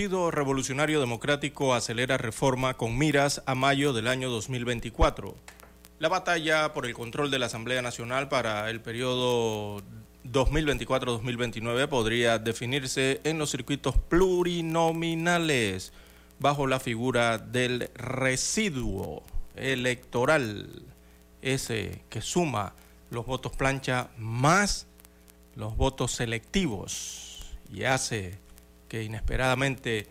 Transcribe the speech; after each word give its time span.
Partido 0.00 0.30
Revolucionario 0.30 0.98
Democrático 0.98 1.74
acelera 1.74 2.16
reforma 2.16 2.72
con 2.72 2.96
miras 2.96 3.42
a 3.44 3.54
mayo 3.54 3.92
del 3.92 4.08
año 4.08 4.30
2024. 4.30 5.36
La 5.98 6.08
batalla 6.08 6.72
por 6.72 6.86
el 6.86 6.94
control 6.94 7.30
de 7.30 7.38
la 7.38 7.44
Asamblea 7.44 7.82
Nacional 7.82 8.30
para 8.30 8.70
el 8.70 8.80
periodo 8.80 9.82
2024-2029 10.24 11.86
podría 11.88 12.38
definirse 12.38 13.20
en 13.24 13.38
los 13.38 13.50
circuitos 13.50 13.94
plurinominales 13.98 15.92
bajo 16.38 16.66
la 16.66 16.80
figura 16.80 17.36
del 17.36 17.90
residuo 17.94 19.22
electoral, 19.54 20.82
ese 21.42 22.00
que 22.08 22.22
suma 22.22 22.72
los 23.10 23.26
votos 23.26 23.52
plancha 23.54 24.08
más 24.16 24.86
los 25.56 25.76
votos 25.76 26.12
selectivos 26.12 27.52
y 27.70 27.84
hace 27.84 28.38
que 28.90 29.04
inesperadamente 29.04 30.08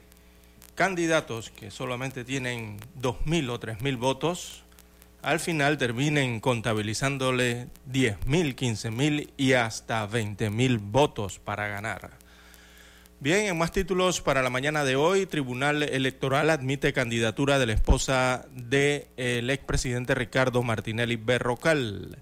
candidatos 0.74 1.52
que 1.52 1.70
solamente 1.70 2.24
tienen 2.24 2.80
2.000 3.00 3.50
o 3.50 3.60
3.000 3.60 3.98
votos, 3.98 4.64
al 5.22 5.42
final 5.42 5.78
terminen 5.78 6.40
contabilizándole 6.40 7.68
10.000, 7.92 8.56
15.000 8.56 9.30
y 9.36 9.54
hasta 9.54 10.10
20.000 10.10 10.80
votos 10.82 11.40
para 11.40 11.68
ganar. 11.68 12.12
Bien, 13.20 13.48
en 13.48 13.58
más 13.58 13.74
títulos 13.74 14.22
para 14.22 14.42
la 14.42 14.50
mañana 14.50 14.86
de 14.86 14.96
hoy, 14.96 15.26
Tribunal 15.26 15.84
Electoral 15.84 16.50
admite 16.50 16.94
candidatura 16.94 17.60
de 17.60 17.66
la 17.66 17.74
esposa 17.74 18.46
del 18.54 19.50
expresidente 19.50 20.16
Ricardo 20.16 20.64
Martinelli 20.64 21.18
Berrocal. 21.18 22.18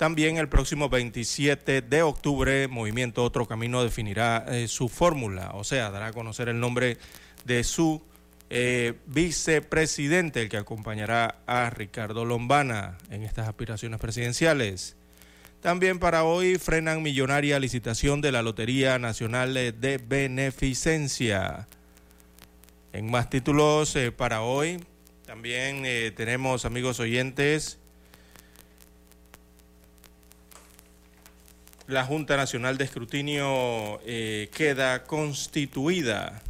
También 0.00 0.38
el 0.38 0.48
próximo 0.48 0.88
27 0.88 1.82
de 1.82 2.02
octubre, 2.02 2.68
Movimiento 2.68 3.22
Otro 3.22 3.46
Camino 3.46 3.82
definirá 3.82 4.46
eh, 4.48 4.66
su 4.66 4.88
fórmula, 4.88 5.50
o 5.52 5.62
sea, 5.62 5.90
dará 5.90 6.06
a 6.06 6.12
conocer 6.14 6.48
el 6.48 6.58
nombre 6.58 6.96
de 7.44 7.62
su 7.64 8.00
eh, 8.48 8.94
vicepresidente, 9.04 10.40
el 10.40 10.48
que 10.48 10.56
acompañará 10.56 11.42
a 11.46 11.68
Ricardo 11.68 12.24
Lombana 12.24 12.96
en 13.10 13.24
estas 13.24 13.46
aspiraciones 13.46 14.00
presidenciales. 14.00 14.96
También 15.60 15.98
para 15.98 16.24
hoy 16.24 16.56
frenan 16.56 17.02
millonaria 17.02 17.60
licitación 17.60 18.22
de 18.22 18.32
la 18.32 18.40
Lotería 18.40 18.98
Nacional 18.98 19.52
de 19.52 20.00
Beneficencia. 20.02 21.68
En 22.94 23.10
más 23.10 23.28
títulos 23.28 23.94
eh, 23.96 24.12
para 24.12 24.40
hoy, 24.40 24.82
también 25.26 25.82
tenemos, 26.14 26.64
amigos 26.64 27.00
oyentes, 27.00 27.79
la 31.90 32.04
Junta 32.04 32.36
Nacional 32.36 32.78
de 32.78 32.84
Escrutinio 32.84 34.00
eh, 34.04 34.48
queda 34.54 35.02
constituida. 35.04 36.40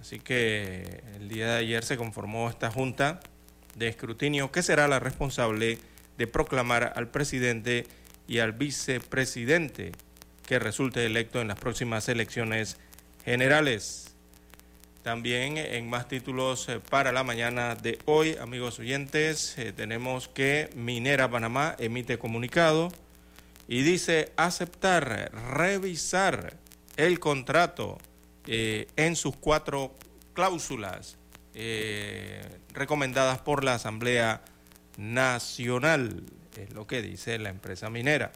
Así 0.00 0.20
que 0.20 1.02
el 1.16 1.28
día 1.28 1.54
de 1.54 1.58
ayer 1.58 1.84
se 1.84 1.96
conformó 1.96 2.48
esta 2.48 2.70
Junta 2.70 3.20
de 3.74 3.88
Escrutinio 3.88 4.52
que 4.52 4.62
será 4.62 4.86
la 4.86 5.00
responsable 5.00 5.78
de 6.16 6.26
proclamar 6.26 6.92
al 6.94 7.08
presidente 7.08 7.86
y 8.28 8.38
al 8.38 8.52
vicepresidente 8.52 9.92
que 10.46 10.58
resulte 10.58 11.04
electo 11.04 11.40
en 11.40 11.48
las 11.48 11.58
próximas 11.58 12.08
elecciones 12.08 12.76
generales. 13.24 14.14
También 15.02 15.58
en 15.58 15.90
más 15.90 16.08
títulos 16.08 16.68
eh, 16.68 16.80
para 16.88 17.12
la 17.12 17.24
mañana 17.24 17.74
de 17.74 17.98
hoy, 18.04 18.36
amigos 18.40 18.78
oyentes, 18.78 19.58
eh, 19.58 19.72
tenemos 19.72 20.28
que 20.28 20.70
Minera 20.76 21.30
Panamá 21.30 21.74
emite 21.78 22.16
comunicado 22.16 22.92
y 23.68 23.82
dice 23.82 24.32
aceptar, 24.36 25.30
revisar 25.50 26.58
el 26.96 27.18
contrato 27.18 27.98
eh, 28.46 28.86
en 28.96 29.16
sus 29.16 29.36
cuatro 29.36 29.94
cláusulas 30.34 31.16
eh, 31.54 32.42
recomendadas 32.72 33.38
por 33.38 33.64
la 33.64 33.74
Asamblea 33.74 34.42
Nacional, 34.96 36.24
es 36.56 36.72
lo 36.72 36.86
que 36.86 37.02
dice 37.02 37.38
la 37.38 37.50
empresa 37.50 37.90
minera. 37.90 38.32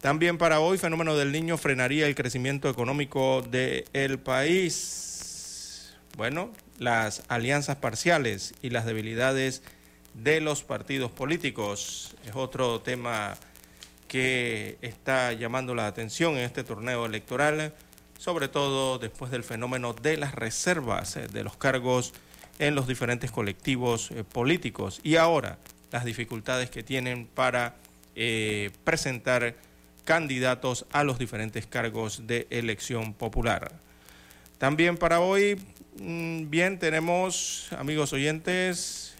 También 0.00 0.36
para 0.36 0.60
hoy, 0.60 0.78
fenómeno 0.78 1.16
del 1.16 1.30
niño 1.30 1.56
frenaría 1.56 2.06
el 2.06 2.14
crecimiento 2.14 2.68
económico 2.68 3.42
del 3.42 4.18
país. 4.18 5.94
Bueno, 6.16 6.52
las 6.78 7.22
alianzas 7.28 7.76
parciales 7.76 8.54
y 8.62 8.70
las 8.70 8.84
debilidades 8.84 9.62
de 10.14 10.40
los 10.40 10.62
partidos 10.62 11.10
políticos 11.12 12.16
es 12.26 12.34
otro 12.34 12.80
tema 12.80 13.36
que 14.12 14.76
está 14.82 15.32
llamando 15.32 15.74
la 15.74 15.86
atención 15.86 16.34
en 16.34 16.40
este 16.40 16.64
torneo 16.64 17.06
electoral, 17.06 17.72
sobre 18.18 18.46
todo 18.46 18.98
después 18.98 19.30
del 19.30 19.42
fenómeno 19.42 19.94
de 19.94 20.18
las 20.18 20.34
reservas 20.34 21.16
eh, 21.16 21.28
de 21.28 21.42
los 21.42 21.56
cargos 21.56 22.12
en 22.58 22.74
los 22.74 22.86
diferentes 22.86 23.30
colectivos 23.30 24.10
eh, 24.10 24.22
políticos 24.22 25.00
y 25.02 25.16
ahora 25.16 25.56
las 25.92 26.04
dificultades 26.04 26.68
que 26.68 26.82
tienen 26.82 27.24
para 27.24 27.76
eh, 28.14 28.70
presentar 28.84 29.54
candidatos 30.04 30.84
a 30.92 31.04
los 31.04 31.18
diferentes 31.18 31.66
cargos 31.66 32.26
de 32.26 32.46
elección 32.50 33.14
popular. 33.14 33.72
También 34.58 34.98
para 34.98 35.20
hoy, 35.20 35.58
mm, 35.98 36.50
bien, 36.50 36.78
tenemos, 36.78 37.68
amigos 37.78 38.12
oyentes, 38.12 39.14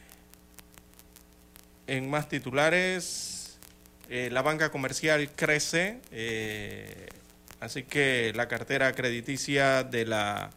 en 1.87 2.11
más 2.11 2.29
titulares, 2.29 3.32
eh, 4.09 4.29
la 4.31 4.43
banca 4.43 4.71
comercial 4.71 5.31
crece, 5.35 6.01
eh, 6.11 7.09
así 7.61 7.85
que 7.85 8.33
la 8.35 8.49
cartera 8.49 8.93
crediticia 8.93 9.85
de 9.85 10.05
la, 10.05 10.51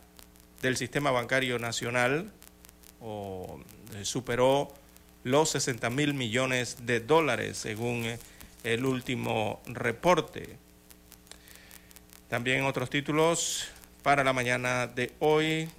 del 0.61 0.77
sistema 0.77 1.11
bancario 1.11 1.59
nacional 1.59 2.31
eh, 3.01 4.03
superó 4.03 4.73
los 5.23 5.49
60 5.51 5.89
mil 5.89 6.13
millones 6.13 6.85
de 6.85 6.99
dólares 6.99 7.57
según 7.57 8.05
el 8.63 8.85
último 8.85 9.61
reporte. 9.65 10.57
También 12.29 12.65
otros 12.65 12.89
títulos 12.89 13.67
para 14.01 14.23
la 14.23 14.33
mañana 14.33 14.87
de 14.87 15.13
hoy. 15.19 15.69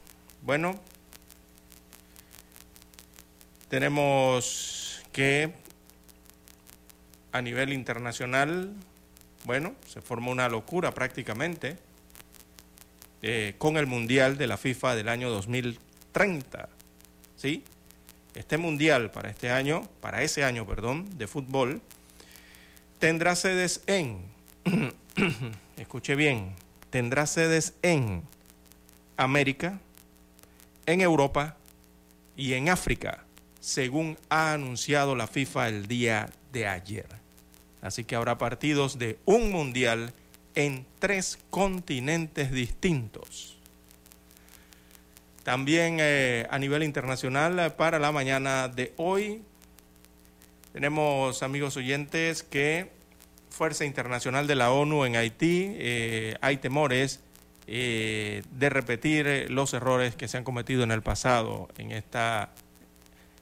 Bueno, 0.43 0.81
tenemos 3.69 5.03
que 5.13 5.53
a 7.37 7.43
nivel 7.43 7.73
internacional, 7.73 8.73
bueno, 9.45 9.75
se 9.87 10.01
forma 10.01 10.31
una 10.31 10.49
locura 10.49 10.93
prácticamente 10.93 11.77
eh, 13.23 13.55
con 13.59 13.77
el 13.77 13.87
Mundial 13.87 14.39
de 14.39 14.47
la 14.47 14.57
FIFA 14.57 14.95
del 14.97 15.09
año 15.09 15.29
2030. 15.31 16.69
¿Sí? 17.37 17.63
Este 18.35 18.57
Mundial 18.57 19.11
para 19.11 19.29
este 19.29 19.51
año, 19.51 19.83
para 20.01 20.23
ese 20.23 20.45
año, 20.45 20.67
perdón, 20.67 21.19
de 21.19 21.27
fútbol, 21.27 21.83
tendrá 22.99 23.37
sedes 23.37 23.83
en, 23.87 24.21
escuche 25.77 26.15
bien, 26.15 26.55
tendrá 26.89 27.27
sedes 27.27 27.75
en 27.83 28.23
América, 29.19 29.79
en 30.87 31.03
Europa 31.03 31.57
y 32.37 32.55
en 32.55 32.71
África, 32.71 33.25
según 33.61 34.19
ha 34.31 34.53
anunciado 34.53 35.15
la 35.15 35.27
FIFA 35.27 35.69
el 35.69 35.87
día 35.87 36.31
de 36.53 36.67
ayer. 36.67 37.26
Así 37.83 38.05
que 38.05 38.17
habrá 38.17 38.39
partidos 38.39 38.99
de 38.99 39.19
un 39.25 39.51
mundial 39.53 40.13
en 40.57 40.87
tres 40.99 41.39
continentes 41.51 42.51
distintos. 42.51 43.57
También 45.47 45.99
eh, 46.01 46.45
a 46.51 46.59
nivel 46.59 46.83
internacional, 46.83 47.57
eh, 47.61 47.71
para 47.71 48.01
la 48.01 48.11
mañana 48.11 48.67
de 48.67 48.93
hoy, 48.97 49.43
tenemos 50.73 51.45
amigos 51.45 51.77
oyentes 51.77 52.43
que 52.43 52.91
Fuerza 53.51 53.85
Internacional 53.85 54.49
de 54.49 54.57
la 54.57 54.73
ONU 54.73 55.05
en 55.05 55.15
Haití 55.15 55.69
eh, 55.77 56.37
hay 56.41 56.57
temores 56.57 57.21
de 57.69 58.69
repetir 58.71 59.47
los 59.51 59.75
errores 59.75 60.15
que 60.15 60.29
se 60.29 60.37
han 60.37 60.45
cometido 60.45 60.85
en 60.85 60.93
el 60.93 61.03
pasado 61.03 61.69
en 61.79 61.91
esta 61.91 62.51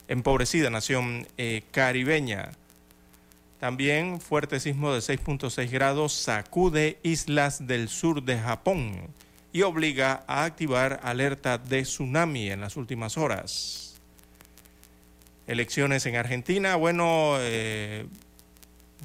empobrecida 0.09 0.71
nación 0.71 1.27
caribeña. 1.71 2.53
También 3.65 4.21
fuerte 4.21 4.61
sismo 4.61 4.93
de 4.93 4.99
6.6 4.99 5.71
grados 5.71 6.13
sacude 6.13 6.99
islas 7.03 7.67
del 7.67 7.89
sur 7.89 8.23
de 8.23 8.39
Japón 8.39 9.09
y 9.55 9.63
obliga 9.63 10.23
a 10.27 10.45
activar 10.45 11.01
alerta 11.03 11.57
de 11.57 11.81
tsunami 11.81 12.51
en 12.51 12.61
las 12.61 12.77
últimas 12.77 13.17
horas. 13.17 13.95
Elecciones 15.47 16.05
en 16.05 16.17
Argentina. 16.17 16.77
Bueno, 16.77 17.37
eh, 17.39 18.05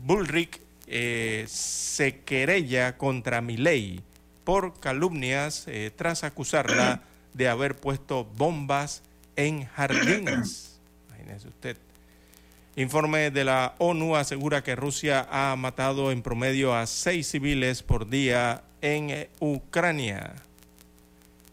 Bullrich 0.03 0.59
eh, 0.87 1.45
se 1.47 2.19
querella 2.19 2.97
contra 2.97 3.39
Milei 3.39 4.01
por 4.43 4.77
calumnias 4.77 5.69
eh, 5.69 5.89
tras 5.95 6.25
acusarla 6.25 7.03
de 7.33 7.47
haber 7.47 7.77
puesto 7.77 8.25
bombas 8.25 9.03
en 9.37 9.63
jardines. 9.67 10.81
Imagínese 11.07 11.47
usted. 11.47 11.77
Informe 12.79 13.29
de 13.29 13.43
la 13.43 13.75
ONU 13.79 14.15
asegura 14.15 14.63
que 14.63 14.73
Rusia 14.73 15.27
ha 15.29 15.53
matado 15.57 16.13
en 16.13 16.21
promedio 16.21 16.73
a 16.73 16.87
seis 16.87 17.27
civiles 17.27 17.83
por 17.83 18.09
día 18.09 18.63
en 18.81 19.27
Ucrania. 19.41 20.35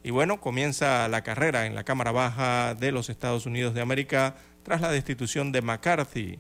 Y 0.05 0.13
bueno, 0.13 0.41
comienza 0.41 1.09
la 1.09 1.23
carrera 1.23 1.67
en 1.67 1.75
la 1.75 1.83
Cámara 1.83 2.13
Baja 2.13 2.77
de 2.77 2.93
los 2.93 3.11
Estados 3.11 3.45
Unidos 3.45 3.75
de 3.75 3.81
América 3.81 4.37
tras 4.63 4.81
la 4.81 4.93
destitución 4.93 5.51
de 5.51 5.63
McCarthy, 5.63 6.39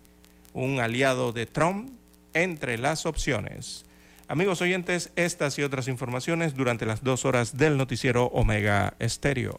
un 0.52 0.78
aliado 0.78 1.32
de 1.32 1.46
Trump, 1.46 1.90
entre 2.32 2.78
las 2.78 3.06
opciones. 3.06 3.86
Amigos 4.28 4.62
oyentes, 4.62 5.10
estas 5.16 5.58
y 5.58 5.64
otras 5.64 5.88
informaciones 5.88 6.54
durante 6.54 6.86
las 6.86 7.02
dos 7.02 7.24
horas 7.24 7.56
del 7.56 7.76
noticiero 7.76 8.26
Omega 8.26 8.94
Estéreo. 9.00 9.58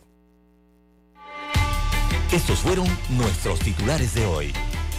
Estos 2.32 2.60
fueron 2.60 2.88
nuestros 3.10 3.60
titulares 3.60 4.16
de 4.16 4.26
hoy. 4.26 4.54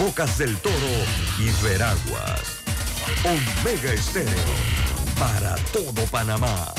Bocas 0.00 0.38
del 0.38 0.56
Toro 0.56 0.74
y 1.38 1.62
Veraguas. 1.62 2.62
Omega 3.22 3.92
Estéreo 3.92 4.32
para 5.18 5.56
todo 5.74 6.06
Panamá. 6.06 6.72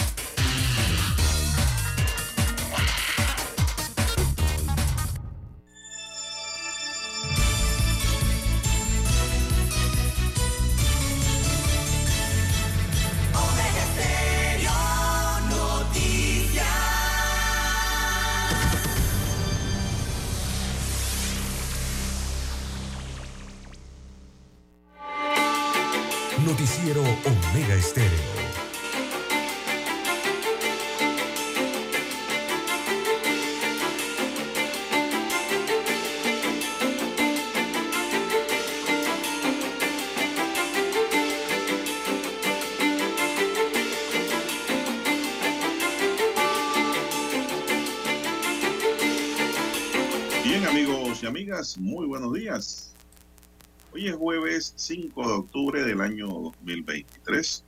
Hoy 54.01 54.07
es 54.07 54.15
jueves 54.15 54.73
5 54.77 55.27
de 55.27 55.33
octubre 55.33 55.83
del 55.83 56.01
año 56.01 56.25
2023. 56.25 57.63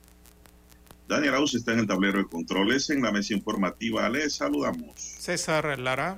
Daniel 1.06 1.34
Aus 1.36 1.54
está 1.54 1.74
en 1.74 1.78
el 1.78 1.86
tablero 1.86 2.18
de 2.18 2.24
controles. 2.24 2.90
En 2.90 3.02
la 3.02 3.12
mesa 3.12 3.34
informativa 3.34 4.08
le 4.08 4.28
saludamos. 4.28 4.94
César 4.96 5.78
Lara. 5.78 6.16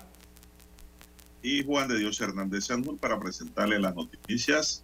Y 1.43 1.62
Juan 1.67 1.88
de 1.88 1.99
Dios 1.99 2.19
Hernández 2.19 2.64
Sandur 2.64 2.97
para 2.97 3.21
presentarle 3.21 3.79
las 3.79 3.95
noticias, 3.95 4.83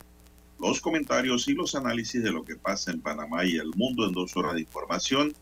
los 0.61 0.83
comentarios 0.83 1.49
y 1.49 1.54
los 1.54 1.75
análisis 1.75 2.23
de 2.23 2.30
lo 2.30 2.45
que 2.45 2.56
pasa 2.56 2.90
en 2.90 3.00
Panamá 3.00 3.47
y 3.47 3.56
el 3.56 3.71
mundo 3.75 4.06
en 4.06 4.12
dos 4.12 4.37
horas 4.37 4.52
de 4.52 4.61
información. 4.61 5.33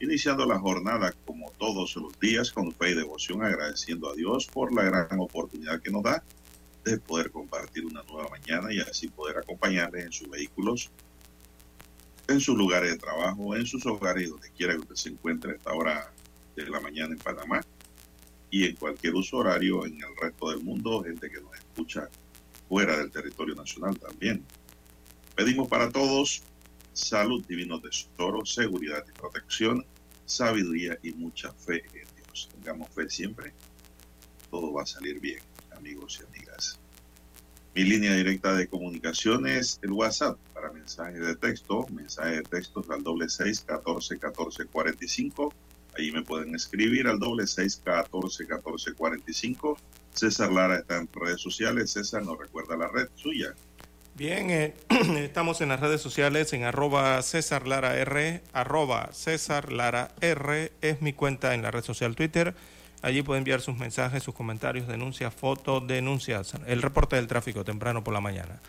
Iniciando 0.00 0.44
la 0.44 0.58
jornada 0.58 1.14
como 1.24 1.52
todos 1.52 1.94
los 1.94 2.18
días 2.18 2.50
con 2.50 2.72
fe 2.72 2.90
y 2.90 2.94
devoción, 2.94 3.44
agradeciendo 3.44 4.10
a 4.10 4.16
Dios 4.16 4.48
por 4.48 4.74
la 4.74 4.82
gran 4.82 5.20
oportunidad 5.20 5.80
que 5.80 5.92
nos 5.92 6.02
da 6.02 6.24
de 6.90 6.98
poder 6.98 7.30
compartir 7.30 7.84
una 7.84 8.02
nueva 8.04 8.28
mañana 8.28 8.72
y 8.72 8.80
así 8.80 9.08
poder 9.08 9.38
acompañarles 9.38 10.04
en 10.06 10.12
sus 10.12 10.30
vehículos, 10.30 10.90
en 12.28 12.40
sus 12.40 12.56
lugares 12.56 12.92
de 12.92 12.98
trabajo, 12.98 13.56
en 13.56 13.66
sus 13.66 13.84
hogares, 13.86 14.30
donde 14.30 14.50
quiera 14.50 14.74
que 14.74 14.80
usted 14.80 14.94
se 14.94 15.08
encuentre 15.10 15.52
a 15.52 15.54
esta 15.56 15.72
hora 15.72 16.12
de 16.54 16.68
la 16.68 16.80
mañana 16.80 17.12
en 17.12 17.18
Panamá 17.18 17.60
y 18.50 18.66
en 18.66 18.76
cualquier 18.76 19.14
uso 19.14 19.38
horario 19.38 19.84
en 19.84 19.94
el 19.94 20.16
resto 20.20 20.50
del 20.50 20.62
mundo, 20.62 21.02
gente 21.02 21.28
que 21.28 21.40
nos 21.40 21.54
escucha 21.56 22.08
fuera 22.68 22.96
del 22.96 23.10
territorio 23.10 23.54
nacional 23.54 23.98
también. 23.98 24.44
Pedimos 25.34 25.68
para 25.68 25.90
todos 25.90 26.42
salud, 26.92 27.44
divino 27.46 27.80
tesoro, 27.80 28.46
seguridad 28.46 29.04
y 29.08 29.12
protección, 29.12 29.84
sabiduría 30.24 30.98
y 31.02 31.12
mucha 31.12 31.52
fe 31.52 31.84
en 31.92 32.06
Dios. 32.16 32.48
Tengamos 32.52 32.88
fe 32.90 33.10
siempre, 33.10 33.52
todo 34.50 34.72
va 34.72 34.84
a 34.84 34.86
salir 34.86 35.20
bien 35.20 35.40
amigos 35.76 36.20
y 36.20 36.24
amigas. 36.24 36.35
Mi 37.76 37.84
línea 37.84 38.14
directa 38.14 38.54
de 38.54 38.68
comunicación 38.68 39.46
es 39.46 39.78
el 39.82 39.92
WhatsApp 39.92 40.38
para 40.54 40.72
mensajes 40.72 41.20
de 41.20 41.36
texto, 41.36 41.86
mensajes 41.90 42.36
de 42.36 42.42
texto 42.44 42.82
al 42.88 43.02
doble 43.02 43.28
seis 43.28 43.60
catorce 43.60 44.18
catorce 44.18 44.64
cuarenta 44.64 45.04
y 45.04 45.08
cinco. 45.08 45.52
Ahí 45.94 46.10
me 46.10 46.22
pueden 46.22 46.54
escribir 46.54 47.06
al 47.06 47.18
doble 47.18 47.46
seis 47.46 47.78
catorce 47.84 48.46
catorce 48.46 48.94
cuarenta 48.94 49.30
y 49.30 49.34
cinco. 49.34 49.76
César 50.14 50.52
Lara 50.52 50.78
está 50.78 50.96
en 50.96 51.06
redes 51.12 51.42
sociales. 51.42 51.90
César 51.90 52.24
nos 52.24 52.38
recuerda 52.38 52.78
la 52.78 52.88
red 52.88 53.08
suya. 53.14 53.54
Bien, 54.14 54.48
eh, 54.48 54.74
estamos 55.18 55.60
en 55.60 55.68
las 55.68 55.80
redes 55.80 56.00
sociales 56.00 56.54
en 56.54 56.64
arroba 56.64 57.20
César 57.20 57.68
Lara 57.68 57.98
R, 57.98 58.40
arroba 58.54 59.10
César 59.12 59.70
Lara 59.70 60.14
R 60.22 60.72
es 60.80 61.02
mi 61.02 61.12
cuenta 61.12 61.52
en 61.52 61.60
la 61.60 61.70
red 61.70 61.84
social 61.84 62.16
Twitter 62.16 62.54
Allí 63.02 63.22
puede 63.22 63.38
enviar 63.38 63.60
sus 63.60 63.76
mensajes, 63.76 64.22
sus 64.22 64.34
comentarios, 64.34 64.88
denuncias, 64.88 65.34
fotos, 65.34 65.86
denuncias, 65.86 66.54
el 66.66 66.82
reporte 66.82 67.16
del 67.16 67.26
tráfico 67.26 67.64
temprano 67.64 68.02
por 68.02 68.14
la 68.14 68.20
mañana. 68.20 68.60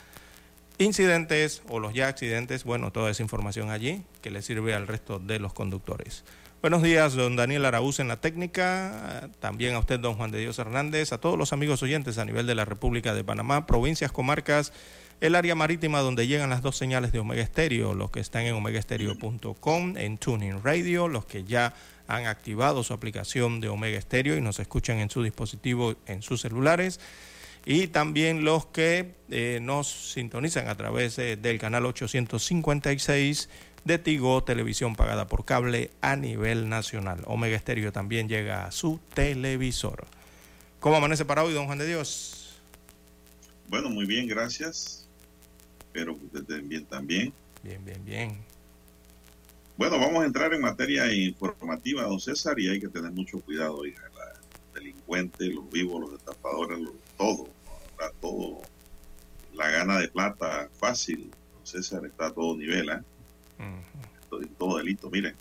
incidentes 0.79 1.63
o 1.69 1.79
los 1.79 1.93
ya 1.93 2.07
accidentes, 2.07 2.63
bueno, 2.63 2.91
toda 2.91 3.09
esa 3.09 3.23
información 3.23 3.71
allí 3.71 4.03
que 4.21 4.29
le 4.29 4.43
sirve 4.43 4.75
al 4.75 4.87
resto 4.87 5.17
de 5.17 5.39
los 5.39 5.53
conductores. 5.53 6.23
Buenos 6.61 6.81
días, 6.81 7.13
don 7.13 7.35
Daniel 7.35 7.65
Araúz 7.65 7.99
en 7.99 8.07
la 8.07 8.19
técnica, 8.19 9.29
también 9.39 9.75
a 9.75 9.79
usted, 9.79 9.99
don 9.99 10.15
Juan 10.15 10.31
de 10.31 10.39
Dios 10.39 10.57
Hernández, 10.57 11.13
a 11.13 11.19
todos 11.19 11.37
los 11.37 11.53
amigos 11.53 11.83
oyentes 11.83 12.17
a 12.17 12.25
nivel 12.25 12.47
de 12.47 12.55
la 12.55 12.65
República 12.65 13.13
de 13.13 13.23
Panamá, 13.23 13.67
provincias, 13.67 14.11
comarcas, 14.11 14.73
el 15.21 15.35
área 15.35 15.55
marítima 15.55 16.01
donde 16.01 16.27
llegan 16.27 16.49
las 16.49 16.63
dos 16.63 16.75
señales 16.75 17.11
de 17.11 17.19
Omega 17.19 17.41
Estéreo, 17.41 17.93
los 17.93 18.09
que 18.11 18.19
están 18.19 18.43
en 18.43 18.55
omegaestereo.com, 18.55 19.97
en 19.97 20.17
Tuning 20.17 20.63
Radio, 20.63 21.07
los 21.07 21.25
que 21.25 21.43
ya 21.43 21.73
han 22.07 22.25
activado 22.25 22.83
su 22.83 22.93
aplicación 22.93 23.61
de 23.61 23.69
Omega 23.69 23.97
Estéreo 23.97 24.37
y 24.37 24.41
nos 24.41 24.59
escuchan 24.59 24.99
en 24.99 25.09
su 25.09 25.23
dispositivo, 25.23 25.95
en 26.05 26.21
sus 26.21 26.41
celulares, 26.41 26.99
y 27.65 27.87
también 27.87 28.45
los 28.45 28.65
que 28.67 29.13
eh, 29.29 29.59
nos 29.61 30.11
sintonizan 30.13 30.69
a 30.69 30.75
través 30.75 31.19
eh, 31.19 31.35
del 31.35 31.59
canal 31.59 31.85
856 31.85 33.49
de 33.83 33.97
Tigo, 33.97 34.43
televisión 34.43 34.95
pagada 34.95 35.27
por 35.27 35.45
cable 35.45 35.91
a 36.01 36.15
nivel 36.15 36.69
nacional. 36.69 37.21
Omega 37.25 37.55
Estéreo 37.55 37.91
también 37.91 38.29
llega 38.29 38.65
a 38.65 38.71
su 38.71 38.99
televisor. 39.13 40.05
¿Cómo 40.79 40.95
amanece 40.95 41.25
para 41.25 41.43
hoy, 41.43 41.53
don 41.53 41.65
Juan 41.65 41.77
de 41.77 41.87
Dios? 41.87 42.59
Bueno, 43.67 43.89
muy 43.89 44.05
bien, 44.05 44.27
gracias. 44.27 45.07
Espero 45.79 46.17
que 46.17 46.25
usted 46.25 46.39
estén 46.41 46.69
bien 46.69 46.85
también. 46.85 47.33
Bien, 47.63 47.83
bien, 47.83 48.05
bien. 48.05 48.56
Bueno, 49.77 49.99
vamos 49.99 50.23
a 50.23 50.25
entrar 50.25 50.51
en 50.55 50.61
materia 50.61 51.13
informativa, 51.13 52.01
don 52.01 52.19
César, 52.19 52.59
y 52.59 52.67
hay 52.67 52.79
que 52.79 52.87
tener 52.87 53.11
mucho 53.11 53.39
cuidado, 53.39 53.85
hija. 53.85 54.01
La 54.15 54.33
delincuente, 54.73 55.45
los 55.45 55.69
vivos, 55.69 56.01
los 56.01 56.19
estafadores, 56.19 56.79
todo. 57.15 57.47
todo. 58.19 58.61
La 59.53 59.69
gana 59.69 59.99
de 59.99 60.07
plata 60.07 60.67
fácil, 60.79 61.29
don 61.53 61.65
César, 61.67 62.03
está 62.07 62.27
a 62.27 62.31
todo 62.31 62.57
nivel, 62.57 62.89
¿eh? 62.89 63.01
todo, 64.57 64.77
delito. 64.77 65.11
Miren, 65.11 65.35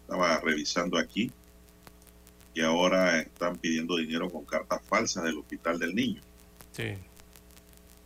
estaba 0.00 0.40
revisando 0.40 0.96
aquí 0.96 1.30
y 2.54 2.62
ahora 2.62 3.20
están 3.20 3.58
pidiendo 3.58 3.96
dinero 3.96 4.30
con 4.30 4.46
cartas 4.46 4.80
falsas 4.88 5.24
del 5.24 5.36
Hospital 5.36 5.78
del 5.78 5.94
Niño. 5.94 6.22
Sí. 6.72 6.94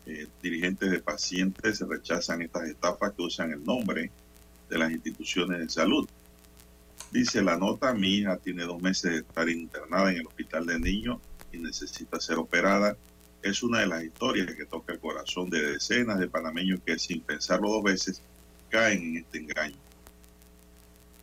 Eh, 0.07 0.27
dirigentes 0.43 0.91
de 0.91 0.99
pacientes 0.99 1.81
rechazan 1.81 2.43
estas 2.43 2.65
estafas 2.65 3.13
que 3.13 3.23
usan 3.23 3.53
el 3.53 3.63
nombre 3.63 4.11
de 4.69 4.79
las 4.79 4.91
instituciones 4.91 5.59
de 5.61 5.69
salud. 5.69 6.09
Dice 7.11 7.43
la 7.43 7.57
nota, 7.57 7.95
mi 7.95 8.17
hija 8.17 8.37
tiene 8.39 8.65
dos 8.65 8.83
meses 8.83 9.11
de 9.11 9.19
estar 9.19 9.49
internada 9.49 10.11
en 10.11 10.19
el 10.19 10.27
Hospital 10.27 10.67
del 10.67 10.81
Niño 10.81 11.21
y 11.53 11.59
necesita 11.59 12.21
ser 12.21 12.39
operada. 12.39 12.97
Es 13.43 13.63
una 13.63 13.81
de 13.81 13.87
las 13.87 14.03
historias 14.03 14.53
que 14.55 14.65
toca 14.65 14.93
el 14.93 14.99
corazón 14.99 15.51
de 15.51 15.73
decenas 15.73 16.19
de 16.19 16.29
panameños 16.29 16.81
que 16.85 16.99
sin 16.99 17.21
pensarlo 17.21 17.71
dos 17.71 17.83
veces 17.83 18.23
caen 18.69 19.03
en 19.03 19.17
este 19.19 19.39
engaño. 19.39 19.77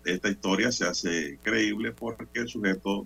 Esta 0.06 0.30
historia 0.30 0.72
se 0.72 0.86
hace 0.86 1.38
creíble 1.44 1.92
porque 1.92 2.40
el 2.40 2.48
sujeto 2.48 3.06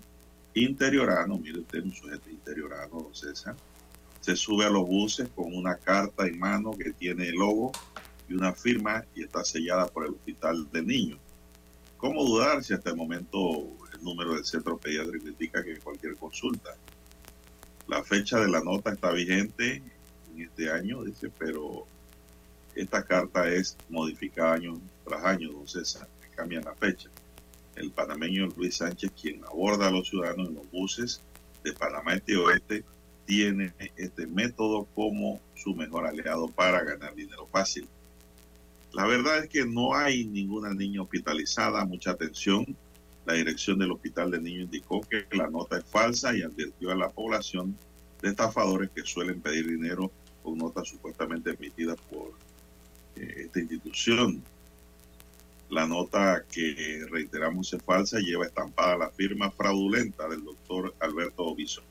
interiorano, 0.54 1.38
mire 1.38 1.60
usted, 1.60 1.82
un 1.82 1.92
sujeto 1.92 2.30
interiorano, 2.30 3.08
César, 3.12 3.56
se 4.20 4.36
sube 4.36 4.64
a 4.64 4.70
los 4.70 4.86
buses 4.86 5.28
con 5.34 5.54
una 5.54 5.76
carta 5.76 6.26
en 6.26 6.38
mano 6.38 6.72
que 6.72 6.92
tiene 6.92 7.28
el 7.28 7.34
logo 7.34 7.72
y 8.28 8.34
una 8.34 8.52
firma 8.52 9.04
y 9.14 9.22
está 9.22 9.44
sellada 9.44 9.86
por 9.86 10.04
el 10.04 10.12
Hospital 10.12 10.68
del 10.70 10.86
Niño. 10.86 11.18
¿Cómo 11.96 12.24
dudar 12.24 12.62
si 12.62 12.74
hasta 12.74 12.90
el 12.90 12.96
momento 12.96 13.38
el 13.92 14.04
número 14.04 14.34
del 14.34 14.44
centro 14.44 14.76
pediátrico 14.76 15.28
indica 15.28 15.64
que 15.64 15.78
cualquier 15.78 16.16
consulta? 16.16 16.76
La 17.88 18.02
fecha 18.02 18.38
de 18.38 18.48
la 18.48 18.60
nota 18.60 18.92
está 18.92 19.12
vigente 19.12 19.82
en 20.34 20.42
este 20.42 20.70
año, 20.70 21.04
dice, 21.04 21.30
pero 21.38 21.86
esta 22.74 23.04
carta 23.04 23.48
es 23.48 23.76
modificada 23.88 24.54
año 24.54 24.78
tras 25.04 25.24
año, 25.24 25.52
don 25.52 25.66
César, 25.66 26.08
cambian 26.34 26.64
la 26.64 26.74
fecha. 26.74 27.08
El 27.74 27.90
panameño 27.90 28.48
Luis 28.56 28.76
Sánchez, 28.76 29.10
quien 29.20 29.44
aborda 29.44 29.88
a 29.88 29.90
los 29.90 30.08
ciudadanos 30.08 30.48
en 30.48 30.54
los 30.54 30.70
buses 30.70 31.22
de 31.64 31.72
Panamá 31.72 32.14
Este 32.14 32.36
Oeste, 32.36 32.84
tiene 33.24 33.72
este 33.96 34.26
método 34.26 34.86
como 34.94 35.40
su 35.54 35.74
mejor 35.74 36.06
aliado 36.06 36.48
para 36.48 36.84
ganar 36.84 37.14
dinero 37.14 37.46
fácil. 37.50 37.88
La 38.96 39.04
verdad 39.04 39.44
es 39.44 39.50
que 39.50 39.66
no 39.66 39.94
hay 39.94 40.24
ninguna 40.24 40.72
niña 40.72 41.02
hospitalizada, 41.02 41.84
mucha 41.84 42.12
atención. 42.12 42.64
La 43.26 43.34
dirección 43.34 43.78
del 43.78 43.90
hospital 43.90 44.30
de 44.30 44.40
niños 44.40 44.64
indicó 44.64 45.02
que 45.02 45.26
la 45.36 45.50
nota 45.50 45.76
es 45.76 45.84
falsa 45.84 46.34
y 46.34 46.40
advirtió 46.40 46.90
a 46.90 46.94
la 46.94 47.10
población 47.10 47.76
de 48.22 48.30
estafadores 48.30 48.88
que 48.94 49.02
suelen 49.02 49.42
pedir 49.42 49.66
dinero 49.66 50.10
con 50.42 50.56
notas 50.56 50.88
supuestamente 50.88 51.50
emitidas 51.50 51.98
por 52.10 52.32
esta 53.16 53.60
institución. 53.60 54.42
La 55.68 55.86
nota 55.86 56.46
que 56.50 57.06
reiteramos 57.10 57.74
es 57.74 57.82
falsa 57.82 58.18
lleva 58.18 58.46
estampada 58.46 58.96
la 58.96 59.10
firma 59.10 59.50
fraudulenta 59.50 60.26
del 60.26 60.42
doctor 60.42 60.94
Alberto 61.00 61.54
Bisson, 61.54 61.84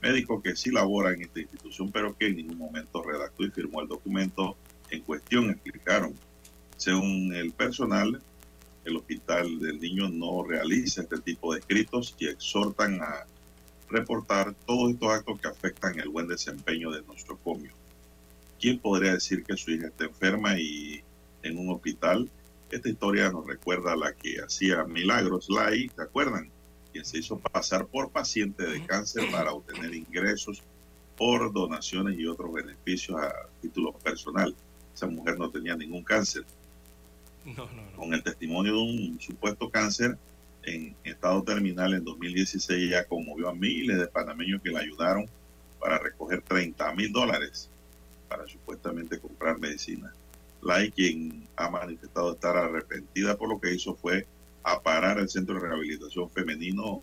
médico 0.00 0.40
que 0.40 0.54
sí 0.54 0.70
labora 0.70 1.12
en 1.12 1.22
esta 1.22 1.40
institución, 1.40 1.90
pero 1.90 2.16
que 2.16 2.28
en 2.28 2.36
ningún 2.36 2.58
momento 2.58 3.02
redactó 3.02 3.42
y 3.42 3.50
firmó 3.50 3.80
el 3.80 3.88
documento 3.88 4.56
en 4.90 5.02
cuestión, 5.02 5.50
explicaron. 5.50 6.14
Según 6.76 7.34
el 7.34 7.52
personal, 7.52 8.20
el 8.84 8.96
Hospital 8.96 9.58
del 9.60 9.80
Niño 9.80 10.08
no 10.08 10.44
realiza 10.44 11.02
este 11.02 11.18
tipo 11.18 11.52
de 11.52 11.60
escritos 11.60 12.14
y 12.18 12.28
exhortan 12.28 13.00
a 13.00 13.26
reportar 13.88 14.54
todos 14.66 14.92
estos 14.92 15.10
actos 15.10 15.40
que 15.40 15.48
afectan 15.48 15.98
el 15.98 16.08
buen 16.08 16.28
desempeño 16.28 16.90
de 16.90 17.02
nuestro 17.02 17.36
comio. 17.38 17.72
¿Quién 18.60 18.78
podría 18.78 19.14
decir 19.14 19.44
que 19.44 19.56
su 19.56 19.70
hija 19.70 19.88
está 19.88 20.04
enferma 20.04 20.58
y 20.58 21.02
en 21.42 21.58
un 21.58 21.70
hospital? 21.70 22.30
Esta 22.70 22.88
historia 22.88 23.30
nos 23.30 23.46
recuerda 23.46 23.92
a 23.92 23.96
la 23.96 24.12
que 24.12 24.40
hacía 24.40 24.84
Milagros 24.84 25.48
Lai, 25.50 25.90
¿se 25.94 26.02
acuerdan? 26.02 26.50
Quien 26.92 27.04
se 27.04 27.18
hizo 27.18 27.38
pasar 27.38 27.86
por 27.86 28.10
paciente 28.10 28.66
de 28.66 28.84
cáncer 28.84 29.30
para 29.30 29.52
obtener 29.52 29.94
ingresos 29.94 30.62
por 31.16 31.52
donaciones 31.52 32.18
y 32.18 32.26
otros 32.26 32.52
beneficios 32.52 33.18
a 33.20 33.32
título 33.60 33.92
personal. 33.92 34.54
Esa 34.94 35.06
mujer 35.06 35.38
no 35.38 35.50
tenía 35.50 35.76
ningún 35.76 36.02
cáncer. 36.02 36.44
Con 37.96 38.12
el 38.12 38.22
testimonio 38.22 38.72
de 38.72 38.78
un 38.78 39.20
supuesto 39.20 39.70
cáncer 39.70 40.18
en 40.64 40.96
estado 41.04 41.42
terminal 41.42 41.94
en 41.94 42.04
2016, 42.04 42.90
ella 42.90 43.04
conmovió 43.04 43.48
a 43.48 43.54
miles 43.54 43.98
de 43.98 44.06
panameños 44.08 44.60
que 44.62 44.70
la 44.70 44.80
ayudaron 44.80 45.26
para 45.78 45.98
recoger 45.98 46.42
30 46.42 46.92
mil 46.94 47.12
dólares 47.12 47.70
para 48.28 48.48
supuestamente 48.48 49.20
comprar 49.20 49.58
medicina. 49.58 50.12
Lai, 50.62 50.90
quien 50.90 51.46
ha 51.56 51.70
manifestado 51.70 52.32
estar 52.32 52.56
arrepentida 52.56 53.36
por 53.36 53.48
lo 53.48 53.60
que 53.60 53.74
hizo, 53.74 53.94
fue 53.94 54.26
a 54.64 54.80
parar 54.80 55.18
el 55.20 55.28
centro 55.28 55.54
de 55.54 55.60
rehabilitación 55.60 56.28
femenino 56.28 57.00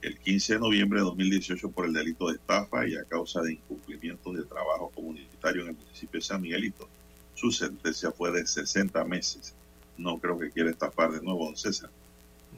el 0.00 0.18
15 0.18 0.54
de 0.54 0.60
noviembre 0.60 1.00
de 1.00 1.04
2018 1.04 1.70
por 1.70 1.84
el 1.84 1.92
delito 1.92 2.28
de 2.28 2.36
estafa 2.36 2.86
y 2.86 2.94
a 2.94 3.04
causa 3.04 3.42
de 3.42 3.54
incumplimiento 3.54 4.32
de 4.32 4.44
trabajo 4.44 4.90
comunitario 4.94 5.62
en 5.62 5.68
el 5.68 5.74
municipio 5.74 6.18
de 6.18 6.24
San 6.24 6.40
Miguelito. 6.40 6.88
Su 7.36 7.52
sentencia 7.52 8.10
fue 8.10 8.32
de 8.32 8.46
60 8.46 9.04
meses. 9.04 9.54
No 9.98 10.18
creo 10.18 10.38
que 10.38 10.50
quiera 10.50 10.70
estafar 10.70 11.12
de 11.12 11.20
nuevo, 11.20 11.44
don 11.44 11.56
César. 11.56 11.90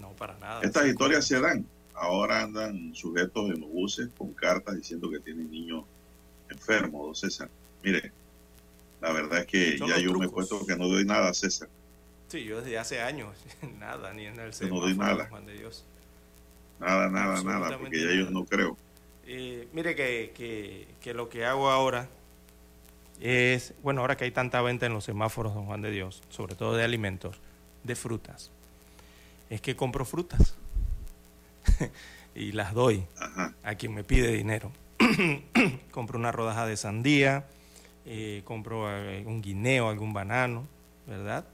No, 0.01 0.13
para 0.13 0.39
nada. 0.39 0.63
Estas 0.63 0.87
historias 0.87 1.27
se 1.27 1.41
dan. 1.41 1.67
Ahora 1.95 2.43
andan 2.43 2.95
sujetos 2.95 3.51
en 3.51 3.61
los 3.61 3.71
buses 3.71 4.09
con 4.17 4.33
cartas 4.33 4.77
diciendo 4.77 5.11
que 5.11 5.19
tienen 5.19 5.51
niños 5.51 5.85
enfermo, 6.49 7.05
don 7.05 7.15
César. 7.17 7.51
Mire, 7.83 8.13
la 9.01 9.13
verdad 9.13 9.41
es 9.41 9.47
que 9.47 9.79
ya 9.79 9.99
yo 9.99 10.15
me 10.15 10.27
he 10.27 10.29
puesto 10.29 10.65
que 10.65 10.77
no 10.77 10.87
doy 10.87 11.05
nada, 11.05 11.35
César. 11.35 11.69
Sí, 12.29 12.45
yo 12.45 12.61
desde 12.61 12.79
hace 12.79 13.01
años, 13.01 13.35
nada, 13.81 14.13
ni 14.13 14.27
en 14.27 14.39
el 14.39 14.53
No 14.69 14.81
doy 14.81 14.97
nada. 14.97 15.27
Juan 15.29 15.45
de 15.45 15.55
Dios. 15.55 15.85
Nada, 16.79 17.09
nada, 17.09 17.43
nada, 17.43 17.77
porque 17.79 18.01
ya 18.01 18.13
yo 18.13 18.31
no 18.31 18.45
creo. 18.45 18.77
Eh, 19.27 19.69
mire 19.73 19.97
que, 19.97 20.33
que, 20.35 20.87
que, 21.01 21.15
lo 21.15 21.29
que 21.29 21.45
hago 21.45 21.69
ahora 21.69 22.09
es, 23.21 23.75
bueno, 23.83 24.01
ahora 24.01 24.17
que 24.17 24.25
hay 24.25 24.31
tanta 24.31 24.61
venta 24.63 24.87
en 24.87 24.93
los 24.93 25.05
semáforos, 25.05 25.55
don 25.55 25.67
Juan 25.67 25.83
de 25.83 25.91
Dios, 25.91 26.23
sobre 26.29 26.55
todo 26.55 26.77
de 26.77 26.85
alimentos, 26.85 27.37
de 27.83 27.97
frutas, 27.97 28.51
es 29.51 29.61
que 29.61 29.77
compro 29.77 30.05
frutas 30.05 30.55
y 32.35 32.53
las 32.53 32.75
doy 32.75 33.05
a 33.63 33.75
quien 33.75 33.95
me 33.95 34.05
pide 34.05 34.33
dinero. 34.33 34.71
compro 35.91 36.19
una 36.19 36.33
rodaja 36.33 36.67
de 36.67 36.77
sandía, 36.77 37.47
eh, 38.05 38.43
compro 38.45 38.91
eh, 38.91 39.25
un 39.27 39.43
guineo, 39.43 39.89
algún 39.89 40.13
banano, 40.13 40.67
¿verdad? 41.07 41.45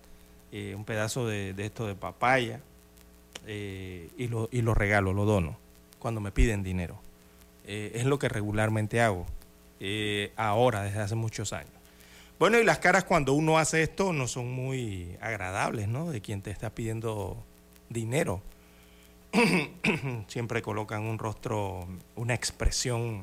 Eh, 0.52 0.74
un 0.76 0.84
pedazo 0.84 1.26
de, 1.26 1.54
esto 1.58 1.86
de 1.86 1.94
papaya 1.94 2.60
y, 3.46 4.28
lo, 4.28 4.48
y 4.50 4.62
lo 4.62 4.72
regalo, 4.74 5.12
lo 5.12 5.24
dono 5.24 5.58
cuando 5.98 6.20
me 6.20 6.32
piden 6.32 6.62
dinero. 6.62 6.98
es 7.66 8.04
lo 8.04 8.18
que 8.18 8.28
regularmente 8.28 9.00
hago 9.00 9.26
ahora, 10.36 10.82
desde 10.82 11.00
hace 11.00 11.14
muchos 11.14 11.52
años. 11.52 11.72
Bueno, 12.38 12.58
y 12.58 12.64
las 12.64 12.78
caras 12.78 13.04
cuando 13.04 13.32
uno 13.32 13.58
hace 13.58 13.82
esto 13.82 14.12
no 14.12 14.26
son 14.26 14.50
muy 14.50 15.16
agradables, 15.20 15.88
¿no? 15.88 16.10
De 16.10 16.20
quien 16.20 16.42
te 16.42 16.50
está 16.50 16.70
pidiendo 16.70 17.42
dinero. 17.88 18.42
siempre 20.28 20.62
colocan 20.62 21.02
un 21.02 21.18
rostro, 21.18 21.86
una 22.16 22.34
expresión, 22.34 23.22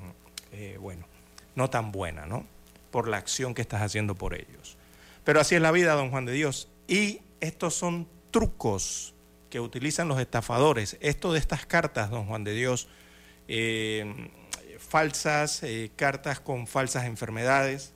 eh, 0.51 0.77
bueno, 0.79 1.05
no 1.55 1.69
tan 1.69 1.91
buena, 1.91 2.25
¿no? 2.25 2.45
por 2.91 3.07
la 3.07 3.17
acción 3.17 3.53
que 3.55 3.61
estás 3.61 3.81
haciendo 3.81 4.15
por 4.15 4.35
ellos. 4.35 4.77
Pero 5.23 5.39
así 5.39 5.55
es 5.55 5.61
la 5.61 5.71
vida, 5.71 5.93
don 5.93 6.11
Juan 6.11 6.25
de 6.25 6.33
Dios. 6.33 6.67
Y 6.87 7.21
estos 7.39 7.73
son 7.73 8.07
trucos 8.29 9.15
que 9.49 9.59
utilizan 9.59 10.07
los 10.07 10.19
estafadores. 10.19 10.97
Esto 10.99 11.33
de 11.33 11.39
estas 11.39 11.65
cartas, 11.65 12.09
don 12.09 12.25
Juan 12.25 12.43
de 12.43 12.53
Dios, 12.53 12.87
eh, 13.47 14.29
falsas, 14.91 15.63
eh, 15.63 15.89
cartas 15.95 16.41
con 16.41 16.67
falsas 16.67 17.05
enfermedades, 17.05 17.93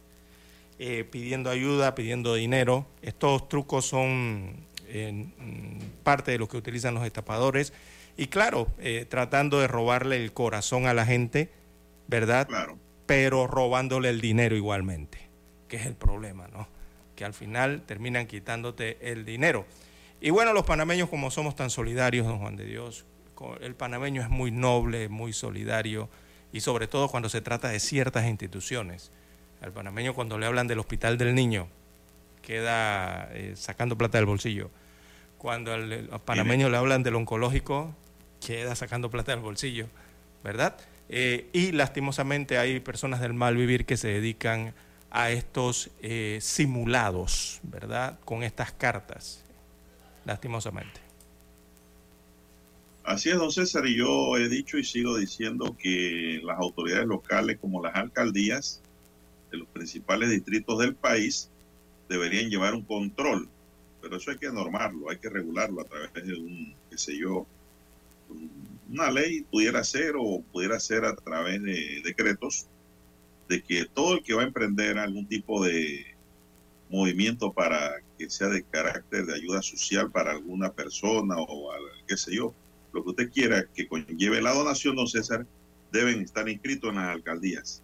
eh, 0.79 1.03
pidiendo 1.03 1.49
ayuda, 1.49 1.93
pidiendo 1.93 2.35
dinero. 2.35 2.87
Estos 3.01 3.49
trucos 3.49 3.85
son 3.85 4.63
parte 6.03 6.31
de 6.31 6.37
lo 6.37 6.47
que 6.47 6.55
utilizan 6.55 6.93
los 6.93 7.05
estafadores. 7.05 7.73
Y 8.15 8.27
claro, 8.27 8.71
tratando 9.09 9.59
de 9.59 9.67
robarle 9.67 10.15
el 10.15 10.31
corazón 10.31 10.87
a 10.87 10.93
la 10.93 11.05
gente, 11.05 11.51
¿verdad? 12.07 12.47
Claro. 12.47 12.77
Pero 13.05 13.45
robándole 13.45 14.09
el 14.09 14.21
dinero 14.21 14.55
igualmente, 14.55 15.17
que 15.67 15.75
es 15.75 15.85
el 15.85 15.95
problema, 15.95 16.47
¿no? 16.47 16.69
Que 17.17 17.25
al 17.25 17.33
final 17.33 17.81
terminan 17.85 18.25
quitándote 18.25 19.11
el 19.11 19.25
dinero. 19.25 19.65
Y 20.21 20.29
bueno, 20.29 20.53
los 20.53 20.63
panameños 20.63 21.09
como 21.09 21.29
somos 21.29 21.57
tan 21.57 21.69
solidarios, 21.69 22.25
don 22.25 22.39
Juan 22.39 22.55
de 22.55 22.63
Dios, 22.63 23.05
el 23.59 23.75
panameño 23.75 24.21
es 24.21 24.29
muy 24.29 24.51
noble, 24.51 25.09
muy 25.09 25.33
solidario 25.33 26.09
y 26.55 26.61
sobre 26.61 26.87
todo 26.87 27.09
cuando 27.09 27.27
se 27.27 27.41
trata 27.41 27.67
de 27.67 27.81
ciertas 27.81 28.25
instituciones. 28.27 29.11
Al 29.59 29.73
panameño 29.73 30.13
cuando 30.13 30.37
le 30.37 30.45
hablan 30.45 30.67
del 30.67 30.79
hospital 30.79 31.17
del 31.17 31.35
niño, 31.35 31.67
queda 32.41 33.29
eh, 33.33 33.55
sacando 33.57 33.97
plata 33.97 34.19
del 34.19 34.25
bolsillo. 34.25 34.71
Cuando 35.37 35.73
al, 35.73 36.09
panameño 36.23 36.69
le 36.69 36.77
hablan 36.77 37.03
del 37.03 37.15
oncológico, 37.15 37.93
queda 38.39 38.73
sacando 38.73 39.09
plata 39.09 39.33
del 39.33 39.41
bolsillo, 39.41 39.87
¿verdad? 40.45 40.77
Eh, 41.09 41.49
y 41.51 41.73
lastimosamente 41.73 42.57
hay 42.57 42.79
personas 42.79 43.19
del 43.19 43.33
mal 43.33 43.57
vivir 43.57 43.85
que 43.85 43.97
se 43.97 44.07
dedican 44.07 44.73
a 45.11 45.31
estos 45.31 45.89
eh, 46.01 46.39
simulados, 46.41 47.59
¿verdad? 47.63 48.17
Con 48.23 48.43
estas 48.43 48.71
cartas 48.71 49.43
lastimosamente. 50.23 51.04
Así 53.05 53.29
es, 53.29 53.37
don 53.37 53.51
César, 53.51 53.85
y 53.85 53.97
yo 53.97 54.35
he 54.35 54.49
dicho 54.49 54.79
y 54.79 54.83
sigo 54.83 55.15
diciendo 55.15 55.77
que 55.77 56.41
las 56.43 56.57
autoridades 56.57 57.05
locales 57.05 57.59
como 57.61 57.83
las 57.83 57.95
alcaldías 57.95 58.81
de 59.51 59.59
los 59.59 59.67
principales 59.67 60.31
distritos 60.31 60.79
del 60.79 60.95
país 60.95 61.51
deberían 62.09 62.49
llevar 62.49 62.73
un 62.73 62.81
control, 62.81 63.47
pero 64.01 64.17
eso 64.17 64.31
hay 64.31 64.39
que 64.39 64.49
normarlo, 64.49 65.11
hay 65.11 65.17
que 65.17 65.29
regularlo 65.29 65.81
a 65.81 65.85
través 65.85 66.13
de 66.15 66.33
un, 66.33 66.73
qué 66.89 66.97
sé 66.97 67.15
yo, 67.15 67.45
una 68.89 69.11
ley 69.11 69.41
pudiera 69.51 69.83
ser 69.83 70.15
o 70.17 70.41
pudiera 70.51 70.79
ser 70.79 71.05
a 71.05 71.15
través 71.15 71.61
de 71.61 72.01
decretos 72.03 72.65
de 73.47 73.61
que 73.61 73.85
todo 73.85 74.15
el 74.15 74.23
que 74.23 74.33
va 74.33 74.41
a 74.41 74.47
emprender 74.47 74.97
algún 74.97 75.27
tipo 75.27 75.63
de 75.63 76.07
movimiento 76.89 77.53
para 77.53 78.01
que 78.17 78.31
sea 78.31 78.47
de 78.47 78.63
carácter 78.63 79.27
de 79.27 79.35
ayuda 79.35 79.61
social 79.61 80.09
para 80.09 80.31
alguna 80.31 80.73
persona 80.73 81.35
o 81.37 81.71
qué 82.07 82.17
sé 82.17 82.35
yo, 82.35 82.55
lo 82.95 83.03
que 83.03 83.09
usted 83.09 83.31
quiera 83.31 83.65
que 83.73 83.87
conlleve 83.87 84.41
la 84.41 84.53
donación, 84.53 84.95
don 84.95 85.07
César, 85.07 85.45
deben 85.91 86.21
estar 86.21 86.47
inscritos 86.49 86.89
en 86.89 86.95
las 86.95 87.09
alcaldías. 87.09 87.83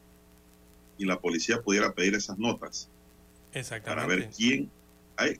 Y 0.98 1.06
la 1.06 1.20
policía 1.20 1.62
pudiera 1.62 1.94
pedir 1.94 2.16
esas 2.16 2.38
notas. 2.38 2.90
Exactamente. 3.54 4.08
Para 4.08 4.20
ver 4.20 4.30
quién. 4.36 4.72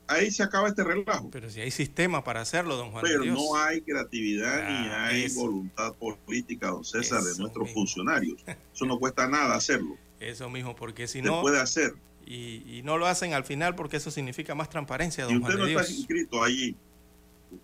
Ahí, 0.06 0.30
se 0.30 0.44
acaba 0.44 0.68
este 0.68 0.84
relajo. 0.84 1.32
Pero 1.32 1.50
si 1.50 1.60
hay 1.60 1.72
sistema 1.72 2.24
para 2.24 2.42
hacerlo, 2.42 2.76
don 2.76 2.92
Juan. 2.92 3.04
Pero 3.04 3.26
no 3.26 3.56
hay 3.56 3.82
creatividad 3.82 4.70
ni 4.70 4.90
ah, 4.90 5.08
hay 5.08 5.28
voluntad 5.34 5.96
política, 5.96 6.68
don 6.68 6.86
César, 6.86 7.24
de 7.24 7.36
nuestros 7.40 7.72
funcionarios. 7.72 8.44
Eso 8.76 8.86
no 8.86 9.00
cuesta 9.00 9.28
nada 9.28 9.56
hacerlo. 9.56 9.98
Eso 10.20 10.50
mismo, 10.52 10.76
porque 10.76 11.08
si 11.08 11.22
no. 11.22 11.38
Se 11.38 11.42
puede 11.42 11.60
hacer 11.60 11.96
y, 12.26 12.82
no 12.84 12.98
lo 12.98 13.08
hacen 13.08 13.34
al 13.34 13.44
final 13.44 13.76
porque 13.76 13.98
eso 13.98 14.12
significa 14.12 14.56
más 14.56 14.70
transparencia, 14.70 15.26
don 15.26 15.34
Si 15.34 15.40
usted 15.42 15.58
no 15.58 15.66
está 15.68 15.92
inscrito 15.92 16.44
allí, 16.44 16.76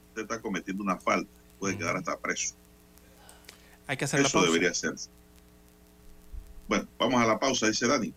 usted 0.09 0.23
está 0.23 0.41
cometiendo 0.41 0.83
una 0.83 0.97
falta, 0.97 1.31
puede 1.59 1.77
quedar 1.77 1.97
hasta 1.97 2.17
preso. 2.17 2.55
Hay 3.87 3.97
que 3.97 4.05
hacer 4.05 4.21
eso 4.21 4.41
debería 4.41 4.71
hacerse. 4.71 5.09
Bueno, 6.67 6.87
vamos 6.97 7.21
a 7.21 7.25
la 7.25 7.37
pausa, 7.39 7.67
dice 7.67 7.85
Dani. 7.87 8.13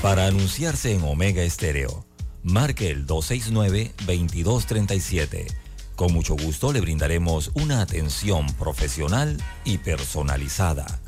Para 0.00 0.26
anunciarse 0.26 0.92
en 0.92 1.02
Omega 1.02 1.42
Estéreo, 1.42 2.04
marque 2.42 2.90
el 2.90 3.06
269-2237. 3.06 5.46
Con 5.96 6.12
mucho 6.12 6.36
gusto 6.36 6.72
le 6.72 6.80
brindaremos 6.80 7.50
una 7.54 7.80
atención 7.80 8.46
profesional 8.54 9.36
y 9.64 9.78
personalizada 9.78 11.00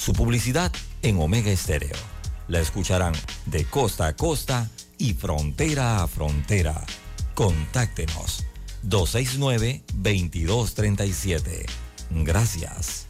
su 0.00 0.14
publicidad 0.14 0.72
en 1.02 1.20
Omega 1.20 1.50
Estéreo. 1.50 1.96
La 2.48 2.58
escucharán 2.58 3.12
de 3.44 3.66
costa 3.66 4.06
a 4.06 4.16
costa 4.16 4.70
y 4.96 5.12
frontera 5.12 6.02
a 6.02 6.08
frontera. 6.08 6.86
Contáctenos 7.40 8.44
269-2237. 8.86 11.64
Gracias. 12.10 13.09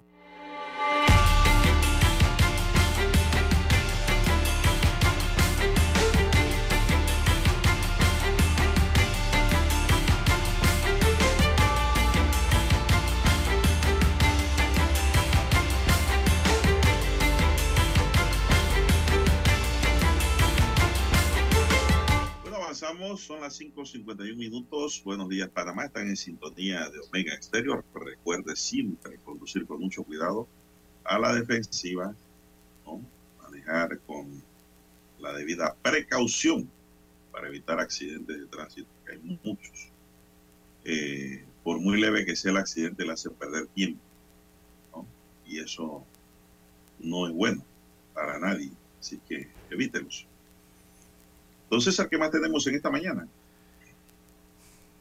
Son 23.17 23.41
las 23.41 23.59
5.51 23.59 24.35
minutos. 24.37 25.01
Buenos 25.03 25.27
días, 25.27 25.49
Panamá. 25.49 25.85
Están 25.85 26.07
en 26.07 26.15
sintonía 26.15 26.89
de 26.89 26.99
Omega 26.99 27.33
Exterior. 27.33 27.83
Recuerde 27.93 28.55
siempre 28.55 29.17
conducir 29.25 29.65
con 29.65 29.81
mucho 29.81 30.03
cuidado 30.03 30.47
a 31.03 31.19
la 31.19 31.35
defensiva, 31.35 32.15
manejar 33.41 33.99
con 34.01 34.41
la 35.19 35.33
debida 35.33 35.75
precaución 35.81 36.69
para 37.31 37.49
evitar 37.49 37.79
accidentes 37.79 38.39
de 38.39 38.45
tránsito, 38.45 38.87
que 39.05 39.13
hay 39.13 39.39
muchos. 39.43 39.89
Eh, 40.85 41.43
por 41.63 41.79
muy 41.79 41.99
leve 41.99 42.25
que 42.25 42.35
sea 42.35 42.51
el 42.51 42.57
accidente, 42.57 43.03
le 43.03 43.11
hace 43.11 43.29
perder 43.29 43.67
tiempo. 43.67 43.99
Y 45.45 45.59
eso 45.59 46.05
no 46.99 47.27
es 47.27 47.33
bueno 47.33 47.63
para 48.13 48.39
nadie. 48.39 48.71
Así 48.99 49.19
que 49.27 49.49
evítelos. 49.69 50.27
Entonces, 51.71 51.97
¿a 52.01 52.09
qué 52.09 52.17
más 52.17 52.31
tenemos 52.31 52.67
en 52.67 52.75
esta 52.75 52.89
mañana? 52.89 53.25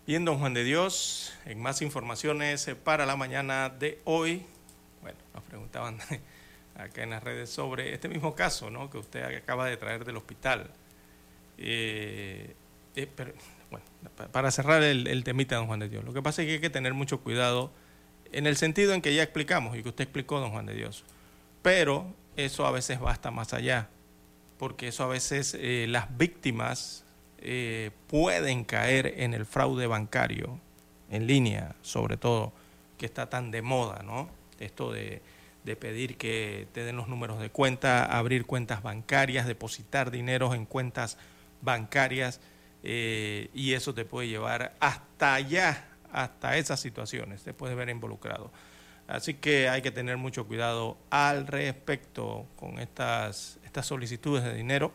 Bien, 0.07 0.25
don 0.25 0.39
Juan 0.39 0.55
de 0.55 0.63
Dios, 0.63 1.33
en 1.45 1.61
más 1.61 1.83
informaciones 1.83 2.71
para 2.85 3.07
la 3.07 3.17
mañana 3.17 3.71
de 3.71 4.01
hoy. 4.05 4.47
Bueno, 5.03 5.19
nos 5.35 5.43
preguntaban 5.43 5.99
acá 6.77 7.03
en 7.03 7.11
las 7.11 7.25
redes 7.25 7.51
sobre 7.51 7.93
este 7.93 8.09
mismo 8.09 8.37
caso, 8.37 8.71
¿no? 8.71 8.89
Que 8.89 8.99
usted 8.99 9.37
acaba 9.37 9.67
de 9.67 9.79
traer 9.79 10.05
del 10.05 10.17
hospital. 10.17 10.71
Eh, 11.59 12.55
eh, 12.95 13.09
bueno, 13.69 13.85
para 14.31 14.53
cerrar 14.53 14.85
el, 14.85 15.09
el 15.09 15.25
temita, 15.25 15.57
don 15.57 15.67
Juan 15.67 15.81
de 15.81 15.89
Dios, 15.89 16.05
lo 16.05 16.13
que 16.13 16.23
pasa 16.23 16.43
es 16.43 16.47
que 16.47 16.53
hay 16.53 16.61
que 16.61 16.71
tener 16.71 16.95
mucho 16.95 17.19
cuidado 17.19 17.73
en 18.31 18.47
el 18.47 18.57
sentido 18.57 18.95
en 18.95 19.03
que 19.03 19.13
ya 19.13 19.25
explicamos 19.25 19.77
y 19.77 19.83
que 19.83 19.89
usted 19.89 20.05
explicó, 20.05 20.39
don 20.39 20.53
Juan 20.53 20.67
de 20.67 20.75
Dios. 20.75 21.03
Pero 21.63 22.15
eso 22.37 22.65
a 22.65 22.71
veces 22.71 23.03
va 23.03 23.11
hasta 23.11 23.33
más 23.33 23.55
allá, 23.55 23.89
porque 24.61 24.89
eso 24.89 25.05
a 25.05 25.07
veces 25.07 25.57
eh, 25.59 25.87
las 25.89 26.19
víctimas 26.19 27.03
eh, 27.39 27.93
pueden 28.09 28.65
caer 28.65 29.15
en 29.17 29.33
el 29.33 29.47
fraude 29.47 29.87
bancario, 29.87 30.61
en 31.09 31.27
línea, 31.27 31.75
sobre 31.81 32.19
todo, 32.19 32.53
que 32.99 33.07
está 33.07 33.31
tan 33.31 33.51
de 33.51 33.63
moda, 33.63 34.03
¿no? 34.05 34.29
Esto 34.59 34.93
de, 34.93 35.23
de 35.65 35.77
pedir 35.77 36.19
que 36.19 36.69
te 36.75 36.85
den 36.85 36.97
los 36.97 37.09
números 37.09 37.41
de 37.41 37.49
cuenta, 37.49 38.05
abrir 38.05 38.45
cuentas 38.45 38.83
bancarias, 38.83 39.47
depositar 39.47 40.11
dinero 40.11 40.53
en 40.53 40.67
cuentas 40.67 41.17
bancarias, 41.63 42.43
eh, 42.83 43.49
y 43.55 43.73
eso 43.73 43.95
te 43.95 44.05
puede 44.05 44.29
llevar 44.29 44.77
hasta 44.79 45.33
allá, 45.33 45.89
hasta 46.13 46.59
esas 46.59 46.81
situaciones, 46.81 47.45
te 47.45 47.55
puede 47.55 47.75
ver 47.75 47.89
involucrado. 47.89 48.53
Así 49.09 49.33
que 49.33 49.71
hay 49.71 49.81
que 49.81 49.91
tener 49.91 50.19
mucho 50.19 50.47
cuidado 50.47 50.99
al 51.09 51.47
respecto 51.47 52.47
con 52.57 52.79
estas, 52.79 53.59
estas 53.71 53.87
solicitudes 53.87 54.43
de 54.43 54.53
dinero 54.53 54.93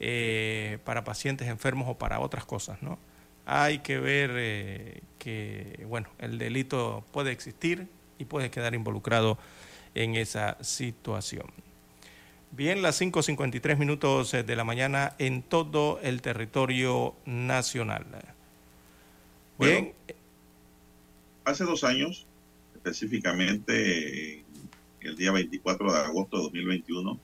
eh, 0.00 0.78
para 0.84 1.04
pacientes 1.04 1.46
enfermos 1.46 1.88
o 1.90 1.98
para 1.98 2.20
otras 2.20 2.46
cosas, 2.46 2.82
¿no? 2.82 2.98
Hay 3.44 3.80
que 3.80 3.98
ver 3.98 4.30
eh, 4.34 5.02
que, 5.18 5.84
bueno, 5.86 6.08
el 6.18 6.38
delito 6.38 7.04
puede 7.12 7.32
existir 7.32 7.86
y 8.18 8.24
puede 8.24 8.50
quedar 8.50 8.74
involucrado 8.74 9.36
en 9.94 10.14
esa 10.14 10.56
situación. 10.62 11.46
Bien, 12.50 12.80
las 12.80 12.98
5.53 12.98 13.76
minutos 13.76 14.32
de 14.32 14.56
la 14.56 14.64
mañana 14.64 15.14
en 15.18 15.42
todo 15.42 16.00
el 16.02 16.22
territorio 16.22 17.14
nacional. 17.26 18.06
Bien. 19.58 19.92
hace 21.44 21.64
dos 21.64 21.84
años 21.84 22.26
específicamente 22.74 24.44
el 25.00 25.16
día 25.16 25.32
24 25.32 25.92
de 25.92 25.98
agosto 25.98 26.36
de 26.38 26.42
2021, 26.44 27.20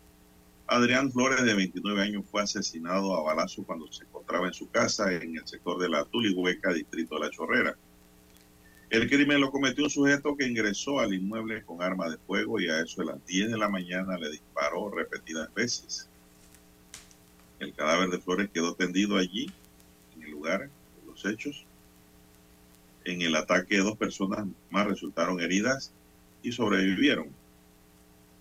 Adrián 0.66 1.12
Flores, 1.12 1.44
de 1.44 1.54
29 1.54 2.02
años, 2.02 2.24
fue 2.30 2.42
asesinado 2.42 3.14
a 3.16 3.22
balazo 3.22 3.64
cuando 3.64 3.90
se 3.92 4.04
encontraba 4.04 4.46
en 4.46 4.54
su 4.54 4.70
casa 4.70 5.12
en 5.12 5.36
el 5.36 5.46
sector 5.46 5.78
de 5.78 5.90
la 5.90 6.04
Tulihueca, 6.04 6.72
distrito 6.72 7.16
de 7.16 7.20
La 7.20 7.30
Chorrera. 7.30 7.76
El 8.88 9.08
crimen 9.08 9.40
lo 9.40 9.50
cometió 9.50 9.84
un 9.84 9.90
sujeto 9.90 10.36
que 10.36 10.46
ingresó 10.46 11.00
al 11.00 11.12
inmueble 11.12 11.64
con 11.64 11.82
arma 11.82 12.08
de 12.08 12.16
fuego 12.16 12.60
y 12.60 12.68
a 12.68 12.80
eso 12.80 13.02
de 13.02 13.08
las 13.08 13.26
10 13.26 13.50
de 13.50 13.58
la 13.58 13.68
mañana 13.68 14.16
le 14.16 14.30
disparó 14.30 14.90
repetidas 14.90 15.52
veces. 15.52 16.08
El 17.58 17.74
cadáver 17.74 18.08
de 18.10 18.18
Flores 18.18 18.50
quedó 18.52 18.74
tendido 18.74 19.16
allí, 19.16 19.50
en 20.16 20.22
el 20.22 20.30
lugar 20.30 20.60
de 20.60 21.06
los 21.06 21.24
hechos, 21.24 21.66
en 23.04 23.20
el 23.20 23.36
ataque, 23.36 23.78
dos 23.78 23.96
personas 23.96 24.46
más 24.70 24.86
resultaron 24.86 25.40
heridas 25.40 25.92
y 26.42 26.52
sobrevivieron. 26.52 27.28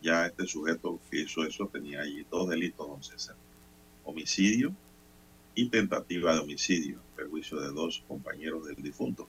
Ya 0.04 0.28
este 0.28 0.46
sujeto 0.46 1.00
que 1.10 1.22
hizo 1.22 1.44
eso 1.44 1.68
tenía 1.68 2.02
allí 2.02 2.26
dos 2.30 2.50
delitos, 2.50 2.88
don 2.88 3.02
César. 3.02 3.36
Homicidio 4.04 4.76
y 5.56 5.70
tentativa 5.70 6.34
de 6.34 6.42
homicidio, 6.42 7.00
perjuicio 7.16 7.60
de 7.60 7.72
dos 7.72 8.04
compañeros 8.08 8.68
del 8.68 8.76
difunto. 8.76 9.28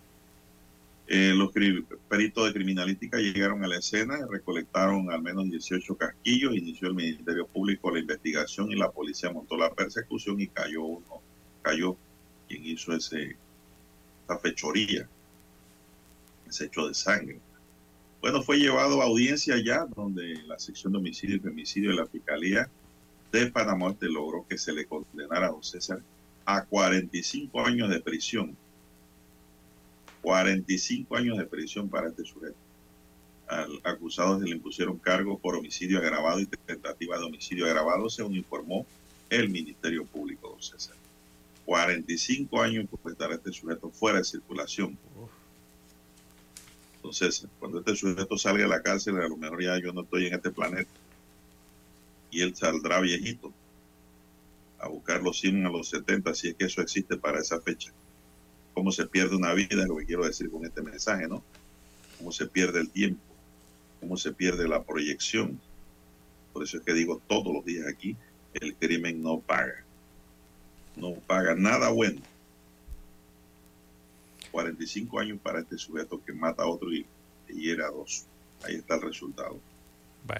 Eh, 1.06 1.32
los 1.34 1.52
peritos 1.52 2.46
de 2.46 2.52
criminalística 2.52 3.18
llegaron 3.18 3.62
a 3.62 3.68
la 3.68 3.78
escena, 3.78 4.26
recolectaron 4.28 5.10
al 5.10 5.22
menos 5.22 5.48
18 5.50 5.96
casquillos, 5.96 6.56
inició 6.56 6.88
el 6.88 6.94
Ministerio 6.94 7.46
Público 7.46 7.90
la 7.90 8.00
investigación 8.00 8.72
y 8.72 8.74
la 8.74 8.90
policía 8.90 9.30
montó 9.30 9.56
la 9.56 9.72
persecución 9.72 10.40
y 10.40 10.48
cayó 10.48 10.82
uno, 10.82 11.20
cayó 11.62 11.96
quien 12.48 12.66
hizo 12.66 12.94
ese, 12.94 13.36
esa 14.24 14.38
fechoría 14.38 15.08
ese 16.48 16.66
hecho 16.66 16.88
de 16.88 16.94
sangre. 16.94 17.38
Bueno, 18.24 18.42
fue 18.42 18.56
llevado 18.56 19.02
a 19.02 19.04
audiencia 19.04 19.62
ya, 19.62 19.84
donde 19.84 20.42
la 20.46 20.58
sección 20.58 20.94
de 20.94 20.98
homicidio 20.98 21.36
y 21.36 21.40
femicidio 21.40 21.90
de 21.90 21.96
la 21.96 22.06
Fiscalía 22.06 22.70
de 23.30 23.50
Panamá 23.50 23.90
este 23.90 24.06
logró 24.08 24.46
que 24.48 24.56
se 24.56 24.72
le 24.72 24.86
condenara 24.86 25.48
a 25.48 25.50
don 25.50 25.62
César 25.62 26.00
a 26.46 26.64
45 26.64 27.60
años 27.60 27.90
de 27.90 28.00
prisión. 28.00 28.56
45 30.22 31.14
años 31.14 31.36
de 31.36 31.44
prisión 31.44 31.90
para 31.90 32.08
este 32.08 32.24
sujeto. 32.24 32.56
Al 33.46 33.78
acusado 33.84 34.40
se 34.40 34.46
le 34.46 34.52
impusieron 34.52 34.96
cargos 34.96 35.38
por 35.38 35.54
homicidio 35.56 35.98
agravado 35.98 36.40
y 36.40 36.46
tentativa 36.46 37.18
de 37.18 37.24
homicidio 37.24 37.66
agravado, 37.66 38.08
según 38.08 38.36
informó 38.36 38.86
el 39.28 39.50
Ministerio 39.50 40.06
Público, 40.06 40.48
don 40.48 40.62
César. 40.62 40.96
45 41.66 42.62
años 42.62 42.86
por 42.88 43.12
estar 43.12 43.30
este 43.32 43.52
sujeto 43.52 43.90
fuera 43.90 44.16
de 44.16 44.24
circulación. 44.24 44.96
Entonces, 47.04 47.46
cuando 47.60 47.80
este 47.80 47.94
sujeto 47.96 48.38
salga 48.38 48.62
de 48.62 48.68
la 48.68 48.82
cárcel, 48.82 49.18
a 49.18 49.28
lo 49.28 49.36
mejor 49.36 49.62
ya 49.62 49.78
yo 49.78 49.92
no 49.92 50.04
estoy 50.04 50.26
en 50.26 50.34
este 50.34 50.50
planeta. 50.50 50.90
Y 52.30 52.40
él 52.40 52.56
saldrá 52.56 52.98
viejito 53.00 53.52
a 54.78 54.88
buscar 54.88 55.22
los 55.22 55.38
100 55.38 55.66
a 55.66 55.68
los 55.68 55.90
70, 55.90 56.34
si 56.34 56.48
es 56.48 56.54
que 56.54 56.64
eso 56.64 56.80
existe 56.80 57.18
para 57.18 57.40
esa 57.40 57.60
fecha. 57.60 57.92
Cómo 58.72 58.90
se 58.90 59.06
pierde 59.06 59.36
una 59.36 59.52
vida, 59.52 59.82
es 59.82 59.86
lo 59.86 59.98
que 59.98 60.06
quiero 60.06 60.24
decir 60.24 60.50
con 60.50 60.64
este 60.64 60.80
mensaje, 60.80 61.28
¿no? 61.28 61.42
Cómo 62.16 62.32
se 62.32 62.46
pierde 62.46 62.80
el 62.80 62.88
tiempo, 62.88 63.22
cómo 64.00 64.16
se 64.16 64.32
pierde 64.32 64.66
la 64.66 64.82
proyección. 64.82 65.60
Por 66.54 66.62
eso 66.62 66.78
es 66.78 66.84
que 66.84 66.94
digo 66.94 67.20
todos 67.28 67.52
los 67.52 67.66
días 67.66 67.86
aquí, 67.86 68.16
el 68.54 68.74
crimen 68.76 69.22
no 69.22 69.40
paga. 69.40 69.84
No 70.96 71.12
paga 71.26 71.54
nada 71.54 71.90
bueno 71.90 72.22
45 74.54 75.18
años 75.18 75.38
para 75.42 75.60
este 75.60 75.76
sujeto 75.76 76.22
que 76.24 76.32
mata 76.32 76.62
a 76.62 76.68
otro 76.68 76.92
y, 76.92 77.04
hiere 77.48 77.84
a 77.84 77.88
dos. 77.88 78.24
Ahí 78.62 78.76
está 78.76 78.94
el 78.94 79.02
resultado. 79.02 79.60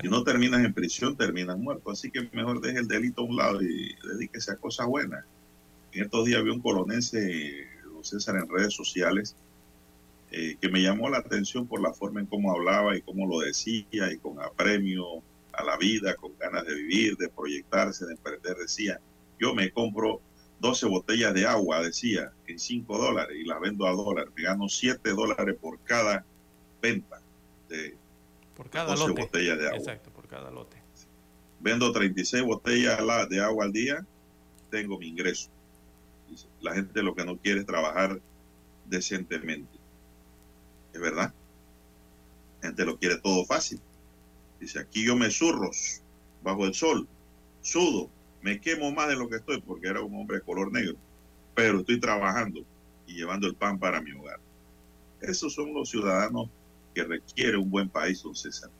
Si 0.01 0.09
no 0.09 0.25
terminas 0.25 0.65
en 0.65 0.73
prisión, 0.73 1.17
terminas 1.17 1.59
muerto. 1.59 1.91
Así 1.91 2.11
que 2.11 2.29
mejor 2.33 2.61
deje 2.61 2.79
el 2.79 2.89
delito 2.89 3.21
a 3.21 3.25
un 3.25 3.37
lado 3.37 3.61
y 3.61 3.95
dedíquese 4.03 4.53
a 4.53 4.57
cosas 4.57 4.87
buenas. 4.87 5.25
En 5.93 6.05
estos 6.05 6.25
días 6.25 6.43
vi 6.43 6.51
un 6.51 6.61
colonense, 6.61 7.67
don 7.85 8.05
César, 8.05 8.37
en 8.37 8.49
redes 8.49 8.73
sociales, 8.73 9.37
eh, 10.31 10.57
que 10.61 10.69
me 10.69 10.81
llamó 10.81 11.11
la 11.11 11.19
atención 11.19 11.67
por 11.67 11.83
la 11.83 11.93
forma 11.93 12.21
en 12.21 12.27
cómo 12.27 12.53
hablaba 12.53 12.97
y 12.97 13.03
cómo 13.03 13.27
lo 13.27 13.41
decía 13.41 14.13
y 14.13 14.19
con 14.19 14.41
apremio 14.41 15.23
a 15.53 15.65
la 15.65 15.77
vida, 15.77 16.15
con 16.15 16.33
ganas 16.39 16.65
de 16.65 16.75
vivir, 16.75 17.17
de 17.17 17.29
proyectarse, 17.29 18.07
de 18.07 18.13
emprender. 18.13 18.57
Decía, 18.57 19.01
yo 19.39 19.55
me 19.55 19.71
compro 19.71 20.21
12 20.61 20.87
botellas 20.87 21.35
de 21.35 21.47
agua, 21.47 21.83
decía, 21.83 22.33
en 22.47 22.59
5 22.59 22.99
dólares 22.99 23.37
y 23.39 23.45
las 23.45 23.61
vendo 23.61 23.87
a 23.87 23.93
dólar. 23.93 24.29
Me 24.35 24.43
gano 24.43 24.69
7 24.69 25.11
dólares 25.11 25.57
por 25.61 25.79
cada 25.81 26.25
venta 26.81 27.21
de 27.69 27.97
por 28.57 28.71
cada 28.71 28.95
12 28.95 29.13
botellas 29.13 29.59
de 29.59 29.67
agua. 29.67 29.79
Exacto, 29.79 30.11
por 30.11 30.29
cada 30.29 30.51
lote. 30.51 30.77
Vendo 31.61 31.91
36 31.93 32.45
botellas 32.45 32.99
de 33.29 33.41
agua 33.41 33.65
al 33.65 33.73
día, 33.73 34.07
tengo 34.71 34.99
mi 34.99 35.09
ingreso. 35.09 35.51
La 36.61 36.75
gente 36.75 37.03
lo 37.03 37.15
que 37.15 37.25
no 37.25 37.37
quiere 37.37 37.61
es 37.61 37.67
trabajar 37.67 38.21
decentemente. 38.87 39.79
¿Es 40.93 41.01
verdad? 41.01 41.33
La 42.61 42.69
gente 42.69 42.85
lo 42.85 42.99
quiere 42.99 43.19
todo 43.19 43.45
fácil. 43.45 43.81
Dice, 44.61 44.79
aquí 44.79 45.05
yo 45.05 45.17
me 45.17 45.31
zurros 45.31 46.01
bajo 46.43 46.65
el 46.67 46.75
sol, 46.75 47.09
sudo, 47.63 48.09
me 48.45 48.61
quemo 48.61 48.93
más 48.93 49.09
de 49.09 49.17
lo 49.17 49.27
que 49.27 49.37
estoy 49.37 49.59
porque 49.63 49.89
era 49.89 50.03
un 50.03 50.15
hombre 50.15 50.37
de 50.37 50.43
color 50.43 50.71
negro, 50.71 50.97
pero 51.55 51.81
estoy 51.81 51.99
trabajando 51.99 52.63
y 53.07 53.15
llevando 53.15 53.47
el 53.47 53.55
pan 53.55 53.79
para 53.79 54.03
mi 54.03 54.13
hogar. 54.13 54.39
Esos 55.23 55.55
son 55.55 55.73
los 55.73 55.89
ciudadanos 55.89 56.51
que 56.95 57.05
requiere 57.05 57.57
un 57.57 57.71
buen 57.71 57.89
país, 57.89 58.23
don 58.23 58.35
César. 58.35 58.71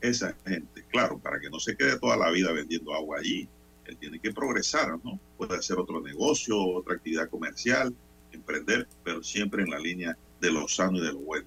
Esa 0.00 0.34
gente, 0.44 0.84
claro, 0.90 1.20
para 1.20 1.38
que 1.38 1.48
no 1.48 1.60
se 1.60 1.76
quede 1.76 2.00
toda 2.00 2.16
la 2.16 2.32
vida 2.32 2.50
vendiendo 2.50 2.92
agua 2.92 3.18
allí, 3.18 3.48
él 3.84 3.96
tiene 3.96 4.18
que 4.18 4.32
progresar, 4.32 4.98
¿no? 5.04 5.20
Puede 5.38 5.56
hacer 5.56 5.78
otro 5.78 6.00
negocio, 6.00 6.60
otra 6.60 6.94
actividad 6.94 7.30
comercial, 7.30 7.94
emprender, 8.32 8.88
pero 9.04 9.22
siempre 9.22 9.62
en 9.62 9.70
la 9.70 9.78
línea 9.78 10.18
de 10.40 10.50
lo 10.50 10.66
sano 10.66 10.98
y 10.98 11.02
de 11.02 11.12
lo 11.12 11.20
bueno, 11.20 11.46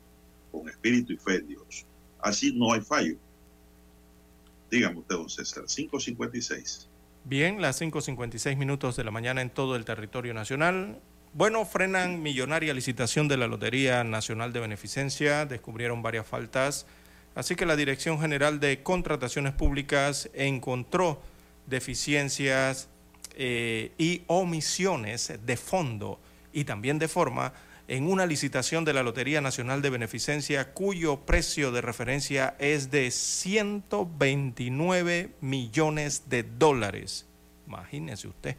con 0.50 0.70
espíritu 0.70 1.12
y 1.12 1.18
fe 1.18 1.40
en 1.40 1.50
Dios. 1.50 1.86
Así 2.22 2.54
no 2.56 2.72
hay 2.72 2.80
fallo. 2.80 3.18
Dígame 4.72 5.00
usted, 5.00 5.16
don 5.16 5.30
César, 5.30 5.66
556. 5.66 6.88
Bien, 7.26 7.62
las 7.62 7.82
5.56 7.82 8.58
minutos 8.58 8.98
de 8.98 9.06
la 9.06 9.10
mañana 9.10 9.42
en 9.42 9.50
todo 9.50 9.78
el 9.78 9.86
territorio 9.86 10.34
nacional. 10.34 11.00
Bueno, 11.34 11.64
frenan 11.64 12.22
millonaria 12.22 12.74
licitación 12.74 13.30
de 13.30 13.38
la 13.38 13.48
Lotería 13.48 14.04
Nacional 14.04 14.52
de 14.52 14.60
Beneficencia, 14.60 15.46
descubrieron 15.46 16.02
varias 16.02 16.28
faltas, 16.28 16.86
así 17.34 17.56
que 17.56 17.66
la 17.66 17.78
Dirección 17.78 18.20
General 18.20 18.60
de 18.60 18.84
Contrataciones 18.84 19.54
Públicas 19.54 20.30
encontró 20.34 21.22
deficiencias 21.66 22.90
eh, 23.36 23.94
y 23.98 24.24
omisiones 24.28 25.32
de 25.46 25.56
fondo 25.56 26.20
y 26.52 26.66
también 26.66 27.00
de 27.00 27.08
forma 27.08 27.54
en 27.94 28.08
una 28.08 28.26
licitación 28.26 28.84
de 28.86 28.94
la 28.94 29.04
Lotería 29.04 29.40
Nacional 29.40 29.84
de 29.84 29.92
Beneficencia 29.92 30.74
cuyo 30.74 31.28
precio 31.28 31.72
de 31.72 31.82
referencia 31.82 32.56
es 32.58 32.90
de 32.90 33.12
129 33.12 35.30
millones 35.42 36.24
de 36.28 36.42
dólares. 36.42 37.28
Imagínese 37.68 38.28
usted. 38.28 38.56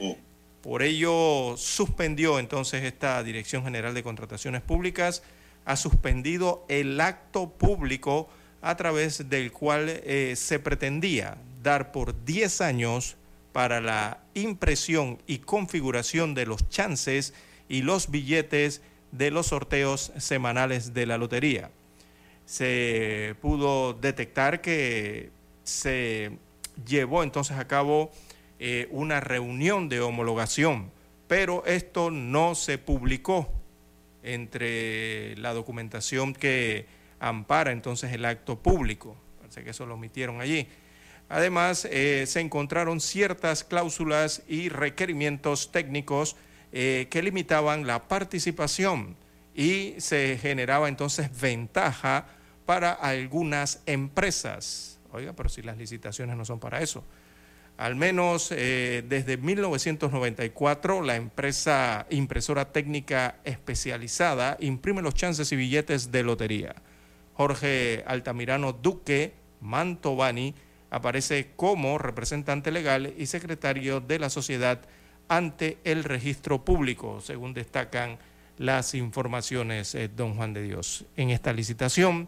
Oh, 0.00 0.16
Por 0.62 0.82
ello, 0.82 1.58
suspendió 1.58 2.38
entonces 2.38 2.82
esta 2.84 3.22
Dirección 3.22 3.64
General 3.64 3.92
de 3.92 4.02
Contrataciones 4.02 4.62
Públicas, 4.62 5.22
ha 5.66 5.76
suspendido 5.76 6.64
el 6.70 6.98
acto 7.02 7.50
público 7.50 8.30
a 8.62 8.78
través 8.78 9.28
del 9.28 9.52
cual 9.52 9.90
eh, 9.90 10.32
se 10.36 10.58
pretendía 10.58 11.36
dar 11.62 11.92
por 11.92 12.24
10 12.24 12.62
años 12.62 13.16
para 13.52 13.82
la 13.82 14.22
impresión 14.32 15.18
y 15.26 15.40
configuración 15.40 16.32
de 16.32 16.46
los 16.46 16.66
chances 16.70 17.34
y 17.70 17.82
los 17.82 18.10
billetes 18.10 18.82
de 19.12 19.30
los 19.30 19.46
sorteos 19.46 20.12
semanales 20.18 20.92
de 20.92 21.06
la 21.06 21.16
lotería. 21.16 21.70
Se 22.44 23.36
pudo 23.40 23.94
detectar 23.94 24.60
que 24.60 25.30
se 25.62 26.32
llevó 26.84 27.22
entonces 27.22 27.56
a 27.56 27.68
cabo 27.68 28.10
eh, 28.58 28.88
una 28.90 29.20
reunión 29.20 29.88
de 29.88 30.00
homologación, 30.00 30.90
pero 31.28 31.64
esto 31.64 32.10
no 32.10 32.56
se 32.56 32.76
publicó 32.76 33.48
entre 34.24 35.36
la 35.36 35.54
documentación 35.54 36.34
que 36.34 36.86
ampara 37.20 37.70
entonces 37.70 38.12
el 38.12 38.24
acto 38.24 38.58
público. 38.58 39.16
Parece 39.38 39.62
que 39.62 39.70
eso 39.70 39.86
lo 39.86 39.94
omitieron 39.94 40.40
allí. 40.40 40.66
Además, 41.28 41.84
eh, 41.88 42.24
se 42.26 42.40
encontraron 42.40 43.00
ciertas 43.00 43.62
cláusulas 43.62 44.42
y 44.48 44.68
requerimientos 44.68 45.70
técnicos 45.70 46.34
eh, 46.72 47.08
que 47.10 47.22
limitaban 47.22 47.86
la 47.86 48.08
participación 48.08 49.16
y 49.54 49.94
se 49.98 50.38
generaba 50.40 50.88
entonces 50.88 51.30
ventaja 51.40 52.26
para 52.66 52.92
algunas 52.92 53.82
empresas. 53.86 54.98
Oiga, 55.12 55.32
pero 55.34 55.48
si 55.48 55.62
las 55.62 55.76
licitaciones 55.76 56.36
no 56.36 56.44
son 56.44 56.60
para 56.60 56.80
eso. 56.80 57.04
Al 57.76 57.96
menos 57.96 58.52
eh, 58.52 59.02
desde 59.08 59.38
1994, 59.38 61.02
la 61.02 61.16
empresa 61.16 62.06
impresora 62.10 62.72
técnica 62.72 63.36
especializada 63.44 64.56
imprime 64.60 65.02
los 65.02 65.14
chances 65.14 65.50
y 65.50 65.56
billetes 65.56 66.12
de 66.12 66.22
lotería. 66.22 66.74
Jorge 67.34 68.04
Altamirano 68.06 68.74
Duque 68.74 69.32
Mantovani 69.60 70.54
aparece 70.90 71.52
como 71.56 71.96
representante 71.96 72.70
legal 72.70 73.14
y 73.16 73.26
secretario 73.26 74.00
de 74.00 74.18
la 74.18 74.28
sociedad 74.28 74.82
ante 75.30 75.78
el 75.84 76.04
registro 76.04 76.64
público, 76.64 77.20
según 77.20 77.54
destacan 77.54 78.18
las 78.58 78.94
informaciones, 78.94 79.94
eh, 79.94 80.10
don 80.14 80.34
Juan 80.34 80.52
de 80.52 80.62
Dios. 80.62 81.06
En 81.16 81.30
esta 81.30 81.52
licitación 81.52 82.26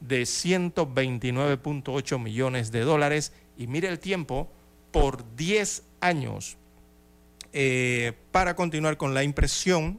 de 0.00 0.22
129.8 0.22 2.18
millones 2.18 2.70
de 2.70 2.80
dólares, 2.82 3.32
y 3.56 3.66
mire 3.66 3.88
el 3.88 3.98
tiempo, 3.98 4.50
por 4.90 5.34
10 5.34 5.82
años, 6.00 6.58
eh, 7.54 8.12
para 8.32 8.54
continuar 8.54 8.98
con 8.98 9.14
la 9.14 9.24
impresión 9.24 9.98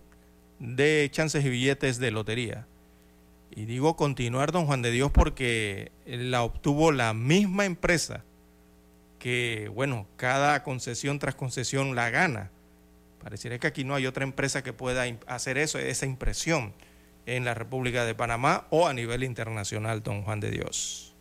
de 0.59 1.09
chances 1.11 1.43
y 1.43 1.49
billetes 1.49 1.97
de 1.97 2.11
lotería. 2.11 2.67
Y 3.49 3.65
digo 3.65 3.95
continuar, 3.95 4.51
don 4.51 4.67
Juan 4.67 4.83
de 4.83 4.91
Dios, 4.91 5.09
porque 5.11 5.91
la 6.05 6.43
obtuvo 6.43 6.91
la 6.91 7.15
misma 7.15 7.65
empresa 7.65 8.23
que, 9.23 9.71
bueno, 9.73 10.05
cada 10.17 10.63
concesión 10.63 11.17
tras 11.17 11.33
concesión 11.33 11.95
la 11.95 12.09
gana. 12.09 12.51
Pareciera 13.23 13.57
que 13.57 13.67
aquí 13.67 13.85
no 13.85 13.95
hay 13.95 14.05
otra 14.05 14.25
empresa 14.25 14.63
que 14.63 14.73
pueda 14.73 15.05
hacer 15.27 15.57
eso, 15.57 15.79
esa 15.79 16.05
impresión 16.05 16.73
en 17.25 17.45
la 17.45 17.53
República 17.53 18.03
de 18.03 18.15
Panamá 18.15 18.67
o 18.69 18.85
a 18.85 18.93
nivel 18.93 19.23
internacional, 19.23 20.03
don 20.03 20.23
Juan 20.23 20.41
de 20.41 20.51
Dios. 20.51 21.15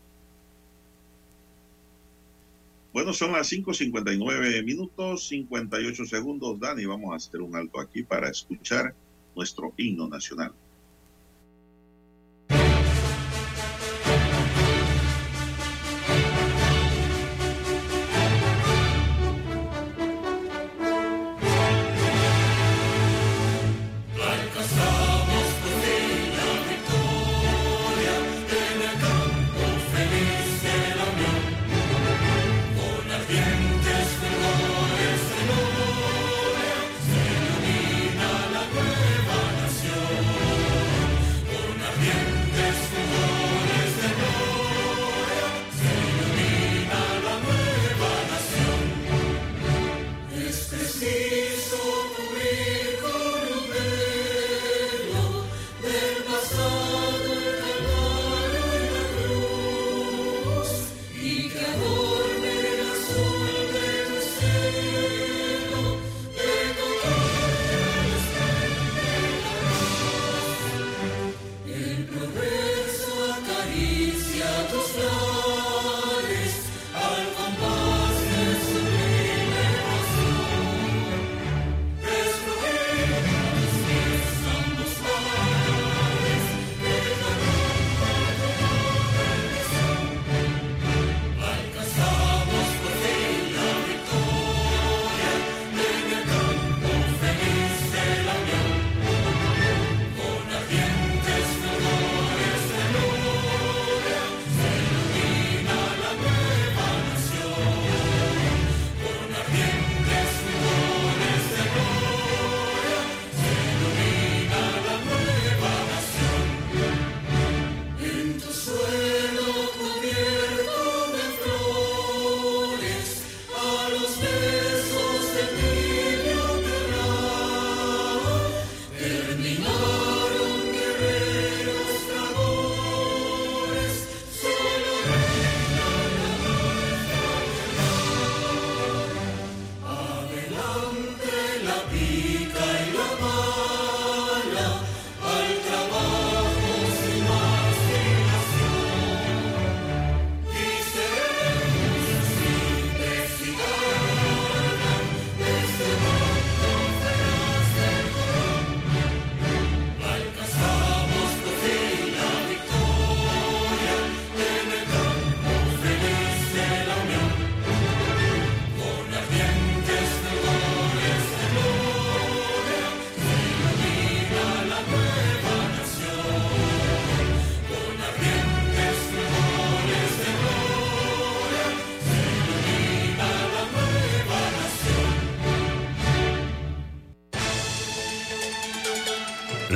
Bueno, 2.92 3.12
son 3.12 3.30
las 3.30 3.52
5.59 3.52 4.64
minutos, 4.64 5.28
58 5.28 6.04
segundos, 6.04 6.58
Dani. 6.58 6.84
Vamos 6.84 7.12
a 7.12 7.16
hacer 7.18 7.40
un 7.40 7.54
alto 7.54 7.78
aquí 7.78 8.02
para 8.02 8.28
escuchar 8.30 8.96
nuestro 9.36 9.72
himno 9.76 10.08
nacional. 10.08 10.52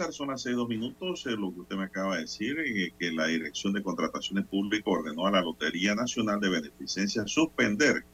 César, 0.00 0.14
son 0.14 0.28
las 0.28 0.40
seis 0.40 0.56
dos 0.56 0.66
minutos. 0.66 1.26
Eh, 1.26 1.32
lo 1.32 1.52
que 1.52 1.60
usted 1.60 1.76
me 1.76 1.84
acaba 1.84 2.14
de 2.14 2.22
decir, 2.22 2.58
eh, 2.58 2.94
que 2.98 3.12
la 3.12 3.26
Dirección 3.26 3.74
de 3.74 3.82
Contrataciones 3.82 4.46
Públicas 4.46 4.86
ordenó 4.86 5.26
a 5.26 5.30
la 5.30 5.42
Lotería 5.42 5.94
Nacional 5.94 6.40
de 6.40 6.48
Beneficencia 6.48 7.26
suspender 7.26 8.06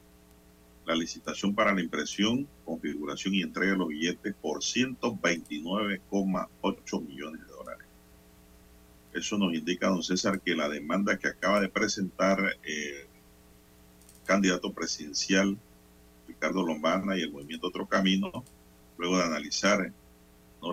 la 0.85 0.97
licitación 0.97 1.55
para 1.55 1.73
la 1.73 1.81
impresión, 1.81 2.49
configuración 2.65 3.37
y 3.37 3.43
entrega 3.43 3.71
de 3.71 3.79
los 3.79 3.87
billetes 3.87 4.35
por 4.35 4.65
129,8 4.65 7.07
millones 7.07 7.43
de 7.43 7.53
dólares. 7.53 7.87
Eso 9.15 9.39
nos 9.39 9.55
indica, 9.55 9.87
don 9.87 10.03
César, 10.03 10.41
que 10.41 10.57
la 10.57 10.69
demanda 10.69 11.17
que 11.17 11.29
acaba 11.29 11.61
de 11.61 11.69
presentar 11.69 12.41
el 12.65 13.07
candidato 14.25 14.73
presidencial 14.73 15.57
Ricardo 16.27 16.65
Lombana 16.65 17.17
y 17.17 17.21
el 17.21 17.31
movimiento 17.31 17.69
Otro 17.69 17.87
Camino, 17.87 18.43
luego 18.99 19.19
de 19.19 19.23
analizar 19.23 19.93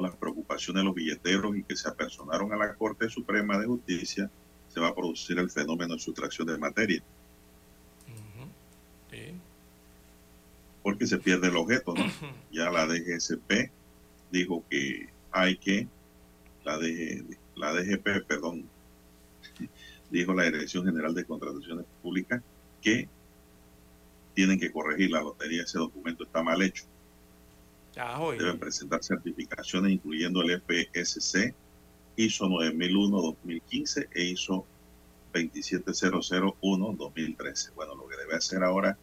las 0.01 0.15
preocupaciones 0.15 0.81
de 0.81 0.85
los 0.85 0.95
billeteros 0.95 1.55
y 1.57 1.63
que 1.63 1.75
se 1.75 1.89
apersonaron 1.89 2.51
a 2.53 2.57
la 2.57 2.73
Corte 2.75 3.09
Suprema 3.09 3.57
de 3.57 3.65
Justicia, 3.65 4.29
se 4.69 4.79
va 4.79 4.89
a 4.89 4.95
producir 4.95 5.37
el 5.39 5.49
fenómeno 5.49 5.93
de 5.93 5.99
sustracción 5.99 6.47
de 6.47 6.57
materia. 6.57 7.03
Porque 10.81 11.05
se 11.05 11.17
pierde 11.17 11.47
el 11.47 11.55
objeto, 11.55 11.93
¿no? 11.93 12.03
Ya 12.51 12.69
la 12.69 12.85
DGSP 12.85 13.71
dijo 14.31 14.63
que 14.69 15.09
hay 15.31 15.57
que, 15.57 15.87
la, 16.63 16.77
la 17.55 17.73
DGP, 17.73 18.25
perdón, 18.27 18.65
dijo 20.11 20.33
la 20.33 20.43
Dirección 20.43 20.85
General 20.85 21.13
de 21.13 21.25
Contrataciones 21.25 21.85
Públicas 22.01 22.41
que 22.81 23.07
tienen 24.33 24.59
que 24.59 24.71
corregir 24.71 25.11
la 25.11 25.21
lotería, 25.21 25.63
ese 25.63 25.77
documento 25.77 26.23
está 26.23 26.41
mal 26.43 26.61
hecho. 26.61 26.85
Deben 27.95 28.59
presentar 28.59 29.03
certificaciones 29.03 29.91
incluyendo 29.91 30.41
el 30.41 30.59
FSC, 30.61 31.53
ISO 32.15 32.47
9001-2015 32.47 34.07
e 34.13 34.23
ISO 34.23 34.65
27001-2013. 35.33 37.73
Bueno, 37.75 37.93
lo 37.95 38.07
que 38.07 38.15
debe 38.17 38.35
hacer 38.35 38.63
ahora 38.63 38.97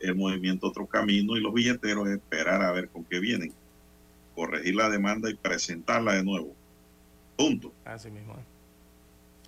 el 0.00 0.14
movimiento 0.14 0.68
Otro 0.68 0.86
Camino 0.86 1.36
y 1.36 1.40
los 1.40 1.52
billeteros 1.54 2.08
es 2.08 2.16
esperar 2.16 2.62
a 2.62 2.72
ver 2.72 2.88
con 2.88 3.04
qué 3.04 3.20
vienen, 3.20 3.52
corregir 4.34 4.74
la 4.74 4.90
demanda 4.90 5.30
y 5.30 5.34
presentarla 5.34 6.14
de 6.14 6.24
nuevo. 6.24 6.52
Punto. 7.36 7.72
Así 7.84 8.10
mismo. 8.10 8.34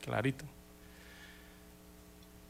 Clarito. 0.02 0.44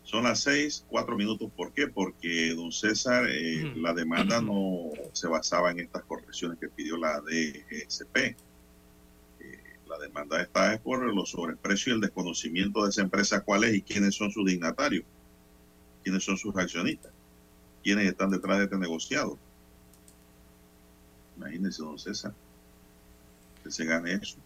Son 0.06 0.22
las 0.22 0.38
seis, 0.38 0.84
cuatro 0.88 1.16
minutos. 1.16 1.50
¿Por 1.56 1.72
qué? 1.72 1.88
Porque, 1.88 2.54
don 2.54 2.70
César, 2.70 3.26
eh, 3.28 3.72
la 3.74 3.92
demanda 3.92 4.40
no 4.40 4.90
se 5.12 5.26
basaba 5.26 5.72
en 5.72 5.80
estas 5.80 6.04
correcciones 6.04 6.60
que 6.60 6.68
pidió 6.68 6.96
la 6.96 7.20
DGSP. 7.22 8.16
Eh, 8.16 8.36
la 9.88 9.98
demanda 9.98 10.40
está 10.40 10.78
por 10.78 11.12
los 11.12 11.30
sobreprecios 11.30 11.88
y 11.88 11.90
el 11.90 12.00
desconocimiento 12.00 12.84
de 12.84 12.90
esa 12.90 13.02
empresa, 13.02 13.40
cuál 13.40 13.64
es 13.64 13.74
y 13.74 13.82
quiénes 13.82 14.14
son 14.14 14.30
sus 14.30 14.46
dignatarios, 14.46 15.04
quiénes 16.04 16.22
son 16.22 16.36
sus 16.36 16.56
accionistas, 16.56 17.10
quiénes 17.82 18.06
están 18.06 18.30
detrás 18.30 18.58
de 18.58 18.64
este 18.64 18.78
negociado. 18.78 19.36
Imagínense, 21.36 21.82
don 21.82 21.98
César, 21.98 22.32
que 23.64 23.72
se 23.72 23.84
gane 23.84 24.12
eso. 24.12 24.36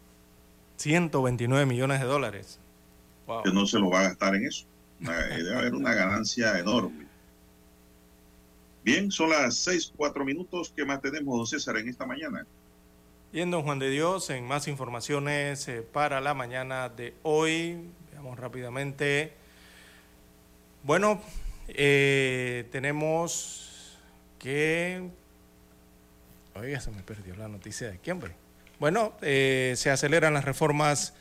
129 0.79 1.67
millones 1.67 2.01
de 2.01 2.07
dólares. 2.07 2.59
Que 3.45 3.53
no 3.53 3.67
se 3.67 3.79
lo 3.79 3.91
va 3.91 4.01
a 4.01 4.03
gastar 4.05 4.35
en 4.35 4.47
eso. 4.47 4.70
Debe 5.01 5.55
haber 5.55 5.75
una 5.75 5.95
ganancia 5.95 6.59
enorme. 6.59 7.07
Bien, 8.83 9.11
son 9.11 9.31
las 9.31 9.57
seis, 9.57 9.93
cuatro 9.95 10.25
minutos. 10.25 10.73
que 10.75 10.85
más 10.85 11.01
tenemos, 11.01 11.37
don 11.37 11.47
César, 11.47 11.77
en 11.77 11.89
esta 11.89 12.07
mañana? 12.07 12.47
Bien, 13.33 13.51
don 13.51 13.63
Juan 13.63 13.79
de 13.79 13.91
Dios, 13.91 14.31
en 14.31 14.47
más 14.47 14.69
informaciones 14.69 15.69
eh, 15.69 15.83
para 15.83 16.21
la 16.21 16.35
mañana 16.35 16.89
de 16.89 17.15
hoy. 17.23 17.79
Veamos 18.13 18.39
rápidamente. 18.39 19.33
Bueno, 20.83 21.23
eh, 21.69 22.67
tenemos 22.73 23.99
que... 24.39 25.09
Oiga, 26.55 26.81
se 26.81 26.91
me 26.91 27.03
perdió 27.03 27.37
la 27.37 27.49
noticia 27.49 27.91
de 27.91 27.99
quién, 27.99 28.21
Bueno, 28.79 29.13
eh, 29.23 29.75
se 29.77 29.91
aceleran 29.91 30.35
las 30.35 30.45
reformas 30.45 31.15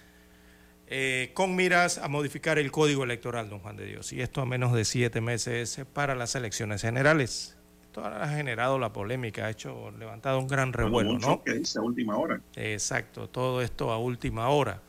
eh, 0.92 1.30
con 1.36 1.56
miras 1.56 2.00
a 2.00 2.08
modificar 2.08 2.58
el 2.58 2.72
código 2.72 3.04
electoral, 3.04 3.48
don 3.48 3.60
Juan 3.60 3.78
de 3.78 3.86
Dios, 3.86 4.12
y 4.12 4.22
esto 4.22 4.42
a 4.42 4.46
menos 4.48 4.74
de 4.74 4.86
siete 4.86 5.22
meses 5.22 5.80
para 5.94 6.16
las 6.16 6.34
elecciones 6.34 6.82
generales. 6.82 7.56
Esto 7.84 8.04
ha 8.04 8.28
generado 8.30 8.80
la 8.80 8.92
polémica, 8.92 9.46
ha 9.46 9.52
hecho, 9.52 9.92
levantado 10.00 10.40
un 10.40 10.48
gran 10.48 10.74
revuelo, 10.74 11.20
¿no? 11.20 11.44
que 11.44 11.54
dice 11.54 11.78
a 11.78 11.84
última 11.84 12.18
hora. 12.18 12.42
Exacto, 12.56 13.30
todo 13.30 13.62
esto 13.62 13.92
a 13.92 14.00
última 14.00 14.50
hora. 14.50 14.82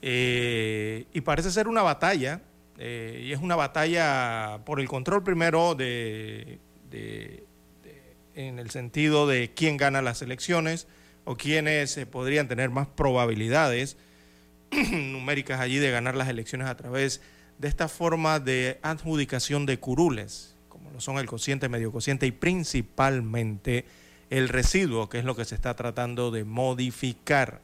Eh, 0.00 1.04
y 1.12 1.20
parece 1.20 1.50
ser 1.50 1.68
una 1.68 1.82
batalla, 1.82 2.40
eh, 2.78 3.22
y 3.22 3.32
es 3.32 3.40
una 3.42 3.54
batalla 3.54 4.60
por 4.64 4.80
el 4.80 4.88
control 4.88 5.22
primero 5.22 5.74
de, 5.74 6.60
en 8.34 8.58
el 8.58 8.70
sentido 8.70 9.26
de 9.26 9.52
quién 9.54 9.76
gana 9.76 10.00
las 10.00 10.22
elecciones 10.22 10.86
o 11.24 11.36
quiénes 11.36 12.00
podrían 12.10 12.48
tener 12.48 12.70
más 12.70 12.86
probabilidades 12.86 13.98
numéricas 14.92 15.60
allí 15.60 15.78
de 15.78 15.90
ganar 15.90 16.16
las 16.16 16.28
elecciones 16.28 16.68
a 16.68 16.76
través 16.76 17.20
de 17.58 17.68
esta 17.68 17.88
forma 17.88 18.40
de 18.40 18.78
adjudicación 18.82 19.66
de 19.66 19.78
curules, 19.78 20.56
como 20.68 20.90
lo 20.90 21.00
son 21.00 21.18
el 21.18 21.26
cociente, 21.26 21.68
medio 21.68 21.92
cociente 21.92 22.26
y 22.26 22.32
principalmente 22.32 23.84
el 24.30 24.48
residuo, 24.48 25.08
que 25.08 25.18
es 25.18 25.24
lo 25.24 25.36
que 25.36 25.44
se 25.44 25.54
está 25.54 25.76
tratando 25.76 26.30
de 26.30 26.44
modificar. 26.44 27.60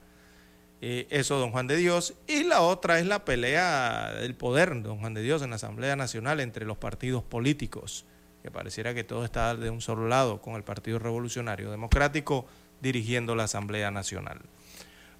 Eh, 0.80 1.06
eso, 1.10 1.38
don 1.38 1.50
Juan 1.50 1.66
de 1.66 1.76
Dios. 1.76 2.14
Y 2.26 2.44
la 2.44 2.60
otra 2.60 3.00
es 3.00 3.06
la 3.06 3.24
pelea 3.24 4.12
del 4.12 4.34
poder, 4.34 4.82
don 4.82 4.98
Juan 4.98 5.14
de 5.14 5.22
Dios, 5.22 5.42
en 5.42 5.50
la 5.50 5.56
Asamblea 5.56 5.96
Nacional 5.96 6.40
entre 6.40 6.66
los 6.66 6.76
partidos 6.76 7.24
políticos, 7.24 8.04
que 8.42 8.50
pareciera 8.50 8.94
que 8.94 9.02
todo 9.02 9.24
está 9.24 9.56
de 9.56 9.70
un 9.70 9.80
solo 9.80 10.06
lado, 10.08 10.40
con 10.40 10.54
el 10.54 10.62
Partido 10.62 10.98
Revolucionario 10.98 11.70
Democrático 11.70 12.46
dirigiendo 12.80 13.34
la 13.34 13.44
Asamblea 13.44 13.90
Nacional. 13.90 14.40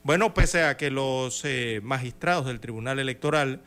Bueno, 0.08 0.32
pese 0.32 0.62
a 0.62 0.78
que 0.78 0.90
los 0.90 1.44
eh, 1.44 1.82
magistrados 1.82 2.46
del 2.46 2.60
Tribunal 2.60 2.98
Electoral 2.98 3.60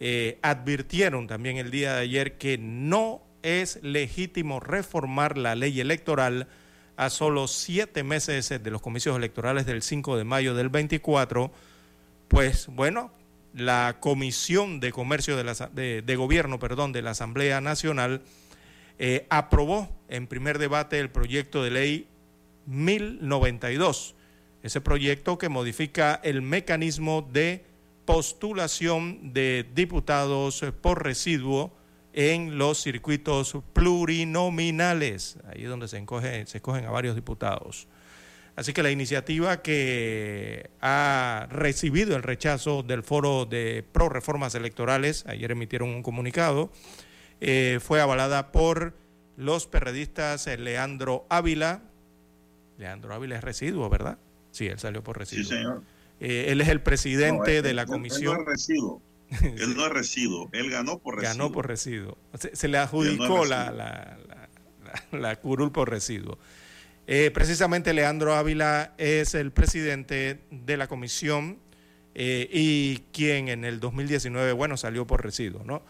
eh, 0.00 0.38
advirtieron 0.42 1.26
también 1.26 1.56
el 1.56 1.70
día 1.70 1.94
de 1.94 2.02
ayer 2.02 2.36
que 2.36 2.58
no 2.58 3.22
es 3.42 3.82
legítimo 3.82 4.60
reformar 4.60 5.38
la 5.38 5.54
ley 5.54 5.80
electoral 5.80 6.46
a 6.98 7.08
solo 7.08 7.48
siete 7.48 8.02
meses 8.02 8.50
de 8.50 8.70
los 8.70 8.82
comicios 8.82 9.16
electorales 9.16 9.64
del 9.64 9.80
5 9.80 10.18
de 10.18 10.24
mayo 10.24 10.54
del 10.54 10.68
24, 10.68 11.50
pues 12.28 12.66
bueno, 12.66 13.10
la 13.54 13.96
Comisión 13.98 14.80
de 14.80 14.92
Comercio 14.92 15.38
de, 15.38 15.44
la, 15.44 15.54
de, 15.54 16.16
Gobierno 16.16 16.58
perdón, 16.58 16.92
de 16.92 17.00
la 17.00 17.12
Asamblea 17.12 17.62
Nacional 17.62 18.20
eh, 18.98 19.26
aprobó 19.30 19.88
en 20.10 20.26
primer 20.26 20.58
debate 20.58 20.98
el 20.98 21.08
proyecto 21.08 21.64
de 21.64 21.70
ley 21.70 22.08
1092 22.66 24.16
ese 24.68 24.80
proyecto 24.80 25.38
que 25.38 25.48
modifica 25.48 26.20
el 26.22 26.42
mecanismo 26.42 27.28
de 27.32 27.64
postulación 28.04 29.32
de 29.32 29.66
diputados 29.74 30.64
por 30.80 31.02
residuo 31.02 31.76
en 32.12 32.58
los 32.58 32.82
circuitos 32.82 33.56
plurinominales, 33.72 35.38
ahí 35.48 35.64
donde 35.64 35.88
se, 35.88 36.04
se 36.46 36.58
escogen 36.58 36.84
a 36.84 36.90
varios 36.90 37.14
diputados. 37.14 37.88
Así 38.56 38.72
que 38.72 38.82
la 38.82 38.90
iniciativa 38.90 39.62
que 39.62 40.70
ha 40.80 41.46
recibido 41.50 42.16
el 42.16 42.22
rechazo 42.22 42.82
del 42.82 43.02
foro 43.02 43.46
de 43.46 43.84
pro 43.92 44.08
reformas 44.08 44.54
electorales, 44.54 45.24
ayer 45.26 45.52
emitieron 45.52 45.90
un 45.90 46.02
comunicado, 46.02 46.70
eh, 47.40 47.78
fue 47.80 48.00
avalada 48.00 48.52
por 48.52 48.94
los 49.36 49.66
periodistas 49.66 50.46
eh, 50.46 50.58
Leandro 50.58 51.24
Ávila. 51.30 51.82
Leandro 52.78 53.14
Ávila 53.14 53.36
es 53.36 53.44
residuo, 53.44 53.88
¿verdad? 53.88 54.18
Sí, 54.50 54.66
él 54.66 54.78
salió 54.78 55.02
por 55.02 55.18
residuo. 55.18 55.44
Sí, 55.44 55.50
señor. 55.50 55.82
Eh, 56.20 56.46
él 56.48 56.60
es 56.60 56.68
el 56.68 56.80
presidente 56.80 57.62
de 57.62 57.74
la 57.74 57.86
comisión. 57.86 58.38
Él 58.38 58.44
no 58.44 58.50
es 58.50 58.56
residuo. 58.56 59.02
Él 59.42 59.76
no 59.76 59.84
es 59.84 59.92
residuo. 59.92 60.48
Él 60.52 60.70
ganó 60.70 60.98
por 60.98 61.16
residuo. 61.16 61.36
Ganó 61.36 61.52
por 61.52 61.68
residuo. 61.68 62.16
Se, 62.38 62.56
se 62.56 62.66
le 62.66 62.78
adjudicó 62.78 63.44
la, 63.44 63.70
la, 63.70 64.18
la, 64.26 65.18
la, 65.18 65.36
curul 65.36 65.70
por 65.70 65.90
residuo. 65.90 66.38
Eh, 67.06 67.30
precisamente 67.32 67.92
Leandro 67.92 68.34
Ávila 68.34 68.94
es 68.98 69.34
el 69.34 69.50
presidente 69.50 70.40
de 70.50 70.76
la 70.76 70.88
comisión 70.88 71.58
eh, 72.14 72.48
y 72.52 72.98
quien 73.12 73.48
en 73.48 73.64
el 73.64 73.80
2019, 73.80 74.52
bueno, 74.52 74.76
salió 74.76 75.06
por 75.06 75.24
residuo, 75.24 75.62
¿no? 75.64 75.82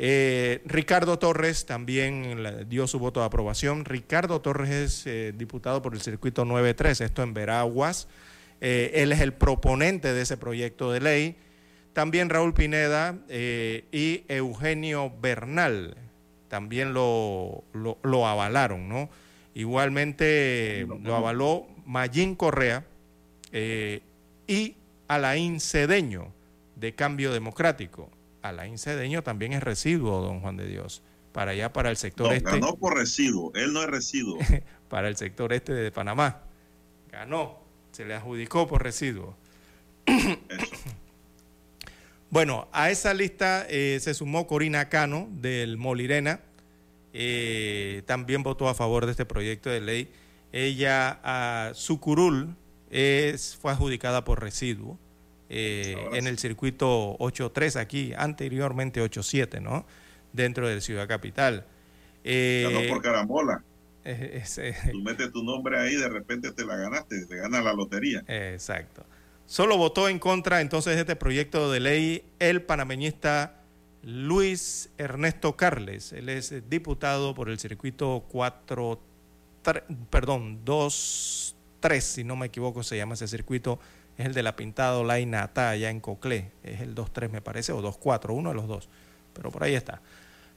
Eh, 0.00 0.62
Ricardo 0.64 1.18
Torres 1.18 1.66
también 1.66 2.68
dio 2.68 2.86
su 2.86 3.00
voto 3.00 3.20
de 3.20 3.26
aprobación. 3.26 3.84
Ricardo 3.84 4.40
Torres 4.40 4.70
es 4.70 5.06
eh, 5.06 5.32
diputado 5.36 5.82
por 5.82 5.92
el 5.94 6.00
circuito 6.00 6.44
93, 6.44 7.00
esto 7.00 7.22
en 7.24 7.34
Veraguas. 7.34 8.06
Eh, 8.60 8.92
él 8.94 9.10
es 9.10 9.20
el 9.20 9.32
proponente 9.32 10.12
de 10.12 10.22
ese 10.22 10.36
proyecto 10.36 10.92
de 10.92 11.00
ley. 11.00 11.36
También 11.92 12.30
Raúl 12.30 12.54
Pineda 12.54 13.18
y 13.28 14.22
Eugenio 14.28 15.12
Bernal 15.20 15.96
también 16.46 16.94
lo, 16.94 17.64
lo, 17.72 17.98
lo 18.04 18.26
avalaron, 18.26 18.88
¿no? 18.88 19.10
Igualmente 19.54 20.86
lo 21.02 21.16
avaló 21.16 21.66
Mayín 21.86 22.36
Correa 22.36 22.84
y 23.50 24.76
Alain 25.08 25.58
Cedeño 25.58 26.32
de 26.76 26.94
Cambio 26.94 27.32
Democrático. 27.32 28.10
Alain 28.42 28.78
Cedeño 28.78 29.22
también 29.22 29.52
es 29.52 29.62
residuo, 29.62 30.20
don 30.20 30.40
Juan 30.40 30.56
de 30.56 30.66
Dios, 30.66 31.02
para 31.32 31.52
allá, 31.52 31.72
para 31.72 31.90
el 31.90 31.96
sector 31.96 32.28
no, 32.28 32.32
este. 32.32 32.50
Ganó 32.50 32.76
por 32.76 32.96
residuo, 32.96 33.52
él 33.54 33.72
no 33.72 33.82
es 33.82 33.88
residuo. 33.88 34.38
para 34.88 35.08
el 35.08 35.16
sector 35.16 35.52
este 35.52 35.72
de 35.72 35.90
Panamá. 35.90 36.42
Ganó, 37.10 37.58
se 37.92 38.04
le 38.04 38.14
adjudicó 38.14 38.66
por 38.66 38.82
residuo. 38.82 39.36
bueno, 42.30 42.68
a 42.72 42.90
esa 42.90 43.14
lista 43.14 43.66
eh, 43.68 43.98
se 44.00 44.14
sumó 44.14 44.46
Corina 44.46 44.88
Cano 44.88 45.28
del 45.30 45.76
Molirena. 45.76 46.40
Eh, 47.12 48.02
también 48.06 48.42
votó 48.42 48.68
a 48.68 48.74
favor 48.74 49.06
de 49.06 49.12
este 49.12 49.24
proyecto 49.24 49.70
de 49.70 49.80
ley. 49.80 50.12
Ella, 50.52 51.20
a 51.22 51.72
su 51.74 52.00
curul, 52.00 52.54
es, 52.90 53.56
fue 53.56 53.72
adjudicada 53.72 54.24
por 54.24 54.40
residuo 54.40 54.98
eh, 55.48 55.96
en 56.12 56.26
el 56.26 56.38
circuito 56.38 57.16
8.3 57.18 57.76
aquí, 57.76 58.12
anteriormente 58.16 59.02
8.7, 59.02 59.62
¿no? 59.62 59.86
Dentro 60.32 60.68
de 60.68 60.80
Ciudad 60.80 61.08
Capital. 61.08 61.66
Eh, 62.24 62.68
Ganó 62.70 62.88
por 62.88 63.02
carambola. 63.02 63.64
Eh, 64.04 64.42
eh, 64.58 64.74
Tú 64.92 65.00
metes 65.02 65.32
tu 65.32 65.42
nombre 65.42 65.78
ahí, 65.78 65.96
de 65.96 66.08
repente 66.08 66.52
te 66.52 66.64
la 66.64 66.76
ganaste, 66.76 67.26
te 67.26 67.36
gana 67.36 67.60
la 67.60 67.72
lotería. 67.72 68.24
Exacto. 68.26 69.04
Solo 69.46 69.76
votó 69.76 70.08
en 70.08 70.18
contra 70.18 70.60
entonces 70.60 70.94
de 70.94 71.00
este 71.00 71.16
proyecto 71.16 71.70
de 71.70 71.80
ley 71.80 72.24
el 72.38 72.62
panameñista 72.62 73.62
Luis 74.02 74.90
Ernesto 74.98 75.56
Carles. 75.56 76.12
Él 76.12 76.28
es 76.28 76.68
diputado 76.68 77.34
por 77.34 77.48
el 77.48 77.58
circuito 77.58 78.24
4, 78.28 79.00
perdón, 80.10 80.60
2, 80.64 81.56
3, 81.80 82.04
si 82.04 82.24
no 82.24 82.36
me 82.36 82.46
equivoco, 82.46 82.82
se 82.82 82.96
llama 82.96 83.14
ese 83.14 83.28
circuito 83.28 83.78
es 84.18 84.26
el 84.26 84.34
de 84.34 84.42
la 84.42 84.56
Pintado 84.56 85.04
Laina 85.04 85.44
Atá, 85.44 85.70
allá 85.70 85.90
en 85.90 86.00
Coclé. 86.00 86.50
Es 86.64 86.80
el 86.80 86.94
2-3 86.94 87.30
me 87.30 87.40
parece, 87.40 87.72
o 87.72 87.80
2-4, 87.80 88.34
uno 88.34 88.50
de 88.50 88.56
los 88.56 88.66
dos. 88.66 88.88
Pero 89.32 89.52
por 89.52 89.62
ahí 89.62 89.74
está. 89.74 90.02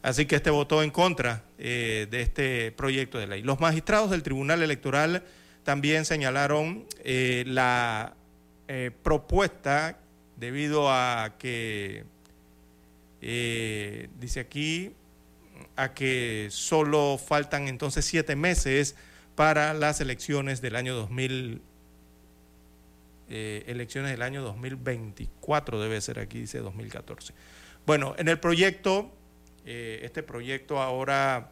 Así 0.01 0.25
que 0.25 0.35
este 0.35 0.49
votó 0.49 0.81
en 0.81 0.89
contra 0.89 1.43
eh, 1.59 2.07
de 2.09 2.21
este 2.21 2.71
proyecto 2.71 3.19
de 3.19 3.27
ley. 3.27 3.43
Los 3.43 3.59
magistrados 3.59 4.09
del 4.09 4.23
Tribunal 4.23 4.63
Electoral 4.63 5.23
también 5.63 6.05
señalaron 6.05 6.87
eh, 7.03 7.43
la 7.45 8.15
eh, 8.67 8.89
propuesta 9.03 9.99
debido 10.37 10.91
a 10.91 11.35
que, 11.37 12.03
dice 13.21 14.39
aquí, 14.39 14.95
a 15.75 15.93
que 15.93 16.47
solo 16.49 17.19
faltan 17.23 17.67
entonces 17.67 18.03
siete 18.05 18.35
meses 18.35 18.95
para 19.35 19.75
las 19.75 20.01
elecciones 20.01 20.61
del 20.61 20.75
año 20.75 20.95
2000 20.95 21.61
eh, 23.33 23.63
elecciones 23.67 24.11
del 24.11 24.23
año 24.23 24.41
2024, 24.41 25.79
debe 25.79 26.01
ser 26.01 26.19
aquí, 26.19 26.41
dice 26.41 26.59
2014. 26.59 27.33
Bueno, 27.85 28.13
en 28.17 28.27
el 28.27 28.39
proyecto, 28.39 29.09
eh, 29.65 30.01
este 30.03 30.21
proyecto 30.21 30.81
ahora 30.81 31.51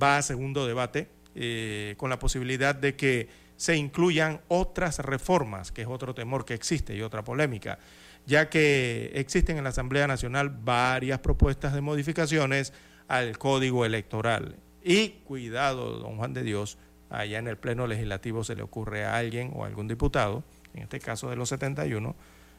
va 0.00 0.18
a 0.18 0.22
segundo 0.22 0.66
debate 0.66 1.08
eh, 1.34 1.94
con 1.96 2.10
la 2.10 2.18
posibilidad 2.18 2.74
de 2.74 2.94
que 2.94 3.28
se 3.56 3.74
incluyan 3.74 4.42
otras 4.48 4.98
reformas, 4.98 5.72
que 5.72 5.80
es 5.80 5.88
otro 5.88 6.14
temor 6.14 6.44
que 6.44 6.52
existe 6.52 6.94
y 6.94 7.00
otra 7.00 7.24
polémica, 7.24 7.78
ya 8.26 8.50
que 8.50 9.10
existen 9.14 9.56
en 9.56 9.64
la 9.64 9.70
Asamblea 9.70 10.06
Nacional 10.06 10.50
varias 10.50 11.20
propuestas 11.20 11.72
de 11.72 11.80
modificaciones 11.80 12.74
al 13.08 13.38
Código 13.38 13.86
Electoral. 13.86 14.56
Y 14.82 15.08
cuidado, 15.24 16.00
don 16.00 16.18
Juan 16.18 16.34
de 16.34 16.42
Dios, 16.42 16.76
allá 17.08 17.38
en 17.38 17.48
el 17.48 17.56
Pleno 17.56 17.86
Legislativo 17.86 18.44
se 18.44 18.56
le 18.56 18.62
ocurre 18.62 19.06
a 19.06 19.16
alguien 19.16 19.52
o 19.54 19.64
a 19.64 19.68
algún 19.68 19.88
diputado 19.88 20.44
en 20.74 20.82
este 20.82 21.00
caso 21.00 21.30
de 21.30 21.36
los 21.36 21.48
71, 21.48 22.14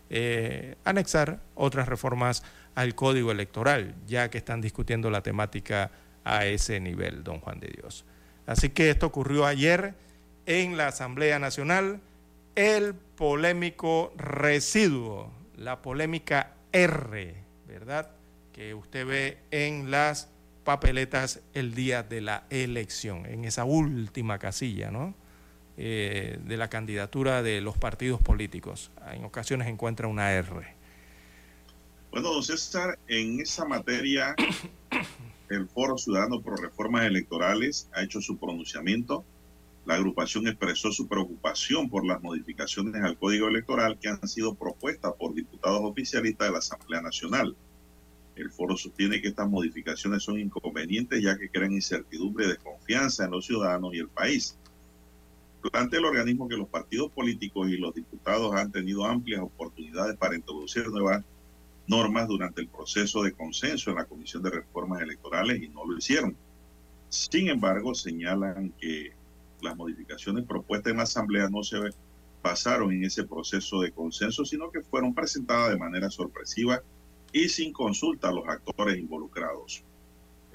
eh, 0.09 0.75
anexar 0.83 1.39
otras 1.55 1.87
reformas 1.87 2.43
al 2.75 2.95
código 2.95 3.31
electoral, 3.31 3.95
ya 4.07 4.29
que 4.29 4.37
están 4.37 4.61
discutiendo 4.61 5.09
la 5.09 5.21
temática 5.21 5.91
a 6.23 6.45
ese 6.45 6.79
nivel, 6.79 7.23
don 7.23 7.39
Juan 7.39 7.59
de 7.59 7.67
Dios. 7.67 8.05
Así 8.45 8.69
que 8.69 8.89
esto 8.89 9.07
ocurrió 9.07 9.45
ayer 9.45 9.95
en 10.45 10.77
la 10.77 10.87
Asamblea 10.87 11.39
Nacional, 11.39 12.01
el 12.55 12.93
polémico 12.93 14.13
residuo, 14.17 15.31
la 15.57 15.81
polémica 15.81 16.53
R, 16.71 17.35
¿verdad? 17.67 18.11
Que 18.53 18.73
usted 18.73 19.05
ve 19.05 19.37
en 19.51 19.91
las 19.91 20.29
papeletas 20.63 21.41
el 21.53 21.73
día 21.73 22.03
de 22.03 22.21
la 22.21 22.43
elección, 22.49 23.25
en 23.25 23.45
esa 23.45 23.65
última 23.65 24.39
casilla, 24.39 24.91
¿no? 24.91 25.15
Eh, 25.77 26.39
de 26.43 26.57
la 26.57 26.69
candidatura 26.69 27.43
de 27.43 27.59
los 27.61 27.77
partidos 27.77 28.21
políticos. 28.21 28.91
En 29.11 29.25
ocasiones 29.25 29.67
encuentra 29.67 30.07
una 30.07 30.31
R. 30.31 30.75
Bueno, 32.11 32.29
don 32.31 32.43
César, 32.43 32.97
en 33.07 33.41
esa 33.41 33.65
materia, 33.65 34.35
el 35.49 35.67
Foro 35.67 35.97
Ciudadano 35.97 36.41
por 36.41 36.61
Reformas 36.61 37.05
Electorales 37.05 37.89
ha 37.93 38.03
hecho 38.03 38.21
su 38.21 38.37
pronunciamiento. 38.37 39.25
La 39.85 39.95
agrupación 39.95 40.47
expresó 40.47 40.93
su 40.93 41.09
preocupación 41.09 41.89
por 41.89 42.05
las 42.05 42.21
modificaciones 42.23 43.03
al 43.03 43.17
Código 43.17 43.49
Electoral 43.49 43.99
que 43.99 44.07
han 44.07 44.25
sido 44.27 44.55
propuestas 44.55 45.13
por 45.19 45.35
diputados 45.35 45.81
oficialistas 45.83 46.47
de 46.47 46.51
la 46.53 46.59
Asamblea 46.59 47.01
Nacional. 47.01 47.55
El 48.35 48.49
foro 48.49 48.77
sostiene 48.77 49.21
que 49.21 49.27
estas 49.27 49.49
modificaciones 49.49 50.23
son 50.23 50.39
inconvenientes 50.39 51.21
ya 51.21 51.37
que 51.37 51.49
crean 51.49 51.73
incertidumbre 51.73 52.45
y 52.45 52.49
desconfianza 52.49 53.25
en 53.25 53.31
los 53.31 53.45
ciudadanos 53.45 53.93
y 53.93 53.99
el 53.99 54.07
país. 54.07 54.57
Plantea 55.71 55.99
el 55.99 56.05
organismo 56.05 56.47
que 56.47 56.57
los 56.57 56.69
partidos 56.69 57.11
políticos 57.11 57.69
y 57.69 57.77
los 57.77 57.93
diputados 57.95 58.53
han 58.53 58.71
tenido 58.71 59.03
amplias 59.05 59.41
oportunidades 59.41 60.15
para 60.15 60.35
introducir 60.35 60.87
nuevas 60.89 61.23
normas 61.87 62.27
durante 62.27 62.61
el 62.61 62.67
proceso 62.67 63.23
de 63.23 63.31
consenso 63.31 63.89
en 63.89 63.97
la 63.97 64.05
Comisión 64.05 64.43
de 64.43 64.51
Reformas 64.51 65.01
Electorales 65.01 65.61
y 65.61 65.69
no 65.69 65.85
lo 65.85 65.97
hicieron. 65.97 66.35
Sin 67.09 67.49
embargo, 67.49 67.95
señalan 67.95 68.73
que 68.79 69.13
las 69.61 69.75
modificaciones 69.75 70.45
propuestas 70.45 70.91
en 70.91 70.97
la 70.97 71.03
Asamblea 71.03 71.49
no 71.49 71.63
se 71.63 71.77
basaron 72.43 72.91
en 72.91 73.03
ese 73.03 73.23
proceso 73.23 73.81
de 73.81 73.91
consenso, 73.91 74.45
sino 74.45 74.69
que 74.69 74.81
fueron 74.81 75.15
presentadas 75.15 75.71
de 75.71 75.77
manera 75.77 76.11
sorpresiva 76.11 76.81
y 77.31 77.49
sin 77.49 77.73
consulta 77.73 78.29
a 78.29 78.33
los 78.33 78.47
actores 78.47 78.97
involucrados. 78.97 79.83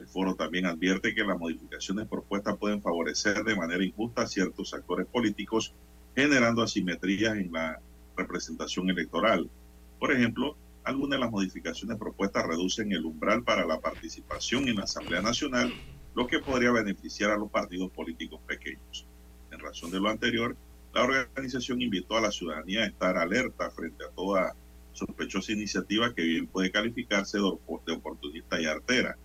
El 0.01 0.09
foro 0.09 0.35
también 0.35 0.65
advierte 0.65 1.15
que 1.15 1.25
las 1.25 1.39
modificaciones 1.39 2.09
propuestas 2.09 2.57
pueden 2.57 2.81
favorecer 2.81 3.45
de 3.45 3.55
manera 3.55 3.85
injusta 3.85 4.23
a 4.23 4.27
ciertos 4.27 4.73
actores 4.73 5.07
políticos, 5.07 5.75
generando 6.17 6.63
asimetrías 6.63 7.37
en 7.37 7.53
la 7.53 7.79
representación 8.17 8.89
electoral. 8.89 9.51
Por 9.99 10.11
ejemplo, 10.11 10.57
algunas 10.85 11.19
de 11.19 11.25
las 11.25 11.31
modificaciones 11.31 11.99
propuestas 11.99 12.47
reducen 12.47 12.91
el 12.93 13.05
umbral 13.05 13.45
para 13.45 13.67
la 13.67 13.79
participación 13.79 14.69
en 14.69 14.77
la 14.77 14.85
Asamblea 14.85 15.21
Nacional, 15.21 15.71
lo 16.15 16.27
que 16.27 16.39
podría 16.39 16.73
beneficiar 16.73 17.33
a 17.33 17.37
los 17.37 17.51
partidos 17.51 17.91
políticos 17.91 18.41
pequeños. 18.47 19.07
En 19.51 19.59
razón 19.59 19.91
de 19.91 20.01
lo 20.01 20.09
anterior, 20.09 20.57
la 20.95 21.03
organización 21.03 21.83
invitó 21.83 22.17
a 22.17 22.23
la 22.23 22.33
ciudadanía 22.33 22.85
a 22.85 22.87
estar 22.87 23.19
alerta 23.19 23.71
frente 23.71 24.03
a 24.05 24.09
toda 24.09 24.55
sospechosa 24.95 25.53
iniciativa 25.53 26.15
que 26.15 26.23
bien 26.23 26.47
puede 26.47 26.71
calificarse 26.71 27.37
de 27.37 27.93
oportunista 27.93 28.59
y 28.59 28.65
artera. 28.65 29.19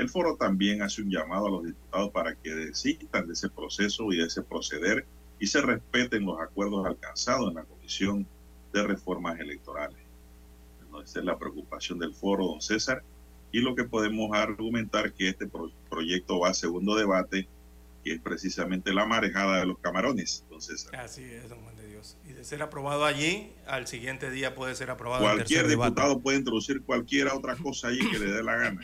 El 0.00 0.08
foro 0.08 0.34
también 0.34 0.80
hace 0.80 1.02
un 1.02 1.10
llamado 1.10 1.48
a 1.48 1.50
los 1.50 1.62
diputados 1.62 2.10
para 2.10 2.34
que 2.34 2.54
desistan 2.54 3.26
de 3.26 3.34
ese 3.34 3.50
proceso 3.50 4.10
y 4.10 4.16
de 4.16 4.28
ese 4.28 4.40
proceder 4.40 5.04
y 5.38 5.46
se 5.46 5.60
respeten 5.60 6.24
los 6.24 6.40
acuerdos 6.40 6.86
alcanzados 6.86 7.50
en 7.50 7.56
la 7.56 7.64
Comisión 7.64 8.26
de 8.72 8.82
Reformas 8.82 9.38
Electorales. 9.38 9.98
esa 11.04 11.18
es 11.18 11.24
la 11.26 11.38
preocupación 11.38 11.98
del 11.98 12.14
foro, 12.14 12.46
don 12.46 12.62
César, 12.62 13.02
y 13.52 13.60
lo 13.60 13.74
que 13.74 13.84
podemos 13.84 14.34
argumentar 14.34 15.12
que 15.12 15.28
este 15.28 15.46
proyecto 15.90 16.40
va 16.40 16.48
a 16.48 16.54
segundo 16.54 16.94
debate, 16.96 17.46
que 18.02 18.14
es 18.14 18.22
precisamente 18.22 18.94
la 18.94 19.04
marejada 19.04 19.58
de 19.58 19.66
los 19.66 19.78
camarones, 19.80 20.46
don 20.48 20.62
César. 20.62 20.96
Así 20.96 21.24
es, 21.24 21.46
don 21.50 21.60
Juan 21.60 21.76
de 21.76 21.88
Dios. 21.88 22.16
Y 22.26 22.32
de 22.32 22.42
ser 22.44 22.62
aprobado 22.62 23.04
allí, 23.04 23.52
al 23.66 23.86
siguiente 23.86 24.30
día 24.30 24.54
puede 24.54 24.74
ser 24.74 24.88
aprobado 24.88 25.22
Cualquier 25.22 25.68
diputado 25.68 26.20
puede 26.20 26.38
introducir 26.38 26.80
cualquier 26.80 27.28
otra 27.28 27.54
cosa 27.54 27.88
allí 27.88 28.00
que 28.10 28.18
le 28.18 28.32
dé 28.32 28.42
la 28.42 28.56
gana. 28.56 28.80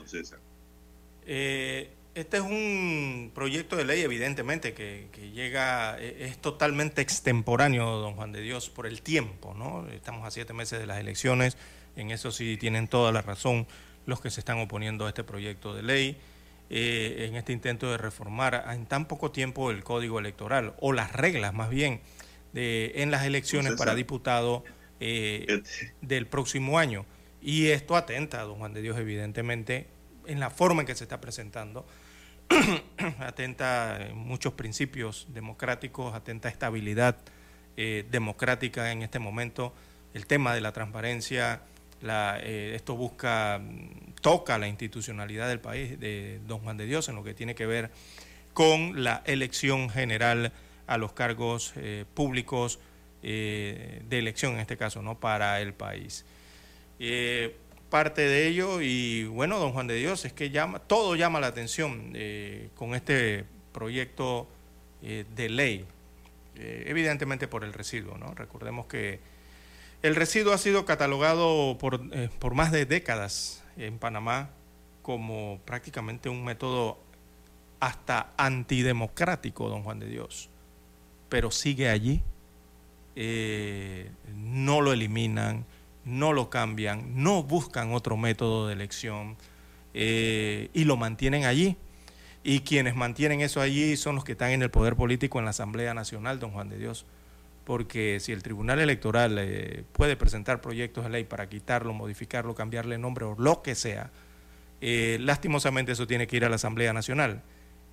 Don 0.00 0.08
César. 0.08 0.38
Eh, 1.26 1.90
este 2.14 2.38
es 2.38 2.42
un 2.42 3.30
proyecto 3.34 3.76
de 3.76 3.84
ley, 3.84 4.00
evidentemente, 4.00 4.72
que, 4.72 5.08
llega, 5.32 5.96
e, 6.00 6.24
es 6.24 6.38
totalmente 6.38 7.02
extemporáneo, 7.02 7.86
don 7.98 8.14
Juan 8.14 8.32
de 8.32 8.40
Dios, 8.40 8.68
por 8.70 8.86
el 8.86 9.02
tiempo, 9.02 9.54
¿no? 9.54 9.86
Estamos 9.88 10.26
a 10.26 10.30
siete 10.30 10.52
meses 10.52 10.80
de 10.80 10.86
las 10.86 10.98
elecciones, 10.98 11.56
en 11.96 12.10
eso 12.10 12.32
sí 12.32 12.56
tienen 12.56 12.88
toda 12.88 13.12
la 13.12 13.22
razón 13.22 13.66
los 14.06 14.20
que 14.20 14.30
se 14.30 14.40
están 14.40 14.58
oponiendo 14.58 15.06
a 15.06 15.08
este 15.10 15.22
proyecto 15.22 15.74
de 15.74 15.82
ley, 15.82 16.16
eh, 16.70 17.26
en 17.28 17.36
este 17.36 17.52
intento 17.52 17.90
de 17.90 17.98
reformar 17.98 18.64
en 18.72 18.86
tan 18.86 19.06
poco 19.06 19.30
tiempo 19.30 19.70
el 19.70 19.84
código 19.84 20.18
electoral, 20.18 20.74
o 20.80 20.92
las 20.92 21.12
reglas 21.12 21.54
más 21.54 21.70
bien, 21.70 22.00
de, 22.52 22.92
en 22.96 23.10
las 23.10 23.24
elecciones 23.24 23.74
para 23.74 23.94
diputado 23.94 24.64
eh, 24.98 25.44
este. 25.48 25.94
del 26.00 26.26
próximo 26.26 26.78
año. 26.78 27.06
Y 27.42 27.68
esto 27.68 27.96
atenta, 27.96 28.42
don 28.42 28.58
Juan 28.58 28.74
de 28.74 28.82
Dios, 28.82 28.98
evidentemente, 28.98 29.86
en 30.26 30.40
la 30.40 30.50
forma 30.50 30.82
en 30.82 30.86
que 30.86 30.94
se 30.94 31.04
está 31.04 31.20
presentando 31.20 31.86
atenta 33.20 34.08
en 34.08 34.16
muchos 34.16 34.54
principios 34.54 35.26
democráticos, 35.30 36.14
atenta 36.14 36.48
a 36.48 36.50
estabilidad 36.50 37.16
eh, 37.76 38.04
democrática 38.10 38.92
en 38.92 39.02
este 39.02 39.18
momento. 39.18 39.72
El 40.12 40.26
tema 40.26 40.54
de 40.54 40.60
la 40.60 40.72
transparencia, 40.72 41.62
eh, 42.02 42.72
esto 42.74 42.96
busca, 42.96 43.60
toca 44.20 44.58
la 44.58 44.68
institucionalidad 44.68 45.48
del 45.48 45.60
país, 45.60 45.98
de 46.00 46.40
Don 46.46 46.58
Juan 46.60 46.76
de 46.76 46.86
Dios, 46.86 47.08
en 47.08 47.14
lo 47.14 47.22
que 47.22 47.34
tiene 47.34 47.54
que 47.54 47.66
ver 47.66 47.90
con 48.52 49.04
la 49.04 49.22
elección 49.26 49.88
general 49.88 50.52
a 50.88 50.98
los 50.98 51.12
cargos 51.12 51.72
eh, 51.76 52.04
públicos 52.14 52.80
de 53.22 54.02
elección, 54.10 54.54
en 54.54 54.60
este 54.60 54.78
caso, 54.78 55.02
¿no? 55.02 55.20
para 55.20 55.60
el 55.60 55.74
país 55.74 56.24
parte 57.90 58.22
de 58.22 58.46
ello 58.46 58.80
y 58.80 59.24
bueno, 59.24 59.58
don 59.58 59.72
Juan 59.72 59.88
de 59.88 59.96
Dios, 59.96 60.24
es 60.24 60.32
que 60.32 60.50
llama, 60.50 60.78
todo 60.78 61.16
llama 61.16 61.40
la 61.40 61.48
atención 61.48 62.12
eh, 62.14 62.70
con 62.76 62.94
este 62.94 63.44
proyecto 63.72 64.48
eh, 65.02 65.26
de 65.34 65.48
ley, 65.50 65.84
eh, 66.54 66.84
evidentemente 66.86 67.48
por 67.48 67.64
el 67.64 67.72
residuo, 67.72 68.16
¿no? 68.16 68.32
Recordemos 68.34 68.86
que 68.86 69.20
el 70.02 70.14
residuo 70.14 70.54
ha 70.54 70.58
sido 70.58 70.86
catalogado 70.86 71.76
por, 71.78 72.00
por 72.38 72.54
más 72.54 72.72
de 72.72 72.86
décadas 72.86 73.64
en 73.76 73.98
Panamá 73.98 74.50
como 75.02 75.60
prácticamente 75.64 76.28
un 76.28 76.44
método 76.44 76.98
hasta 77.80 78.32
antidemocrático, 78.36 79.68
don 79.68 79.82
Juan 79.82 79.98
de 79.98 80.06
Dios, 80.06 80.48
pero 81.28 81.50
sigue 81.50 81.88
allí, 81.88 82.22
no 84.34 84.80
lo 84.80 84.92
eliminan, 84.92 85.64
no 86.04 86.32
lo 86.32 86.50
cambian, 86.50 87.22
no 87.22 87.42
buscan 87.42 87.92
otro 87.92 88.16
método 88.16 88.66
de 88.66 88.74
elección 88.74 89.36
eh, 89.94 90.70
y 90.72 90.84
lo 90.84 90.96
mantienen 90.96 91.44
allí. 91.44 91.76
Y 92.42 92.60
quienes 92.60 92.96
mantienen 92.96 93.42
eso 93.42 93.60
allí 93.60 93.96
son 93.96 94.14
los 94.14 94.24
que 94.24 94.32
están 94.32 94.50
en 94.50 94.62
el 94.62 94.70
poder 94.70 94.96
político 94.96 95.38
en 95.38 95.44
la 95.44 95.50
Asamblea 95.50 95.92
Nacional, 95.92 96.38
don 96.38 96.52
Juan 96.52 96.70
de 96.70 96.78
Dios. 96.78 97.04
Porque 97.64 98.18
si 98.20 98.32
el 98.32 98.42
Tribunal 98.42 98.80
Electoral 98.80 99.36
eh, 99.38 99.84
puede 99.92 100.16
presentar 100.16 100.60
proyectos 100.60 101.04
de 101.04 101.10
ley 101.10 101.24
para 101.24 101.48
quitarlo, 101.48 101.92
modificarlo, 101.92 102.54
cambiarle 102.54 102.96
nombre 102.96 103.26
o 103.26 103.36
lo 103.38 103.62
que 103.62 103.74
sea, 103.74 104.10
eh, 104.80 105.18
lastimosamente 105.20 105.92
eso 105.92 106.06
tiene 106.06 106.26
que 106.26 106.36
ir 106.36 106.44
a 106.44 106.48
la 106.48 106.56
Asamblea 106.56 106.92
Nacional. 106.94 107.42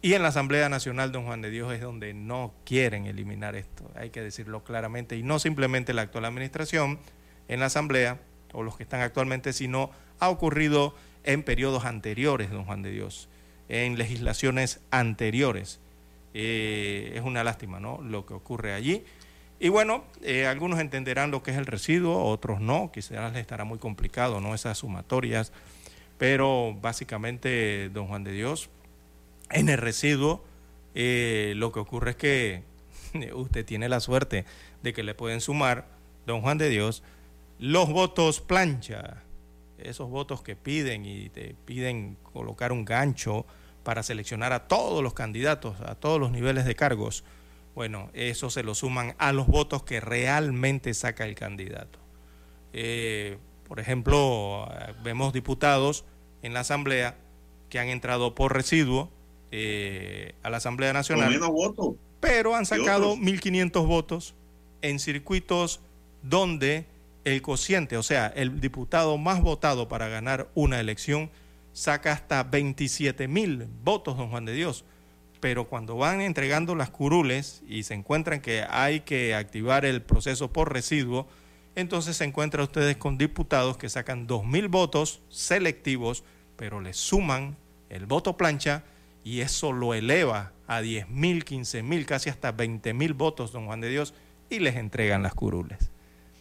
Y 0.02 0.14
en 0.14 0.22
la 0.22 0.30
Asamblea 0.30 0.70
Nacional, 0.70 1.12
don 1.12 1.26
Juan 1.26 1.42
de 1.42 1.50
Dios, 1.50 1.74
es 1.74 1.82
donde 1.82 2.14
no 2.14 2.54
quieren 2.66 3.06
eliminar 3.06 3.56
esto, 3.56 3.90
hay 3.96 4.12
que 4.12 4.22
decirlo 4.22 4.64
claramente, 4.64 5.18
y 5.18 5.24
no 5.24 5.40
simplemente 5.40 5.94
la 5.94 6.04
actual 6.04 6.26
administración, 6.26 7.00
en 7.48 7.60
la 7.60 7.68
Asamblea, 7.68 8.20
o 8.54 8.64
los 8.64 8.78
que 8.78 8.84
están 8.84 9.02
actualmente, 9.02 9.54
sino 9.54 9.92
ha 10.20 10.30
ocurrido 10.30 10.96
en 11.24 11.44
periodos 11.44 11.86
anteriores, 11.86 12.50
don 12.50 12.66
Juan 12.66 12.82
de 12.82 12.92
Dios, 12.92 13.30
en 13.70 13.98
legislaciones 13.98 14.80
anteriores. 14.92 15.80
Eh, 16.34 17.14
es 17.16 17.22
una 17.22 17.44
lástima, 17.44 17.80
¿no? 17.80 18.02
Lo 18.02 18.26
que 18.26 18.34
ocurre 18.34 18.74
allí. 18.74 19.04
Y 19.60 19.70
bueno, 19.70 20.04
eh, 20.22 20.46
algunos 20.46 20.80
entenderán 20.80 21.32
lo 21.32 21.42
que 21.42 21.52
es 21.52 21.58
el 21.58 21.66
residuo, 21.66 22.24
otros 22.26 22.62
no, 22.62 22.92
quizás 22.94 23.32
les 23.34 23.42
estará 23.42 23.64
muy 23.64 23.80
complicado, 23.80 24.40
¿no? 24.40 24.54
Esas 24.54 24.78
sumatorias. 24.78 25.52
Pero 26.18 26.78
básicamente, 26.80 27.90
don 27.90 28.08
Juan 28.08 28.24
de 28.24 28.32
Dios, 28.32 28.70
en 29.50 29.70
el 29.70 29.78
residuo, 29.78 30.44
eh, 30.96 31.54
lo 31.56 31.72
que 31.72 31.80
ocurre 31.80 32.12
es 32.12 32.18
que 32.18 32.64
usted 33.34 33.66
tiene 33.66 33.90
la 33.90 34.00
suerte 34.00 34.46
de 34.84 34.94
que 34.94 35.04
le 35.04 35.16
pueden 35.16 35.42
sumar, 35.42 35.88
don 36.26 36.42
Juan 36.42 36.58
de 36.58 36.70
Dios, 36.70 37.04
los 37.60 37.90
votos 37.90 38.42
plancha, 38.42 39.24
esos 39.78 40.10
votos 40.10 40.42
que 40.42 40.56
piden 40.56 41.06
y 41.06 41.30
te 41.30 41.56
piden 41.66 42.18
colocar 42.24 42.72
un 42.72 42.86
gancho 42.86 43.46
para 43.84 44.04
seleccionar 44.04 44.54
a 44.54 44.68
todos 44.68 45.02
los 45.02 45.14
candidatos, 45.14 45.80
a 45.82 45.96
todos 45.96 46.20
los 46.20 46.32
niveles 46.32 46.66
de 46.66 46.76
cargos, 46.76 47.24
bueno, 47.78 48.10
eso 48.14 48.50
se 48.50 48.64
lo 48.64 48.74
suman 48.74 49.16
a 49.20 49.32
los 49.32 49.46
votos 49.46 49.84
que 49.84 50.00
realmente 50.00 50.94
saca 50.96 51.26
el 51.26 51.36
candidato. 51.36 52.00
Eh, 52.74 53.38
por 53.68 53.80
ejemplo, 53.80 54.68
vemos 55.04 55.32
diputados 55.32 56.04
en 56.42 56.54
la 56.54 56.62
Asamblea 56.62 57.18
que 57.70 57.80
han 57.80 57.90
entrado 57.90 58.34
por 58.34 58.54
residuo 58.54 59.12
eh, 59.52 60.34
a 60.42 60.50
la 60.50 60.58
Asamblea 60.58 60.92
Nacional, 60.92 61.30
menos 61.30 61.50
votos. 61.50 61.96
pero 62.20 62.56
han 62.56 62.66
sacado 62.66 63.16
1.500 63.16 63.86
votos 63.86 64.36
en 64.82 65.00
circuitos 65.00 65.80
donde 66.24 66.86
el 67.28 67.42
cociente, 67.42 67.98
o 67.98 68.04
sea, 68.04 68.28
el 68.28 68.62
diputado 68.62 69.18
más 69.18 69.42
votado 69.42 69.90
para 69.90 70.08
ganar 70.08 70.50
una 70.56 70.80
elección, 70.80 71.30
saca 71.74 72.14
hasta 72.14 72.44
27 72.44 73.28
mil 73.28 73.68
votos, 73.84 74.18
don 74.18 74.30
Juan 74.30 74.46
de 74.46 74.54
Dios. 74.54 74.86
Pero 75.42 75.68
cuando 75.68 75.98
van 75.98 76.22
entregando 76.22 76.74
las 76.74 76.90
curules 76.90 77.64
y 77.68 77.84
se 77.84 77.94
encuentran 77.94 78.40
que 78.40 78.66
hay 78.70 79.02
que 79.02 79.36
activar 79.36 79.86
el 79.86 80.02
proceso 80.02 80.54
por 80.54 80.72
residuo, 80.72 81.28
entonces 81.76 82.18
se 82.18 82.24
encuentran 82.24 82.64
ustedes 82.64 82.96
con 82.98 83.18
diputados 83.18 83.78
que 83.78 83.90
sacan 83.90 84.26
2 84.26 84.46
mil 84.46 84.70
votos 84.70 85.22
selectivos, 85.30 86.24
pero 86.56 86.82
le 86.82 86.94
suman 86.94 87.58
el 87.90 88.06
voto 88.06 88.38
plancha 88.38 88.84
y 89.24 89.42
eso 89.42 89.74
lo 89.74 89.94
eleva 89.94 90.54
a 90.66 90.82
10 90.82 91.10
mil, 91.10 91.44
15 91.44 91.84
mil, 91.84 92.06
casi 92.06 92.30
hasta 92.30 92.54
20 92.54 92.94
mil 92.94 93.14
votos, 93.14 93.52
don 93.52 93.66
Juan 93.66 93.82
de 93.82 93.90
Dios, 93.90 94.14
y 94.50 94.60
les 94.60 94.78
entregan 94.78 95.22
las 95.24 95.34
curules. 95.34 95.92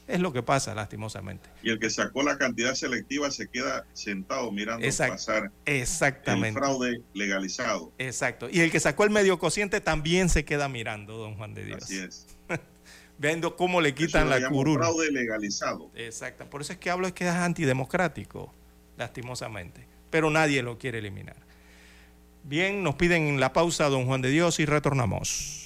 Es 0.06 0.20
lo 0.20 0.32
que 0.32 0.42
pasa, 0.42 0.74
lastimosamente. 0.74 1.48
Y 1.62 1.70
el 1.70 1.80
que 1.80 1.90
sacó 1.90 2.22
la 2.22 2.38
cantidad 2.38 2.74
selectiva 2.74 3.30
se 3.30 3.48
queda 3.48 3.84
sentado 3.92 4.52
mirando 4.52 4.86
pasar 4.86 5.50
exactamente. 5.64 6.48
el 6.50 6.54
fraude 6.54 7.02
legalizado. 7.12 7.92
Exacto. 7.98 8.48
Y 8.50 8.60
el 8.60 8.70
que 8.70 8.78
sacó 8.78 9.04
el 9.04 9.10
medio 9.10 9.38
cociente 9.38 9.80
también 9.80 10.28
se 10.28 10.44
queda 10.44 10.68
mirando, 10.68 11.16
don 11.16 11.34
Juan 11.34 11.54
de 11.54 11.64
Dios. 11.64 11.82
Así 11.82 11.98
es. 11.98 12.26
Viendo 13.18 13.56
cómo 13.56 13.80
le 13.80 13.94
quitan 13.94 14.30
la 14.30 14.48
curul. 14.48 14.78
fraude 14.78 15.10
legalizado. 15.10 15.90
Exacto. 15.96 16.48
Por 16.48 16.60
eso 16.60 16.72
es 16.72 16.78
que 16.78 16.90
hablo 16.90 17.08
es 17.08 17.12
que 17.12 17.24
es 17.24 17.30
antidemocrático, 17.30 18.52
lastimosamente. 18.96 19.86
Pero 20.10 20.30
nadie 20.30 20.62
lo 20.62 20.78
quiere 20.78 20.98
eliminar. 20.98 21.36
Bien, 22.44 22.84
nos 22.84 22.94
piden 22.94 23.40
la 23.40 23.52
pausa, 23.52 23.88
don 23.88 24.06
Juan 24.06 24.22
de 24.22 24.30
Dios, 24.30 24.60
y 24.60 24.66
retornamos. 24.66 25.65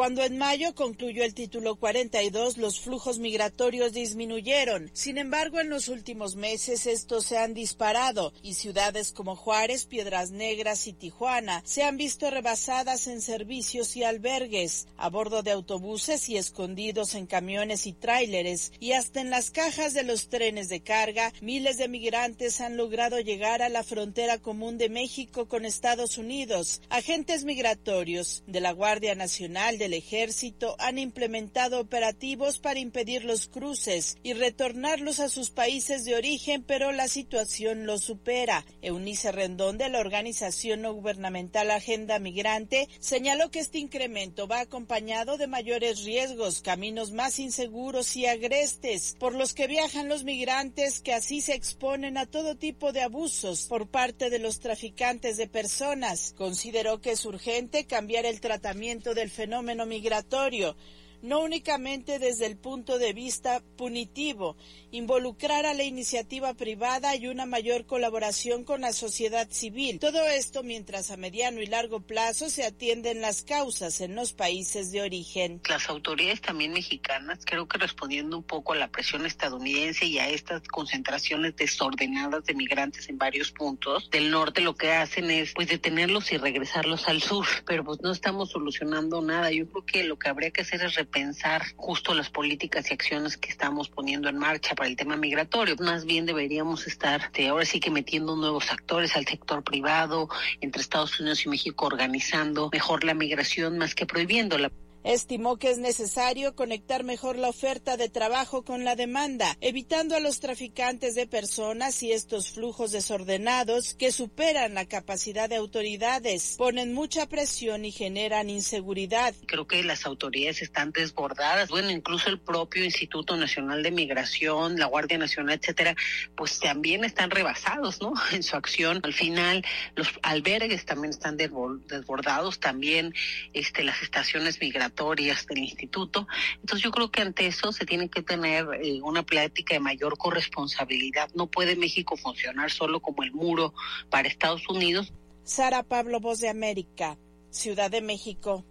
Cuando 0.00 0.24
en 0.24 0.38
mayo 0.38 0.74
concluyó 0.74 1.24
el 1.24 1.34
título 1.34 1.76
42, 1.76 2.56
los 2.56 2.80
flujos 2.80 3.18
migratorios 3.18 3.92
disminuyeron. 3.92 4.90
Sin 4.94 5.18
embargo, 5.18 5.60
en 5.60 5.68
los 5.68 5.88
últimos 5.88 6.36
meses 6.36 6.86
estos 6.86 7.26
se 7.26 7.36
han 7.36 7.52
disparado 7.52 8.32
y 8.42 8.54
ciudades 8.54 9.12
como 9.12 9.36
Juárez, 9.36 9.84
Piedras 9.84 10.30
Negras 10.30 10.86
y 10.86 10.94
Tijuana 10.94 11.62
se 11.66 11.82
han 11.82 11.98
visto 11.98 12.30
rebasadas 12.30 13.08
en 13.08 13.20
servicios 13.20 13.94
y 13.94 14.02
albergues, 14.02 14.88
a 14.96 15.10
bordo 15.10 15.42
de 15.42 15.50
autobuses 15.50 16.30
y 16.30 16.38
escondidos 16.38 17.14
en 17.14 17.26
camiones 17.26 17.86
y 17.86 17.92
tráileres 17.92 18.72
y 18.80 18.92
hasta 18.92 19.20
en 19.20 19.28
las 19.28 19.50
cajas 19.50 19.92
de 19.92 20.04
los 20.04 20.30
trenes 20.30 20.70
de 20.70 20.80
carga, 20.80 21.30
miles 21.42 21.76
de 21.76 21.88
migrantes 21.88 22.62
han 22.62 22.78
logrado 22.78 23.20
llegar 23.20 23.60
a 23.60 23.68
la 23.68 23.84
frontera 23.84 24.38
común 24.38 24.78
de 24.78 24.88
México 24.88 25.46
con 25.46 25.66
Estados 25.66 26.16
Unidos. 26.16 26.80
Agentes 26.88 27.44
migratorios 27.44 28.44
de 28.46 28.60
la 28.60 28.72
Guardia 28.72 29.14
Nacional 29.14 29.76
del 29.90 29.98
Ejército 29.98 30.76
han 30.78 30.98
implementado 30.98 31.80
operativos 31.80 32.60
para 32.60 32.78
impedir 32.78 33.24
los 33.24 33.48
cruces 33.48 34.18
y 34.22 34.34
retornarlos 34.34 35.18
a 35.18 35.28
sus 35.28 35.50
países 35.50 36.04
de 36.04 36.14
origen, 36.14 36.62
pero 36.62 36.92
la 36.92 37.08
situación 37.08 37.86
lo 37.86 37.98
supera. 37.98 38.64
Eunice 38.82 39.32
Rendón 39.32 39.78
de 39.78 39.88
la 39.88 39.98
organización 39.98 40.82
no 40.82 40.94
gubernamental 40.94 41.72
Agenda 41.72 42.20
Migrante 42.20 42.88
señaló 43.00 43.50
que 43.50 43.58
este 43.58 43.78
incremento 43.78 44.46
va 44.46 44.60
acompañado 44.60 45.38
de 45.38 45.48
mayores 45.48 46.04
riesgos, 46.04 46.62
caminos 46.62 47.10
más 47.10 47.40
inseguros 47.40 48.14
y 48.14 48.26
agrestes, 48.26 49.16
por 49.18 49.34
los 49.34 49.54
que 49.54 49.66
viajan 49.66 50.08
los 50.08 50.22
migrantes 50.22 51.00
que 51.00 51.14
así 51.14 51.40
se 51.40 51.54
exponen 51.54 52.16
a 52.16 52.26
todo 52.26 52.54
tipo 52.54 52.92
de 52.92 53.02
abusos 53.02 53.66
por 53.66 53.88
parte 53.88 54.30
de 54.30 54.38
los 54.38 54.60
traficantes 54.60 55.36
de 55.36 55.48
personas. 55.48 56.32
Consideró 56.38 57.00
que 57.00 57.10
es 57.12 57.24
urgente 57.24 57.86
cambiar 57.86 58.24
el 58.24 58.40
tratamiento 58.40 59.14
del 59.14 59.30
fenómeno 59.30 59.79
migratorio 59.86 60.76
no 61.22 61.40
únicamente 61.40 62.18
desde 62.18 62.46
el 62.46 62.56
punto 62.56 62.98
de 62.98 63.12
vista 63.12 63.62
punitivo, 63.76 64.56
involucrar 64.92 65.66
a 65.66 65.74
la 65.74 65.84
iniciativa 65.84 66.54
privada 66.54 67.14
y 67.16 67.26
una 67.26 67.46
mayor 67.46 67.86
colaboración 67.86 68.64
con 68.64 68.80
la 68.80 68.92
sociedad 68.92 69.48
civil. 69.50 69.98
Todo 69.98 70.26
esto 70.26 70.62
mientras 70.62 71.10
a 71.10 71.16
mediano 71.16 71.60
y 71.60 71.66
largo 71.66 72.00
plazo 72.00 72.50
se 72.50 72.64
atienden 72.64 73.20
las 73.20 73.42
causas 73.42 74.00
en 74.00 74.14
los 74.14 74.32
países 74.32 74.90
de 74.90 75.02
origen. 75.02 75.60
Las 75.68 75.88
autoridades 75.88 76.40
también 76.40 76.72
mexicanas, 76.72 77.40
creo 77.44 77.68
que 77.68 77.78
respondiendo 77.78 78.36
un 78.36 78.42
poco 78.42 78.72
a 78.72 78.76
la 78.76 78.88
presión 78.88 79.26
estadounidense 79.26 80.06
y 80.06 80.18
a 80.18 80.28
estas 80.28 80.62
concentraciones 80.68 81.56
desordenadas 81.56 82.44
de 82.44 82.54
migrantes 82.54 83.08
en 83.08 83.18
varios 83.18 83.52
puntos 83.52 84.10
del 84.10 84.30
norte, 84.30 84.60
lo 84.60 84.74
que 84.74 84.92
hacen 84.92 85.30
es 85.30 85.52
pues 85.54 85.68
detenerlos 85.68 86.32
y 86.32 86.36
regresarlos 86.36 87.08
al 87.08 87.22
sur, 87.22 87.46
pero 87.66 87.84
pues 87.84 88.00
no 88.00 88.12
estamos 88.12 88.50
solucionando 88.50 89.22
nada. 89.22 89.50
Yo 89.52 89.68
creo 89.68 89.84
que 89.84 90.04
lo 90.04 90.18
que 90.18 90.28
habría 90.28 90.50
que 90.50 90.62
hacer 90.62 90.82
es 90.82 90.94
repensar 90.94 91.62
justo 91.76 92.14
las 92.14 92.30
políticas 92.30 92.90
y 92.90 92.94
acciones 92.94 93.36
que 93.36 93.50
estamos 93.50 93.88
poniendo 93.88 94.28
en 94.28 94.36
marcha 94.36 94.74
para 94.80 94.88
el 94.88 94.96
tema 94.96 95.14
migratorio. 95.14 95.76
Más 95.78 96.06
bien 96.06 96.24
deberíamos 96.24 96.86
estar 96.86 97.20
este, 97.20 97.48
ahora 97.48 97.66
sí 97.66 97.80
que 97.80 97.90
metiendo 97.90 98.34
nuevos 98.34 98.72
actores 98.72 99.14
al 99.14 99.26
sector 99.26 99.62
privado, 99.62 100.30
entre 100.62 100.80
Estados 100.80 101.20
Unidos 101.20 101.44
y 101.44 101.50
México 101.50 101.84
organizando 101.84 102.70
mejor 102.72 103.04
la 103.04 103.12
migración 103.12 103.76
más 103.76 103.94
que 103.94 104.06
prohibiéndola. 104.06 104.72
Estimó 105.02 105.56
que 105.56 105.70
es 105.70 105.78
necesario 105.78 106.54
conectar 106.54 107.04
mejor 107.04 107.38
la 107.38 107.48
oferta 107.48 107.96
de 107.96 108.10
trabajo 108.10 108.64
con 108.64 108.84
la 108.84 108.96
demanda, 108.96 109.56
evitando 109.62 110.14
a 110.14 110.20
los 110.20 110.40
traficantes 110.40 111.14
de 111.14 111.26
personas 111.26 112.02
y 112.02 112.12
estos 112.12 112.50
flujos 112.50 112.92
desordenados 112.92 113.94
que 113.94 114.12
superan 114.12 114.74
la 114.74 114.84
capacidad 114.84 115.48
de 115.48 115.56
autoridades, 115.56 116.56
ponen 116.58 116.92
mucha 116.92 117.26
presión 117.28 117.86
y 117.86 117.92
generan 117.92 118.50
inseguridad. 118.50 119.34
Creo 119.46 119.66
que 119.66 119.82
las 119.82 120.04
autoridades 120.04 120.60
están 120.60 120.92
desbordadas. 120.92 121.70
Bueno, 121.70 121.90
incluso 121.90 122.28
el 122.28 122.38
propio 122.38 122.84
Instituto 122.84 123.38
Nacional 123.38 123.82
de 123.82 123.90
Migración, 123.90 124.78
la 124.78 124.86
Guardia 124.86 125.16
Nacional, 125.16 125.58
etcétera, 125.58 125.96
pues 126.36 126.60
también 126.60 127.04
están 127.04 127.30
rebasados, 127.30 128.02
¿no? 128.02 128.12
En 128.32 128.42
su 128.42 128.54
acción. 128.54 129.00
Al 129.02 129.14
final, 129.14 129.64
los 129.96 130.08
albergues 130.22 130.84
también 130.84 131.10
están 131.10 131.36
desbordados, 131.36 132.60
también 132.60 133.14
este, 133.54 133.82
las 133.82 134.02
estaciones 134.02 134.60
migratorias 134.60 134.89
del 134.94 135.58
instituto. 135.58 136.26
Entonces 136.56 136.82
yo 136.82 136.90
creo 136.90 137.10
que 137.10 137.22
ante 137.22 137.46
eso 137.46 137.72
se 137.72 137.86
tiene 137.86 138.08
que 138.08 138.22
tener 138.22 138.66
eh, 138.82 139.00
una 139.02 139.22
plática 139.22 139.74
de 139.74 139.80
mayor 139.80 140.16
corresponsabilidad. 140.18 141.30
No 141.34 141.46
puede 141.46 141.76
México 141.76 142.16
funcionar 142.16 142.70
solo 142.70 143.00
como 143.00 143.22
el 143.22 143.32
muro 143.32 143.74
para 144.10 144.28
Estados 144.28 144.68
Unidos. 144.68 145.12
Sara 145.44 145.82
Pablo, 145.82 146.20
Voz 146.20 146.40
de 146.40 146.48
América, 146.48 147.18
Ciudad 147.50 147.90
de 147.90 148.02
México. 148.02 148.64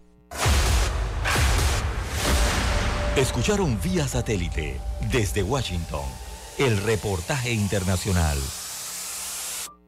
Escucharon 3.16 3.78
vía 3.82 4.06
satélite 4.06 4.80
desde 5.10 5.42
Washington 5.42 6.04
el 6.58 6.76
reportaje 6.82 7.52
internacional. 7.52 8.38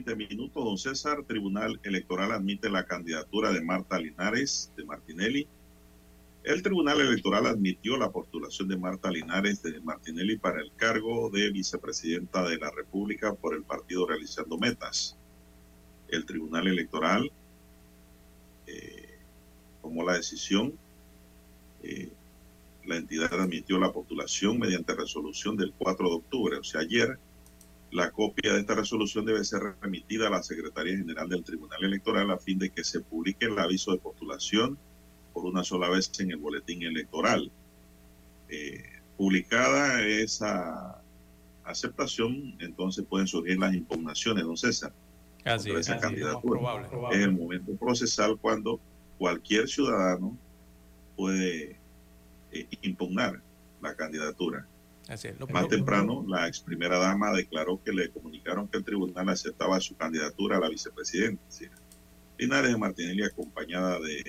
Veinte 0.00 0.16
minutos, 0.16 0.64
don 0.64 0.78
César. 0.78 1.24
Tribunal 1.24 1.78
Electoral 1.82 2.32
admite 2.32 2.70
la 2.70 2.86
candidatura 2.86 3.52
de 3.52 3.60
Marta 3.60 3.98
Linares 3.98 4.72
de 4.76 4.84
Martinelli. 4.84 5.46
El 6.42 6.62
Tribunal 6.62 7.00
Electoral 7.00 7.46
admitió 7.46 7.98
la 7.98 8.10
postulación 8.10 8.68
de 8.68 8.78
Marta 8.78 9.10
Linares 9.10 9.62
de 9.62 9.78
Martinelli 9.80 10.38
para 10.38 10.62
el 10.62 10.72
cargo 10.74 11.28
de 11.28 11.50
vicepresidenta 11.50 12.48
de 12.48 12.56
la 12.56 12.70
República 12.70 13.34
por 13.34 13.54
el 13.54 13.62
partido 13.62 14.06
Realizando 14.06 14.56
Metas. 14.56 15.18
El 16.08 16.24
Tribunal 16.24 16.66
Electoral 16.66 17.30
eh, 18.66 19.18
tomó 19.82 20.02
la 20.02 20.14
decisión. 20.14 20.72
Eh, 21.82 22.10
la 22.86 22.96
entidad 22.96 23.34
admitió 23.34 23.78
la 23.78 23.92
postulación 23.92 24.58
mediante 24.58 24.94
resolución 24.94 25.58
del 25.58 25.74
4 25.76 26.08
de 26.08 26.14
octubre, 26.14 26.56
o 26.56 26.64
sea, 26.64 26.80
ayer 26.80 27.18
la 27.92 28.10
copia 28.10 28.52
de 28.52 28.60
esta 28.60 28.74
resolución 28.74 29.24
debe 29.24 29.44
ser 29.44 29.60
remitida 29.80 30.28
a 30.28 30.30
la 30.30 30.42
Secretaría 30.42 30.96
General 30.96 31.28
del 31.28 31.42
Tribunal 31.42 31.82
Electoral 31.82 32.30
a 32.30 32.38
fin 32.38 32.58
de 32.58 32.70
que 32.70 32.84
se 32.84 33.00
publique 33.00 33.46
el 33.46 33.58
aviso 33.58 33.92
de 33.92 33.98
postulación 33.98 34.78
por 35.32 35.44
una 35.44 35.64
sola 35.64 35.88
vez 35.88 36.10
en 36.20 36.30
el 36.30 36.36
boletín 36.36 36.82
electoral. 36.82 37.50
Eh, 38.48 38.82
publicada 39.16 40.02
esa 40.06 41.02
aceptación, 41.64 42.56
entonces 42.60 43.04
pueden 43.08 43.26
surgir 43.26 43.58
las 43.58 43.74
impugnaciones, 43.74 44.44
don 44.44 44.56
César. 44.56 44.92
Así 45.44 45.70
es, 45.70 45.80
esa 45.80 45.98
candidatura. 45.98 46.60
Es 47.10 47.18
el 47.18 47.32
momento 47.32 47.74
procesal 47.76 48.38
cuando 48.40 48.80
cualquier 49.18 49.68
ciudadano 49.68 50.36
puede 51.16 51.76
eh, 52.52 52.66
impugnar 52.82 53.40
la 53.80 53.94
candidatura. 53.94 54.66
Más 55.52 55.66
temprano, 55.66 56.24
la 56.28 56.46
ex 56.46 56.60
primera 56.60 56.96
dama 56.98 57.32
declaró 57.32 57.82
que 57.82 57.92
le 57.92 58.10
comunicaron 58.10 58.68
que 58.68 58.78
el 58.78 58.84
tribunal 58.84 59.28
aceptaba 59.28 59.80
su 59.80 59.96
candidatura 59.96 60.58
a 60.58 60.60
la 60.60 60.68
vicepresidencia. 60.68 61.68
Linares 62.38 62.70
de 62.70 62.78
Martinelli, 62.78 63.24
acompañada 63.24 63.98
de 63.98 64.22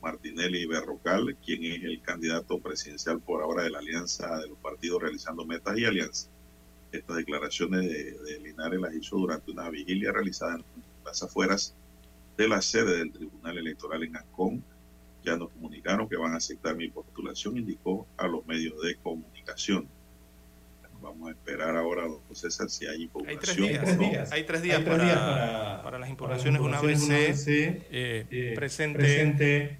Martinelli 0.00 0.66
Berrocal, 0.66 1.36
quien 1.44 1.64
es 1.64 1.82
el 1.82 2.00
candidato 2.00 2.60
presidencial 2.60 3.20
por 3.20 3.42
ahora 3.42 3.64
de 3.64 3.70
la 3.70 3.80
alianza 3.80 4.38
de 4.38 4.48
los 4.48 4.58
partidos 4.58 5.02
realizando 5.02 5.44
metas 5.44 5.76
y 5.76 5.84
alianzas. 5.84 6.30
Estas 6.92 7.16
declaraciones 7.16 7.82
de, 7.82 8.40
Linares 8.40 8.80
las 8.80 8.94
hizo 8.94 9.16
durante 9.16 9.50
una 9.50 9.68
vigilia 9.68 10.12
realizada 10.12 10.54
en 10.54 10.64
las 11.04 11.22
afueras 11.24 11.74
de 12.36 12.48
la 12.48 12.62
sede 12.62 12.98
del 12.98 13.12
Tribunal 13.12 13.58
Electoral 13.58 14.04
en 14.04 14.16
Ancón. 14.16 14.64
Ya 15.28 15.36
nos 15.36 15.50
comunicaron 15.50 16.08
que 16.08 16.16
van 16.16 16.32
a 16.32 16.38
aceptar 16.38 16.74
mi 16.74 16.88
postulación, 16.88 17.58
indicó 17.58 18.06
a 18.16 18.26
los 18.26 18.46
medios 18.46 18.80
de 18.82 18.96
comunicación. 18.96 19.86
Vamos 21.02 21.28
a 21.28 21.32
esperar 21.32 21.76
ahora, 21.76 22.02
don 22.02 22.18
José 22.28 22.50
César, 22.50 22.70
si 22.70 22.86
hay 22.86 23.02
impugnación. 23.02 23.38
Hay 23.68 23.78
tres 23.78 23.98
días, 23.98 24.32
Hay 24.32 24.44
tres 24.44 24.62
días, 24.62 24.80
para, 24.80 25.82
para, 25.82 25.98
las 25.98 26.08
impugnaciones 26.08 26.60
una 26.60 26.80
vez 26.80 27.04
se 27.04 27.68
eh, 27.90 28.26
eh, 28.30 28.52
presente, 28.56 29.78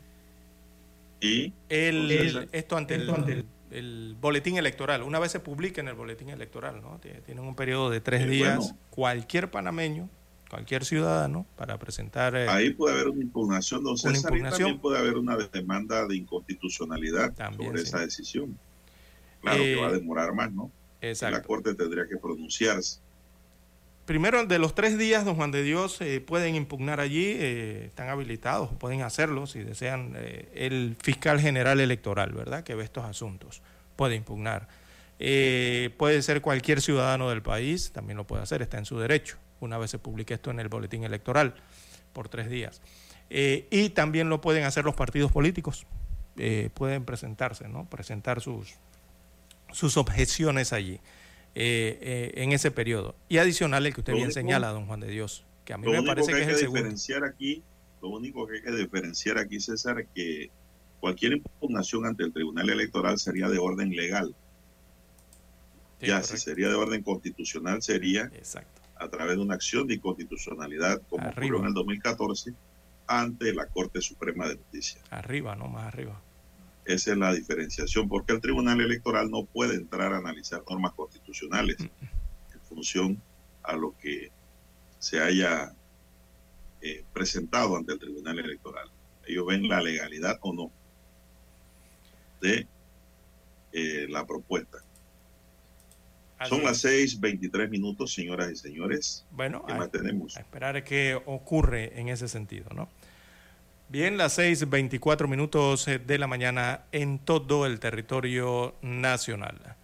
y 1.21 1.53
el, 1.69 2.49
esto 2.53 2.77
ante 2.77 2.95
el, 2.95 3.45
el, 3.71 4.17
boletín 4.21 4.59
electoral. 4.59 5.03
Una 5.03 5.19
vez 5.19 5.33
se 5.33 5.41
publique 5.41 5.81
en 5.81 5.89
el 5.89 5.95
boletín 5.95 6.29
electoral, 6.29 6.81
¿no? 6.81 7.01
Tienen 7.01 7.45
un 7.45 7.57
periodo 7.57 7.91
de 7.91 8.01
tres 8.01 8.29
días. 8.29 8.75
Cualquier 8.91 9.51
panameño, 9.51 10.09
cualquier 10.49 10.85
ciudadano, 10.85 11.47
para 11.57 11.79
presentar. 11.79 12.35
Eh, 12.37 12.49
ahí 12.49 12.71
puede 12.71 12.95
haber 12.95 13.09
una 13.09 13.23
impugnación, 13.23 13.85
don 13.85 13.99
César, 13.99 14.37
y 14.37 14.43
también 14.43 14.79
puede 14.79 14.99
haber 14.99 15.17
una 15.17 15.37
demanda 15.37 16.07
de 16.07 16.17
inconstitucionalidad 16.17 17.35
sobre 17.57 17.83
esa 17.83 18.01
decisión. 18.01 18.59
Claro 19.41 19.63
que 19.63 19.77
va 19.77 19.89
a 19.89 19.93
demorar 19.93 20.35
más, 20.35 20.53
¿no? 20.53 20.71
La 21.01 21.43
Corte 21.43 21.75
tendría 21.75 22.07
que 22.07 22.17
pronunciarse. 22.17 23.01
Primero, 24.09 24.47
de 24.47 24.59
los 24.59 24.75
tres 24.75 24.97
días, 24.97 25.27
don 25.27 25.37
Juan 25.37 25.51
de 25.51 25.63
Dios, 25.63 26.01
eh, 26.01 26.23
pueden 26.23 26.55
impugnar 26.55 26.99
allí, 26.99 27.27
eh, 27.27 27.85
están 27.85 28.09
habilitados, 28.09 28.71
pueden 28.79 29.03
hacerlo 29.03 29.47
si 29.47 29.59
desean. 29.59 30.15
Eh, 30.17 30.49
el 30.55 30.97
fiscal 30.99 31.39
general 31.39 31.79
electoral, 31.79 32.33
¿verdad?, 32.33 32.65
que 32.65 32.75
ve 32.75 32.85
estos 32.85 33.05
asuntos, 33.05 33.61
puede 33.97 34.15
impugnar. 34.15 34.67
puede 35.19 36.23
ser 36.23 36.41
cualquier 36.41 36.81
ciudadano 36.81 37.29
del 37.29 37.43
país, 37.43 37.93
también 37.93 38.17
lo 38.17 38.27
puede 38.27 38.43
hacer, 38.43 38.63
está 38.63 38.79
en 38.79 38.87
su 38.87 38.99
derecho, 38.99 39.37
una 39.61 39.79
vez 39.79 39.91
se 39.91 39.99
publique 39.99 40.35
esto 40.35 40.51
en 40.51 40.61
el 40.61 40.69
boletín 40.69 41.05
electoral, 41.05 41.55
por 42.13 42.29
tres 42.29 42.51
días. 42.51 42.81
y 43.31 43.91
también 43.91 44.29
lo 44.29 44.41
pueden 44.41 44.65
hacer 44.65 44.85
los 44.85 44.95
partidos 44.95 45.31
políticos, 45.33 45.87
pueden 46.75 47.05
presentarse, 47.05 47.69
¿no?, 47.69 47.89
presentar 47.89 48.41
sus, 48.41 48.79
sus 49.73 49.97
objeciones 49.97 50.73
allí 50.73 51.01
eh, 51.55 51.99
eh, 52.01 52.33
en 52.43 52.53
ese 52.53 52.71
periodo. 52.71 53.15
Y 53.29 53.39
adicional 53.39 53.87
el 53.87 53.95
que 53.95 54.01
usted 54.01 54.15
bien 54.15 54.33
señala, 54.33 54.69
don 54.69 54.87
Juan 54.87 55.01
de 55.01 55.09
Dios, 55.09 55.45
que 55.65 55.73
a 55.73 55.79
mí 55.79 55.91
me 55.91 56.03
parece 56.03 56.33
que, 56.33 56.43
es 56.43 56.63
el 56.63 56.67
diferenciar 56.69 57.25
aquí, 57.25 57.63
Lo 58.01 58.11
único 58.11 58.47
que 58.47 58.57
hay 58.57 58.63
que 58.63 58.73
diferenciar 58.73 59.39
aquí, 59.39 59.59
César, 59.61 60.07
que 60.15 60.51
cualquier 61.01 61.33
impugnación 61.33 62.07
ante 62.07 62.25
el 62.25 62.33
Tribunal 62.33 62.71
Electoral 62.71 63.19
sería 63.19 63.49
de 63.49 63.59
orden 63.59 63.91
legal. 63.91 64.35
ya, 66.01 66.23
si 66.23 66.37
sería 66.37 66.69
de 66.69 66.75
orden 66.75 67.03
constitucional, 67.03 67.83
sería 67.83 68.31
a 68.99 69.09
través 69.09 69.37
de 69.37 69.43
una 69.43 69.55
acción 69.55 69.87
de 69.87 69.95
inconstitucionalidad, 69.95 71.01
como 71.09 71.29
ocurrió 71.29 71.59
en 71.59 71.67
el 71.67 71.75
2014, 71.75 72.53
ante 73.07 73.55
la 73.55 73.67
Corte 73.67 74.01
Suprema 74.01 74.49
de 74.49 74.57
Justicia. 74.57 75.01
Arriba, 75.11 75.57
no 75.57 75.69
más 75.69 75.87
arriba. 75.87 76.21
Esa 76.85 77.13
es 77.13 77.19
la 77.19 77.33
diferenciación, 77.33 78.09
porque 78.09 78.33
el 78.33 78.41
Tribunal 78.41 78.81
Electoral 78.81 79.31
no 79.31 79.45
puede 79.45 79.75
entrar 79.75 80.13
a 80.13 80.19
analizar 80.19 80.63
normas 80.69 80.93
constitucionales 80.93 81.79
mm. 81.79 82.55
en 82.55 82.61
función 82.69 83.23
a 83.63 83.77
lo 83.77 83.95
que 83.99 84.31
se 84.99 85.21
haya 85.21 85.73
eh, 86.81 87.05
presentado 87.13 87.77
ante 87.77 87.93
el 87.93 87.99
Tribunal 87.99 88.39
Electoral. 88.39 88.89
Ellos 89.27 89.47
ven 89.47 89.69
la 89.69 89.83
legalidad 89.83 90.39
o 90.41 90.53
no 90.53 90.71
de 92.41 92.67
eh, 93.73 94.07
la 94.09 94.27
propuesta. 94.27 94.79
Son 96.47 96.63
las 96.63 96.85
6:23 96.85 97.69
minutos, 97.69 98.13
señoras 98.13 98.51
y 98.53 98.57
señores. 98.57 99.27
Bueno, 99.31 99.65
¿qué 99.67 99.75
tenemos? 99.99 100.37
A 100.37 100.41
esperar 100.41 100.85
qué 100.85 101.21
ocurre 101.27 101.99
en 101.99 102.09
ese 102.09 102.29
sentido, 102.29 102.71
¿no? 102.75 102.89
Bien, 103.89 104.17
las 104.19 104.39
6:24 104.39 105.27
minutos 105.29 105.89
eh, 105.89 105.99
de 105.99 106.19
la 106.19 106.27
mañana 106.27 106.85
en 106.93 107.19
todo 107.19 107.67
el 107.67 107.81
territorio 107.81 108.75
nacional. 108.83 109.77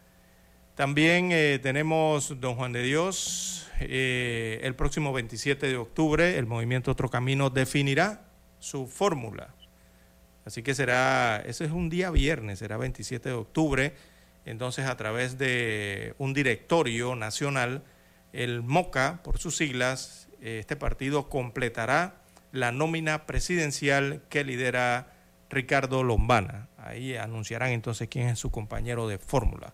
También 0.75 1.31
eh, 1.33 1.59
tenemos, 1.63 2.41
don 2.41 2.57
Juan 2.57 2.73
de 2.73 2.83
Dios, 2.83 3.69
eh, 3.81 4.61
el 4.63 4.75
próximo 4.75 5.13
27 5.13 5.67
de 5.67 5.77
octubre 5.77 6.39
el 6.39 6.47
movimiento 6.47 6.91
Otro 6.91 7.09
Camino 7.09 7.51
definirá 7.51 8.25
su 8.59 8.87
fórmula. 8.87 9.55
Así 10.45 10.63
que 10.63 10.75
será, 10.75 11.43
ese 11.47 11.65
es 11.65 11.71
un 11.71 11.89
día 11.89 12.11
viernes, 12.11 12.59
será 12.59 12.77
27 12.77 13.31
de 13.31 13.35
octubre. 13.35 13.95
Entonces, 14.47 14.87
a 14.87 14.97
través 14.97 15.39
de 15.39 16.15
un 16.19 16.35
directorio 16.35 17.17
nacional, 17.17 17.83
el 18.33 18.63
MOCA, 18.63 19.23
por 19.23 19.39
sus 19.39 19.57
siglas, 19.57 20.29
este 20.41 20.77
partido 20.77 21.29
completará 21.29 22.17
la 22.53 22.71
nómina 22.71 23.27
presidencial 23.27 24.23
que 24.29 24.45
lidera 24.45 25.13
Ricardo 25.51 26.03
Lombana. 26.03 26.69
Ahí 26.77 27.17
anunciarán 27.17 27.71
entonces 27.71 28.09
quién 28.09 28.29
es 28.29 28.39
su 28.39 28.51
compañero 28.51 29.09
de 29.09 29.19
fórmula. 29.19 29.73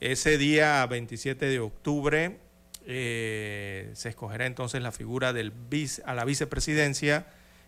Ese 0.00 0.38
día 0.38 0.86
27 0.86 1.46
de 1.46 1.58
octubre 1.58 2.38
eh, 2.86 3.90
se 3.94 4.10
escogerá 4.10 4.46
entonces 4.46 4.80
la 4.80 4.92
figura 4.92 5.32
del 5.32 5.50
vice, 5.50 6.02
a 6.06 6.14
la 6.14 6.24
vicepresidencia 6.24 7.26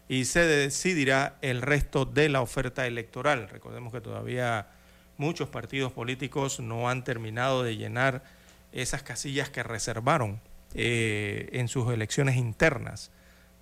y 0.09 0.25
se 0.25 0.47
decidirá 0.47 1.37
el 1.43 1.61
resto 1.61 2.05
de 2.05 2.29
la 2.29 2.41
oferta 2.41 2.87
electoral. 2.87 3.49
Recordemos 3.49 3.93
que 3.93 4.01
todavía 4.01 4.69
muchos 5.21 5.51
partidos 5.51 5.93
políticos 5.93 6.61
no 6.61 6.89
han 6.89 7.05
terminado 7.05 7.63
de 7.63 7.77
llenar 7.77 8.25
esas 8.73 9.03
casillas 9.03 9.51
que 9.51 9.63
reservaron 9.63 10.41
eh, 10.75 11.51
en 11.53 11.69
sus 11.69 11.93
elecciones 11.93 12.37
internas. 12.37 13.13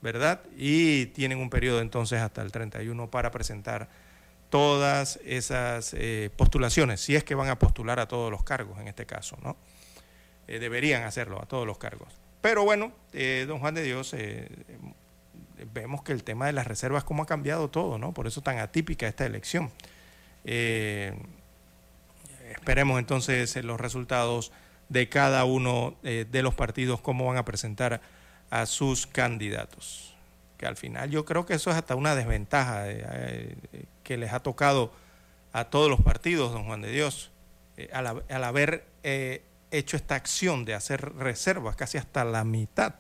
¿verdad? 0.01 0.41
Y 0.57 1.07
tienen 1.07 1.39
un 1.39 1.51
periodo 1.51 1.81
entonces 1.81 2.21
hasta 2.21 2.41
el 2.43 2.53
31 2.53 3.11
para 3.11 3.33
presentar 3.33 3.89
todas 4.49 5.19
esas 5.25 5.93
eh, 5.93 6.31
postulaciones, 6.37 7.01
si 7.01 7.17
es 7.17 7.25
que 7.25 7.35
van 7.35 7.49
a 7.49 7.59
postular 7.59 7.99
a 7.99 8.07
todos 8.07 8.31
los 8.31 8.45
cargos 8.45 8.79
en 8.79 8.87
este 8.87 9.07
caso, 9.07 9.37
¿no? 9.43 9.57
Eh, 10.47 10.61
deberían 10.61 11.03
hacerlo 11.03 11.43
a 11.43 11.47
todos 11.47 11.67
los 11.67 11.79
cargos. 11.79 12.09
Pero 12.41 12.63
bueno, 12.63 12.93
don 13.49 13.59
Juan 13.59 13.75
de 13.75 13.83
Dios, 13.83 14.15
vemos 15.75 16.03
que 16.03 16.13
el 16.13 16.23
tema 16.23 16.47
de 16.47 16.53
las 16.53 16.69
reservas, 16.69 17.03
cómo 17.03 17.25
ha 17.25 17.27
cambiado 17.27 17.69
todo, 17.69 17.99
¿no? 17.99 18.15
Por 18.15 18.29
eso 18.29 18.41
tan 18.41 18.59
atípica 18.59 19.09
esta 19.09 19.27
elección. 19.27 19.73
Esperemos 22.51 22.99
entonces 22.99 23.57
los 23.65 23.81
resultados 23.81 24.53
de 24.89 25.09
cada 25.09 25.45
uno 25.45 25.97
de 26.03 26.43
los 26.43 26.55
partidos, 26.55 27.01
cómo 27.01 27.27
van 27.27 27.37
a 27.37 27.45
presentar 27.45 28.01
a 28.51 28.67
sus 28.67 29.07
candidatos. 29.07 30.15
Que 30.57 30.67
al 30.67 30.77
final 30.77 31.11
yo 31.11 31.25
creo 31.25 31.47
que 31.47 31.55
eso 31.55 31.71
es 31.71 31.77
hasta 31.77 31.95
una 31.95 32.15
desventaja 32.15 32.91
eh, 32.91 33.57
eh, 33.73 33.85
que 34.03 34.17
les 34.17 34.33
ha 34.33 34.41
tocado 34.41 34.93
a 35.53 35.65
todos 35.67 35.89
los 35.89 36.01
partidos, 36.01 36.53
don 36.53 36.65
Juan 36.65 36.83
de 36.83 36.91
Dios, 36.91 37.31
eh, 37.77 37.89
al, 37.93 38.45
haber 38.45 38.87
hecho 39.71 39.97
esta 39.97 40.15
acción 40.15 40.65
de 40.65 40.75
hacer 40.75 41.15
reservas, 41.15 41.77
casi 41.77 41.97
hasta 41.99 42.25
la 42.25 42.45
mitad 42.45 42.95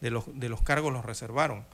de 0.00 0.10
los, 0.10 0.24
de 0.38 0.48
los 0.48 0.62
cargos 0.62 0.92
los 0.92 1.04
reservaron. 1.04 1.64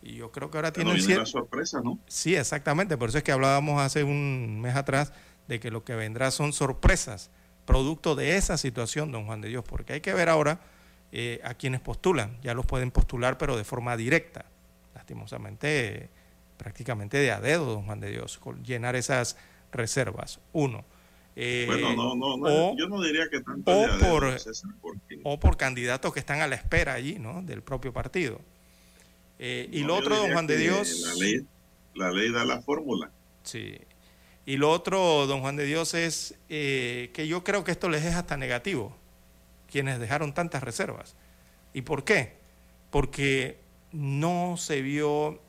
Y 0.00 0.14
yo 0.14 0.32
creo 0.32 0.50
que 0.50 0.58
ahora 0.58 0.72
tiene 0.72 0.90
una 0.90 1.26
sorpresa, 1.26 1.80
¿no? 1.82 1.98
Sí, 2.08 2.34
exactamente. 2.34 2.96
Por 2.96 3.10
eso 3.10 3.18
es 3.18 3.24
que 3.24 3.30
hablábamos 3.30 3.80
hace 3.80 4.02
un 4.02 4.60
mes 4.60 4.74
atrás 4.74 5.12
de 5.52 5.60
que 5.60 5.70
lo 5.70 5.84
que 5.84 5.94
vendrá 5.94 6.30
son 6.30 6.54
sorpresas, 6.54 7.30
producto 7.66 8.14
de 8.14 8.36
esa 8.38 8.56
situación, 8.56 9.12
don 9.12 9.26
Juan 9.26 9.42
de 9.42 9.48
Dios, 9.48 9.62
porque 9.68 9.92
hay 9.92 10.00
que 10.00 10.14
ver 10.14 10.30
ahora 10.30 10.60
eh, 11.12 11.40
a 11.44 11.52
quienes 11.52 11.82
postulan. 11.82 12.38
Ya 12.42 12.54
los 12.54 12.64
pueden 12.64 12.90
postular, 12.90 13.36
pero 13.36 13.58
de 13.58 13.64
forma 13.64 13.94
directa. 13.98 14.46
Lastimosamente, 14.94 16.08
prácticamente 16.56 17.18
de 17.18 17.32
a 17.32 17.40
dedo, 17.40 17.66
don 17.66 17.84
Juan 17.84 18.00
de 18.00 18.10
Dios, 18.10 18.40
llenar 18.64 18.96
esas 18.96 19.36
reservas. 19.72 20.40
Uno. 20.54 20.86
Eh, 21.36 21.64
bueno, 21.66 21.94
no, 21.96 22.14
no, 22.14 22.36
no 22.38 22.76
yo 22.76 22.88
no 22.88 23.02
diría 23.02 23.28
que 23.30 23.40
tanto 23.40 23.70
o, 23.70 23.86
por, 23.98 24.36
o 25.22 25.40
por 25.40 25.56
candidatos 25.56 26.12
que 26.12 26.20
están 26.20 26.40
a 26.40 26.46
la 26.46 26.56
espera 26.56 26.94
allí, 26.94 27.18
¿no? 27.18 27.42
Del 27.42 27.62
propio 27.62 27.92
partido. 27.92 28.40
Eh, 29.38 29.68
y 29.70 29.82
lo 29.82 29.96
otro, 29.96 30.16
don 30.16 30.32
Juan 30.32 30.46
de 30.46 30.56
Dios. 30.56 31.04
La 31.06 31.14
ley, 31.14 31.46
la 31.94 32.10
ley 32.10 32.32
da 32.32 32.44
la 32.46 32.62
fórmula. 32.62 33.10
Sí. 33.42 33.78
Y 34.44 34.56
lo 34.56 34.70
otro, 34.70 35.26
don 35.26 35.40
Juan 35.40 35.56
de 35.56 35.64
Dios, 35.64 35.94
es 35.94 36.34
que 36.48 37.26
yo 37.28 37.44
creo 37.44 37.64
que 37.64 37.72
esto 37.72 37.88
les 37.88 38.04
es 38.04 38.14
hasta 38.14 38.36
negativo 38.36 38.96
quienes 39.72 39.98
dejaron 39.98 40.34
tantas 40.34 40.62
reservas. 40.62 41.16
¿Y 41.72 41.82
por 41.82 42.04
qué? 42.04 42.34
Porque 42.90 43.58
no 43.90 44.56
se 44.58 44.82
vio 44.82 45.40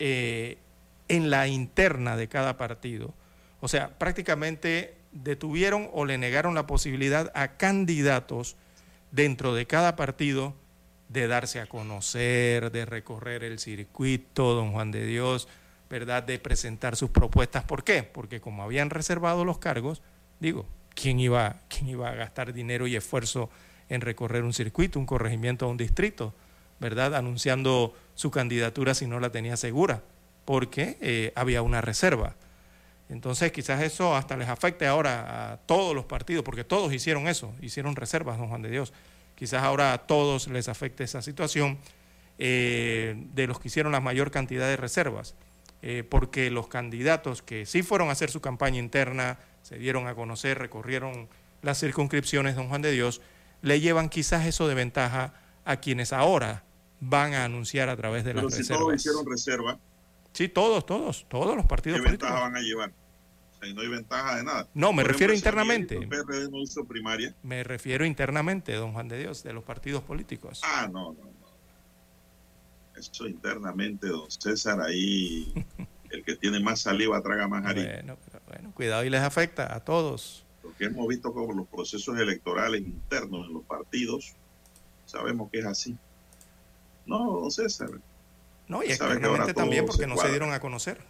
eh, 0.00 0.58
en 1.06 1.30
la 1.30 1.46
interna 1.46 2.16
de 2.16 2.28
cada 2.28 2.56
partido. 2.56 3.14
O 3.60 3.68
sea, 3.68 3.96
prácticamente 3.98 4.96
detuvieron 5.12 5.88
o 5.92 6.04
le 6.04 6.18
negaron 6.18 6.54
la 6.54 6.66
posibilidad 6.66 7.30
a 7.34 7.56
candidatos 7.56 8.56
dentro 9.12 9.54
de 9.54 9.66
cada 9.66 9.96
partido 9.96 10.54
de 11.08 11.28
darse 11.28 11.60
a 11.60 11.66
conocer, 11.66 12.70
de 12.70 12.84
recorrer 12.84 13.44
el 13.44 13.58
circuito, 13.58 14.54
don 14.54 14.72
Juan 14.72 14.90
de 14.90 15.06
Dios, 15.06 15.48
¿verdad?, 15.90 16.22
de 16.22 16.38
presentar 16.38 16.96
sus 16.96 17.10
propuestas. 17.10 17.64
¿Por 17.64 17.84
qué? 17.84 18.02
Porque 18.02 18.40
como 18.40 18.62
habían 18.62 18.90
reservado 18.90 19.44
los 19.44 19.58
cargos, 19.58 20.02
digo, 20.40 20.66
¿quién 20.94 21.20
iba, 21.20 21.56
quién 21.68 21.88
iba 21.88 22.08
a 22.08 22.14
gastar 22.14 22.52
dinero 22.52 22.86
y 22.86 22.96
esfuerzo 22.96 23.50
en 23.88 24.00
recorrer 24.00 24.42
un 24.44 24.52
circuito, 24.52 24.98
un 24.98 25.06
corregimiento 25.06 25.66
a 25.66 25.68
un 25.68 25.76
distrito, 25.76 26.34
¿verdad?, 26.80 27.14
anunciando 27.14 27.94
su 28.14 28.30
candidatura 28.30 28.94
si 28.94 29.06
no 29.06 29.20
la 29.20 29.30
tenía 29.30 29.56
segura, 29.56 30.02
porque 30.44 30.98
eh, 31.00 31.32
había 31.34 31.62
una 31.62 31.80
reserva. 31.80 32.34
Entonces 33.08 33.52
quizás 33.52 33.82
eso 33.82 34.14
hasta 34.14 34.36
les 34.36 34.48
afecte 34.48 34.86
ahora 34.86 35.52
a 35.52 35.56
todos 35.56 35.94
los 35.94 36.04
partidos, 36.04 36.44
porque 36.44 36.64
todos 36.64 36.92
hicieron 36.92 37.26
eso, 37.26 37.54
hicieron 37.62 37.96
reservas, 37.96 38.38
don 38.38 38.48
Juan 38.48 38.62
de 38.62 38.70
Dios. 38.70 38.92
Quizás 39.34 39.62
ahora 39.62 39.92
a 39.92 39.98
todos 39.98 40.48
les 40.48 40.68
afecte 40.68 41.04
esa 41.04 41.22
situación 41.22 41.78
eh, 42.38 43.14
de 43.34 43.46
los 43.46 43.60
que 43.60 43.68
hicieron 43.68 43.92
la 43.92 44.00
mayor 44.00 44.30
cantidad 44.30 44.66
de 44.66 44.76
reservas, 44.76 45.34
eh, 45.82 46.04
porque 46.08 46.50
los 46.50 46.68
candidatos 46.68 47.42
que 47.42 47.66
sí 47.66 47.82
fueron 47.82 48.08
a 48.08 48.12
hacer 48.12 48.30
su 48.30 48.40
campaña 48.40 48.78
interna, 48.78 49.38
se 49.62 49.78
dieron 49.78 50.06
a 50.06 50.14
conocer, 50.14 50.58
recorrieron 50.58 51.28
las 51.62 51.78
circunscripciones, 51.80 52.56
don 52.56 52.68
Juan 52.68 52.82
de 52.82 52.90
Dios, 52.92 53.20
le 53.62 53.80
llevan 53.80 54.08
quizás 54.08 54.46
eso 54.46 54.68
de 54.68 54.74
ventaja 54.74 55.34
a 55.64 55.76
quienes 55.76 56.12
ahora 56.12 56.64
van 57.00 57.34
a 57.34 57.44
anunciar 57.44 57.88
a 57.88 57.96
través 57.96 58.24
de 58.24 58.32
Pero 58.32 58.44
las 58.44 58.54
si 58.54 58.60
reservas. 58.60 58.80
todos 58.80 58.94
hicieron 58.96 59.26
reserva, 59.26 59.78
Sí, 60.32 60.48
todos, 60.48 60.84
todos, 60.86 61.26
todos 61.28 61.56
los 61.56 61.66
partidos 61.66 61.98
¿qué 62.00 62.04
políticos. 62.04 62.28
ventaja 62.30 62.48
van 62.48 62.56
a 62.56 62.60
llevar? 62.60 62.90
O 62.90 63.58
sea, 63.64 63.74
no 63.74 63.80
hay 63.80 63.88
ventaja 63.88 64.36
de 64.36 64.44
nada. 64.44 64.68
No, 64.74 64.92
me 64.92 65.02
Por 65.02 65.12
refiero 65.12 65.32
ejemplo, 65.32 65.48
internamente. 65.50 65.96
El 65.96 66.08
PRD 66.08 66.50
no 66.50 66.58
hizo 66.62 66.84
primaria. 66.84 67.34
Me 67.42 67.64
refiero 67.64 68.04
internamente, 68.04 68.72
don 68.74 68.92
Juan 68.92 69.08
de 69.08 69.18
Dios, 69.18 69.42
de 69.42 69.52
los 69.52 69.64
partidos 69.64 70.02
políticos. 70.04 70.60
Ah, 70.64 70.88
no, 70.92 71.12
no. 71.14 71.37
Eso 72.98 73.26
internamente, 73.26 74.08
don 74.08 74.30
César, 74.30 74.80
ahí 74.80 75.52
el 76.10 76.24
que 76.24 76.36
tiene 76.36 76.60
más 76.60 76.80
saliva 76.80 77.20
traga 77.22 77.48
más 77.48 77.64
harina. 77.64 77.92
Bueno, 77.92 78.18
pero 78.24 78.42
bueno, 78.46 78.72
cuidado 78.74 79.04
y 79.04 79.10
les 79.10 79.20
afecta 79.20 79.74
a 79.74 79.80
todos. 79.80 80.44
Lo 80.62 80.74
que 80.76 80.86
hemos 80.86 81.06
visto 81.08 81.32
como 81.32 81.52
los 81.52 81.68
procesos 81.68 82.18
electorales 82.18 82.80
internos 82.80 83.46
en 83.46 83.54
los 83.54 83.64
partidos, 83.64 84.34
sabemos 85.06 85.50
que 85.50 85.60
es 85.60 85.66
así. 85.66 85.96
No, 87.06 87.40
don 87.40 87.50
César. 87.50 87.90
No, 88.66 88.82
y 88.82 88.88
externamente 88.88 89.54
también 89.54 89.86
porque 89.86 90.06
no 90.06 90.16
se 90.16 90.28
dieron 90.28 90.52
a 90.52 90.60
conocer. 90.60 91.00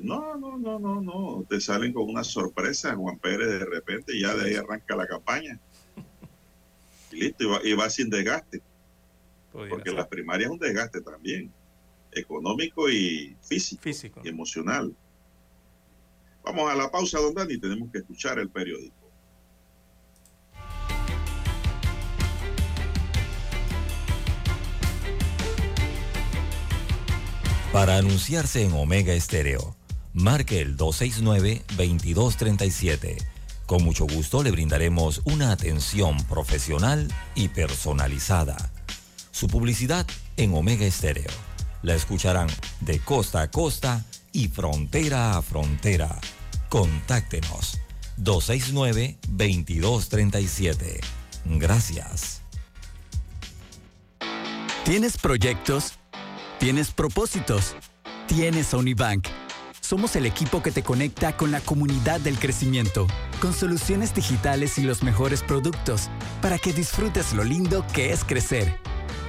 No, 0.00 0.36
no, 0.36 0.56
no, 0.56 0.78
no, 0.78 1.00
no. 1.00 1.44
Te 1.48 1.60
salen 1.60 1.92
con 1.92 2.08
una 2.08 2.24
sorpresa, 2.24 2.96
Juan 2.96 3.18
Pérez, 3.18 3.48
de 3.48 3.66
repente, 3.66 4.16
y 4.16 4.22
ya 4.22 4.34
de 4.34 4.48
ahí 4.48 4.54
arranca 4.54 4.96
la 4.96 5.06
campaña. 5.06 5.60
Y 7.12 7.16
listo, 7.16 7.44
y 7.44 7.46
va, 7.46 7.60
y 7.64 7.72
va 7.74 7.90
sin 7.90 8.08
desgaste, 8.08 8.62
Pudiera 9.52 9.70
porque 9.70 9.90
ser. 9.90 9.98
las 9.98 10.08
primarias 10.08 10.48
es 10.48 10.52
un 10.52 10.58
desgaste 10.58 11.00
también, 11.00 11.52
económico 12.12 12.88
y 12.88 13.36
físico, 13.42 13.82
Físico. 13.82 14.20
y 14.24 14.28
emocional. 14.28 14.94
Vamos 16.44 16.70
a 16.70 16.74
la 16.74 16.90
pausa, 16.90 17.18
don 17.20 17.34
Dani, 17.34 17.58
tenemos 17.58 17.90
que 17.92 17.98
escuchar 17.98 18.38
el 18.38 18.48
periódico. 18.48 18.94
Para 27.72 27.96
anunciarse 27.98 28.64
en 28.64 28.72
Omega 28.72 29.12
Estéreo, 29.12 29.76
marque 30.12 30.60
el 30.60 30.76
269-2237. 30.76 33.16
Con 33.66 33.84
mucho 33.84 34.06
gusto 34.06 34.42
le 34.42 34.50
brindaremos 34.50 35.22
una 35.24 35.52
atención 35.52 36.16
profesional 36.24 37.06
y 37.36 37.46
personalizada. 37.48 38.56
Su 39.40 39.48
publicidad 39.48 40.06
en 40.36 40.52
Omega 40.52 40.84
Estéreo. 40.84 41.30
La 41.80 41.94
escucharán 41.94 42.48
de 42.80 42.98
costa 42.98 43.40
a 43.40 43.50
costa 43.50 44.04
y 44.32 44.48
frontera 44.48 45.38
a 45.38 45.40
frontera. 45.40 46.20
Contáctenos 46.68 47.80
269-2237. 48.18 51.00
Gracias. 51.46 52.42
¿Tienes 54.84 55.16
proyectos? 55.16 55.94
¿Tienes 56.58 56.90
propósitos? 56.90 57.76
Tienes 58.26 58.74
Unibank. 58.74 59.26
Somos 59.80 60.16
el 60.16 60.26
equipo 60.26 60.62
que 60.62 60.70
te 60.70 60.82
conecta 60.82 61.38
con 61.38 61.50
la 61.50 61.62
comunidad 61.62 62.20
del 62.20 62.38
crecimiento, 62.38 63.06
con 63.40 63.54
soluciones 63.54 64.14
digitales 64.14 64.76
y 64.76 64.82
los 64.82 65.02
mejores 65.02 65.42
productos, 65.42 66.10
para 66.42 66.58
que 66.58 66.74
disfrutes 66.74 67.32
lo 67.32 67.42
lindo 67.42 67.86
que 67.94 68.12
es 68.12 68.22
crecer. 68.22 68.78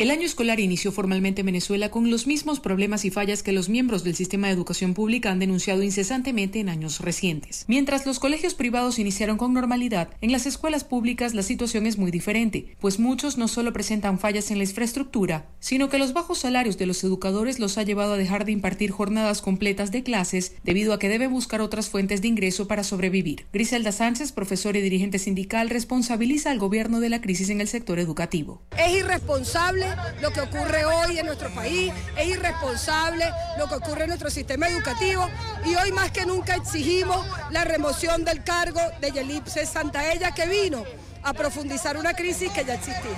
El 0.00 0.10
año 0.10 0.24
escolar 0.24 0.60
inició 0.60 0.92
formalmente 0.92 1.42
en 1.42 1.46
Venezuela 1.46 1.90
con 1.90 2.10
los 2.10 2.26
mismos 2.26 2.58
problemas 2.58 3.04
y 3.04 3.10
fallas 3.10 3.42
que 3.42 3.52
los 3.52 3.68
miembros 3.68 4.02
del 4.02 4.14
sistema 4.14 4.46
de 4.46 4.54
educación 4.54 4.94
pública 4.94 5.30
han 5.30 5.40
denunciado 5.40 5.82
incesantemente 5.82 6.58
en 6.58 6.70
años 6.70 7.00
recientes. 7.00 7.66
Mientras 7.68 8.06
los 8.06 8.18
colegios 8.18 8.54
privados 8.54 8.98
iniciaron 8.98 9.36
con 9.36 9.52
normalidad, 9.52 10.08
en 10.22 10.32
las 10.32 10.46
escuelas 10.46 10.84
públicas 10.84 11.34
la 11.34 11.42
situación 11.42 11.84
es 11.86 11.98
muy 11.98 12.10
diferente, 12.10 12.74
pues 12.80 12.98
muchos 12.98 13.36
no 13.36 13.46
solo 13.46 13.74
presentan 13.74 14.18
fallas 14.18 14.50
en 14.50 14.56
la 14.56 14.64
infraestructura, 14.64 15.50
sino 15.58 15.90
que 15.90 15.98
los 15.98 16.14
bajos 16.14 16.38
salarios 16.38 16.78
de 16.78 16.86
los 16.86 17.04
educadores 17.04 17.58
los 17.58 17.76
ha 17.76 17.82
llevado 17.82 18.14
a 18.14 18.16
dejar 18.16 18.46
de 18.46 18.52
impartir 18.52 18.92
jornadas 18.92 19.42
completas 19.42 19.92
de 19.92 20.02
clases 20.02 20.54
debido 20.64 20.94
a 20.94 20.98
que 20.98 21.10
deben 21.10 21.30
buscar 21.30 21.60
otras 21.60 21.90
fuentes 21.90 22.22
de 22.22 22.28
ingreso 22.28 22.66
para 22.66 22.84
sobrevivir. 22.84 23.44
Griselda 23.52 23.92
Sánchez, 23.92 24.32
profesora 24.32 24.78
y 24.78 24.80
dirigente 24.80 25.18
sindical, 25.18 25.68
responsabiliza 25.68 26.52
al 26.52 26.58
gobierno 26.58 27.00
de 27.00 27.10
la 27.10 27.20
crisis 27.20 27.50
en 27.50 27.60
el 27.60 27.68
sector 27.68 27.98
educativo. 27.98 28.62
Es 28.78 28.96
irresponsable 28.96 29.89
lo 30.20 30.30
que 30.32 30.40
ocurre 30.40 30.84
hoy 30.84 31.18
en 31.18 31.26
nuestro 31.26 31.50
país, 31.54 31.92
es 32.16 32.26
irresponsable 32.28 33.24
lo 33.58 33.68
que 33.68 33.74
ocurre 33.74 34.02
en 34.02 34.08
nuestro 34.08 34.30
sistema 34.30 34.68
educativo. 34.68 35.28
Y 35.64 35.74
hoy 35.74 35.92
más 35.92 36.10
que 36.10 36.26
nunca 36.26 36.54
exigimos 36.54 37.24
la 37.50 37.64
remoción 37.64 38.24
del 38.24 38.42
cargo 38.44 38.80
de 39.00 39.10
Yelipse 39.12 39.66
Santaella 39.66 40.32
que 40.32 40.46
vino 40.46 40.84
a 41.22 41.34
profundizar 41.34 41.96
una 41.98 42.14
crisis 42.14 42.50
que 42.50 42.64
ya 42.64 42.74
existía. 42.74 43.10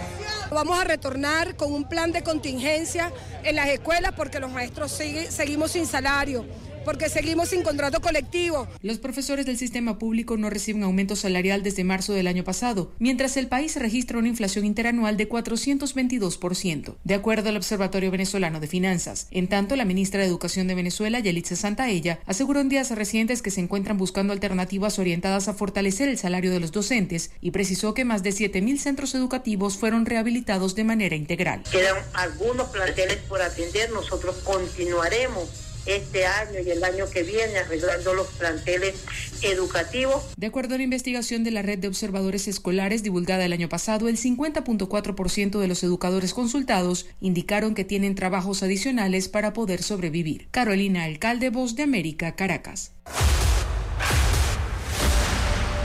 Vamos 0.51 0.79
a 0.81 0.85
retornar 0.85 1.55
con 1.57 1.73
un 1.73 1.85
plan 1.85 2.11
de 2.11 2.23
contingencia 2.23 3.13
en 3.45 3.55
las 3.57 3.69
escuelas 3.69 4.13
porque 4.17 4.41
los 4.41 4.51
maestros 4.51 4.91
sigue- 4.93 5.31
seguimos 5.31 5.71
sin 5.73 5.87
salario, 5.87 6.45
porque 6.85 7.09
seguimos 7.09 7.49
sin 7.49 7.63
contrato 7.63 8.01
colectivo. 8.01 8.69
Los 8.83 8.99
profesores 8.99 9.47
del 9.47 9.59
sistema 9.59 9.99
público 9.99 10.37
no 10.37 10.51
reciben 10.51 10.83
aumento 10.83 11.17
salarial 11.17 11.63
desde 11.63 11.85
marzo 11.85 12.13
del 12.13 12.27
año 12.27 12.45
pasado, 12.45 12.93
mientras 12.99 13.37
el 13.37 13.49
país 13.49 13.77
registra 13.77 14.19
una 14.19 14.29
inflación 14.29 14.65
interanual 14.65 15.17
de 15.17 15.29
422%, 15.29 16.97
de 17.03 17.15
acuerdo 17.15 17.49
al 17.49 17.57
Observatorio 17.57 18.11
Venezolano 18.11 18.61
de 18.61 18.67
Finanzas. 18.67 19.29
En 19.31 19.49
tanto, 19.49 19.77
la 19.77 19.85
ministra 19.85 20.21
de 20.21 20.27
Educación 20.27 20.67
de 20.67 20.75
Venezuela, 20.75 21.21
Yelitza 21.21 21.57
Santaella, 21.57 22.21
aseguró 22.27 22.61
en 22.61 22.69
días 22.69 22.91
recientes 22.91 23.43
que 23.43 23.51
se 23.51 23.61
encuentran 23.61 23.99
buscando 23.99 24.33
alternativas 24.33 24.99
orientadas 24.99 25.49
a 25.49 25.55
fortalecer 25.55 26.09
el 26.09 26.19
salario 26.19 26.51
de 26.51 26.61
los 26.61 26.73
docentes 26.73 27.31
y 27.41 27.51
precisó 27.51 27.95
que 27.95 28.05
más 28.05 28.23
de 28.23 28.31
7.000 28.31 28.79
centros 28.79 29.15
educativos 29.15 29.77
fueron 29.77 30.07
rehabilitados 30.07 30.75
de 30.75 30.85
manera 30.85 31.17
integral. 31.17 31.63
Quedan 31.71 31.97
algunos 32.15 32.69
planteles 32.69 33.19
por 33.29 33.43
atender. 33.43 33.91
Nosotros 33.93 34.37
continuaremos 34.45 35.72
este 35.87 36.27
año 36.27 36.61
y 36.65 36.71
el 36.71 36.83
año 36.85 37.09
que 37.11 37.23
viene 37.23 37.59
arreglando 37.59 38.15
los 38.15 38.27
planteles 38.29 38.95
educativos. 39.43 40.23
De 40.37 40.47
acuerdo 40.47 40.75
a 40.75 40.77
una 40.77 40.85
investigación 40.85 41.45
de 41.45 41.51
la 41.51 41.63
red 41.63 41.79
de 41.79 41.89
observadores 41.89 42.49
escolares 42.49 43.03
divulgada 43.03 43.45
el 43.45 43.53
año 43.53 43.69
pasado, 43.69 44.09
el 44.09 44.17
50.4% 44.17 45.59
de 45.59 45.69
los 45.69 45.83
educadores 45.83 46.35
consultados 46.35 47.07
indicaron 47.21 47.75
que 47.75 47.85
tienen 47.85 48.15
trabajos 48.15 48.63
adicionales 48.63 49.29
para 49.29 49.53
poder 49.53 49.83
sobrevivir. 49.83 50.49
Carolina 50.51 51.05
Alcalde, 51.05 51.51
Voz 51.51 51.75
de 51.75 51.83
América, 51.83 52.35
Caracas. 52.37 52.93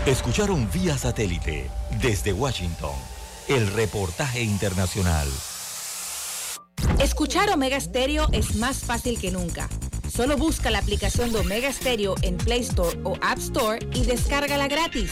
Escucharon 0.06 0.70
vía 0.72 0.98
satélite 0.98 1.70
desde 2.02 2.32
Washington 2.32 2.96
el 3.50 3.68
reportaje 3.74 4.42
internacional. 4.42 5.28
Escuchar 7.00 7.50
Omega 7.50 7.80
Stereo 7.80 8.28
es 8.32 8.56
más 8.56 8.80
fácil 8.80 9.20
que 9.20 9.32
nunca. 9.32 9.70
Solo 10.10 10.38
busca 10.38 10.72
la 10.72 10.80
aplicación 10.80 11.32
de 11.32 11.40
Omega 11.40 11.72
Stereo 11.72 12.16
en 12.22 12.38
Play 12.38 12.62
Store 12.62 13.00
o 13.04 13.16
App 13.22 13.38
Store 13.38 13.80
y 13.94 14.04
descárgala 14.06 14.68
gratis. 14.68 15.12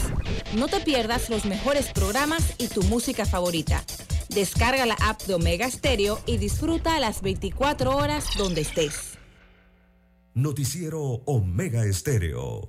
No 0.56 0.66
te 0.66 0.80
pierdas 0.80 1.30
los 1.30 1.44
mejores 1.44 1.92
programas 1.92 2.54
y 2.58 2.68
tu 2.68 2.82
música 2.82 3.24
favorita. 3.24 3.84
Descarga 4.30 4.84
la 4.84 4.96
app 5.00 5.22
de 5.22 5.34
Omega 5.34 5.70
Stereo 5.70 6.20
y 6.26 6.38
disfruta 6.38 6.98
las 6.98 7.22
24 7.22 7.96
horas 7.96 8.26
donde 8.36 8.62
estés. 8.62 9.16
Noticiero 10.34 11.00
Omega 11.24 11.84
Estéreo. 11.84 12.68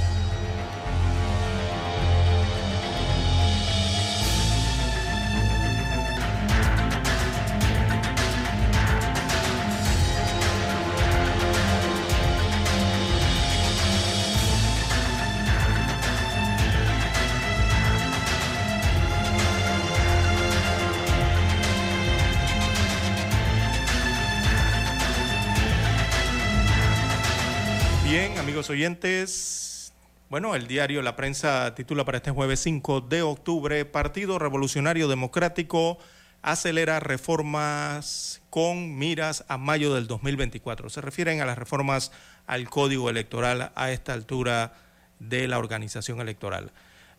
Amigos 28.61 28.69
oyentes. 28.69 29.93
Bueno, 30.29 30.53
el 30.53 30.67
diario 30.67 31.01
La 31.01 31.15
Prensa 31.15 31.73
titula 31.73 32.05
para 32.05 32.17
este 32.17 32.29
jueves 32.29 32.59
5 32.59 33.01
de 33.01 33.23
octubre, 33.23 33.85
Partido 33.85 34.37
Revolucionario 34.37 35.07
Democrático 35.07 35.97
acelera 36.43 36.99
reformas 36.99 38.43
con 38.51 38.99
miras 38.99 39.45
a 39.47 39.57
mayo 39.57 39.95
del 39.95 40.05
2024. 40.05 40.91
Se 40.91 41.01
refieren 41.01 41.41
a 41.41 41.45
las 41.45 41.57
reformas 41.57 42.11
al 42.45 42.69
código 42.69 43.09
electoral 43.09 43.71
a 43.73 43.89
esta 43.89 44.13
altura 44.13 44.73
de 45.17 45.47
la 45.47 45.57
organización 45.57 46.21
electoral. 46.21 46.71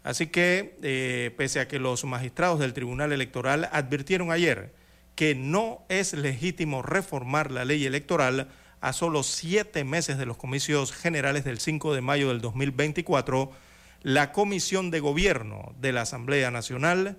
Así 0.05 0.29
que, 0.29 0.79
eh, 0.85 1.35
pese 1.37 1.59
a 1.59 1.67
que 1.67 1.81
los 1.81 2.05
magistrados 2.05 2.61
del 2.61 2.73
Tribunal 2.73 3.11
Electoral 3.11 3.69
advirtieron 3.73 4.31
ayer 4.31 4.73
que 5.17 5.35
no 5.35 5.85
es 5.89 6.13
legítimo 6.13 6.83
reformar 6.83 7.51
la 7.51 7.65
ley 7.65 7.85
electoral, 7.85 8.49
a 8.83 8.93
solo 8.93 9.23
siete 9.23 9.85
meses 9.85 10.19
de 10.19 10.27
los 10.27 10.37
comicios 10.37 10.93
generales 10.93 11.45
del 11.45 11.61
5 11.61 11.95
de 11.95 12.01
mayo 12.01 12.29
del 12.29 12.41
2024, 12.41 13.53
la 14.03 14.33
Comisión 14.33 14.91
de 14.91 14.99
Gobierno 14.99 15.73
de 15.81 15.93
la 15.93 16.01
Asamblea 16.03 16.51
Nacional 16.51 17.17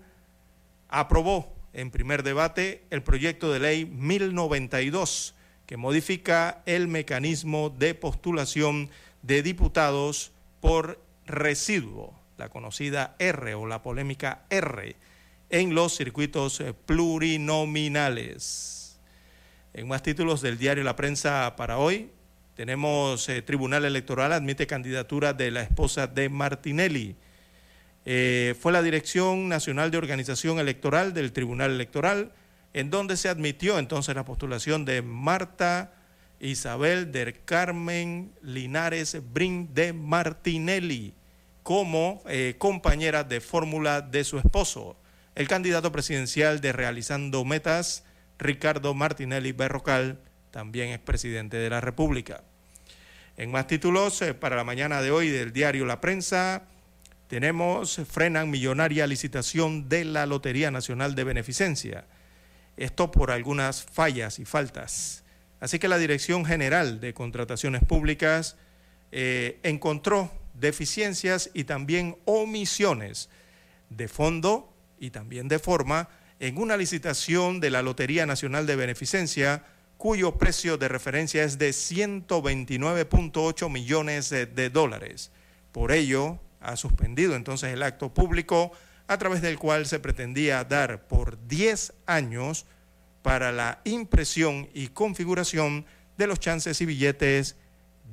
aprobó 0.89 1.55
en 1.71 1.89
primer 1.89 2.21
debate 2.23 2.83
el 2.89 3.01
proyecto 3.01 3.49
de 3.53 3.61
ley 3.61 3.85
1092, 3.85 5.35
que 5.65 5.77
modifica 5.77 6.61
el 6.65 6.89
mecanismo 6.89 7.69
de 7.69 7.95
postulación 7.95 8.89
de 9.21 9.41
diputados 9.41 10.33
por 10.59 10.99
residuo, 11.25 12.13
la 12.37 12.49
conocida 12.49 13.15
R 13.19 13.55
o 13.55 13.65
la 13.67 13.81
polémica 13.81 14.43
R, 14.49 14.97
en 15.49 15.73
los 15.73 15.95
circuitos 15.95 16.61
plurinominales. 16.85 18.82
En 19.75 19.87
más 19.87 20.03
títulos 20.03 20.43
del 20.43 20.59
diario 20.59 20.83
La 20.83 20.95
Prensa 20.95 21.55
para 21.55 21.79
hoy, 21.79 22.11
tenemos 22.55 23.27
eh, 23.27 23.41
Tribunal 23.41 23.85
Electoral 23.85 24.31
admite 24.31 24.67
candidatura 24.67 25.33
de 25.33 25.49
la 25.49 25.63
esposa 25.63 26.05
de 26.05 26.29
Martinelli. 26.29 27.15
Eh, 28.05 28.53
fue 28.61 28.71
la 28.71 28.83
Dirección 28.83 29.49
Nacional 29.49 29.89
de 29.89 29.97
Organización 29.97 30.59
Electoral 30.59 31.15
del 31.15 31.31
Tribunal 31.31 31.71
Electoral, 31.71 32.33
en 32.75 32.91
donde 32.91 33.17
se 33.17 33.29
admitió 33.29 33.79
entonces 33.79 34.13
la 34.13 34.25
postulación 34.25 34.85
de 34.85 35.01
Marta 35.01 35.91
Isabel 36.39 37.11
del 37.11 37.43
Carmen 37.43 38.31
Linares 38.43 39.17
Brin 39.33 39.73
de 39.73 39.91
Martinelli 39.91 41.15
como 41.63 42.21
eh, 42.27 42.53
compañera 42.59 43.23
de 43.23 43.41
fórmula 43.41 44.01
de 44.01 44.23
su 44.23 44.37
esposo, 44.37 44.95
el 45.33 45.47
candidato 45.47 45.91
presidencial 45.91 46.61
de 46.61 46.73
Realizando 46.73 47.43
Metas, 47.43 48.03
Ricardo 48.43 48.93
Martinelli 48.93 49.51
Berrocal, 49.53 50.19
también 50.51 50.89
es 50.89 50.99
presidente 50.99 51.57
de 51.57 51.69
la 51.69 51.81
República. 51.81 52.43
En 53.37 53.49
más 53.49 53.65
títulos, 53.65 54.21
eh, 54.21 54.35
para 54.35 54.55
la 54.55 54.63
mañana 54.63 55.01
de 55.01 55.09
hoy 55.09 55.29
del 55.29 55.51
diario 55.51 55.85
La 55.85 55.99
Prensa, 55.99 56.63
tenemos 57.27 57.99
frenan 58.07 58.51
millonaria 58.51 59.07
licitación 59.07 59.89
de 59.89 60.05
la 60.05 60.27
Lotería 60.27 60.69
Nacional 60.69 61.15
de 61.15 61.23
Beneficencia. 61.23 62.05
Esto 62.77 63.09
por 63.09 63.31
algunas 63.31 63.83
fallas 63.83 64.37
y 64.37 64.45
faltas. 64.45 65.23
Así 65.59 65.79
que 65.79 65.87
la 65.87 65.97
Dirección 65.97 66.45
General 66.45 66.99
de 66.99 67.13
Contrataciones 67.13 67.83
Públicas 67.83 68.57
eh, 69.11 69.59
encontró 69.63 70.31
deficiencias 70.53 71.49
y 71.53 71.63
también 71.63 72.17
omisiones 72.25 73.29
de 73.89 74.07
fondo 74.07 74.71
y 74.99 75.09
también 75.09 75.47
de 75.47 75.59
forma 75.59 76.09
en 76.43 76.57
una 76.57 76.75
licitación 76.75 77.61
de 77.61 77.69
la 77.69 77.81
Lotería 77.81 78.25
Nacional 78.25 78.67
de 78.67 78.75
Beneficencia, 78.75 79.63
cuyo 79.97 80.37
precio 80.37 80.77
de 80.77 80.89
referencia 80.89 81.41
es 81.41 81.57
de 81.57 81.69
129.8 81.69 83.69
millones 83.69 84.29
de, 84.29 84.69
dólares. 84.69 85.31
Por 85.71 85.93
ello, 85.93 86.37
ha 86.59 86.75
suspendido 86.75 87.37
entonces 87.37 87.71
el 87.71 87.81
acto 87.81 88.13
público 88.13 88.73
a 89.07 89.17
través 89.17 89.41
del 89.41 89.57
cual 89.57 89.85
se 89.85 90.01
pretendía 90.01 90.65
dar 90.65 91.07
por 91.07 91.47
10 91.47 91.93
años 92.07 92.65
para 93.21 93.53
la 93.53 93.79
impresión 93.85 94.67
y 94.73 94.89
configuración 94.89 95.85
de 96.17 96.27
los 96.27 96.41
chances 96.41 96.81
y 96.81 96.85
billetes 96.85 97.55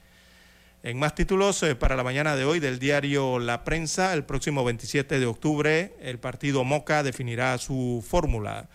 En 0.85 1.01
más 1.01 1.17
títulos, 1.17 1.61
eh, 1.65 1.75
para 1.75 1.97
la 1.97 2.05
mañana 2.05 2.37
de 2.37 2.45
hoy 2.45 2.61
del 2.61 2.79
diario 2.79 3.41
La 3.41 3.65
Prensa, 3.65 4.15
el 4.15 4.25
próximo 4.25 4.63
27 4.63 5.19
de 5.19 5.27
octubre, 5.27 5.97
el 6.01 6.21
partido 6.21 6.63
Moca 6.63 7.03
definirá 7.03 7.59
su 7.59 8.05
fórmula 8.09 8.69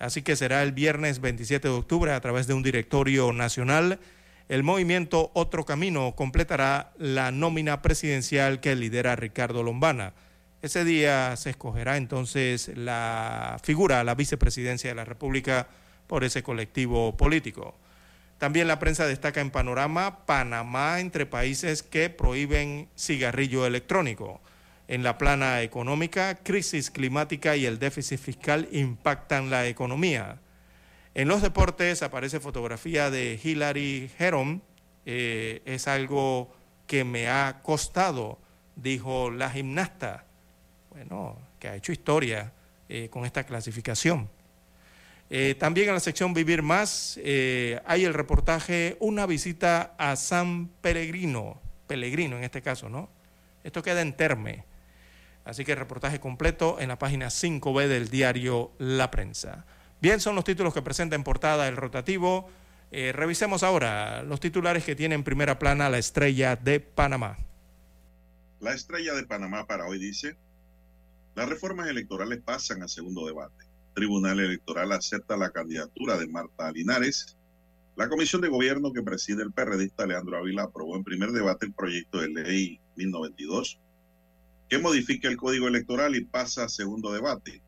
Así 0.00 0.22
que 0.22 0.34
será 0.34 0.62
el 0.62 0.72
viernes 0.72 1.20
27 1.20 1.68
de 1.68 1.74
octubre 1.74 2.12
a 2.12 2.20
través 2.20 2.46
de 2.46 2.54
un 2.54 2.62
directorio 2.62 3.32
nacional. 3.34 4.00
El 4.48 4.62
movimiento 4.62 5.30
Otro 5.34 5.66
Camino 5.66 6.16
completará 6.16 6.92
la 6.98 7.30
nómina 7.30 7.82
presidencial 7.82 8.60
que 8.60 8.74
lidera 8.74 9.14
Ricardo 9.14 9.62
Lombana. 9.62 10.14
Ese 10.62 10.84
día 10.84 11.36
se 11.36 11.50
escogerá 11.50 11.98
entonces 11.98 12.68
la 12.74 13.58
figura, 13.62 14.02
la 14.02 14.14
vicepresidencia 14.14 14.88
de 14.88 14.96
la 14.96 15.04
República 15.04 15.68
por 16.06 16.24
ese 16.24 16.42
colectivo 16.42 17.14
político. 17.18 17.76
También 18.38 18.68
la 18.68 18.78
prensa 18.78 19.06
destaca 19.06 19.42
en 19.42 19.50
panorama 19.50 20.24
Panamá 20.24 21.00
entre 21.00 21.26
países 21.26 21.82
que 21.82 22.08
prohíben 22.08 22.88
cigarrillo 22.96 23.66
electrónico. 23.66 24.40
En 24.90 25.04
la 25.04 25.18
plana 25.18 25.62
económica, 25.62 26.34
crisis 26.34 26.90
climática 26.90 27.54
y 27.54 27.64
el 27.64 27.78
déficit 27.78 28.18
fiscal 28.18 28.68
impactan 28.72 29.48
la 29.48 29.68
economía. 29.68 30.40
En 31.14 31.28
los 31.28 31.42
deportes 31.42 32.02
aparece 32.02 32.40
fotografía 32.40 33.08
de 33.08 33.38
Hillary 33.40 34.10
Heron 34.18 34.64
eh, 35.06 35.62
es 35.64 35.86
algo 35.86 36.52
que 36.88 37.04
me 37.04 37.28
ha 37.28 37.60
costado, 37.62 38.40
dijo 38.74 39.30
la 39.30 39.48
gimnasta. 39.50 40.24
Bueno, 40.90 41.38
que 41.60 41.68
ha 41.68 41.76
hecho 41.76 41.92
historia 41.92 42.52
eh, 42.88 43.08
con 43.10 43.24
esta 43.24 43.44
clasificación. 43.44 44.28
Eh, 45.30 45.54
también 45.56 45.86
en 45.86 45.94
la 45.94 46.00
sección 46.00 46.34
Vivir 46.34 46.62
Más 46.62 47.16
hay 47.16 48.04
el 48.04 48.12
reportaje 48.12 48.96
Una 48.98 49.26
visita 49.26 49.94
a 49.98 50.16
San 50.16 50.66
Peregrino, 50.80 51.60
Pellegrino 51.86 52.38
en 52.38 52.42
este 52.42 52.60
caso, 52.60 52.88
¿no? 52.88 53.08
Esto 53.62 53.84
queda 53.84 54.02
en 54.02 54.14
Terme. 54.14 54.68
Así 55.50 55.64
que 55.64 55.74
reportaje 55.74 56.20
completo 56.20 56.76
en 56.78 56.86
la 56.86 57.00
página 57.00 57.26
5B 57.26 57.88
del 57.88 58.08
diario 58.08 58.70
La 58.78 59.10
Prensa. 59.10 59.66
Bien, 60.00 60.20
son 60.20 60.36
los 60.36 60.44
títulos 60.44 60.72
que 60.72 60.80
presenta 60.80 61.16
en 61.16 61.24
portada 61.24 61.66
el 61.66 61.74
rotativo. 61.74 62.48
Eh, 62.92 63.10
revisemos 63.10 63.64
ahora 63.64 64.22
los 64.22 64.38
titulares 64.38 64.84
que 64.84 64.94
tiene 64.94 65.16
en 65.16 65.24
primera 65.24 65.58
plana 65.58 65.90
la 65.90 65.98
estrella 65.98 66.54
de 66.54 66.78
Panamá. 66.78 67.36
La 68.60 68.74
estrella 68.74 69.12
de 69.12 69.26
Panamá 69.26 69.66
para 69.66 69.86
hoy 69.86 69.98
dice, 69.98 70.36
las 71.34 71.48
reformas 71.48 71.88
electorales 71.88 72.40
pasan 72.44 72.84
a 72.84 72.88
segundo 72.88 73.26
debate. 73.26 73.64
Tribunal 73.94 74.38
Electoral 74.38 74.92
acepta 74.92 75.36
la 75.36 75.50
candidatura 75.50 76.16
de 76.16 76.28
Marta 76.28 76.70
Linares. 76.70 77.36
La 77.96 78.08
comisión 78.08 78.40
de 78.40 78.50
gobierno 78.50 78.92
que 78.92 79.02
preside 79.02 79.42
el 79.42 79.50
periodista 79.50 80.06
Leandro 80.06 80.38
Ávila 80.38 80.62
aprobó 80.62 80.94
en 80.94 81.02
primer 81.02 81.32
debate 81.32 81.66
el 81.66 81.72
proyecto 81.72 82.20
de 82.20 82.28
ley 82.28 82.80
1092 82.94 83.80
que 84.70 84.78
modifica 84.78 85.28
el 85.28 85.36
código 85.36 85.66
electoral 85.66 86.14
y 86.14 86.24
pasa 86.24 86.64
a 86.64 86.68
segundo 86.68 87.12
debate. 87.12 87.60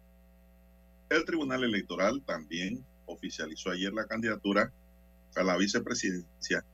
El 1.11 1.25
Tribunal 1.25 1.65
Electoral 1.65 2.23
también 2.25 2.87
oficializó 3.07 3.71
ayer 3.71 3.93
la 3.93 4.07
candidatura 4.07 4.73
a 5.35 5.43
la 5.43 5.57
vicepresidencia 5.57 6.65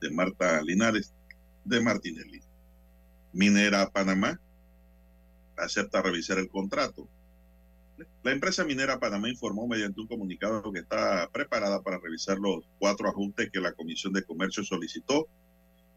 de 0.00 0.10
Marta 0.10 0.62
Linares 0.62 1.12
de 1.66 1.80
Martinelli. 1.80 2.40
Minera 3.34 3.90
Panamá 3.90 4.40
acepta 5.58 6.00
revisar 6.00 6.38
el 6.38 6.48
contrato. 6.48 7.06
La 8.22 8.32
empresa 8.32 8.64
minera 8.64 8.98
Panamá 8.98 9.28
informó 9.28 9.68
mediante 9.68 10.00
un 10.00 10.08
comunicado 10.08 10.72
que 10.72 10.80
está 10.80 11.28
preparada 11.30 11.82
para 11.82 11.98
revisar 11.98 12.38
los 12.38 12.64
cuatro 12.78 13.08
ajustes 13.08 13.50
que 13.52 13.60
la 13.60 13.72
Comisión 13.72 14.14
de 14.14 14.24
Comercio 14.24 14.64
solicitó 14.64 15.28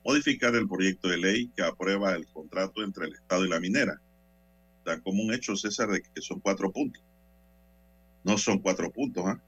modificar 0.07 0.55
el 0.55 0.69
proyecto 0.69 1.09
de 1.09 1.17
ley 1.17 1.51
que 1.53 1.63
aprueba 1.63 2.15
el 2.15 2.25
contrato 2.27 2.81
entre 2.81 3.07
el 3.07 3.13
Estado 3.13 3.45
y 3.45 3.49
la 3.49 3.59
minera. 3.59 4.01
Da 4.85 5.01
como 5.01 5.21
un 5.21 5.33
hecho, 5.33 5.53
César, 5.57 5.89
de 5.89 6.01
que 6.01 6.21
son 6.21 6.39
cuatro 6.39 6.71
puntos. 6.71 7.03
No 8.23 8.37
son 8.37 8.59
cuatro 8.59 8.89
puntos, 8.89 9.25
¿ah? 9.27 9.43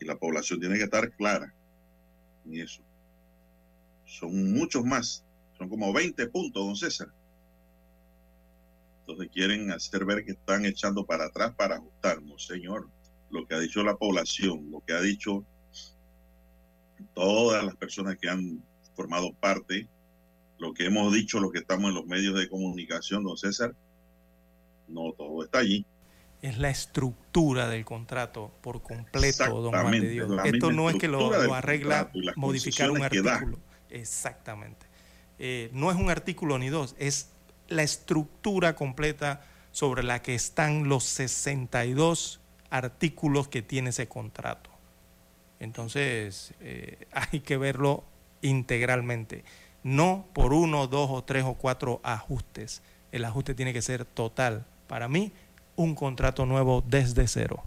Y 0.00 0.06
la 0.06 0.16
población 0.16 0.60
tiene 0.60 0.78
que 0.78 0.84
estar 0.84 1.12
clara 1.12 1.54
en 2.46 2.58
eso. 2.58 2.82
Son 4.06 4.50
muchos 4.54 4.82
más. 4.82 5.26
Son 5.58 5.68
como 5.68 5.92
20 5.92 6.26
puntos, 6.28 6.64
don 6.64 6.74
César. 6.74 7.08
Entonces 9.00 9.28
quieren 9.30 9.70
hacer 9.72 10.06
ver 10.06 10.24
que 10.24 10.32
están 10.32 10.64
echando 10.64 11.04
para 11.04 11.26
atrás 11.26 11.54
para 11.54 11.76
ajustarnos, 11.76 12.46
señor. 12.46 12.88
Lo 13.28 13.46
que 13.46 13.54
ha 13.54 13.58
dicho 13.58 13.84
la 13.84 13.96
población, 13.96 14.70
lo 14.70 14.80
que 14.80 14.94
ha 14.94 15.02
dicho 15.02 15.44
todas 17.12 17.62
las 17.62 17.76
personas 17.76 18.16
que 18.18 18.30
han 18.30 18.64
formado 18.96 19.32
parte, 19.34 19.86
lo 20.58 20.72
que 20.72 20.86
hemos 20.86 21.12
dicho, 21.12 21.38
lo 21.38 21.50
que 21.50 21.58
estamos 21.58 21.90
en 21.90 21.94
los 21.94 22.06
medios 22.06 22.38
de 22.38 22.48
comunicación, 22.48 23.22
don 23.22 23.36
César, 23.36 23.74
no 24.88 25.12
todo 25.12 25.44
está 25.44 25.58
allí. 25.58 25.84
Es 26.42 26.58
la 26.58 26.70
estructura 26.70 27.68
del 27.68 27.84
contrato 27.84 28.52
por 28.62 28.82
completo, 28.82 29.60
don 29.60 29.72
Juan 29.72 29.90
de 29.90 30.08
Dios. 30.08 30.30
Esto 30.44 30.72
no 30.72 30.90
es 30.90 30.96
que 30.96 31.08
lo, 31.08 31.54
arregla 31.54 32.10
modificar 32.36 32.90
un 32.90 33.02
artículo. 33.02 33.58
Exactamente. 33.90 34.86
Eh, 35.38 35.70
no 35.72 35.90
es 35.90 35.96
un 35.96 36.10
artículo 36.10 36.58
ni 36.58 36.68
dos, 36.68 36.94
es 36.98 37.30
la 37.68 37.82
estructura 37.82 38.74
completa 38.74 39.44
sobre 39.72 40.02
la 40.02 40.22
que 40.22 40.34
están 40.34 40.88
los 40.88 41.04
62 41.04 42.40
artículos 42.70 43.48
que 43.48 43.60
tiene 43.62 43.90
ese 43.90 44.08
contrato. 44.08 44.70
Entonces, 45.60 46.54
eh, 46.60 47.06
hay 47.12 47.40
que 47.40 47.56
verlo 47.56 48.04
integralmente, 48.42 49.44
no 49.82 50.26
por 50.32 50.52
uno, 50.52 50.86
dos 50.86 51.10
o 51.10 51.22
tres 51.24 51.44
o 51.44 51.54
cuatro 51.54 52.00
ajustes. 52.02 52.82
El 53.12 53.24
ajuste 53.24 53.54
tiene 53.54 53.72
que 53.72 53.82
ser 53.82 54.04
total. 54.04 54.64
Para 54.88 55.08
mí, 55.08 55.32
un 55.76 55.94
contrato 55.94 56.46
nuevo 56.46 56.82
desde 56.86 57.28
cero. 57.28 57.62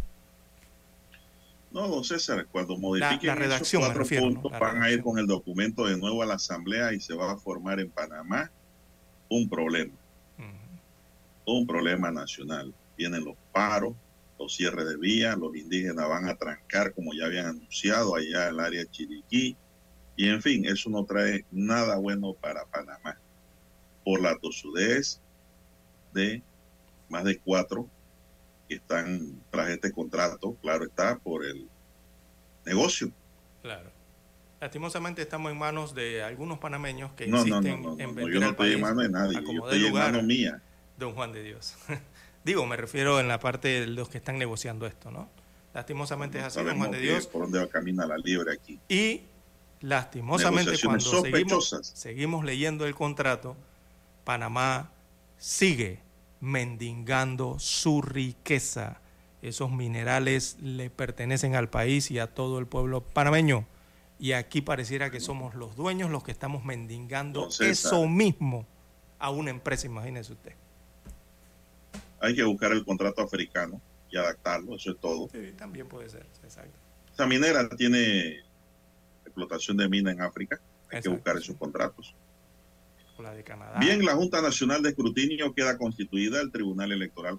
No, 1.71 1.87
don 1.87 2.03
César, 2.03 2.47
cuando 2.51 2.77
modifiquen 2.77 3.27
la, 3.27 3.35
redacción, 3.35 3.83
esos 3.83 3.95
cuatro 3.95 4.19
puntos, 4.19 4.51
van 4.59 4.81
a 4.81 4.89
ir 4.89 5.03
con 5.03 5.19
el 5.19 5.27
documento 5.27 5.85
de 5.85 5.97
nuevo 5.97 6.23
a 6.23 6.25
la 6.25 6.33
Asamblea 6.35 6.93
y 6.93 6.99
se 6.99 7.13
va 7.13 7.31
a 7.31 7.37
formar 7.37 7.79
en 7.79 7.91
Panamá 7.91 8.49
un 9.29 9.47
problema. 9.47 9.93
Un 11.45 11.65
problema 11.65 12.11
nacional. 12.11 12.73
Vienen 12.97 13.23
los 13.23 13.35
paros, 13.51 13.93
los 14.39 14.55
cierres 14.55 14.87
de 14.87 14.97
vías, 14.97 15.37
los 15.37 15.55
indígenas 15.55 16.07
van 16.07 16.27
a 16.27 16.35
trancar, 16.35 16.93
como 16.93 17.13
ya 17.13 17.25
habían 17.25 17.47
anunciado, 17.47 18.15
allá 18.15 18.47
en 18.47 18.53
el 18.55 18.59
área 18.59 18.79
de 18.81 18.89
Chiriquí, 18.89 19.55
y 20.19 20.27
en 20.27 20.41
fin, 20.41 20.65
eso 20.65 20.89
no 20.89 21.05
trae 21.05 21.45
nada 21.49 21.95
bueno 21.95 22.33
para 22.33 22.65
Panamá. 22.65 23.17
Por 24.03 24.19
la 24.19 24.37
tosudez 24.37 25.21
de 26.13 26.43
más 27.07 27.23
de 27.23 27.37
cuatro 27.39 27.87
que 28.67 28.75
están 28.75 29.41
tras 29.49 29.69
este 29.69 29.93
contrato, 29.93 30.57
claro 30.61 30.83
está, 30.83 31.17
por 31.19 31.45
el 31.45 31.69
negocio. 32.65 33.13
Claro. 33.61 33.89
Lastimosamente 34.59 35.21
estamos 35.21 35.53
en 35.53 35.57
manos 35.57 35.95
de 35.95 36.21
algunos 36.21 36.59
panameños 36.59 37.13
que 37.13 37.25
insisten 37.25 37.85
en 37.97 38.13
vender 38.13 38.33
yo 38.33 38.39
no 38.41 38.49
estoy 38.49 38.73
en 38.73 38.81
manos 38.81 39.03
de 39.03 39.09
nadie, 39.09 39.41
yo 39.41 39.63
estoy 39.63 39.85
en 39.85 39.93
manos 39.93 40.23
mía. 40.25 40.61
Don 40.97 41.13
Juan 41.13 41.31
de 41.31 41.43
Dios. 41.43 41.75
Digo, 42.43 42.65
me 42.65 42.75
refiero 42.75 43.21
en 43.21 43.29
la 43.29 43.39
parte 43.39 43.69
de 43.69 43.87
los 43.87 44.09
que 44.09 44.17
están 44.17 44.37
negociando 44.37 44.85
esto, 44.85 45.11
¿no? 45.11 45.29
Lastimosamente 45.73 46.39
es 46.39 46.43
así, 46.43 46.61
don 46.61 46.77
Juan 46.77 46.91
de 46.91 46.99
Dios. 46.99 47.25
Por 47.25 47.43
dónde 47.43 47.59
va 47.59 47.67
camina 47.69 48.05
la 48.05 48.17
libre 48.17 48.51
aquí. 48.51 48.77
Y 48.89 49.21
Lastimosamente, 49.81 50.73
cuando 50.83 51.21
seguimos, 51.21 51.79
seguimos 51.81 52.43
leyendo 52.43 52.85
el 52.85 52.95
contrato, 52.95 53.55
Panamá 54.25 54.91
sigue 55.37 55.99
mendigando 56.41 57.57
su 57.59 58.01
riqueza. 58.01 58.99
Esos 59.41 59.71
minerales 59.71 60.57
le 60.61 60.89
pertenecen 60.89 61.55
al 61.55 61.69
país 61.69 62.11
y 62.11 62.19
a 62.19 62.27
todo 62.27 62.59
el 62.59 62.67
pueblo 62.67 63.01
panameño. 63.01 63.65
Y 64.19 64.33
aquí 64.33 64.61
pareciera 64.61 65.11
que 65.11 65.21
somos 65.21 65.55
los 65.55 65.77
dueños 65.77 66.11
los 66.11 66.23
que 66.23 66.31
estamos 66.31 66.65
mendigando 66.65 67.47
eso 67.61 68.05
mismo 68.07 68.65
a 69.17 69.29
una 69.29 69.49
empresa, 69.49 69.87
imagínese 69.87 70.33
usted. 70.33 70.53
Hay 72.19 72.35
que 72.35 72.43
buscar 72.43 72.73
el 72.73 72.83
contrato 72.83 73.21
africano 73.21 73.81
y 74.11 74.17
adaptarlo, 74.17 74.75
eso 74.75 74.91
es 74.91 74.99
todo. 74.99 75.29
Sí, 75.31 75.53
también 75.57 75.87
puede 75.87 76.09
ser, 76.09 76.25
exacto. 76.43 76.77
Esa 77.13 77.25
minera 77.27 77.69
tiene 77.69 78.43
explotación 79.29 79.77
de 79.77 79.89
mina 79.89 80.11
en 80.11 80.21
África. 80.21 80.59
Hay 80.91 81.01
que 81.01 81.09
buscar 81.09 81.37
esos 81.37 81.55
contratos. 81.55 82.15
Bien, 83.79 84.05
la 84.05 84.15
Junta 84.15 84.41
Nacional 84.41 84.81
de 84.81 84.89
Escrutinio 84.89 85.53
queda 85.53 85.77
constituida. 85.77 86.39
El 86.39 86.51
Tribunal 86.51 86.93
Electoral 86.93 87.37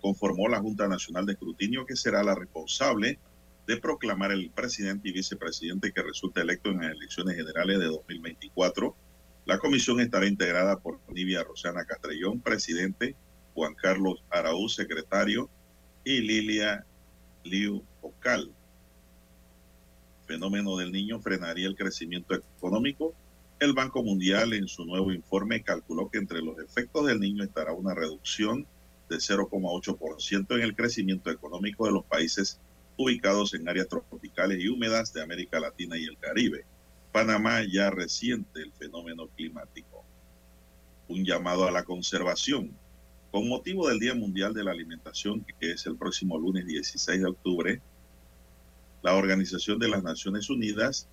conformó 0.00 0.48
la 0.48 0.60
Junta 0.60 0.88
Nacional 0.88 1.26
de 1.26 1.34
Escrutinio 1.34 1.84
que 1.84 1.94
será 1.94 2.22
la 2.22 2.34
responsable 2.34 3.18
de 3.66 3.76
proclamar 3.76 4.32
el 4.32 4.50
presidente 4.50 5.10
y 5.10 5.12
vicepresidente 5.12 5.92
que 5.92 6.02
resulte 6.02 6.40
electo 6.40 6.70
en 6.70 6.78
las 6.78 6.92
elecciones 6.92 7.36
generales 7.36 7.78
de 7.80 7.86
2024. 7.86 8.96
La 9.44 9.58
comisión 9.58 10.00
estará 10.00 10.26
integrada 10.26 10.78
por 10.78 11.00
Nivia 11.12 11.44
Rosana 11.44 11.84
Castrellón, 11.84 12.40
presidente, 12.40 13.14
Juan 13.54 13.74
Carlos 13.74 14.24
Araúz, 14.30 14.74
secretario, 14.74 15.50
y 16.04 16.20
Lilia 16.20 16.86
Liu 17.44 17.84
Ocal, 18.00 18.50
fenómeno 20.32 20.78
del 20.78 20.92
niño 20.92 21.20
frenaría 21.20 21.66
el 21.68 21.76
crecimiento 21.76 22.34
económico, 22.34 23.14
el 23.60 23.74
Banco 23.74 24.02
Mundial 24.02 24.54
en 24.54 24.66
su 24.66 24.86
nuevo 24.86 25.12
informe 25.12 25.62
calculó 25.62 26.08
que 26.10 26.16
entre 26.16 26.40
los 26.40 26.58
efectos 26.58 27.06
del 27.06 27.20
niño 27.20 27.44
estará 27.44 27.72
una 27.74 27.94
reducción 27.94 28.66
de 29.10 29.16
0,8% 29.16 30.56
en 30.56 30.62
el 30.62 30.74
crecimiento 30.74 31.30
económico 31.30 31.84
de 31.84 31.92
los 31.92 32.04
países 32.06 32.58
ubicados 32.96 33.52
en 33.52 33.68
áreas 33.68 33.88
tropicales 33.88 34.58
y 34.58 34.68
húmedas 34.68 35.12
de 35.12 35.22
América 35.22 35.60
Latina 35.60 35.98
y 35.98 36.04
el 36.04 36.16
Caribe. 36.16 36.64
Panamá 37.12 37.60
ya 37.70 37.90
resiente 37.90 38.62
el 38.62 38.72
fenómeno 38.72 39.28
climático. 39.36 40.02
Un 41.08 41.26
llamado 41.26 41.68
a 41.68 41.70
la 41.70 41.84
conservación. 41.84 42.70
Con 43.30 43.48
motivo 43.48 43.86
del 43.86 43.98
Día 43.98 44.14
Mundial 44.14 44.54
de 44.54 44.64
la 44.64 44.70
Alimentación, 44.70 45.44
que 45.60 45.72
es 45.72 45.84
el 45.84 45.96
próximo 45.96 46.38
lunes 46.38 46.66
16 46.66 47.20
de 47.20 47.26
octubre, 47.26 47.82
la 49.02 49.14
Organización 49.14 49.78
de 49.78 49.88
las 49.88 50.02
Naciones 50.02 50.48
Unidas 50.50 51.08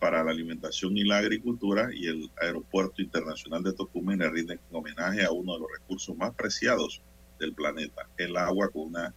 para 0.00 0.22
la 0.24 0.30
Alimentación 0.30 0.96
y 0.96 1.04
la 1.04 1.18
Agricultura 1.18 1.90
y 1.92 2.06
el 2.06 2.30
Aeropuerto 2.40 3.02
Internacional 3.02 3.62
de 3.62 3.72
Tocumen 3.72 4.18
le 4.18 4.30
rinden 4.30 4.60
homenaje 4.70 5.24
a 5.24 5.30
uno 5.30 5.54
de 5.54 5.60
los 5.60 5.68
recursos 5.72 6.16
más 6.16 6.34
preciados 6.34 7.02
del 7.38 7.54
planeta, 7.54 8.08
el 8.16 8.36
agua, 8.36 8.68
con 8.70 8.88
una 8.88 9.14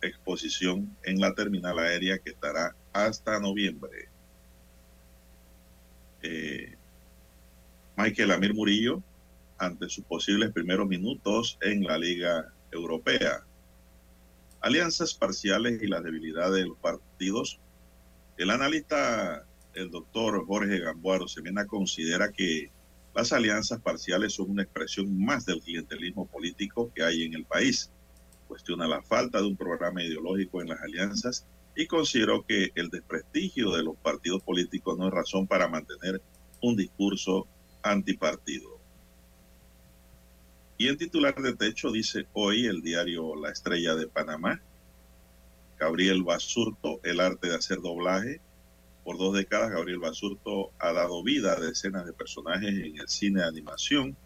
exposición 0.00 0.96
en 1.02 1.20
la 1.20 1.34
terminal 1.34 1.78
aérea 1.78 2.18
que 2.18 2.30
estará 2.30 2.74
hasta 2.92 3.40
noviembre. 3.40 4.08
eh, 6.22 6.74
Michael 7.96 8.32
Amir 8.32 8.54
Murillo 8.54 9.02
ante 9.58 9.88
sus 9.88 10.04
posibles 10.04 10.52
primeros 10.52 10.88
minutos 10.88 11.58
en 11.60 11.84
la 11.84 11.98
Liga 11.98 12.52
Europea. 12.72 13.44
Alianzas 14.64 15.12
parciales 15.12 15.82
y 15.82 15.86
las 15.86 16.02
debilidades 16.02 16.62
de 16.62 16.66
los 16.66 16.78
partidos. 16.78 17.60
El 18.38 18.48
analista, 18.48 19.44
el 19.74 19.90
doctor 19.90 20.42
Jorge 20.46 20.80
Gamboa 20.80 21.28
Semena, 21.28 21.66
considera 21.66 22.32
que 22.32 22.72
las 23.14 23.34
alianzas 23.34 23.82
parciales 23.82 24.32
son 24.32 24.52
una 24.52 24.62
expresión 24.62 25.22
más 25.22 25.44
del 25.44 25.60
clientelismo 25.60 26.26
político 26.26 26.90
que 26.94 27.04
hay 27.04 27.24
en 27.24 27.34
el 27.34 27.44
país. 27.44 27.92
Cuestiona 28.48 28.88
la 28.88 29.02
falta 29.02 29.42
de 29.42 29.48
un 29.48 29.56
programa 29.58 30.02
ideológico 30.02 30.62
en 30.62 30.70
las 30.70 30.80
alianzas 30.80 31.46
y 31.76 31.86
consideró 31.86 32.46
que 32.46 32.70
el 32.74 32.88
desprestigio 32.88 33.70
de 33.72 33.82
los 33.82 33.98
partidos 33.98 34.42
políticos 34.42 34.96
no 34.96 35.08
es 35.08 35.12
razón 35.12 35.46
para 35.46 35.68
mantener 35.68 36.22
un 36.62 36.74
discurso 36.74 37.46
antipartido. 37.82 38.73
Y 40.76 40.88
en 40.88 40.98
titular 40.98 41.34
de 41.36 41.54
techo 41.54 41.92
dice 41.92 42.26
hoy 42.32 42.66
el 42.66 42.82
diario 42.82 43.36
La 43.36 43.50
Estrella 43.50 43.94
de 43.94 44.08
Panamá, 44.08 44.60
Gabriel 45.78 46.24
Basurto, 46.24 47.00
el 47.04 47.20
arte 47.20 47.48
de 47.48 47.56
hacer 47.56 47.80
doblaje. 47.80 48.40
Por 49.04 49.18
dos 49.18 49.34
décadas, 49.34 49.70
Gabriel 49.70 50.00
Basurto 50.00 50.72
ha 50.80 50.92
dado 50.92 51.22
vida 51.22 51.52
a 51.52 51.60
decenas 51.60 52.06
de 52.06 52.12
personajes 52.12 52.70
en 52.70 52.98
el 52.98 53.08
cine 53.08 53.42
de 53.42 53.46
animación, 53.46 54.16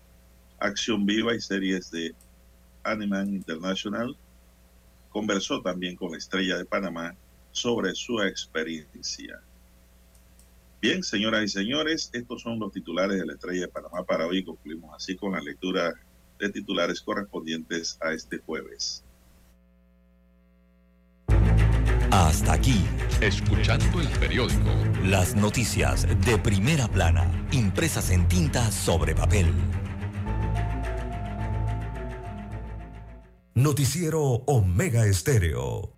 acción 0.59 1.05
viva 1.05 1.35
y 1.35 1.41
series 1.41 1.91
de 1.91 2.15
Animan 2.83 3.29
International. 3.29 4.17
Conversó 5.11 5.61
también 5.61 5.97
con 5.97 6.13
la 6.13 6.19
Estrella 6.19 6.57
de 6.57 6.65
Panamá 6.65 7.15
sobre 7.51 7.95
su 7.95 8.23
experiencia. 8.23 9.43
Bien, 10.81 11.03
señoras 11.03 11.43
y 11.43 11.49
señores, 11.49 12.09
estos 12.13 12.41
son 12.41 12.59
los 12.59 12.73
titulares 12.73 13.19
de 13.19 13.27
la 13.27 13.35
Estrella 13.35 13.63
de 13.63 13.69
Panamá 13.69 14.05
para 14.05 14.27
hoy. 14.27 14.45
Concluimos 14.45 14.95
así 14.95 15.17
con 15.17 15.33
la 15.33 15.41
lectura 15.41 15.93
de 16.39 16.51
titulares 16.51 17.01
correspondientes 17.01 17.99
a 18.01 18.13
este 18.13 18.39
jueves. 18.39 19.05
Hasta 22.11 22.55
aquí, 22.55 22.85
escuchando 23.21 24.01
el 24.01 24.09
periódico. 24.19 24.71
Las 25.05 25.37
noticias 25.37 26.07
de 26.25 26.39
primera 26.39 26.89
plana, 26.89 27.47
impresas 27.53 28.11
en 28.11 28.27
tinta 28.29 28.71
sobre 28.73 29.15
papel. 29.15 29.53
Noticiero 33.55 34.23
Omega 34.47 35.05
Estéreo. 35.07 35.98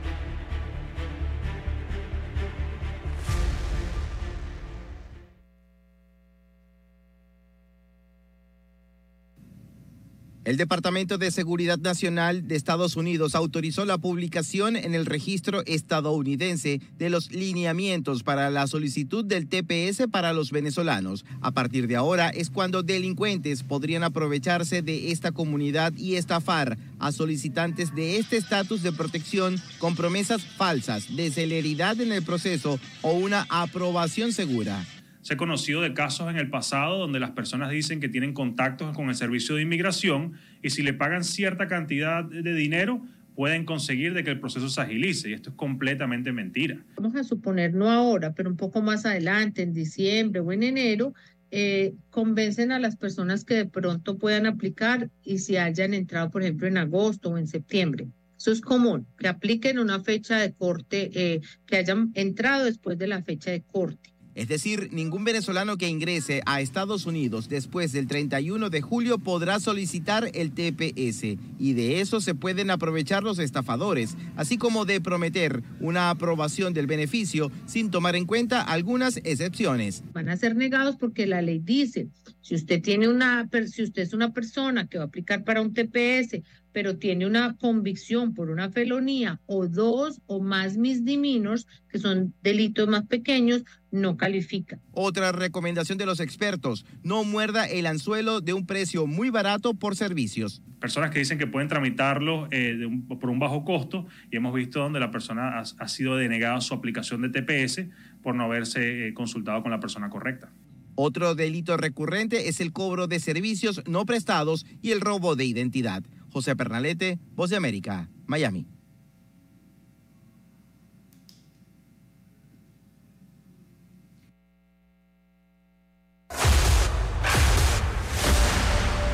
El 10.43 10.57
Departamento 10.57 11.19
de 11.19 11.29
Seguridad 11.29 11.77
Nacional 11.77 12.47
de 12.47 12.55
Estados 12.55 12.95
Unidos 12.95 13.35
autorizó 13.35 13.85
la 13.85 13.99
publicación 13.99 14.75
en 14.75 14.95
el 14.95 15.05
registro 15.05 15.61
estadounidense 15.67 16.81
de 16.97 17.11
los 17.11 17.31
lineamientos 17.31 18.23
para 18.23 18.49
la 18.49 18.65
solicitud 18.65 19.23
del 19.23 19.47
TPS 19.47 20.07
para 20.09 20.33
los 20.33 20.49
venezolanos. 20.49 21.25
A 21.41 21.51
partir 21.51 21.85
de 21.85 21.95
ahora 21.95 22.29
es 22.29 22.49
cuando 22.49 22.81
delincuentes 22.81 23.61
podrían 23.61 24.03
aprovecharse 24.03 24.81
de 24.81 25.11
esta 25.11 25.31
comunidad 25.31 25.93
y 25.95 26.15
estafar 26.15 26.75
a 26.97 27.11
solicitantes 27.11 27.93
de 27.93 28.17
este 28.17 28.37
estatus 28.37 28.81
de 28.81 28.93
protección 28.93 29.61
con 29.77 29.95
promesas 29.95 30.43
falsas 30.43 31.15
de 31.15 31.29
celeridad 31.29 32.01
en 32.01 32.11
el 32.11 32.23
proceso 32.23 32.79
o 33.03 33.11
una 33.11 33.45
aprobación 33.47 34.33
segura. 34.33 34.83
Se 35.21 35.35
ha 35.35 35.37
conocido 35.37 35.81
de 35.81 35.93
casos 35.93 36.29
en 36.29 36.37
el 36.37 36.49
pasado 36.49 36.97
donde 36.97 37.19
las 37.19 37.31
personas 37.31 37.69
dicen 37.69 37.99
que 37.99 38.09
tienen 38.09 38.33
contactos 38.33 38.95
con 38.95 39.09
el 39.09 39.15
servicio 39.15 39.55
de 39.55 39.61
inmigración 39.61 40.33
y 40.63 40.71
si 40.71 40.81
le 40.81 40.93
pagan 40.93 41.23
cierta 41.23 41.67
cantidad 41.67 42.23
de 42.23 42.53
dinero 42.53 43.01
pueden 43.35 43.65
conseguir 43.65 44.13
de 44.13 44.23
que 44.23 44.31
el 44.31 44.39
proceso 44.39 44.69
se 44.69 44.81
agilice 44.81 45.29
y 45.29 45.33
esto 45.33 45.51
es 45.51 45.55
completamente 45.55 46.31
mentira. 46.31 46.83
Vamos 46.95 47.15
a 47.15 47.23
suponer, 47.23 47.73
no 47.73 47.89
ahora, 47.89 48.33
pero 48.33 48.49
un 48.49 48.57
poco 48.57 48.81
más 48.81 49.05
adelante, 49.05 49.61
en 49.61 49.73
diciembre 49.73 50.41
o 50.41 50.51
en 50.51 50.63
enero, 50.63 51.13
eh, 51.49 51.93
convencen 52.09 52.71
a 52.71 52.79
las 52.79 52.95
personas 52.95 53.43
que 53.43 53.55
de 53.55 53.65
pronto 53.65 54.17
puedan 54.17 54.45
aplicar 54.45 55.09
y 55.23 55.39
si 55.39 55.57
hayan 55.57 55.93
entrado, 55.93 56.29
por 56.31 56.43
ejemplo, 56.43 56.67
en 56.67 56.77
agosto 56.77 57.29
o 57.29 57.37
en 57.37 57.47
septiembre. 57.47 58.07
Eso 58.37 58.51
es 58.51 58.61
común, 58.61 59.05
que 59.17 59.27
apliquen 59.27 59.77
una 59.77 60.01
fecha 60.01 60.37
de 60.37 60.53
corte, 60.53 61.11
eh, 61.13 61.41
que 61.67 61.77
hayan 61.77 62.11
entrado 62.15 62.65
después 62.65 62.97
de 62.97 63.07
la 63.07 63.21
fecha 63.21 63.51
de 63.51 63.61
corte. 63.61 64.10
Es 64.33 64.47
decir, 64.47 64.89
ningún 64.93 65.25
venezolano 65.25 65.77
que 65.77 65.89
ingrese 65.89 66.41
a 66.45 66.61
Estados 66.61 67.05
Unidos 67.05 67.49
después 67.49 67.91
del 67.91 68.07
31 68.07 68.69
de 68.69 68.81
julio 68.81 69.19
podrá 69.19 69.59
solicitar 69.59 70.31
el 70.33 70.51
TPS 70.51 71.37
y 71.59 71.73
de 71.73 71.99
eso 71.99 72.21
se 72.21 72.33
pueden 72.33 72.71
aprovechar 72.71 73.23
los 73.23 73.39
estafadores, 73.39 74.15
así 74.37 74.57
como 74.57 74.85
de 74.85 75.01
prometer 75.01 75.63
una 75.81 76.09
aprobación 76.09 76.73
del 76.73 76.87
beneficio 76.87 77.51
sin 77.65 77.91
tomar 77.91 78.15
en 78.15 78.25
cuenta 78.25 78.61
algunas 78.61 79.17
excepciones. 79.17 80.03
Van 80.13 80.29
a 80.29 80.37
ser 80.37 80.55
negados 80.55 80.95
porque 80.95 81.27
la 81.27 81.41
ley 81.41 81.59
dice, 81.59 82.07
si 82.41 82.55
usted 82.55 82.81
tiene 82.81 83.09
una 83.09 83.49
si 83.67 83.83
usted 83.83 84.01
es 84.01 84.13
una 84.13 84.31
persona 84.33 84.87
que 84.87 84.97
va 84.97 85.05
a 85.05 85.07
aplicar 85.07 85.43
para 85.43 85.61
un 85.61 85.73
TPS 85.73 86.41
pero 86.73 86.97
tiene 86.97 87.25
una 87.25 87.55
convicción 87.57 88.33
por 88.33 88.49
una 88.49 88.69
felonía 88.71 89.39
o 89.45 89.67
dos 89.67 90.21
o 90.25 90.41
más 90.41 90.77
misdemeanors, 90.77 91.67
que 91.89 91.99
son 91.99 92.33
delitos 92.41 92.87
más 92.87 93.05
pequeños, 93.05 93.63
no 93.91 94.17
califica. 94.17 94.79
Otra 94.91 95.31
recomendación 95.31 95.97
de 95.97 96.05
los 96.05 96.19
expertos, 96.19 96.85
no 97.03 97.23
muerda 97.23 97.65
el 97.65 97.85
anzuelo 97.85 98.41
de 98.41 98.53
un 98.53 98.65
precio 98.65 99.05
muy 99.05 99.29
barato 99.29 99.73
por 99.73 99.95
servicios. 99.95 100.61
Personas 100.79 101.11
que 101.11 101.19
dicen 101.19 101.37
que 101.37 101.47
pueden 101.47 101.67
tramitarlo 101.67 102.47
eh, 102.51 102.77
por 103.19 103.29
un 103.29 103.39
bajo 103.39 103.63
costo 103.63 104.07
y 104.31 104.37
hemos 104.37 104.53
visto 104.53 104.79
donde 104.79 104.99
la 104.99 105.11
persona 105.11 105.59
ha, 105.59 105.87
sido 105.87 106.15
denegada 106.15 106.59
su 106.61 106.73
aplicación 106.73 107.21
de 107.21 107.29
TPS 107.29 107.85
por 108.23 108.35
no 108.35 108.45
haberse 108.45 109.07
eh, 109.07 109.13
consultado 109.13 109.61
con 109.61 109.71
la 109.71 109.79
persona 109.79 110.09
correcta. 110.09 110.51
Otro 110.95 111.35
delito 111.35 111.77
recurrente 111.77 112.49
es 112.49 112.59
el 112.59 112.73
cobro 112.73 113.07
de 113.07 113.19
servicios 113.19 113.81
no 113.87 114.05
prestados 114.05 114.65
y 114.81 114.91
el 114.91 115.01
robo 115.01 115.35
de 115.35 115.45
identidad. 115.45 116.03
José 116.31 116.55
Pernalete, 116.55 117.19
Voz 117.35 117.49
de 117.49 117.57
América, 117.57 118.09
Miami. 118.25 118.67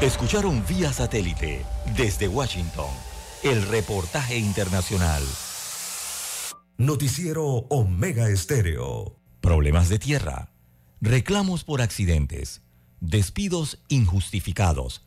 Escucharon 0.01 0.63
vía 0.69 0.93
satélite 0.93 1.65
desde 1.95 2.27
Washington 2.27 2.91
el 3.43 3.63
reportaje 3.63 4.37
internacional. 4.37 5.23
Noticiero 6.77 7.65
Omega 7.69 8.29
Estéreo. 8.29 9.19
Problemas 9.41 9.89
de 9.89 9.97
tierra, 9.97 10.51
reclamos 11.01 11.63
por 11.63 11.81
accidentes, 11.81 12.61
despidos 12.99 13.79
injustificados, 13.87 15.06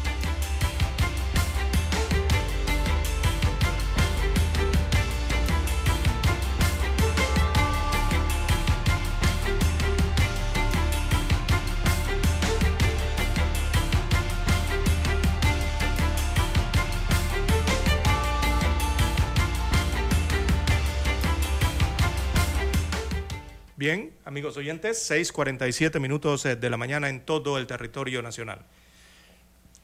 Amigos 24.31 24.55
oyentes, 24.55 25.11
6:47 25.11 25.99
minutos 25.99 26.45
eh, 26.45 26.55
de 26.55 26.69
la 26.69 26.77
mañana 26.77 27.09
en 27.09 27.19
todo 27.19 27.57
el 27.57 27.67
territorio 27.67 28.21
nacional. 28.21 28.65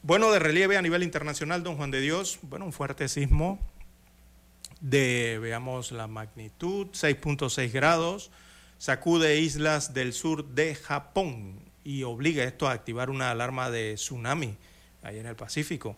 Bueno, 0.04 0.32
de 0.32 0.40
relieve 0.40 0.78
a 0.78 0.82
nivel 0.82 1.04
internacional, 1.04 1.64
don 1.64 1.76
Juan 1.76 1.92
de 1.92 2.00
Dios, 2.00 2.40
bueno, 2.44 2.64
un 2.64 2.72
fuerte 2.72 3.10
sismo 3.10 3.60
de, 4.80 5.38
veamos 5.42 5.92
la 5.92 6.08
magnitud, 6.08 6.88
6.6 6.94 7.74
grados, 7.74 8.32
sacude 8.78 9.38
islas 9.38 9.94
del 9.94 10.14
sur 10.14 10.46
de 10.46 10.76
Japón 10.76 11.60
y 11.84 12.04
obliga 12.04 12.46
esto 12.46 12.70
a 12.70 12.72
activar 12.72 13.10
una 13.10 13.32
alarma 13.32 13.70
de 13.70 13.96
tsunami 13.96 14.56
ahí 15.04 15.20
en 15.20 15.26
el 15.26 15.36
Pacífico. 15.36 15.98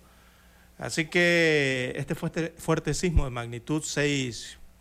Así 0.79 1.05
que 1.05 1.93
este 1.95 2.15
fuerte, 2.15 2.93
sismo 2.95 3.25
de 3.25 3.29
magnitud 3.29 3.83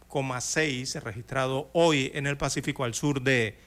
6,6 0.09 1.01
registrado 1.03 1.71
hoy 1.73 2.11
en 2.15 2.27
el 2.27 2.37
Pacífico 2.37 2.85
al 2.85 2.95
sur 2.95 3.23
de 3.23 3.59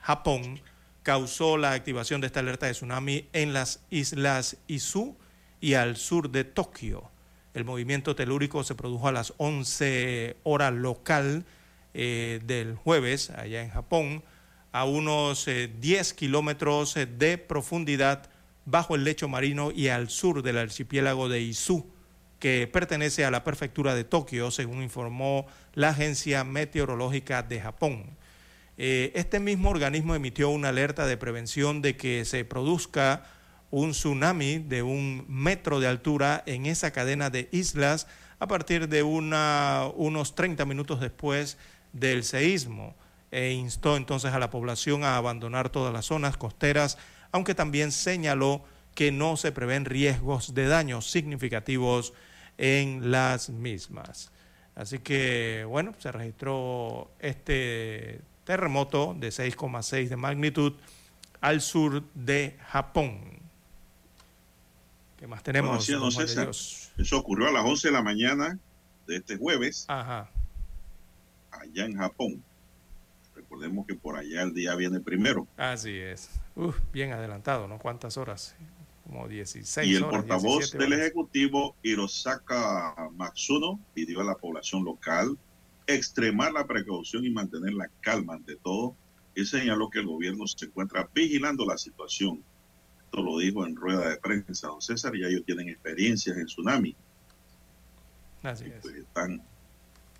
Japón 0.00 0.60
causó 1.02 1.58
la 1.58 1.72
activación 1.72 2.20
de 2.20 2.28
esta 2.28 2.40
alerta 2.40 2.66
de 2.66 2.72
tsunami 2.72 3.28
en 3.32 3.52
las 3.52 3.84
islas 3.90 4.56
Izu 4.66 5.16
y 5.60 5.74
al 5.74 5.96
sur 5.96 6.30
de 6.30 6.44
Tokio. 6.44 7.10
El 7.52 7.64
movimiento 7.64 8.16
telúrico 8.16 8.64
se 8.64 8.74
produjo 8.74 9.08
a 9.08 9.12
las 9.12 9.34
11 9.36 10.38
horas 10.42 10.72
local 10.72 11.44
eh, 11.92 12.40
del 12.44 12.74
jueves 12.74 13.30
allá 13.30 13.62
en 13.62 13.70
Japón, 13.70 14.24
a 14.72 14.84
unos 14.86 15.46
10 15.46 15.76
eh, 16.10 16.16
kilómetros 16.16 16.94
de 16.94 17.38
profundidad 17.38 18.28
bajo 18.64 18.94
el 18.96 19.04
lecho 19.04 19.28
marino 19.28 19.70
y 19.70 19.88
al 19.88 20.08
sur 20.08 20.42
del 20.42 20.58
archipiélago 20.58 21.28
de 21.28 21.42
Izu, 21.42 21.86
que 22.44 22.68
pertenece 22.70 23.24
a 23.24 23.30
la 23.30 23.42
prefectura 23.42 23.94
de 23.94 24.04
Tokio, 24.04 24.50
según 24.50 24.82
informó 24.82 25.46
la 25.72 25.88
Agencia 25.88 26.44
Meteorológica 26.44 27.42
de 27.42 27.58
Japón. 27.58 28.04
Eh, 28.76 29.12
este 29.14 29.40
mismo 29.40 29.70
organismo 29.70 30.14
emitió 30.14 30.50
una 30.50 30.68
alerta 30.68 31.06
de 31.06 31.16
prevención 31.16 31.80
de 31.80 31.96
que 31.96 32.26
se 32.26 32.44
produzca 32.44 33.24
un 33.70 33.92
tsunami 33.92 34.58
de 34.58 34.82
un 34.82 35.24
metro 35.26 35.80
de 35.80 35.86
altura 35.86 36.42
en 36.44 36.66
esa 36.66 36.90
cadena 36.90 37.30
de 37.30 37.48
islas 37.50 38.08
a 38.38 38.46
partir 38.46 38.90
de 38.90 39.02
unos 39.02 40.34
30 40.34 40.66
minutos 40.66 41.00
después 41.00 41.56
del 41.94 42.24
seísmo 42.24 42.94
e 43.30 43.52
instó 43.52 43.96
entonces 43.96 44.34
a 44.34 44.38
la 44.38 44.50
población 44.50 45.02
a 45.02 45.16
abandonar 45.16 45.70
todas 45.70 45.94
las 45.94 46.04
zonas 46.04 46.36
costeras, 46.36 46.98
aunque 47.32 47.54
también 47.54 47.90
señaló 47.90 48.62
que 48.94 49.12
no 49.12 49.38
se 49.38 49.50
prevén 49.50 49.86
riesgos 49.86 50.52
de 50.52 50.66
daños 50.66 51.10
significativos 51.10 52.12
en 52.58 53.10
las 53.10 53.50
mismas. 53.50 54.30
Así 54.74 54.98
que, 54.98 55.64
bueno, 55.68 55.94
se 55.98 56.10
registró 56.10 57.10
este 57.20 58.20
terremoto 58.44 59.14
de 59.18 59.28
6,6 59.28 60.08
de 60.08 60.16
magnitud 60.16 60.74
al 61.40 61.60
sur 61.60 62.02
de 62.14 62.56
Japón. 62.68 63.38
¿Qué 65.18 65.26
más 65.26 65.42
tenemos? 65.42 65.88
eso 65.88 67.18
ocurrió 67.18 67.48
a 67.48 67.52
las 67.52 67.64
11 67.64 67.88
de 67.88 67.92
la 67.92 68.02
mañana 68.02 68.58
de 69.06 69.16
este 69.16 69.36
jueves, 69.36 69.86
allá 69.88 70.28
en 71.84 71.96
Japón. 71.96 72.42
Recordemos 73.34 73.86
que 73.86 73.94
por 73.94 74.16
allá 74.16 74.42
el 74.42 74.54
día 74.54 74.74
viene 74.74 75.00
primero. 75.00 75.46
Así 75.56 75.96
es. 75.96 76.30
bien 76.92 77.12
adelantado, 77.12 77.68
¿no? 77.68 77.78
¿Cuántas 77.78 78.16
horas? 78.16 78.54
Como 79.04 79.28
16 79.28 79.86
Y 79.86 79.96
el 79.96 80.06
portavoz 80.06 80.72
del 80.72 80.94
Ejecutivo, 80.94 81.76
Hirosaka 81.82 83.10
Matsuno, 83.14 83.78
pidió 83.92 84.22
a 84.22 84.24
la 84.24 84.34
población 84.34 84.84
local 84.84 85.38
extremar 85.86 86.52
la 86.52 86.66
precaución 86.66 87.24
y 87.24 87.30
mantener 87.30 87.74
la 87.74 87.90
calma 88.00 88.34
ante 88.34 88.56
todo. 88.56 88.96
Y 89.34 89.44
señaló 89.44 89.90
que 89.90 89.98
el 89.98 90.06
gobierno 90.06 90.46
se 90.46 90.66
encuentra 90.66 91.08
vigilando 91.14 91.66
la 91.66 91.76
situación. 91.76 92.42
Esto 93.04 93.22
lo 93.22 93.38
dijo 93.38 93.66
en 93.66 93.76
rueda 93.76 94.08
de 94.08 94.16
prensa 94.16 94.68
don 94.68 94.80
César, 94.80 95.14
y 95.14 95.24
ellos 95.24 95.44
tienen 95.44 95.68
experiencias 95.68 96.36
en 96.36 96.46
tsunami. 96.46 96.96
Así 98.42 98.64
es. 98.66 98.80
Pues 98.80 98.94
están 98.94 99.42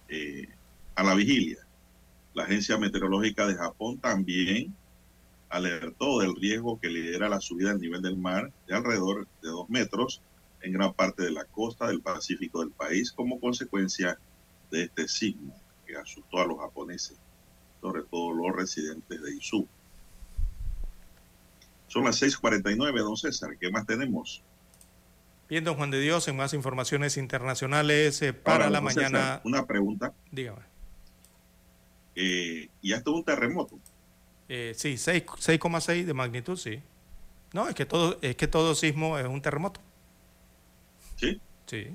eh, 0.09 0.49
a 0.95 1.03
la 1.03 1.15
vigilia. 1.15 1.59
La 2.35 2.45
Agencia 2.45 2.77
Meteorológica 2.77 3.47
de 3.47 3.55
Japón 3.55 3.99
también 3.99 4.75
alertó 5.55 6.19
del 6.19 6.35
riesgo 6.35 6.81
que 6.81 6.89
lidera 6.89 7.29
la 7.29 7.41
subida 7.41 7.71
del 7.71 7.81
nivel 7.81 8.03
del 8.03 8.17
mar 8.17 8.53
de 8.67 8.75
alrededor 8.75 9.29
de 9.41 9.51
dos 9.51 9.71
metros 9.71 10.21
en 10.63 10.73
gran 10.73 10.93
parte 10.93 11.23
de 11.23 11.31
la 11.31 11.45
costa 11.45 11.87
del 11.87 12.01
Pacífico 12.01 12.59
del 12.59 12.73
país 12.73 13.13
como 13.13 13.39
consecuencia 13.39 14.19
de 14.73 14.83
este 14.83 15.07
sismo 15.07 15.55
que 15.87 15.97
asustó 15.97 16.41
a 16.41 16.47
los 16.47 16.59
japoneses, 16.59 17.17
sobre 17.81 18.03
todo 18.03 18.33
los 18.33 18.57
residentes 18.57 19.23
de 19.23 19.37
Izu. 19.37 19.69
Son 21.87 22.03
las 22.03 22.21
6:49, 22.21 22.99
don 22.99 23.17
César. 23.17 23.57
¿Qué 23.57 23.71
más 23.71 23.87
tenemos? 23.87 24.43
Bien, 25.49 25.63
don 25.63 25.77
Juan 25.77 25.93
de 25.93 26.01
Dios, 26.01 26.27
en 26.27 26.37
más 26.37 26.53
informaciones 26.53 27.17
internacionales 27.17 28.21
eh, 28.23 28.33
para 28.33 28.71
la 28.71 28.81
mañana. 28.81 29.41
una 29.45 29.65
pregunta. 29.67 30.13
Dígame. 30.33 30.63
Eh, 32.17 32.69
¿Y 32.83 32.93
esto 32.93 33.13
es 33.13 33.17
un 33.19 33.25
terremoto? 33.25 33.79
Eh, 34.49 34.73
sí, 34.77 34.95
6,6 34.95 36.05
de 36.05 36.15
magnitud, 36.15 36.57
sí. 36.57 36.83
No, 37.53 37.69
es 37.69 37.75
que 37.75 37.87
todo 37.87 38.19
es 38.21 38.35
que 38.37 38.49
todo 38.49 38.75
sismo 38.75 39.19
es 39.19 39.27
un 39.27 39.41
terremoto. 39.41 39.81
¿Sí? 41.17 41.41
Sí. 41.67 41.95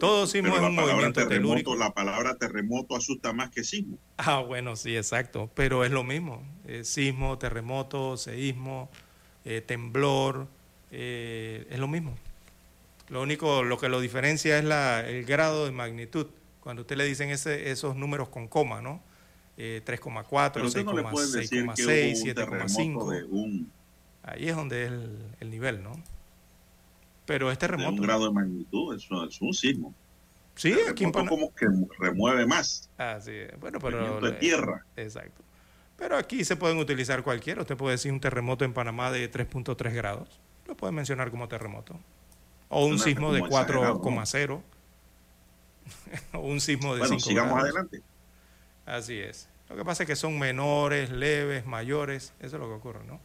Todo 0.00 0.26
sismo 0.26 0.54
es 0.54 0.60
un 0.62 0.74
movimiento 0.74 1.26
telúrico. 1.28 1.76
La 1.76 1.92
palabra 1.92 2.34
terremoto 2.36 2.96
asusta 2.96 3.32
más 3.32 3.50
que 3.50 3.62
sismo. 3.62 3.98
Ah, 4.16 4.40
bueno, 4.40 4.76
sí, 4.76 4.96
exacto. 4.96 5.50
Pero 5.54 5.84
es 5.84 5.90
lo 5.90 6.04
mismo. 6.04 6.42
Eh, 6.66 6.84
sismo, 6.84 7.38
terremoto, 7.38 8.16
seísmo, 8.16 8.90
eh, 9.44 9.60
temblor, 9.60 10.48
eh, 10.90 11.66
es 11.70 11.78
lo 11.78 11.86
mismo. 11.86 12.16
Lo 13.08 13.22
único, 13.22 13.62
lo 13.62 13.78
que 13.78 13.88
lo 13.88 14.00
diferencia 14.00 14.58
es 14.58 14.64
la, 14.64 15.06
el 15.06 15.24
grado 15.24 15.66
de 15.66 15.72
magnitud. 15.72 16.26
Cuando 16.60 16.82
usted 16.82 16.96
le 16.96 17.04
dicen 17.04 17.30
ese, 17.30 17.70
esos 17.70 17.94
números 17.94 18.30
con 18.30 18.48
coma, 18.48 18.80
¿no? 18.80 19.02
3,4, 19.56 20.26
6,6, 20.26 22.34
7,5. 22.34 23.66
Ahí 24.22 24.48
es 24.48 24.56
donde 24.56 24.84
es 24.84 24.92
el, 24.92 25.18
el 25.40 25.50
nivel, 25.50 25.82
¿no? 25.82 25.92
pero 27.26 27.50
este 27.50 27.66
remoto. 27.66 27.90
un 27.90 28.00
grado 28.00 28.26
de 28.26 28.32
magnitud, 28.32 28.94
eso 28.94 29.24
es 29.24 29.40
un 29.40 29.54
sismo. 29.54 29.94
Sí, 30.56 30.74
aquí 30.88 31.04
en 31.04 31.12
como 31.12 31.52
que 31.54 31.66
remueve 31.98 32.46
más. 32.46 32.88
Ah, 32.96 33.18
sí. 33.20 33.32
Bueno, 33.58 33.78
pero. 33.80 34.20
De 34.20 34.32
tierra. 34.32 34.84
Exacto. 34.96 35.42
Pero 35.96 36.16
aquí 36.16 36.44
se 36.44 36.56
pueden 36.56 36.78
utilizar 36.78 37.22
cualquiera. 37.22 37.62
Usted 37.62 37.76
puede 37.76 37.92
decir 37.92 38.12
un 38.12 38.20
terremoto 38.20 38.64
en 38.64 38.72
Panamá 38.72 39.10
de 39.10 39.30
3.3 39.30 39.92
grados. 39.92 40.40
Lo 40.66 40.76
puede 40.76 40.92
mencionar 40.92 41.30
como 41.30 41.48
terremoto. 41.48 41.98
O 42.68 42.86
un 42.86 42.98
sismo 42.98 43.32
de 43.32 43.42
4,0. 43.42 44.62
o 46.32 46.38
un 46.40 46.60
sismo 46.60 46.94
de 46.94 47.00
bueno, 47.00 47.20
sigamos 47.20 47.60
adelante. 47.60 48.02
Así 48.86 49.18
es. 49.18 49.48
Lo 49.68 49.76
que 49.76 49.84
pasa 49.84 50.02
es 50.02 50.06
que 50.06 50.16
son 50.16 50.38
menores, 50.38 51.10
leves, 51.10 51.66
mayores. 51.66 52.32
Eso 52.40 52.56
es 52.56 52.60
lo 52.60 52.68
que 52.68 52.74
ocurre, 52.74 53.04
¿no? 53.06 53.20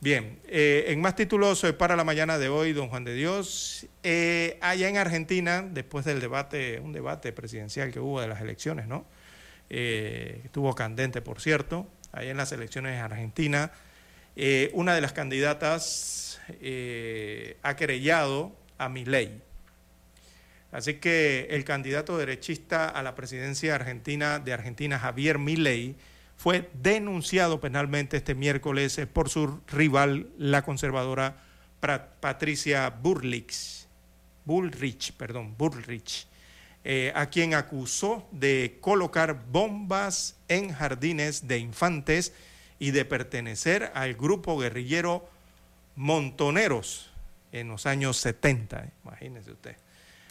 Bien, 0.00 0.38
eh, 0.46 0.84
en 0.88 1.00
más 1.00 1.16
títulos 1.16 1.64
eh, 1.64 1.72
para 1.72 1.96
la 1.96 2.04
mañana 2.04 2.38
de 2.38 2.48
hoy, 2.48 2.72
don 2.72 2.88
Juan 2.88 3.02
de 3.02 3.14
Dios, 3.14 3.84
eh, 4.04 4.56
allá 4.60 4.88
en 4.88 4.96
Argentina, 4.96 5.66
después 5.68 6.04
del 6.04 6.20
debate, 6.20 6.78
un 6.78 6.92
debate 6.92 7.32
presidencial 7.32 7.90
que 7.90 7.98
hubo 7.98 8.20
de 8.20 8.28
las 8.28 8.40
elecciones, 8.40 8.86
¿no? 8.86 9.06
estuvo 9.70 10.74
candente, 10.74 11.20
por 11.20 11.42
cierto, 11.42 11.86
allá 12.12 12.30
en 12.30 12.38
las 12.38 12.52
elecciones 12.52 12.96
en 12.96 13.02
Argentina, 13.02 13.70
una 14.72 14.94
de 14.94 15.02
las 15.02 15.12
candidatas 15.12 16.40
ha 17.62 17.76
querellado 17.76 18.56
a 18.78 18.88
Milei. 18.88 19.42
Así 20.70 20.94
que 20.94 21.48
el 21.50 21.64
candidato 21.64 22.18
derechista 22.18 22.88
a 22.88 23.02
la 23.02 23.14
presidencia 23.14 23.74
argentina 23.74 24.38
de 24.38 24.52
Argentina, 24.52 24.98
Javier 24.98 25.38
Milei, 25.38 25.96
fue 26.36 26.70
denunciado 26.74 27.60
penalmente 27.60 28.16
este 28.16 28.34
miércoles 28.34 28.96
eh, 28.98 29.06
por 29.06 29.28
su 29.28 29.60
rival, 29.66 30.28
la 30.38 30.62
conservadora 30.62 31.36
Patricia 31.80 32.90
Burlich, 32.90 33.86
Bullrich, 34.44 35.12
perdón, 35.12 35.56
Bullrich, 35.56 36.26
eh, 36.84 37.12
a 37.14 37.26
quien 37.26 37.54
acusó 37.54 38.26
de 38.30 38.78
colocar 38.80 39.46
bombas 39.50 40.36
en 40.48 40.72
jardines 40.72 41.48
de 41.48 41.58
infantes 41.58 42.32
y 42.78 42.92
de 42.92 43.04
pertenecer 43.04 43.90
al 43.94 44.14
grupo 44.14 44.58
guerrillero 44.58 45.28
Montoneros 45.96 47.10
en 47.50 47.68
los 47.68 47.86
años 47.86 48.16
70, 48.18 48.88
imagínese 49.04 49.52
usted. 49.52 49.76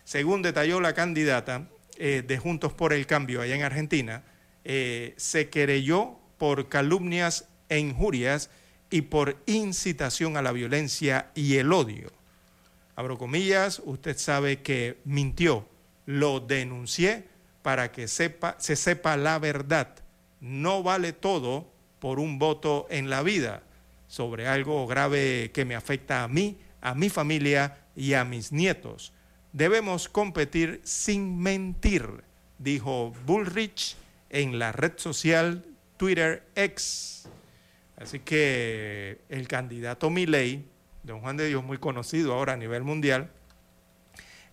Según 0.08 0.42
detalló 0.42 0.80
la 0.80 0.94
candidata 0.94 1.68
eh, 1.98 2.24
de 2.26 2.38
Juntos 2.38 2.72
por 2.72 2.94
el 2.94 3.06
Cambio 3.06 3.42
allá 3.42 3.56
en 3.56 3.64
Argentina, 3.64 4.24
eh, 4.64 5.14
se 5.18 5.50
querelló 5.50 6.18
por 6.38 6.70
calumnias 6.70 7.50
e 7.68 7.80
injurias 7.80 8.50
y 8.90 9.02
por 9.02 9.36
incitación 9.48 10.38
a 10.38 10.42
la 10.42 10.54
violencia 10.54 11.32
y 11.36 11.58
el 11.58 11.74
odio. 11.74 12.10
Abro 12.96 13.18
comillas, 13.18 13.82
usted 13.84 14.18
sabe 14.18 14.62
que 14.62 14.98
mintió, 15.04 15.68
lo 16.06 16.40
denuncié 16.40 17.26
para 17.62 17.92
que 17.92 18.08
sepa, 18.08 18.56
se 18.60 18.78
sepa 18.78 19.18
la 19.18 19.40
verdad, 19.40 19.94
no 20.40 20.84
vale 20.84 21.12
todo 21.12 21.70
por 22.00 22.22
un 22.22 22.40
voto 22.40 22.88
en 22.90 23.10
la 23.10 23.24
vida 23.24 23.62
sobre 24.08 24.48
algo 24.48 24.88
grave 24.88 25.52
que 25.54 25.66
me 25.66 25.76
afecta 25.76 26.24
a 26.24 26.30
mí, 26.30 26.58
a 26.80 26.96
mi 26.96 27.10
familia 27.10 27.80
y 27.94 28.14
a 28.14 28.24
mis 28.24 28.54
nietos. 28.54 29.12
Debemos 29.54 30.10
competir 30.10 30.82
sin 30.84 31.40
mentir, 31.40 32.24
dijo 32.60 33.14
Bullrich 33.26 33.96
en 34.30 34.60
la 34.60 34.72
red 34.72 34.94
social 34.98 35.64
Twitter 35.98 36.44
X. 36.56 37.28
Así 37.98 38.20
que 38.20 39.20
el 39.30 39.48
candidato 39.48 40.10
Milei, 40.10 40.66
don 41.04 41.22
Juan 41.22 41.38
de 41.38 41.48
Dios, 41.48 41.64
muy 41.64 41.78
conocido 41.78 42.34
ahora 42.34 42.54
a 42.54 42.58
nivel 42.58 42.84
mundial, 42.84 43.32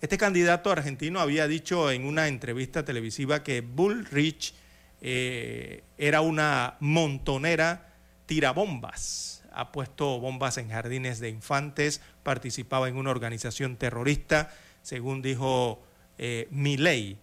este 0.00 0.18
candidato 0.18 0.70
argentino 0.70 1.20
había 1.20 1.48
dicho 1.48 1.90
en 1.90 2.04
una 2.04 2.28
entrevista 2.28 2.84
televisiva 2.84 3.42
que 3.42 3.62
Bullrich 3.62 4.54
eh, 5.00 5.82
era 5.98 6.20
una 6.20 6.76
montonera 6.80 7.94
tirabombas. 8.26 9.42
Ha 9.52 9.72
puesto 9.72 10.20
bombas 10.20 10.58
en 10.58 10.68
jardines 10.70 11.20
de 11.20 11.28
infantes, 11.28 12.00
participaba 12.22 12.88
en 12.88 12.96
una 12.96 13.10
organización 13.10 13.76
terrorista, 13.76 14.52
según 14.84 15.22
dijo 15.22 15.82
eh, 16.18 16.46
Milei, 16.50 17.16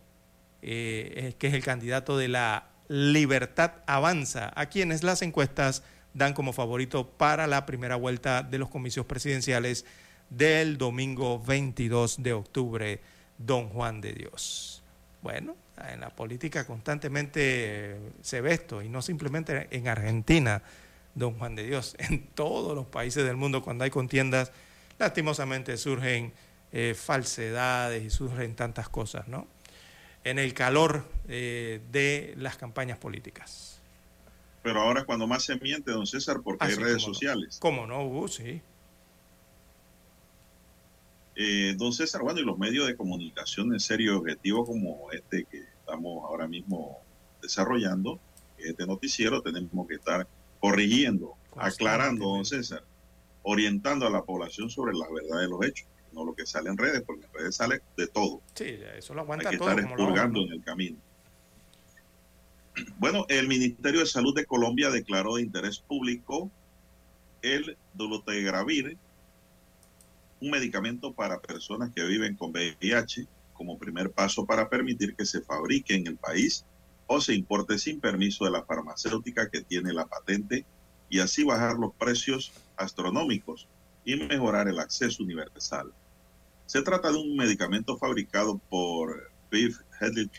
eh, 0.63 1.33
que 1.37 1.47
es 1.47 1.53
el 1.53 1.63
candidato 1.63 2.17
de 2.17 2.27
la 2.27 2.67
Libertad 2.89 3.71
Avanza, 3.85 4.51
a 4.55 4.65
quienes 4.65 5.03
las 5.03 5.21
encuestas 5.21 5.83
dan 6.13 6.33
como 6.33 6.51
favorito 6.51 7.07
para 7.07 7.47
la 7.47 7.65
primera 7.65 7.95
vuelta 7.95 8.43
de 8.43 8.57
los 8.57 8.69
comicios 8.69 9.05
presidenciales 9.05 9.85
del 10.29 10.77
domingo 10.77 11.39
22 11.39 12.21
de 12.21 12.33
octubre, 12.33 12.99
don 13.37 13.69
Juan 13.69 14.01
de 14.01 14.13
Dios. 14.13 14.83
Bueno, 15.21 15.55
en 15.87 16.01
la 16.01 16.09
política 16.09 16.65
constantemente 16.65 17.95
se 18.21 18.41
ve 18.41 18.53
esto, 18.53 18.81
y 18.81 18.89
no 18.89 19.01
simplemente 19.01 19.67
en 19.69 19.87
Argentina, 19.87 20.63
don 21.13 21.37
Juan 21.37 21.55
de 21.55 21.63
Dios, 21.63 21.95
en 21.99 22.25
todos 22.27 22.75
los 22.75 22.87
países 22.87 23.23
del 23.23 23.37
mundo 23.37 23.61
cuando 23.61 23.83
hay 23.83 23.91
contiendas, 23.91 24.51
lastimosamente 24.97 25.77
surgen 25.77 26.33
eh, 26.71 26.93
falsedades 26.95 28.03
y 28.03 28.09
surgen 28.09 28.55
tantas 28.55 28.89
cosas, 28.89 29.27
¿no? 29.27 29.47
En 30.23 30.39
el 30.39 30.53
calor 30.53 31.05
eh, 31.27 31.81
de 31.91 32.33
las 32.37 32.57
campañas 32.57 32.97
políticas. 32.97 33.81
Pero 34.63 34.81
ahora 34.81 35.01
es 35.01 35.05
cuando 35.05 35.27
más 35.27 35.43
se 35.43 35.55
miente, 35.57 35.91
don 35.91 36.05
César, 36.05 36.41
porque 36.43 36.63
hay 36.65 36.73
Así 36.73 36.81
redes 36.81 36.97
como 36.97 37.07
no. 37.07 37.13
sociales. 37.13 37.57
¿Cómo 37.59 37.87
no, 37.87 38.05
Hugo? 38.05 38.27
Sí. 38.27 38.61
Eh, 41.35 41.73
don 41.77 41.91
César, 41.91 42.21
bueno, 42.21 42.39
y 42.39 42.43
los 42.43 42.57
medios 42.57 42.87
de 42.87 42.95
comunicación 42.95 43.73
en 43.73 43.79
serio 43.79 44.13
y 44.13 44.15
objetivo 44.17 44.65
como 44.65 45.11
este 45.11 45.45
que 45.45 45.59
estamos 45.79 46.23
ahora 46.25 46.47
mismo 46.47 46.99
desarrollando, 47.41 48.19
este 48.57 48.85
noticiero, 48.85 49.41
tenemos 49.41 49.87
que 49.87 49.95
estar 49.95 50.27
corrigiendo, 50.59 51.35
aclarando, 51.55 52.25
don 52.29 52.45
César, 52.45 52.83
orientando 53.43 54.05
a 54.05 54.11
la 54.11 54.23
población 54.23 54.69
sobre 54.69 54.93
la 54.93 55.07
verdad 55.11 55.41
de 55.41 55.47
los 55.47 55.65
hechos, 55.65 55.87
no 56.13 56.25
lo 56.25 56.33
que 56.33 56.45
sale 56.45 56.69
en 56.69 56.77
redes, 56.77 57.03
porque 57.05 57.25
en 57.25 57.33
redes 57.33 57.55
sale 57.55 57.81
de 57.97 58.07
todo. 58.07 58.41
Sí, 58.53 58.77
eso 58.95 59.13
lo 59.13 59.21
Hay 59.31 59.39
que 59.39 59.57
todo. 59.57 59.69
estar 59.69 59.79
expurgando 59.79 60.41
en 60.41 60.53
el 60.53 60.63
camino. 60.63 60.97
Bueno, 62.97 63.25
el 63.27 63.47
Ministerio 63.47 63.99
de 63.99 64.05
Salud 64.05 64.33
de 64.35 64.45
Colombia 64.45 64.89
declaró 64.89 65.35
de 65.35 65.41
interés 65.41 65.79
público 65.79 66.49
el 67.41 67.77
dolutegravir, 67.93 68.97
un 70.39 70.49
medicamento 70.49 71.13
para 71.13 71.39
personas 71.39 71.91
que 71.93 72.03
viven 72.03 72.35
con 72.35 72.51
VIH, 72.51 73.27
como 73.53 73.77
primer 73.77 74.11
paso 74.11 74.45
para 74.45 74.69
permitir 74.69 75.15
que 75.15 75.25
se 75.25 75.41
fabrique 75.41 75.93
en 75.93 76.07
el 76.07 76.17
país 76.17 76.65
o 77.05 77.21
se 77.21 77.35
importe 77.35 77.77
sin 77.77 77.99
permiso 77.99 78.45
de 78.45 78.51
la 78.51 78.63
farmacéutica 78.63 79.49
que 79.49 79.61
tiene 79.61 79.93
la 79.93 80.05
patente 80.05 80.65
y 81.09 81.19
así 81.19 81.43
bajar 81.43 81.75
los 81.75 81.93
precios 81.93 82.53
astronómicos 82.77 83.67
y 84.05 84.15
mejorar 84.15 84.67
el 84.67 84.79
acceso 84.79 85.21
universal. 85.21 85.91
Se 86.71 86.81
trata 86.81 87.11
de 87.11 87.17
un 87.17 87.35
medicamento 87.35 87.97
fabricado 87.97 88.57
por 88.69 89.29
Beef 89.51 89.79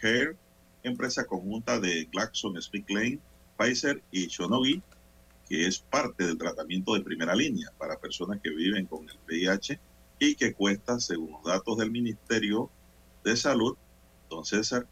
Care, 0.01 0.35
empresa 0.83 1.27
conjunta 1.27 1.79
de 1.79 2.09
GlaxoSmithKline, 2.11 3.21
Pfizer 3.59 4.03
y 4.11 4.29
Shonogi, 4.29 4.81
que 5.47 5.67
es 5.67 5.81
parte 5.81 6.25
del 6.25 6.39
tratamiento 6.39 6.95
de 6.95 7.03
primera 7.03 7.35
línea 7.35 7.71
para 7.77 8.01
personas 8.01 8.41
que 8.43 8.49
viven 8.49 8.87
con 8.87 9.07
el 9.11 9.19
VIH 9.29 9.79
y 10.21 10.35
que 10.35 10.55
cuesta, 10.55 10.99
según 11.01 11.33
los 11.33 11.45
datos 11.45 11.77
del 11.77 11.91
Ministerio 11.91 12.71
de 13.25 13.37
Salud, 13.37 13.77
don 14.31 14.47
César, 14.47 14.87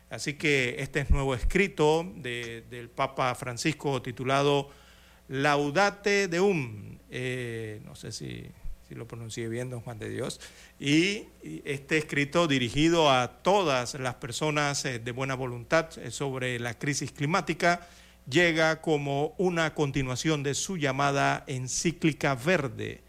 Así 0.09 0.33
que 0.33 0.75
este 0.79 0.99
es 1.01 1.09
nuevo 1.09 1.35
escrito 1.35 2.05
de- 2.17 2.63
del 2.69 2.89
Papa 2.89 3.33
Francisco 3.35 4.01
titulado 4.01 4.69
Laudate 5.29 6.27
Deum. 6.27 6.97
Eh, 7.09 7.79
no 7.85 7.95
sé 7.95 8.11
si, 8.11 8.45
si 8.87 8.95
lo 8.95 9.07
pronuncié 9.07 9.47
bien, 9.47 9.69
don 9.69 9.79
Juan 9.81 9.99
de 9.99 10.09
Dios. 10.09 10.41
Y, 10.79 11.23
este 11.63 11.97
escrito 11.97 12.47
dirigido 12.47 13.09
a 13.09 13.41
todas 13.41 13.93
las 13.95 14.15
personas 14.15 14.83
eh, 14.85 14.99
de 14.99 15.11
buena 15.11 15.35
voluntad 15.35 15.87
eh, 15.97 16.11
sobre 16.11 16.59
la 16.59 16.73
crisis 16.77 17.11
climática 17.13 17.87
llega 18.29 18.81
como 18.81 19.33
una 19.37 19.73
continuación 19.73 20.43
de 20.43 20.53
su 20.53 20.77
llamada 20.77 21.43
encíclica 21.47 22.35
verde, 22.35 23.03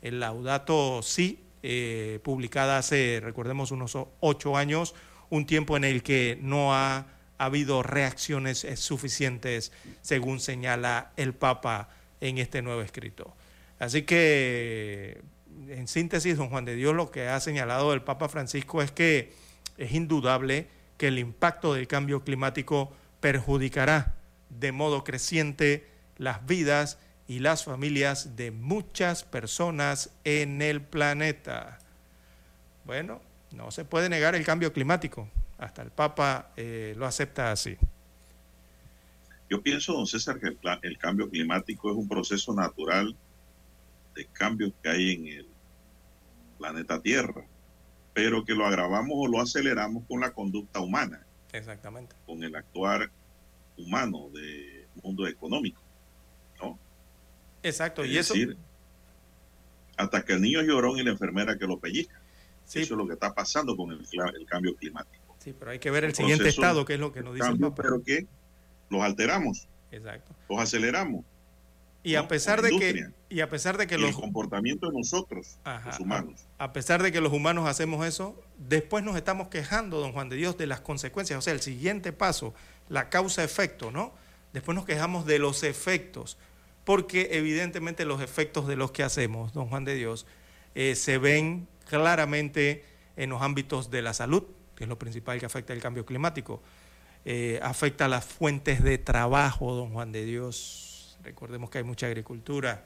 el 0.00 0.20
Laudato 0.20 1.02
Si, 1.02 1.40
eh, 1.62 2.20
publicada 2.22 2.78
hace, 2.78 3.20
recordemos, 3.22 3.70
unos 3.70 3.96
ocho 4.20 4.56
años, 4.56 4.94
un 5.30 5.46
tiempo 5.46 5.76
en 5.76 5.84
el 5.84 6.02
que 6.02 6.38
no 6.42 6.74
ha 6.74 7.06
habido 7.38 7.82
reacciones 7.82 8.66
suficientes, 8.76 9.72
según 10.00 10.40
señala 10.40 11.12
el 11.16 11.34
Papa 11.34 11.88
en 12.20 12.38
este 12.38 12.62
nuevo 12.62 12.82
escrito. 12.82 13.34
Así 13.78 14.02
que, 14.02 15.22
en 15.68 15.88
síntesis, 15.88 16.36
don 16.36 16.50
Juan 16.50 16.64
de 16.64 16.76
Dios, 16.76 16.94
lo 16.94 17.10
que 17.10 17.28
ha 17.28 17.40
señalado 17.40 17.92
el 17.94 18.02
Papa 18.02 18.28
Francisco 18.28 18.82
es 18.82 18.92
que 18.92 19.32
es 19.76 19.92
indudable 19.92 20.68
que 20.98 21.08
el 21.08 21.18
impacto 21.18 21.74
del 21.74 21.88
cambio 21.88 22.22
climático 22.22 22.92
perjudicará 23.20 24.14
de 24.58 24.72
modo 24.72 25.04
creciente 25.04 25.86
las 26.18 26.46
vidas 26.46 26.98
y 27.26 27.38
las 27.38 27.64
familias 27.64 28.36
de 28.36 28.50
muchas 28.50 29.24
personas 29.24 30.10
en 30.24 30.62
el 30.62 30.82
planeta. 30.82 31.78
Bueno, 32.84 33.20
no 33.52 33.70
se 33.70 33.84
puede 33.84 34.08
negar 34.08 34.34
el 34.34 34.44
cambio 34.44 34.72
climático. 34.72 35.28
Hasta 35.58 35.82
el 35.82 35.90
Papa 35.90 36.50
eh, 36.56 36.94
lo 36.96 37.06
acepta 37.06 37.52
así. 37.52 37.76
Yo 39.48 39.62
pienso, 39.62 39.92
don 39.92 40.06
César, 40.06 40.40
que 40.40 40.48
el, 40.48 40.58
el, 40.82 40.98
cambio 40.98 41.28
climático 41.28 41.90
es 41.90 41.96
un 41.96 42.08
proceso 42.08 42.54
natural 42.54 43.14
de 44.14 44.24
cambios 44.26 44.72
que 44.82 44.88
hay 44.88 45.12
en 45.12 45.26
el 45.26 45.48
planeta 46.58 47.00
Tierra, 47.00 47.44
pero 48.14 48.44
que 48.44 48.54
lo 48.54 48.66
agravamos 48.66 49.12
o 49.14 49.28
lo 49.28 49.40
aceleramos 49.40 50.04
con 50.08 50.20
la 50.20 50.32
conducta 50.32 50.80
humana. 50.80 51.24
Exactamente. 51.52 52.16
Con 52.26 52.42
el 52.42 52.56
actuar 52.56 53.10
humano 53.76 54.28
del 54.30 54.86
mundo 55.02 55.26
económico. 55.26 55.82
¿no? 56.60 56.78
Exacto. 57.62 58.02
Es 58.04 58.10
y 58.10 58.18
eso. 58.18 58.34
Hasta 59.96 60.24
que 60.24 60.34
el 60.34 60.40
niño 60.40 60.62
llorón 60.62 60.98
y 60.98 61.02
la 61.02 61.10
enfermera 61.10 61.58
que 61.58 61.66
lo 61.66 61.78
pellizca. 61.78 62.20
Sí. 62.64 62.80
Eso 62.80 62.94
es 62.94 62.98
lo 62.98 63.06
que 63.06 63.14
está 63.14 63.34
pasando 63.34 63.76
con 63.76 63.92
el, 63.92 64.00
el 64.00 64.46
cambio 64.46 64.74
climático. 64.76 65.36
Sí, 65.38 65.54
pero 65.58 65.72
hay 65.72 65.78
que 65.78 65.90
ver 65.90 66.04
el, 66.04 66.14
siguiente 66.14 66.48
estado, 66.48 66.84
que 66.84 66.94
es 66.94 67.00
lo 67.00 67.12
que 67.12 67.22
nos 67.22 67.34
dice 67.34 67.46
cambio, 67.46 67.66
el 67.66 67.72
Papa. 67.72 67.82
Pero 67.82 68.02
que 68.02 68.26
los 68.88 69.02
alteramos. 69.02 69.66
Exacto. 69.90 70.32
Los 70.48 70.60
aceleramos. 70.60 71.24
Y 72.04 72.16
a 72.16 72.26
pesar 72.26 72.62
de 72.62 72.70
que 72.70 73.06
y 73.28 73.40
a 73.40 73.48
pesar 73.48 73.78
de 73.78 73.86
que 73.86 73.94
y 73.94 73.98
los 73.98 74.10
el 74.10 74.16
comportamiento 74.16 74.88
de 74.88 74.98
nosotros, 74.98 75.58
Ajá, 75.64 75.90
los 75.90 76.00
humanos. 76.00 76.46
A, 76.58 76.64
a, 76.64 76.72
pesar 76.72 77.02
de 77.02 77.12
que 77.12 77.20
los 77.20 77.32
humanos 77.32 77.68
hacemos 77.68 78.04
eso, 78.04 78.40
después 78.58 79.04
nos 79.04 79.16
estamos 79.16 79.48
quejando, 79.48 80.00
don 80.00 80.12
Juan 80.12 80.28
de 80.28 80.36
Dios, 80.36 80.58
de 80.58 80.66
las 80.66 80.80
consecuencias. 80.80 81.38
O 81.38 81.42
sea, 81.42 81.52
el 81.52 81.60
siguiente 81.60 82.12
paso, 82.12 82.54
la 82.88 83.08
causa-efecto, 83.08 83.90
¿no? 83.90 84.12
Después 84.52 84.74
nos 84.74 84.84
quejamos 84.84 85.24
de 85.26 85.38
los 85.38 85.62
efectos, 85.62 86.36
porque 86.84 87.28
evidentemente 87.32 88.04
los 88.04 88.20
efectos 88.20 88.66
de 88.66 88.76
los 88.76 88.90
que 88.90 89.02
hacemos, 89.02 89.52
don 89.52 89.68
Juan 89.68 89.84
de 89.84 89.94
Dios, 89.94 90.26
eh, 90.74 90.94
se 90.94 91.18
ven 91.18 91.68
claramente 91.88 92.84
en 93.16 93.30
los 93.30 93.42
ámbitos 93.42 93.90
de 93.90 94.02
la 94.02 94.14
salud, 94.14 94.44
que 94.74 94.84
es 94.84 94.88
lo 94.88 94.98
principal 94.98 95.38
que 95.38 95.46
afecta 95.46 95.72
el 95.72 95.80
cambio 95.80 96.04
climático. 96.04 96.62
Eh, 97.24 97.60
afecta 97.62 98.08
las 98.08 98.24
fuentes 98.24 98.82
de 98.82 98.98
trabajo, 98.98 99.74
don 99.74 99.90
Juan 99.90 100.12
de 100.12 100.24
Dios. 100.24 101.18
Recordemos 101.22 101.70
que 101.70 101.78
hay 101.78 101.84
mucha 101.84 102.06
agricultura. 102.06 102.84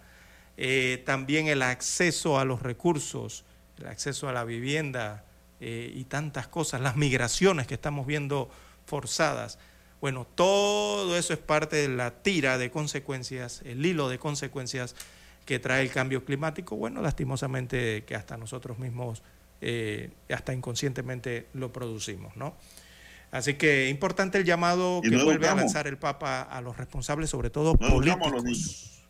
Eh, 0.57 1.03
también 1.07 1.49
el 1.49 1.63
acceso 1.63 2.39
a 2.39 2.45
los 2.45 2.63
recursos, 2.63 3.45
el 3.79 3.87
acceso 3.87 4.29
a 4.29 4.33
la 4.33 4.45
vivienda 4.45 5.25
y 5.59 6.05
tantas 6.05 6.49
cosas, 6.49 6.83
las 6.83 6.97
migraciones 6.97 7.67
que 7.67 7.73
estamos 7.73 8.07
viendo 8.07 8.51
forzadas. 8.85 9.59
Bueno, 10.07 10.25
todo 10.25 11.17
eso 11.17 11.33
es 11.33 11.41
parte 11.41 11.75
de 11.75 11.89
la 11.89 12.23
tira 12.23 12.59
de 12.59 12.71
consecuencias, 12.71 13.61
el 13.65 13.85
hilo 13.85 14.09
de 14.09 14.21
consecuencias 14.21 14.95
que 15.45 15.59
trae 15.59 15.83
el 15.83 15.91
cambio 15.91 16.25
climático. 16.25 16.77
Bueno, 16.77 17.03
lastimosamente 17.03 18.05
que 18.05 18.15
hasta 18.15 18.37
nosotros 18.37 18.79
mismos, 18.79 19.25
eh, 19.61 20.11
hasta 20.31 20.55
inconscientemente 20.55 21.49
lo 21.55 21.73
producimos, 21.73 22.37
¿no? 22.37 22.55
Así 23.33 23.55
que 23.55 23.89
importante 23.89 24.39
el 24.39 24.45
llamado 24.45 25.01
que 25.03 25.11
no 25.11 25.25
vuelve 25.25 25.49
a 25.49 25.57
lanzar 25.57 25.89
el 25.89 25.99
Papa 25.99 26.43
a 26.43 26.61
los 26.61 26.77
responsables, 26.77 27.29
sobre 27.29 27.51
todo 27.51 27.77
No 27.81 27.89
políticos. 27.89 28.31
los 28.31 28.45
niños. 28.45 29.03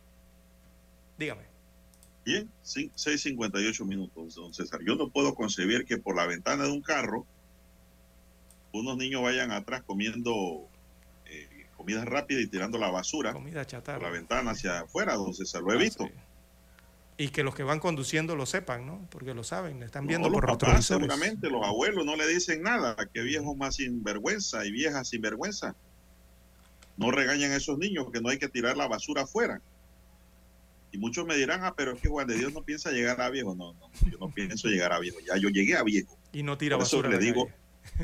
Dígame. 1.19 1.43
Bien, 2.25 2.49
sí, 2.63 2.89
6.58 2.95 3.85
minutos, 3.85 4.33
don 4.33 4.51
César. 4.51 4.79
Yo 4.83 4.95
no 4.95 5.09
puedo 5.09 5.35
concebir 5.35 5.85
que 5.85 5.99
por 5.99 6.15
la 6.15 6.25
ventana 6.25 6.63
de 6.63 6.71
un 6.71 6.81
carro 6.81 7.27
unos 8.71 8.97
niños 8.97 9.21
vayan 9.21 9.51
atrás 9.51 9.83
comiendo 9.85 10.67
comida 11.87 12.03
rápida 12.03 12.41
y 12.41 12.47
tirando 12.47 12.77
la 12.77 12.89
basura 12.91 13.31
Comida 13.31 13.65
chatarra. 13.65 13.99
por 13.99 14.07
la 14.09 14.13
ventana 14.13 14.51
hacia 14.51 14.81
afuera, 14.81 15.13
don 15.15 15.33
César. 15.33 15.61
Lo 15.61 15.71
he 15.71 15.77
visto. 15.77 16.03
Ah, 16.03 16.23
Y 17.17 17.29
que 17.29 17.43
los 17.43 17.55
que 17.55 17.63
van 17.63 17.79
conduciendo 17.79 18.35
lo 18.35 18.45
sepan, 18.45 18.85
¿no? 18.85 19.07
Porque 19.09 19.33
lo 19.33 19.43
saben, 19.45 19.81
están 19.83 20.03
No, 20.03 20.09
viendo 20.09 20.29
los 20.29 20.41
por 20.41 20.57
papás, 20.57 20.85
seguramente, 20.85 21.49
los 21.49 21.65
abuelos 21.65 22.05
no 22.05 22.17
le 22.17 22.27
dicen 22.27 22.61
nada, 22.61 22.95
que 23.13 23.21
viejos 23.21 23.55
más 23.55 23.75
sinvergüenza 23.75 24.65
y 24.65 24.71
viejas 24.71 25.07
sinvergüenza. 25.09 25.75
No 26.97 27.09
regañan 27.11 27.51
a 27.51 27.55
esos 27.55 27.77
niños 27.77 28.07
que 28.11 28.19
no 28.19 28.27
hay 28.29 28.37
que 28.37 28.49
tirar 28.49 28.75
la 28.75 28.87
basura 28.87 29.21
afuera. 29.21 29.61
Y 30.91 30.97
muchos 30.97 31.25
me 31.25 31.35
dirán, 31.37 31.63
ah, 31.63 31.73
pero 31.77 31.93
es 31.93 32.01
que 32.01 32.09
Juan 32.09 32.27
de 32.27 32.35
Dios 32.37 32.53
no 32.53 32.63
piensa 32.63 32.91
llegar 32.91 33.21
a 33.21 33.29
viejo. 33.29 33.55
No, 33.55 33.73
no, 33.73 33.89
yo 34.11 34.17
no 34.19 34.29
pienso 34.29 34.67
llegar 34.67 34.91
a 34.91 34.99
viejo. 34.99 35.19
Ya 35.25 35.37
yo 35.37 35.47
llegué 35.49 35.77
a 35.77 35.83
viejo. 35.83 36.17
Y 36.33 36.43
no 36.43 36.57
tira 36.57 36.75
Por 36.75 36.85
eso 36.85 36.97
basura. 36.97 37.15
a 37.15 37.19
le 37.19 37.25
digo, 37.25 37.47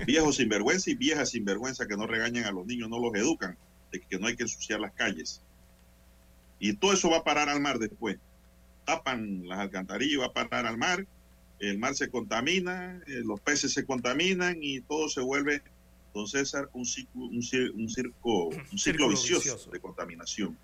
viejos 0.08 0.38
sinvergüenza 0.38 0.90
y 0.90 0.96
viejas 0.96 1.30
sinvergüenza 1.32 1.86
que 1.88 1.98
no 1.98 2.08
regañan 2.08 2.46
a 2.46 2.52
los 2.52 2.66
niños, 2.66 2.90
no 2.90 3.00
los 3.00 3.14
educan, 3.16 3.58
de 3.94 4.02
que 4.02 4.20
no 4.20 4.28
hay 4.28 4.36
que 4.36 4.44
ensuciar 4.44 4.80
las 4.82 4.92
calles. 4.94 5.42
Y 6.60 6.74
todo 6.74 6.94
eso 6.94 7.10
va 7.10 7.18
a 7.18 7.24
parar 7.24 7.48
al 7.50 7.62
mar 7.62 7.80
después. 7.80 8.18
Tapan 8.86 9.48
las 9.48 9.60
alcantarillas, 9.60 10.20
va 10.22 10.26
a 10.26 10.34
parar 10.34 10.66
al 10.66 10.78
mar, 10.78 11.06
el 11.60 11.78
mar 11.78 11.96
se 11.96 12.10
contamina, 12.10 13.02
eh, 13.08 13.22
los 13.24 13.40
peces 13.40 13.72
se 13.74 13.86
contaminan 13.86 14.58
y 14.62 14.82
todo 14.82 15.08
se 15.08 15.22
vuelve, 15.22 15.62
don 16.14 16.28
César, 16.28 16.70
un 16.74 16.86
ciclo, 16.86 17.22
un, 17.26 17.42
cir- 17.42 17.72
un 17.74 17.88
circo, 17.90 18.48
un 18.48 18.54
ciclo 18.78 18.78
Círculo 18.78 19.10
vicioso, 19.10 19.40
vicioso. 19.40 19.72
de 19.72 19.80
contaminación. 19.80 20.58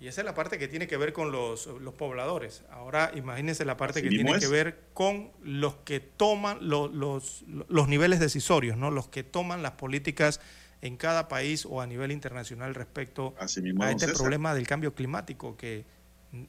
Y 0.00 0.08
esa 0.08 0.22
es 0.22 0.24
la 0.24 0.34
parte 0.34 0.58
que 0.58 0.66
tiene 0.66 0.88
que 0.88 0.96
ver 0.96 1.12
con 1.12 1.30
los, 1.30 1.66
los 1.66 1.94
pobladores. 1.94 2.64
Ahora 2.70 3.12
imagínense 3.14 3.64
la 3.64 3.76
parte 3.76 4.00
Así 4.00 4.08
que 4.08 4.14
tiene 4.16 4.32
es. 4.32 4.38
que 4.40 4.48
ver 4.48 4.80
con 4.94 5.30
los 5.42 5.76
que 5.84 6.00
toman 6.00 6.58
lo- 6.68 6.88
los, 6.88 7.44
los 7.68 7.86
niveles 7.88 8.18
decisorios, 8.18 8.76
¿no? 8.76 8.90
Los 8.90 9.08
que 9.08 9.22
toman 9.22 9.62
las 9.62 9.72
políticas 9.72 10.40
en 10.82 10.96
cada 10.96 11.28
país 11.28 11.64
o 11.64 11.80
a 11.80 11.86
nivel 11.86 12.10
internacional 12.10 12.74
respecto 12.74 13.34
mismo, 13.62 13.84
a 13.84 13.90
este 13.90 14.06
César. 14.06 14.16
problema 14.16 14.52
del 14.54 14.66
cambio 14.66 14.94
climático, 14.94 15.56
que 15.56 15.84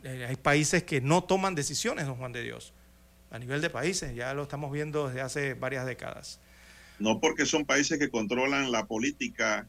eh, 0.04 0.26
hay 0.28 0.36
países 0.36 0.84
que 0.84 1.02
no 1.02 1.24
toman 1.24 1.54
decisiones, 1.56 2.08
don 2.08 2.16
Juan 2.16 2.34
de 2.34 2.42
Dios. 2.42 2.74
A 3.30 3.40
nivel 3.40 3.62
de 3.62 3.70
países, 3.70 4.14
ya 4.16 4.34
lo 4.34 4.44
estamos 4.44 4.72
viendo 4.72 5.08
desde 5.08 5.22
hace 5.22 5.54
varias 5.54 5.86
décadas. 5.86 6.40
No 7.00 7.20
porque 7.20 7.46
son 7.46 7.66
países 7.66 7.98
que 8.00 8.10
controlan 8.10 8.72
la 8.72 8.86
política 8.86 9.68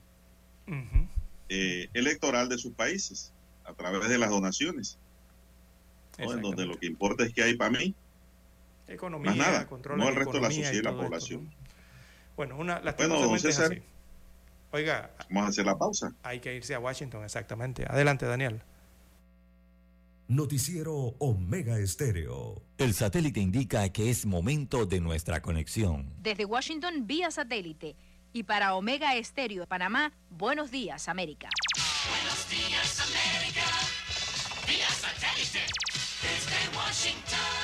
eh, 1.49 1.89
electoral 1.93 2.49
de 2.49 2.59
sus 2.59 2.73
países 2.73 3.32
a 3.65 3.74
través 3.74 4.09
de 4.09 4.19
las 4.19 4.31
donaciones. 4.31 4.99
¿no? 6.19 6.32
En 6.32 6.43
donde 6.43 6.65
lo 6.66 6.78
que 6.78 6.86
importa 6.86 7.24
es 7.24 7.35
que 7.35 7.43
hay 7.43 7.55
para 7.55 7.70
mí, 7.70 7.95
Economía, 8.86 9.31
más 9.31 9.39
nada, 9.39 9.69
no 9.97 10.09
el 10.09 10.15
resto 10.15 10.32
de 10.35 10.41
la 10.41 10.49
sociedad 10.49 10.73
y 10.73 10.82
la 10.82 10.91
esto, 10.91 11.03
población. 11.03 11.45
¿no? 11.45 11.51
Bueno, 12.36 12.57
una, 12.59 12.81
Bueno, 12.81 13.39
César. 13.39 13.73
así. 13.73 13.82
Oiga, 14.74 15.09
Vamos 15.30 15.46
a 15.46 15.48
hacer 15.51 15.64
la 15.66 15.78
pausa. 15.78 16.12
hay 16.24 16.40
que 16.40 16.52
irse 16.52 16.74
a 16.74 16.80
Washington, 16.80 17.22
exactamente. 17.22 17.86
Adelante, 17.88 18.26
Daniel. 18.26 18.60
Noticiero 20.26 21.14
Omega 21.20 21.78
Estéreo. 21.78 22.60
El 22.78 22.92
satélite 22.92 23.38
indica 23.38 23.88
que 23.90 24.10
es 24.10 24.26
momento 24.26 24.84
de 24.84 25.01
nuestra 25.01 25.40
conexión. 25.40 26.12
Desde 26.20 26.44
Washington 26.44 27.06
vía 27.06 27.30
satélite 27.30 27.94
y 28.32 28.42
para 28.42 28.74
Omega 28.74 29.14
Estéreo 29.14 29.60
de 29.60 29.66
Panamá, 29.68 30.12
buenos 30.28 30.72
días 30.72 31.09
América. 31.09 31.51
Buenos 32.10 32.51
días, 32.51 33.01
América. 33.01 33.62
Vía 34.66 34.88
satélite. 34.88 35.60
Desde 36.20 36.76
Washington. 36.76 37.64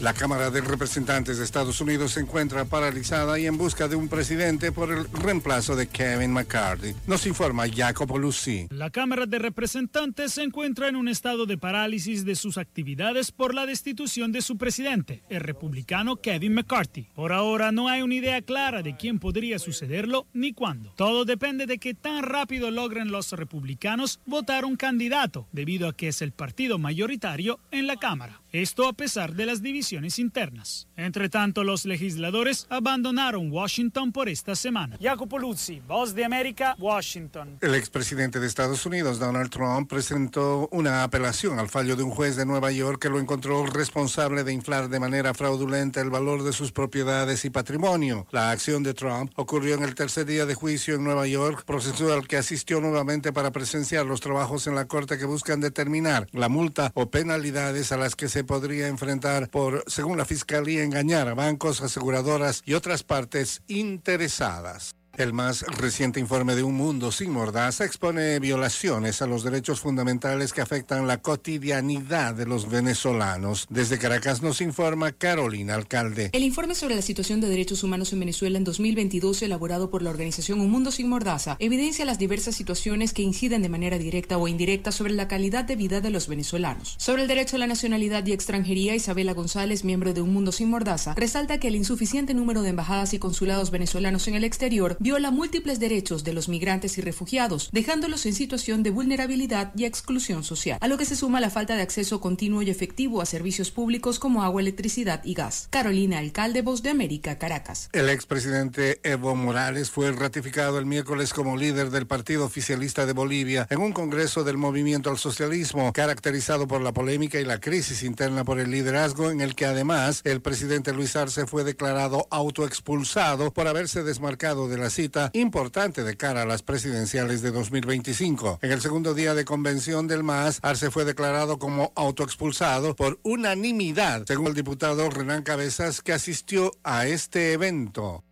La 0.00 0.14
Cámara 0.14 0.50
de 0.50 0.62
Representantes 0.62 1.36
de 1.36 1.44
Estados 1.44 1.78
Unidos 1.82 2.12
se 2.12 2.20
encuentra 2.20 2.64
paralizada 2.64 3.38
y 3.38 3.44
en 3.44 3.58
busca 3.58 3.86
de 3.86 3.96
un 3.96 4.08
presidente 4.08 4.72
por 4.72 4.90
el 4.90 5.04
reemplazo 5.12 5.76
de 5.76 5.88
Kevin 5.88 6.32
McCarthy. 6.32 6.94
Nos 7.06 7.26
informa 7.26 7.68
Jacopo 7.68 8.16
Lucy. 8.16 8.66
La 8.70 8.88
Cámara 8.88 9.26
de 9.26 9.38
Representantes 9.38 10.32
se 10.32 10.42
encuentra 10.42 10.88
en 10.88 10.96
un 10.96 11.06
estado 11.06 11.44
de 11.44 11.58
parálisis 11.58 12.24
de 12.24 12.34
sus 12.34 12.56
actividades 12.56 13.30
por 13.30 13.54
la 13.54 13.66
destitución 13.66 14.32
de 14.32 14.40
su 14.40 14.56
presidente, 14.56 15.22
el 15.28 15.40
republicano 15.40 16.16
Kevin 16.16 16.54
McCarthy. 16.54 17.08
Por 17.14 17.34
ahora 17.34 17.70
no 17.70 17.88
hay 17.90 18.00
una 18.00 18.14
idea 18.14 18.40
clara 18.40 18.80
de 18.80 18.96
quién 18.96 19.18
podría 19.18 19.58
sucederlo 19.58 20.26
ni 20.32 20.54
cuándo. 20.54 20.94
Todo 20.96 21.26
depende 21.26 21.66
de 21.66 21.76
qué 21.76 21.92
tan 21.92 22.22
rápido 22.22 22.70
logren 22.70 23.12
los 23.12 23.32
republicanos 23.32 24.18
votar 24.24 24.64
un 24.64 24.76
candidato, 24.76 25.46
debido 25.52 25.88
a 25.88 25.92
que 25.94 26.08
es 26.08 26.22
el 26.22 26.32
partido 26.32 26.78
mayoritario 26.78 27.60
en 27.70 27.86
la 27.86 27.96
Cámara. 27.96 28.40
Esto 28.50 28.88
a 28.88 28.94
pesar 28.94 29.34
de 29.34 29.44
las 29.44 29.60
divisiones 29.60 29.89
internas. 30.18 30.88
Entre 30.96 31.28
tanto, 31.28 31.64
los 31.64 31.84
legisladores 31.84 32.66
abandonaron 32.70 33.50
Washington 33.50 34.12
por 34.12 34.28
esta 34.28 34.54
semana. 34.54 34.96
Jacopo 35.00 35.38
Luzzi, 35.38 35.80
Voz 35.80 36.14
de 36.14 36.24
América, 36.24 36.76
Washington. 36.78 37.58
El 37.60 37.74
expresidente 37.74 38.40
de 38.40 38.46
Estados 38.46 38.86
Unidos, 38.86 39.18
Donald 39.18 39.50
Trump, 39.50 39.88
presentó 39.88 40.68
una 40.72 41.02
apelación 41.02 41.58
al 41.58 41.68
fallo 41.68 41.96
de 41.96 42.02
un 42.02 42.10
juez 42.10 42.36
de 42.36 42.46
Nueva 42.46 42.70
York 42.70 43.00
que 43.02 43.08
lo 43.08 43.18
encontró 43.18 43.66
responsable 43.66 44.44
de 44.44 44.52
inflar 44.52 44.88
de 44.88 45.00
manera 45.00 45.34
fraudulenta 45.34 46.00
el 46.00 46.10
valor 46.10 46.42
de 46.42 46.52
sus 46.52 46.72
propiedades 46.72 47.44
y 47.44 47.50
patrimonio. 47.50 48.26
La 48.30 48.50
acción 48.50 48.82
de 48.82 48.94
Trump 48.94 49.32
ocurrió 49.36 49.74
en 49.74 49.82
el 49.82 49.94
tercer 49.94 50.26
día 50.26 50.46
de 50.46 50.54
juicio 50.54 50.94
en 50.94 51.04
Nueva 51.04 51.26
York, 51.26 51.64
proceso 51.64 52.12
al 52.12 52.28
que 52.28 52.36
asistió 52.36 52.80
nuevamente 52.80 53.32
para 53.32 53.50
presenciar 53.50 54.06
los 54.06 54.20
trabajos 54.20 54.66
en 54.66 54.74
la 54.74 54.86
corte 54.86 55.18
que 55.18 55.24
buscan 55.24 55.60
determinar 55.60 56.26
la 56.32 56.48
multa 56.48 56.92
o 56.94 57.10
penalidades 57.10 57.92
a 57.92 57.96
las 57.96 58.16
que 58.16 58.28
se 58.28 58.44
podría 58.44 58.88
enfrentar 58.88 59.48
por, 59.48 59.79
según 59.86 60.18
la 60.18 60.24
fiscalía, 60.24 60.82
engañar 60.82 61.28
a 61.28 61.34
bancos, 61.34 61.80
aseguradoras 61.80 62.62
y 62.64 62.74
otras 62.74 63.02
partes 63.02 63.62
interesadas. 63.66 64.94
El 65.16 65.32
más 65.32 65.62
reciente 65.62 66.20
informe 66.20 66.54
de 66.54 66.62
Un 66.62 66.74
Mundo 66.74 67.12
Sin 67.12 67.30
Mordaza 67.30 67.84
expone 67.84 68.38
violaciones 68.38 69.20
a 69.20 69.26
los 69.26 69.42
derechos 69.42 69.80
fundamentales 69.80 70.52
que 70.52 70.60
afectan 70.60 71.06
la 71.06 71.18
cotidianidad 71.18 72.34
de 72.34 72.46
los 72.46 72.70
venezolanos. 72.70 73.66
Desde 73.68 73.98
Caracas 73.98 74.40
nos 74.40 74.60
informa 74.60 75.12
Carolina 75.12 75.74
Alcalde. 75.74 76.30
El 76.32 76.44
informe 76.44 76.74
sobre 76.74 76.94
la 76.94 77.02
situación 77.02 77.40
de 77.40 77.48
derechos 77.48 77.82
humanos 77.82 78.12
en 78.12 78.20
Venezuela 78.20 78.56
en 78.56 78.64
2022, 78.64 79.42
elaborado 79.42 79.90
por 79.90 80.02
la 80.02 80.10
organización 80.10 80.60
Un 80.60 80.70
Mundo 80.70 80.90
Sin 80.90 81.08
Mordaza, 81.08 81.56
evidencia 81.58 82.04
las 82.04 82.18
diversas 82.18 82.54
situaciones 82.54 83.12
que 83.12 83.22
inciden 83.22 83.62
de 83.62 83.68
manera 83.68 83.98
directa 83.98 84.38
o 84.38 84.48
indirecta 84.48 84.92
sobre 84.92 85.12
la 85.12 85.28
calidad 85.28 85.64
de 85.64 85.76
vida 85.76 86.00
de 86.00 86.10
los 86.10 86.28
venezolanos. 86.28 86.94
Sobre 86.98 87.22
el 87.22 87.28
derecho 87.28 87.56
a 87.56 87.58
la 87.58 87.66
nacionalidad 87.66 88.24
y 88.26 88.32
extranjería, 88.32 88.94
Isabela 88.94 89.34
González, 89.34 89.84
miembro 89.84 90.14
de 90.14 90.22
Un 90.22 90.32
Mundo 90.32 90.52
Sin 90.52 90.70
Mordaza, 90.70 91.14
resalta 91.14 91.58
que 91.58 91.68
el 91.68 91.76
insuficiente 91.76 92.32
número 92.32 92.62
de 92.62 92.70
embajadas 92.70 93.12
y 93.12 93.18
consulados 93.18 93.70
venezolanos 93.70 94.26
en 94.28 94.36
el 94.36 94.44
exterior 94.44 94.96
viola 95.00 95.30
múltiples 95.30 95.80
derechos 95.80 96.24
de 96.24 96.34
los 96.34 96.50
migrantes 96.50 96.98
y 96.98 97.00
refugiados, 97.00 97.70
dejándolos 97.72 98.26
en 98.26 98.34
situación 98.34 98.82
de 98.82 98.90
vulnerabilidad 98.90 99.72
y 99.74 99.86
exclusión 99.86 100.44
social, 100.44 100.76
a 100.78 100.88
lo 100.88 100.98
que 100.98 101.06
se 101.06 101.16
suma 101.16 101.40
la 101.40 101.48
falta 101.48 101.74
de 101.74 101.80
acceso 101.80 102.20
continuo 102.20 102.60
y 102.60 102.68
efectivo 102.68 103.22
a 103.22 103.26
servicios 103.26 103.70
públicos 103.70 104.18
como 104.18 104.42
agua, 104.42 104.60
electricidad 104.60 105.24
y 105.24 105.32
gas. 105.32 105.68
Carolina 105.70 106.18
Alcalde, 106.18 106.60
Voz 106.60 106.82
de 106.82 106.90
América, 106.90 107.38
Caracas. 107.38 107.88
El 107.94 108.10
expresidente 108.10 109.00
Evo 109.02 109.34
Morales 109.34 109.90
fue 109.90 110.12
ratificado 110.12 110.78
el 110.78 110.84
miércoles 110.84 111.32
como 111.32 111.56
líder 111.56 111.88
del 111.88 112.06
Partido 112.06 112.44
Oficialista 112.44 113.06
de 113.06 113.14
Bolivia 113.14 113.66
en 113.70 113.80
un 113.80 113.94
congreso 113.94 114.44
del 114.44 114.58
movimiento 114.58 115.08
al 115.08 115.16
socialismo, 115.16 115.94
caracterizado 115.94 116.68
por 116.68 116.82
la 116.82 116.92
polémica 116.92 117.40
y 117.40 117.44
la 117.46 117.58
crisis 117.58 118.02
interna 118.02 118.44
por 118.44 118.60
el 118.60 118.70
liderazgo, 118.70 119.30
en 119.30 119.40
el 119.40 119.54
que 119.54 119.64
además 119.64 120.20
el 120.24 120.42
presidente 120.42 120.92
Luis 120.92 121.16
Arce 121.16 121.46
fue 121.46 121.64
declarado 121.64 122.28
autoexpulsado 122.30 123.50
por 123.50 123.66
haberse 123.66 124.02
desmarcado 124.02 124.68
de 124.68 124.76
la 124.76 124.89
cita 124.90 125.30
importante 125.32 126.04
de 126.04 126.16
cara 126.16 126.42
a 126.42 126.46
las 126.46 126.62
presidenciales 126.62 127.42
de 127.42 127.50
2025. 127.50 128.58
En 128.62 128.72
el 128.72 128.80
segundo 128.80 129.14
día 129.14 129.34
de 129.34 129.44
convención 129.44 130.06
del 130.06 130.22
MAS, 130.22 130.58
Arce 130.62 130.90
fue 130.90 131.04
declarado 131.04 131.58
como 131.58 131.92
autoexpulsado 131.96 132.94
por 132.94 133.18
unanimidad, 133.22 134.24
según 134.26 134.48
el 134.48 134.54
diputado 134.54 135.08
Renan 135.08 135.42
Cabezas, 135.42 136.02
que 136.02 136.12
asistió 136.12 136.72
a 136.82 137.06
este 137.06 137.52
evento. 137.52 138.24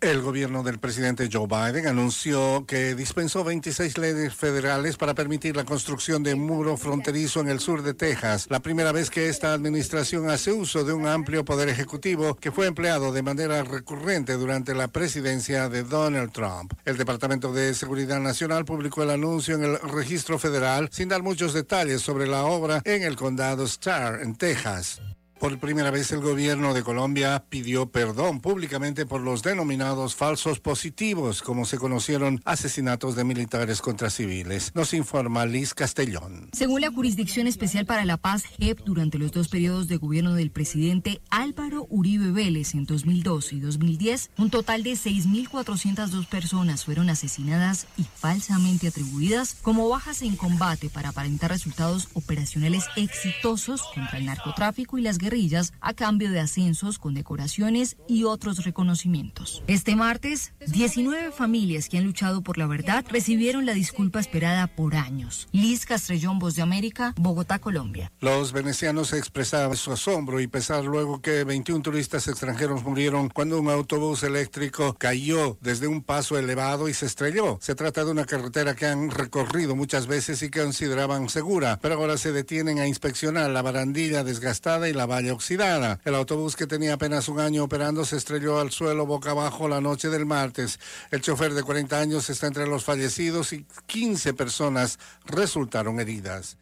El 0.00 0.22
gobierno 0.22 0.62
del 0.62 0.78
presidente 0.78 1.28
Joe 1.32 1.48
Biden 1.48 1.88
anunció 1.88 2.64
que 2.66 2.94
dispensó 2.94 3.42
26 3.42 3.98
leyes 3.98 4.32
federales 4.32 4.96
para 4.96 5.14
permitir 5.14 5.56
la 5.56 5.64
construcción 5.64 6.22
de 6.22 6.36
muro 6.36 6.76
fronterizo 6.76 7.40
en 7.40 7.48
el 7.48 7.58
sur 7.58 7.82
de 7.82 7.94
Texas, 7.94 8.46
la 8.48 8.60
primera 8.60 8.92
vez 8.92 9.10
que 9.10 9.28
esta 9.28 9.52
administración 9.52 10.30
hace 10.30 10.52
uso 10.52 10.84
de 10.84 10.92
un 10.92 11.08
amplio 11.08 11.44
poder 11.44 11.68
ejecutivo 11.68 12.36
que 12.36 12.52
fue 12.52 12.68
empleado 12.68 13.10
de 13.10 13.22
manera 13.22 13.64
recurrente 13.64 14.34
durante 14.34 14.72
la 14.72 14.86
presidencia 14.86 15.68
de 15.68 15.82
Donald 15.82 16.30
Trump. 16.30 16.74
El 16.84 16.96
Departamento 16.96 17.52
de 17.52 17.74
Seguridad 17.74 18.20
Nacional 18.20 18.64
publicó 18.64 19.02
el 19.02 19.10
anuncio 19.10 19.56
en 19.56 19.64
el 19.64 19.80
registro 19.80 20.38
federal 20.38 20.88
sin 20.92 21.08
dar 21.08 21.24
muchos 21.24 21.54
detalles 21.54 22.02
sobre 22.02 22.28
la 22.28 22.44
obra 22.44 22.82
en 22.84 23.02
el 23.02 23.16
condado 23.16 23.64
Starr, 23.64 24.22
en 24.22 24.36
Texas. 24.36 25.02
Por 25.38 25.56
primera 25.58 25.92
vez 25.92 26.10
el 26.10 26.20
gobierno 26.20 26.74
de 26.74 26.82
Colombia 26.82 27.44
pidió 27.48 27.86
perdón 27.90 28.40
públicamente 28.40 29.06
por 29.06 29.20
los 29.20 29.44
denominados 29.44 30.16
falsos 30.16 30.58
positivos, 30.58 31.42
como 31.42 31.64
se 31.64 31.78
conocieron 31.78 32.42
asesinatos 32.44 33.14
de 33.14 33.22
militares 33.22 33.80
contra 33.80 34.10
civiles. 34.10 34.72
Nos 34.74 34.94
informa 34.94 35.46
Liz 35.46 35.74
Castellón. 35.74 36.48
Según 36.52 36.80
la 36.80 36.90
Jurisdicción 36.90 37.46
Especial 37.46 37.86
para 37.86 38.04
la 38.04 38.16
Paz, 38.16 38.42
JEP, 38.58 38.80
durante 38.84 39.16
los 39.16 39.30
dos 39.30 39.46
periodos 39.48 39.86
de 39.86 39.96
gobierno 39.96 40.34
del 40.34 40.50
presidente 40.50 41.20
Álvaro 41.30 41.86
Uribe 41.88 42.32
Vélez 42.32 42.74
en 42.74 42.84
2002 42.84 43.52
y 43.52 43.60
2010, 43.60 44.30
un 44.38 44.50
total 44.50 44.82
de 44.82 44.94
6.402 44.94 46.26
personas 46.26 46.84
fueron 46.84 47.10
asesinadas 47.10 47.86
y 47.96 48.02
falsamente 48.02 48.88
atribuidas 48.88 49.54
como 49.62 49.88
bajas 49.88 50.22
en 50.22 50.34
combate 50.34 50.90
para 50.90 51.10
aparentar 51.10 51.52
resultados 51.52 52.08
operacionales 52.14 52.86
exitosos 52.96 53.82
contra 53.94 54.18
el 54.18 54.26
narcotráfico 54.26 54.98
y 54.98 55.02
las 55.02 55.18
guerrillas 55.28 55.74
a 55.82 55.92
cambio 55.92 56.30
de 56.30 56.40
ascensos, 56.40 56.98
condecoraciones 56.98 57.98
y 58.08 58.24
otros 58.24 58.64
reconocimientos. 58.64 59.62
Este 59.66 59.94
martes, 59.94 60.54
19 60.66 61.32
familias 61.32 61.90
que 61.90 61.98
han 61.98 62.04
luchado 62.04 62.42
por 62.42 62.56
la 62.56 62.66
verdad 62.66 63.04
recibieron 63.10 63.66
la 63.66 63.74
disculpa 63.74 64.20
esperada 64.20 64.66
por 64.68 64.96
años. 64.96 65.48
Liz 65.52 65.84
Castrellón, 65.84 66.38
Voz 66.38 66.54
de 66.54 66.62
América, 66.62 67.14
Bogotá, 67.18 67.58
Colombia. 67.58 68.10
Los 68.20 68.52
venecianos 68.52 69.12
expresaban 69.12 69.76
su 69.76 69.92
asombro 69.92 70.40
y 70.40 70.46
pesar 70.46 70.84
luego 70.84 71.20
que 71.20 71.44
21 71.44 71.82
turistas 71.82 72.26
extranjeros 72.26 72.82
murieron 72.84 73.28
cuando 73.28 73.60
un 73.60 73.68
autobús 73.68 74.22
eléctrico 74.22 74.94
cayó 74.98 75.58
desde 75.60 75.88
un 75.88 76.02
paso 76.02 76.38
elevado 76.38 76.88
y 76.88 76.94
se 76.94 77.04
estrelló. 77.04 77.58
Se 77.60 77.74
trata 77.74 78.04
de 78.06 78.12
una 78.12 78.24
carretera 78.24 78.74
que 78.74 78.86
han 78.86 79.10
recorrido 79.10 79.76
muchas 79.76 80.06
veces 80.06 80.42
y 80.42 80.48
que 80.48 80.62
consideraban 80.62 81.28
segura, 81.28 81.78
pero 81.82 81.96
ahora 81.96 82.16
se 82.16 82.32
detienen 82.32 82.78
a 82.78 82.86
inspeccionar 82.86 83.50
la 83.50 83.60
barandilla 83.60 84.24
desgastada 84.24 84.88
y 84.88 84.94
la 84.94 85.06
valla 85.18 85.32
oxidada. 85.32 86.00
El 86.04 86.14
autobús 86.14 86.54
que 86.54 86.66
tenía 86.66 86.94
apenas 86.94 87.28
un 87.28 87.40
año 87.40 87.64
operando 87.64 88.04
se 88.04 88.16
estrelló 88.16 88.60
al 88.60 88.70
suelo 88.70 89.04
boca 89.04 89.32
abajo 89.32 89.68
la 89.68 89.80
noche 89.80 90.08
del 90.08 90.26
martes. 90.26 90.78
El 91.10 91.20
chofer 91.20 91.54
de 91.54 91.64
40 91.64 91.98
años 91.98 92.30
está 92.30 92.46
entre 92.46 92.66
los 92.66 92.84
fallecidos 92.84 93.52
y 93.52 93.66
15 93.86 94.34
personas 94.34 94.98
resultaron 95.24 95.98
heridas. 95.98 96.56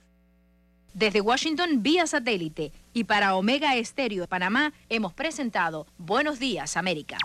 Desde 0.95 1.21
Washington 1.21 1.83
vía 1.83 2.07
satélite 2.07 2.73
y 2.95 3.05
para 3.05 3.35
Omega 3.37 3.77
Estéreo 3.77 4.23
de 4.23 4.29
Panamá 4.29 4.73
hemos 4.89 5.13
presentado 5.13 5.87
Buenos 5.99 6.39
Días 6.39 6.79
América. 6.79 7.19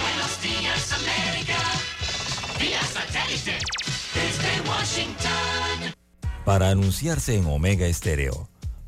Buenos 0.00 0.40
días, 0.40 0.92
América. 0.94 1.58
Vía 2.58 2.80
satélite. 2.80 3.58
Desde 4.14 4.70
Washington. 4.70 5.94
Para 6.46 6.70
anunciarse 6.70 7.36
en 7.36 7.44
Omega 7.44 7.86
Estéreo, 7.86 8.48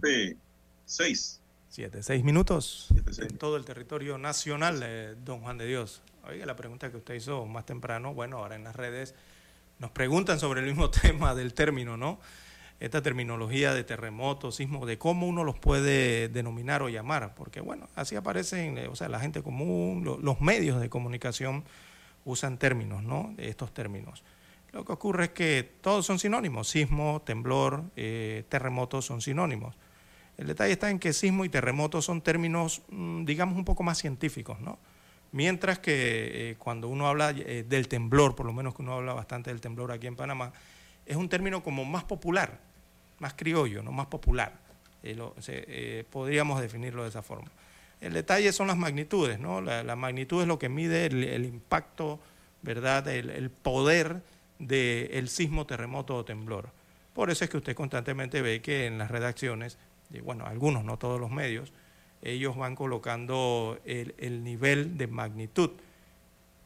7, 0.00 0.36
6. 0.84 1.40
7, 1.68 2.02
6 2.02 2.24
minutos 2.24 2.88
en 3.18 3.38
todo 3.38 3.56
el 3.56 3.64
territorio 3.64 4.18
nacional, 4.18 4.80
eh, 4.82 5.14
don 5.24 5.40
Juan 5.40 5.58
de 5.58 5.66
Dios. 5.66 6.02
Oiga, 6.28 6.44
la 6.44 6.56
pregunta 6.56 6.90
que 6.90 6.98
usted 6.98 7.14
hizo 7.14 7.46
más 7.46 7.64
temprano, 7.64 8.12
bueno, 8.12 8.38
ahora 8.38 8.56
en 8.56 8.64
las 8.64 8.76
redes 8.76 9.14
nos 9.78 9.90
preguntan 9.90 10.38
sobre 10.38 10.60
el 10.60 10.66
mismo 10.66 10.90
tema 11.02 11.34
del 11.34 11.54
término, 11.54 11.96
¿no? 11.96 12.20
Esta 12.78 13.00
terminología 13.00 13.72
de 13.72 13.84
terremoto, 13.84 14.52
sismo, 14.52 14.84
de 14.84 14.98
cómo 14.98 15.26
uno 15.26 15.44
los 15.44 15.58
puede 15.58 16.28
denominar 16.28 16.82
o 16.82 16.90
llamar, 16.90 17.34
porque 17.34 17.62
bueno, 17.62 17.88
así 17.94 18.16
aparecen, 18.16 18.76
eh, 18.76 18.88
o 18.88 18.96
sea, 18.96 19.08
la 19.08 19.18
gente 19.18 19.42
común, 19.42 20.18
los 20.20 20.40
medios 20.42 20.78
de 20.78 20.90
comunicación 20.90 21.64
usan 22.26 22.58
términos, 22.58 23.02
¿no? 23.02 23.34
Estos 23.38 23.72
términos. 23.72 24.22
Lo 24.72 24.84
que 24.84 24.92
ocurre 24.92 25.24
es 25.24 25.30
que 25.30 25.62
todos 25.80 26.04
son 26.04 26.18
sinónimos, 26.18 26.68
sismo, 26.68 27.22
temblor, 27.24 27.84
eh, 27.96 28.44
terremoto 28.50 29.00
son 29.00 29.22
sinónimos. 29.22 29.74
El 30.38 30.46
detalle 30.48 30.72
está 30.72 30.90
en 30.90 30.98
que 30.98 31.12
sismo 31.12 31.44
y 31.44 31.48
terremoto 31.48 32.02
son 32.02 32.20
términos, 32.20 32.82
mm, 32.88 33.24
digamos, 33.24 33.56
un 33.56 33.64
poco 33.64 33.82
más 33.82 33.98
científicos, 33.98 34.60
¿no? 34.60 34.78
Mientras 35.32 35.78
que 35.78 36.50
eh, 36.50 36.56
cuando 36.58 36.88
uno 36.88 37.08
habla 37.08 37.30
eh, 37.30 37.64
del 37.68 37.88
temblor, 37.88 38.34
por 38.34 38.46
lo 38.46 38.52
menos 38.52 38.74
que 38.74 38.82
uno 38.82 38.94
habla 38.94 39.12
bastante 39.12 39.50
del 39.50 39.60
temblor 39.60 39.92
aquí 39.92 40.06
en 40.06 40.16
Panamá, 40.16 40.52
es 41.04 41.16
un 41.16 41.28
término 41.28 41.62
como 41.62 41.84
más 41.84 42.04
popular, 42.04 42.58
más 43.18 43.34
criollo, 43.34 43.82
no 43.82 43.92
más 43.92 44.06
popular. 44.06 44.66
Eh, 45.02 46.04
podríamos 46.10 46.60
definirlo 46.60 47.02
de 47.02 47.10
esa 47.10 47.22
forma. 47.22 47.50
El 48.00 48.12
detalle 48.12 48.52
son 48.52 48.66
las 48.66 48.76
magnitudes, 48.76 49.38
¿no? 49.38 49.60
La, 49.60 49.96
magnitud 49.96 50.42
es 50.42 50.48
lo 50.48 50.58
que 50.58 50.68
mide 50.68 51.06
el, 51.06 51.44
impacto, 51.44 52.20
¿verdad? 52.62 53.08
El, 53.08 53.50
poder 53.50 54.22
del 54.58 55.28
sismo, 55.28 55.66
terremoto 55.66 56.16
o 56.16 56.24
temblor. 56.24 56.70
Por 57.14 57.30
eso 57.30 57.44
es 57.44 57.50
que 57.50 57.56
usted 57.56 57.74
constantemente 57.74 58.42
ve 58.42 58.60
que 58.60 58.86
en 58.86 58.98
las 58.98 59.10
redacciones, 59.10 59.78
y 60.12 60.20
bueno, 60.20 60.46
algunos, 60.46 60.84
no 60.84 60.98
todos 60.98 61.20
los 61.20 61.30
medios, 61.30 61.72
ellos 62.22 62.56
van 62.56 62.74
colocando 62.74 63.78
el, 63.84 64.14
el 64.18 64.42
nivel 64.42 64.96
de 64.96 65.06
magnitud 65.06 65.70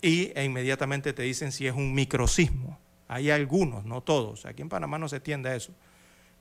y 0.03 0.33
e 0.35 0.45
inmediatamente 0.45 1.13
te 1.13 1.23
dicen 1.23 1.53
si 1.53 1.67
es 1.67 1.75
un 1.75 1.95
microsismo. 1.95 2.79
Hay 3.09 3.31
algunos, 3.31 3.85
no 3.85 4.01
todos. 4.01 4.47
Aquí 4.47 4.63
en 4.63 4.69
Panamá 4.69 4.99
no 4.99 5.09
se 5.09 5.21
tiende 5.21 5.51
a 5.51 5.57
eso. 5.57 5.73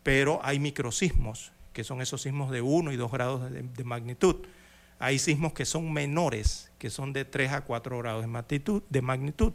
Pero 0.04 0.40
hay 0.44 0.60
microsismos, 0.60 1.52
que 1.74 1.84
son 1.84 2.02
esos 2.02 2.22
sismos 2.22 2.52
de 2.52 2.62
1 2.62 2.92
y 2.92 2.96
2 2.96 3.12
grados 3.12 3.52
de, 3.52 3.64
de 3.64 3.84
magnitud. 3.84 4.36
Hay 5.00 5.20
sismos 5.20 5.54
que 5.54 5.66
son 5.66 5.92
menores, 5.92 6.72
que 6.78 6.90
son 6.90 7.12
de 7.12 7.26
3 7.26 7.52
a 7.54 7.62
4 7.62 7.98
grados 7.98 8.22
de 8.22 8.28
magnitud, 8.28 8.84
de 8.90 9.02
magnitud 9.02 9.54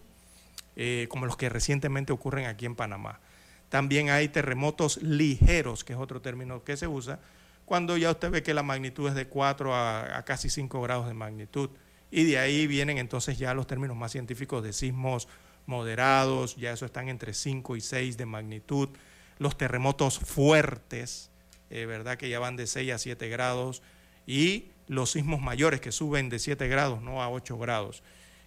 eh, 0.77 1.07
como 1.09 1.27
los 1.27 1.37
que 1.37 1.49
recientemente 1.49 2.13
ocurren 2.13 2.47
aquí 2.47 2.67
en 2.67 2.75
Panamá. 2.75 3.21
También 3.69 4.11
hay 4.11 4.29
terremotos 4.29 5.03
ligeros, 5.03 5.85
que 5.85 5.95
es 5.95 5.99
otro 5.99 6.21
término 6.21 6.63
que 6.65 6.77
se 6.77 6.87
usa, 6.87 7.19
cuando 7.65 7.97
ya 7.97 8.11
usted 8.11 8.31
ve 8.31 8.43
que 8.43 8.55
la 8.55 8.63
magnitud 8.63 9.09
es 9.09 9.15
de 9.15 9.27
4 9.27 9.75
a, 9.75 10.23
casi 10.25 10.51
5 10.51 10.83
grados 10.83 11.07
de 11.07 11.15
magnitud. 11.15 11.71
Y 12.11 12.25
de 12.25 12.39
ahí 12.39 12.67
vienen 12.67 12.99
entonces 12.99 13.39
ya 13.39 13.55
los 13.55 13.67
términos 13.67 13.97
más 13.97 14.13
científicos 14.13 14.63
de 14.63 14.73
sismos 14.73 15.29
moderados, 15.67 16.57
ya 16.57 16.73
eso 16.73 16.85
están 16.85 17.09
entre 17.09 17.33
5 17.33 17.77
y 17.77 17.81
6 17.81 18.17
de 18.17 18.27
magnitud. 18.27 18.91
Los 19.39 19.57
terremotos 19.57 20.19
fuertes, 20.19 21.31
eh, 21.71 21.87
¿verdad? 21.87 22.19
Que 22.19 22.29
ya 22.29 22.39
van 22.39 22.57
de 22.57 22.67
6 22.67 22.93
a 22.93 22.99
7 22.99 23.29
grados. 23.29 23.83
Y 24.27 24.71
los 24.87 25.13
sismos 25.13 25.41
mayores 25.41 25.81
que 25.81 25.91
suben 25.91 26.29
de 26.29 26.39
7 26.39 26.69
grados, 26.69 27.03
no 27.03 27.23
a 27.23 27.31
8 27.31 27.59
grados. 27.59 28.03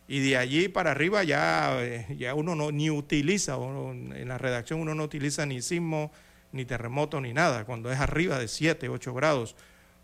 Y 0.07 0.21
de 0.21 0.37
allí 0.37 0.69
para 0.69 0.91
arriba 0.91 1.23
ya, 1.23 1.83
eh, 1.83 2.05
ya 2.17 2.33
uno 2.33 2.55
no 2.55 2.71
ni 2.71 2.89
utiliza, 2.89 3.55
en 3.55 4.27
la 4.27 4.37
redacción 4.37 4.79
uno 4.79 4.95
no 4.95 5.03
utiliza 5.03 5.45
ni 5.45 5.61
sismo, 5.61 6.11
ni 6.53 6.63
terremoto, 6.63 7.19
ni 7.19 7.33
nada, 7.33 7.65
cuando 7.65 7.91
es 7.91 7.99
arriba 7.99 8.39
de 8.39 8.47
7, 8.47 8.87
8 8.87 9.13
grados, 9.13 9.55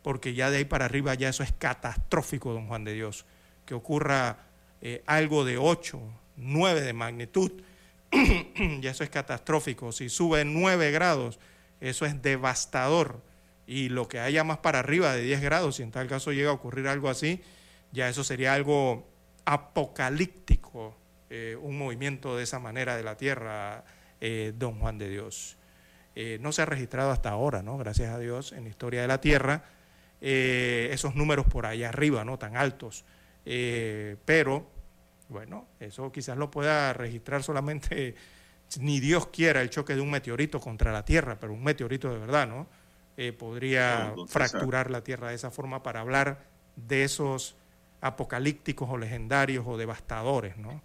porque 0.01 0.33
ya 0.33 0.51
de 0.51 0.57
ahí 0.57 0.65
para 0.65 0.85
arriba 0.85 1.13
ya 1.13 1.29
eso 1.29 1.43
es 1.43 1.53
catastrófico, 1.53 2.51
don 2.51 2.67
Juan 2.67 2.83
de 2.83 2.93
Dios, 2.93 3.25
que 3.65 3.73
ocurra 3.73 4.39
eh, 4.81 5.01
algo 5.05 5.45
de 5.45 5.57
8, 5.57 6.01
9 6.35 6.81
de 6.81 6.91
magnitud, 6.91 7.51
ya 8.81 8.91
eso 8.91 9.03
es 9.05 9.09
catastrófico. 9.09 9.93
Si 9.93 10.09
sube 10.09 10.43
9 10.43 10.91
grados, 10.91 11.39
eso 11.79 12.05
es 12.05 12.21
devastador. 12.21 13.21
Y 13.65 13.89
lo 13.89 14.09
que 14.09 14.19
haya 14.19 14.43
más 14.43 14.57
para 14.57 14.79
arriba 14.79 15.13
de 15.13 15.23
10 15.23 15.41
grados, 15.41 15.77
si 15.77 15.83
en 15.83 15.91
tal 15.91 16.07
caso 16.07 16.33
llega 16.33 16.49
a 16.49 16.53
ocurrir 16.53 16.87
algo 16.87 17.09
así, 17.09 17.41
ya 17.93 18.09
eso 18.09 18.23
sería 18.23 18.53
algo 18.53 19.07
apocalíptico, 19.45 20.95
eh, 21.29 21.57
un 21.59 21.77
movimiento 21.77 22.37
de 22.37 22.43
esa 22.43 22.59
manera 22.59 22.95
de 22.95 23.03
la 23.03 23.17
Tierra, 23.17 23.83
eh, 24.21 24.53
don 24.55 24.79
Juan 24.79 24.97
de 24.97 25.09
Dios. 25.09 25.57
Eh, 26.15 26.37
no 26.41 26.51
se 26.51 26.61
ha 26.61 26.65
registrado 26.65 27.11
hasta 27.11 27.29
ahora, 27.29 27.63
¿no? 27.63 27.77
Gracias 27.77 28.13
a 28.13 28.19
Dios, 28.19 28.51
en 28.51 28.63
la 28.63 28.69
historia 28.69 29.01
de 29.01 29.07
la 29.07 29.19
Tierra, 29.19 29.63
esos 30.21 31.15
números 31.15 31.45
por 31.47 31.65
allá 31.65 31.89
arriba, 31.89 32.23
¿no? 32.23 32.37
Tan 32.39 32.55
altos. 32.55 33.03
Pero, 33.43 34.69
bueno, 35.27 35.67
eso 35.81 36.11
quizás 36.13 36.37
lo 36.37 36.49
pueda 36.49 36.93
registrar 36.93 37.43
solamente, 37.43 38.15
ni 38.79 39.01
Dios 39.01 39.27
quiera, 39.27 39.61
el 39.61 39.69
choque 39.69 39.95
de 39.95 40.01
un 40.01 40.11
meteorito 40.11 40.61
contra 40.61 40.93
la 40.93 41.03
Tierra, 41.03 41.37
pero 41.37 41.51
un 41.51 41.61
meteorito 41.61 42.09
de 42.09 42.19
verdad, 42.19 42.47
¿no? 42.47 42.67
Podría 43.37 44.13
fracturar 44.27 44.89
la 44.89 45.03
Tierra 45.03 45.29
de 45.29 45.35
esa 45.35 45.51
forma 45.51 45.83
para 45.83 45.99
hablar 45.99 46.45
de 46.77 47.03
esos 47.03 47.57
apocalípticos 48.03 48.89
o 48.89 48.97
legendarios 48.97 49.65
o 49.65 49.77
devastadores, 49.77 50.57
¿no? 50.57 50.81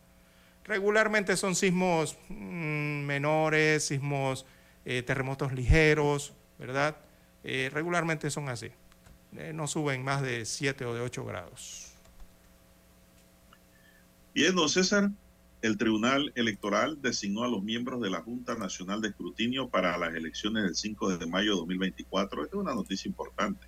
Regularmente 0.65 1.37
son 1.37 1.55
sismos 1.55 2.17
mm, 2.29 3.05
menores, 3.05 3.87
sismos, 3.87 4.47
eh, 4.85 5.03
terremotos 5.03 5.53
ligeros, 5.53 6.33
¿verdad? 6.59 6.97
Eh, 7.43 7.71
regularmente 7.73 8.31
son 8.31 8.49
así. 8.49 8.71
Eh, 9.37 9.53
no 9.53 9.67
suben 9.67 10.05
más 10.05 10.23
de 10.23 10.45
7 10.45 10.85
o 10.85 10.95
de 10.95 11.01
8 11.01 11.25
grados. 11.25 11.93
Bien, 14.35 14.55
don 14.55 14.69
César, 14.69 15.11
el 15.63 15.77
Tribunal 15.77 16.33
Electoral 16.37 17.03
designó 17.03 17.43
a 17.43 17.49
los 17.49 17.65
miembros 17.65 18.01
de 18.01 18.11
la 18.11 18.21
Junta 18.21 18.55
Nacional 18.55 19.01
de 19.01 19.09
Escrutinio 19.09 19.69
para 19.69 19.99
las 19.99 20.15
elecciones 20.15 20.65
del 20.65 20.77
5 20.77 21.19
de 21.19 21.27
mayo 21.27 21.53
de 21.53 21.59
2024. 21.59 22.45
Esta 22.45 22.57
es 22.57 22.61
una 22.61 22.75
noticia 22.75 23.09
importante. 23.09 23.67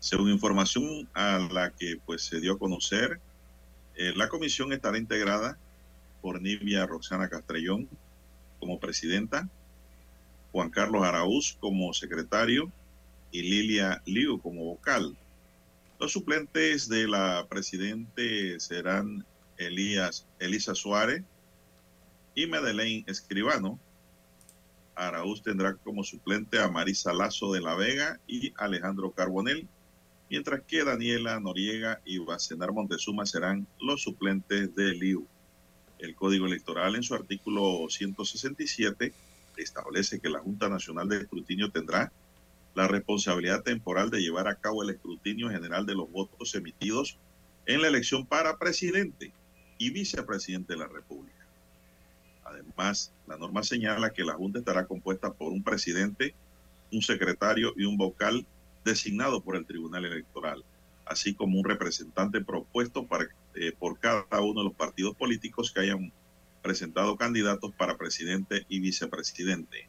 Según 0.00 0.30
información 0.30 1.08
a 1.14 1.38
la 1.52 1.70
que 1.70 1.98
pues 2.06 2.22
se 2.22 2.40
dio 2.40 2.54
a 2.54 2.58
conocer, 2.58 3.20
eh, 3.96 4.12
la 4.14 4.28
comisión 4.28 4.72
estará 4.72 4.96
integrada 4.96 5.58
por 6.22 6.40
Nivia 6.40 6.86
Roxana 6.86 7.28
Castrellón 7.28 7.88
como 8.60 8.78
presidenta, 8.78 9.48
Juan 10.52 10.70
Carlos 10.70 11.04
Araúz 11.04 11.56
como 11.60 11.92
secretario 11.92 12.70
y 13.32 13.42
Lilia 13.42 14.02
Liu 14.06 14.40
como 14.40 14.64
vocal. 14.64 15.16
Los 15.98 16.12
suplentes 16.12 16.88
de 16.88 17.08
la 17.08 17.46
presidente 17.48 18.60
serán 18.60 19.26
Elías, 19.56 20.26
Elisa 20.38 20.74
Suárez 20.74 21.24
y 22.36 22.46
Madeleine 22.46 23.04
Escribano. 23.08 23.80
Araúz 24.94 25.42
tendrá 25.42 25.74
como 25.74 26.04
suplente 26.04 26.60
a 26.60 26.68
Marisa 26.68 27.12
Lazo 27.12 27.52
de 27.52 27.60
la 27.60 27.74
Vega 27.74 28.20
y 28.26 28.52
Alejandro 28.56 29.10
Carbonel, 29.10 29.68
mientras 30.30 30.62
que 30.62 30.84
Daniela 30.84 31.40
Noriega 31.40 32.00
y 32.04 32.18
Bacenar 32.18 32.72
Montezuma 32.72 33.26
serán 33.26 33.66
los 33.80 34.02
suplentes 34.02 34.74
de 34.74 34.94
Liu. 34.94 35.26
El 35.98 36.14
Código 36.14 36.46
Electoral 36.46 36.94
en 36.96 37.02
su 37.02 37.14
artículo 37.14 37.86
167 37.88 39.12
establece 39.56 40.20
que 40.20 40.28
la 40.28 40.40
Junta 40.40 40.68
Nacional 40.68 41.08
de 41.08 41.18
Escrutinio 41.18 41.70
tendrá 41.70 42.12
la 42.74 42.86
responsabilidad 42.86 43.62
temporal 43.62 44.10
de 44.10 44.20
llevar 44.20 44.46
a 44.46 44.54
cabo 44.54 44.82
el 44.82 44.90
escrutinio 44.90 45.50
general 45.50 45.84
de 45.84 45.94
los 45.94 46.10
votos 46.10 46.54
emitidos 46.54 47.18
en 47.66 47.82
la 47.82 47.88
elección 47.88 48.24
para 48.24 48.56
presidente 48.56 49.32
y 49.78 49.90
vicepresidente 49.90 50.74
de 50.74 50.78
la 50.78 50.86
República. 50.86 51.34
Además, 52.44 53.12
la 53.26 53.36
norma 53.36 53.62
señala 53.62 54.10
que 54.10 54.24
la 54.24 54.34
Junta 54.34 54.60
estará 54.60 54.86
compuesta 54.86 55.32
por 55.32 55.52
un 55.52 55.62
presidente, 55.62 56.34
un 56.92 57.02
secretario 57.02 57.72
y 57.76 57.84
un 57.84 57.96
vocal 57.96 58.46
designado 58.88 59.40
por 59.42 59.56
el 59.56 59.66
Tribunal 59.66 60.04
Electoral, 60.04 60.64
así 61.04 61.34
como 61.34 61.58
un 61.58 61.64
representante 61.64 62.40
propuesto 62.42 63.06
para, 63.06 63.26
eh, 63.54 63.72
por 63.78 63.98
cada 63.98 64.40
uno 64.40 64.60
de 64.60 64.68
los 64.68 64.74
partidos 64.76 65.14
políticos 65.16 65.72
que 65.72 65.80
hayan 65.80 66.12
presentado 66.62 67.16
candidatos 67.16 67.72
para 67.76 67.96
presidente 67.96 68.66
y 68.68 68.80
vicepresidente. 68.80 69.88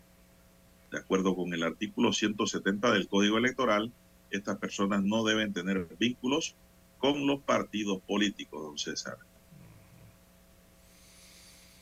De 0.91 0.99
acuerdo 0.99 1.35
con 1.35 1.53
el 1.53 1.63
artículo 1.63 2.13
170 2.13 2.91
del 2.91 3.07
Código 3.07 3.37
Electoral, 3.37 3.91
estas 4.31 4.57
personas 4.57 5.03
no 5.03 5.23
deben 5.23 5.53
tener 5.53 5.87
vínculos 5.99 6.55
con 6.99 7.25
los 7.25 7.41
partidos 7.41 8.01
políticos, 8.01 8.61
don 8.61 8.77
César. 8.77 9.17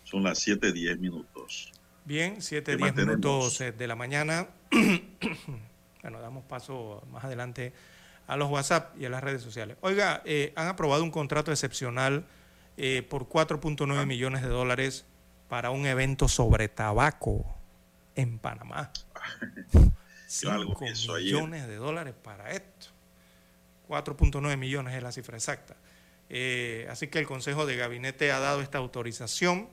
Son 0.04 0.24
las 0.24 0.40
7:10 0.40 1.00
minutos. 1.00 1.72
Bien, 2.06 2.42
7, 2.42 2.72
¿Qué 2.72 2.78
10 2.78 2.80
más 2.80 2.96
tenemos? 2.96 3.18
minutos 3.18 3.62
eh, 3.62 3.72
de 3.74 3.88
la 3.88 3.96
mañana. 3.96 4.48
bueno, 6.08 6.22
damos 6.22 6.46
paso 6.46 7.06
más 7.12 7.26
adelante 7.26 7.74
a 8.28 8.38
los 8.38 8.50
WhatsApp 8.50 8.98
y 8.98 9.04
a 9.04 9.10
las 9.10 9.22
redes 9.22 9.42
sociales. 9.42 9.76
Oiga, 9.82 10.22
eh, 10.24 10.54
han 10.56 10.70
aprobado 10.70 11.04
un 11.04 11.12
contrato 11.12 11.52
excepcional 11.52 12.26
eh, 12.78 13.06
por 13.10 13.28
4.9 13.28 14.06
millones 14.06 14.42
de 14.42 14.48
dólares 14.48 15.04
para 15.50 15.70
un 15.70 15.86
evento 15.86 16.30
sobre 16.30 16.70
tabaco 16.70 17.46
en 18.16 18.40
Panamá. 18.40 18.94
Yo 20.42 20.52
algo 20.52 20.70
5 20.70 20.80
pienso 20.80 21.16
ayer. 21.16 21.34
millones 21.34 21.68
de 21.68 21.76
dólares 21.76 22.14
para 22.24 22.52
esto. 22.52 22.88
4.9 23.90 24.56
millones 24.56 24.96
es 24.96 25.04
la 25.04 25.12
cifra 25.12 25.36
exacta. 25.36 25.76
Eh, 26.30 26.88
así 26.90 27.08
que 27.10 27.20
el 27.20 27.28
Consejo 27.28 27.66
de 27.66 27.76
Gabinete 27.76 28.32
ha 28.32 28.40
dado 28.40 28.62
esta 28.62 28.78
autorización 28.78 29.68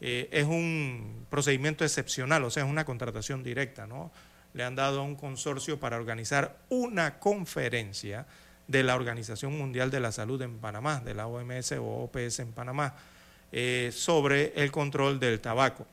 eh, 0.00 0.28
es 0.30 0.44
un 0.44 1.26
procedimiento 1.30 1.84
excepcional, 1.84 2.44
o 2.44 2.50
sea, 2.50 2.64
es 2.64 2.70
una 2.70 2.84
contratación 2.84 3.42
directa, 3.42 3.86
¿no? 3.86 4.12
Le 4.56 4.64
han 4.64 4.74
dado 4.74 5.00
a 5.00 5.04
un 5.04 5.16
consorcio 5.16 5.78
para 5.78 5.96
organizar 5.96 6.56
una 6.70 7.18
conferencia 7.18 8.26
de 8.66 8.82
la 8.82 8.96
Organización 8.96 9.56
Mundial 9.56 9.90
de 9.90 10.00
la 10.00 10.12
Salud 10.12 10.40
en 10.40 10.56
Panamá, 10.58 11.02
de 11.04 11.12
la 11.12 11.26
OMS 11.26 11.72
o 11.72 12.04
OPS 12.04 12.38
en 12.40 12.52
Panamá, 12.52 12.94
eh, 13.52 13.90
sobre 13.92 14.54
el 14.56 14.72
control 14.72 15.20
del 15.20 15.40
tabaco. 15.40 15.86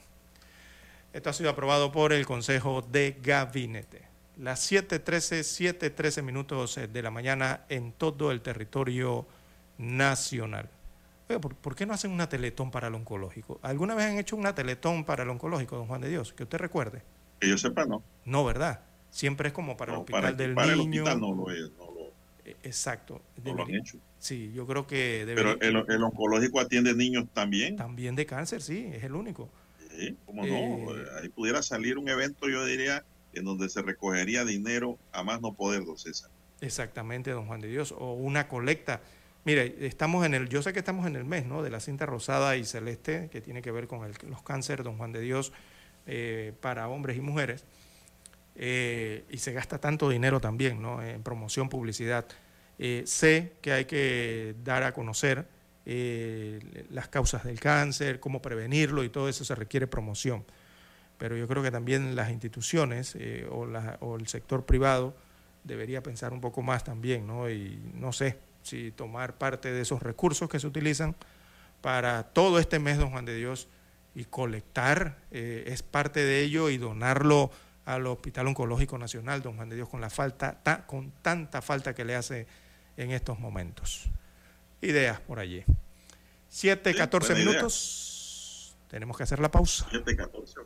esto 1.13 1.29
ha 1.29 1.33
sido 1.33 1.49
aprobado 1.49 1.91
por 1.91 2.13
el 2.13 2.25
Consejo 2.25 2.81
de 2.81 3.17
Gabinete. 3.23 4.03
Las 4.39 4.71
7.13, 4.71 5.39
7.13 5.93 6.21
minutos 6.23 6.77
eh, 6.77 6.87
de 6.87 7.01
la 7.01 7.09
mañana 7.09 7.65
en 7.69 7.91
todo 7.91 8.31
el 8.31 8.41
territorio 8.41 9.27
nacional. 9.77 10.69
¿por, 11.41 11.55
por 11.55 11.75
qué 11.75 11.85
no 11.85 11.93
hacen 11.93 12.11
una 12.11 12.29
teletón 12.29 12.71
para 12.71 12.87
el 12.87 12.95
oncológico? 12.95 13.59
¿Alguna 13.61 13.95
vez 13.95 14.05
han 14.05 14.17
hecho 14.17 14.35
una 14.35 14.55
teletón 14.55 15.03
para 15.03 15.23
el 15.23 15.29
oncológico, 15.29 15.75
don 15.75 15.87
Juan 15.87 16.01
de 16.01 16.09
Dios? 16.09 16.33
Que 16.33 16.43
usted 16.43 16.57
recuerde. 16.57 17.01
Que 17.39 17.49
yo 17.49 17.57
sepa, 17.57 17.85
no. 17.85 18.01
No, 18.25 18.45
¿verdad? 18.45 18.81
Siempre 19.09 19.49
es 19.49 19.53
como 19.53 19.75
para 19.75 19.93
el 19.93 19.99
hospital 19.99 20.21
para, 20.21 20.33
del 20.33 20.53
para 20.53 20.71
el 20.71 20.77
niño. 20.79 21.03
hospital 21.03 21.19
no 21.19 21.33
lo, 21.35 21.51
es, 21.51 21.71
no 21.77 21.85
lo, 21.91 22.11
Eh, 22.45 22.55
Exacto. 22.63 23.21
no 23.43 23.53
lo 23.55 23.63
han 23.63 23.75
hecho. 23.75 23.97
Sí, 24.19 24.51
yo 24.53 24.65
creo 24.65 24.87
que 24.87 25.23
Pero 25.35 25.59
el, 25.59 25.83
el 25.89 26.03
oncológico 26.03 26.59
atiende 26.59 26.93
niños 26.93 27.25
también. 27.33 27.75
También 27.75 28.15
de 28.15 28.25
cáncer, 28.25 28.61
sí, 28.61 28.89
es 28.93 29.03
el 29.03 29.13
único. 29.15 29.49
Sí, 29.97 30.15
¿Cómo 30.25 30.45
Eh, 30.45 30.49
no? 30.49 31.19
Ahí 31.19 31.29
pudiera 31.29 31.61
salir 31.61 31.97
un 31.97 32.07
evento, 32.07 32.47
yo 32.47 32.63
diría, 32.65 33.03
en 33.37 33.45
donde 33.45 33.69
se 33.69 33.81
recogería 33.81 34.43
dinero 34.45 34.97
a 35.11 35.23
más 35.23 35.41
no 35.41 35.53
poder, 35.53 35.85
don 35.85 35.97
César. 35.97 36.29
Exactamente, 36.61 37.31
don 37.31 37.45
Juan 37.45 37.61
de 37.61 37.67
Dios. 37.67 37.93
O 37.97 38.13
una 38.13 38.47
colecta. 38.47 39.01
Mire, 39.45 39.75
estamos 39.79 40.25
en 40.25 40.33
el, 40.33 40.49
yo 40.49 40.61
sé 40.61 40.73
que 40.73 40.79
estamos 40.79 41.05
en 41.07 41.15
el 41.15 41.23
mes, 41.23 41.45
¿no? 41.45 41.63
De 41.63 41.69
la 41.69 41.79
cinta 41.79 42.05
rosada 42.05 42.57
y 42.57 42.65
celeste, 42.65 43.29
que 43.31 43.39
tiene 43.41 43.61
que 43.61 43.71
ver 43.71 43.87
con 43.87 44.01
los 44.27 44.43
cánceres, 44.43 44.83
don 44.83 44.97
Juan 44.97 45.11
de 45.11 45.21
Dios, 45.21 45.53
eh, 46.05 46.53
para 46.59 46.89
hombres 46.89 47.17
y 47.17 47.21
mujeres. 47.21 47.63
Eh, 48.55 49.23
y 49.29 49.37
se 49.37 49.53
gasta 49.53 49.77
tanto 49.77 50.09
dinero 50.09 50.41
también, 50.41 50.81
¿no? 50.81 51.01
En 51.03 51.21
promoción, 51.21 51.69
publicidad. 51.69 52.25
Eh, 52.79 53.03
sé 53.05 53.53
que 53.61 53.71
hay 53.71 53.85
que 53.85 54.55
dar 54.63 54.83
a 54.83 54.93
conocer 54.93 55.47
las 56.89 57.07
causas 57.07 57.45
del 57.45 57.61
cáncer, 57.61 58.19
cómo 58.19 58.41
prevenirlo 58.41 59.05
y 59.05 59.09
todo 59.09 59.29
eso 59.29 59.45
se 59.45 59.55
requiere 59.55 59.87
promoción. 59.87 60.43
Pero 61.17 61.35
yo 61.35 61.47
creo 61.47 61.63
que 61.63 61.71
también 61.71 62.15
las 62.15 62.29
instituciones 62.29 63.15
eh, 63.19 63.47
o, 63.51 63.65
la- 63.65 63.97
o 64.01 64.17
el 64.17 64.27
sector 64.27 64.65
privado 64.65 65.15
debería 65.63 66.01
pensar 66.03 66.31
un 66.33 66.41
poco 66.41 66.61
más 66.61 66.83
también, 66.83 67.25
¿no? 67.27 67.49
Y 67.49 67.79
no 67.93 68.13
sé 68.13 68.37
si 68.63 68.91
tomar 68.91 69.37
parte 69.37 69.71
de 69.71 69.81
esos 69.81 70.01
recursos 70.03 70.49
que 70.49 70.59
se 70.59 70.67
utilizan 70.67 71.15
para 71.81 72.23
todo 72.23 72.59
este 72.59 72.79
mes, 72.79 72.97
don 72.97 73.11
Juan 73.11 73.25
de 73.25 73.35
Dios, 73.35 73.67
y 74.15 74.25
colectar 74.25 75.17
eh, 75.31 75.65
es 75.67 75.83
parte 75.83 76.23
de 76.23 76.41
ello 76.41 76.69
y 76.69 76.77
donarlo 76.77 77.51
al 77.85 78.05
Hospital 78.07 78.47
Oncológico 78.47 78.97
Nacional, 78.97 79.41
don 79.41 79.55
Juan 79.55 79.69
de 79.69 79.75
Dios, 79.77 79.89
con 79.89 80.01
la 80.01 80.09
falta, 80.09 80.59
ta- 80.63 80.85
con 80.85 81.11
tanta 81.21 81.61
falta 81.61 81.93
que 81.95 82.03
le 82.05 82.15
hace 82.15 82.47
en 82.97 83.11
estos 83.11 83.39
momentos. 83.39 84.09
Ideas 84.81 85.19
por 85.21 85.39
allí. 85.39 85.63
7, 86.49 86.91
Sí, 86.91 86.97
14 86.97 87.27
buena 87.33 87.41
idea. 87.41 87.51
minutos. 87.53 88.75
Tenemos 88.89 89.17
que 89.17 89.23
hacer 89.23 89.39
la 89.39 89.49
pausa. 89.51 89.87
7-14. 89.91 90.65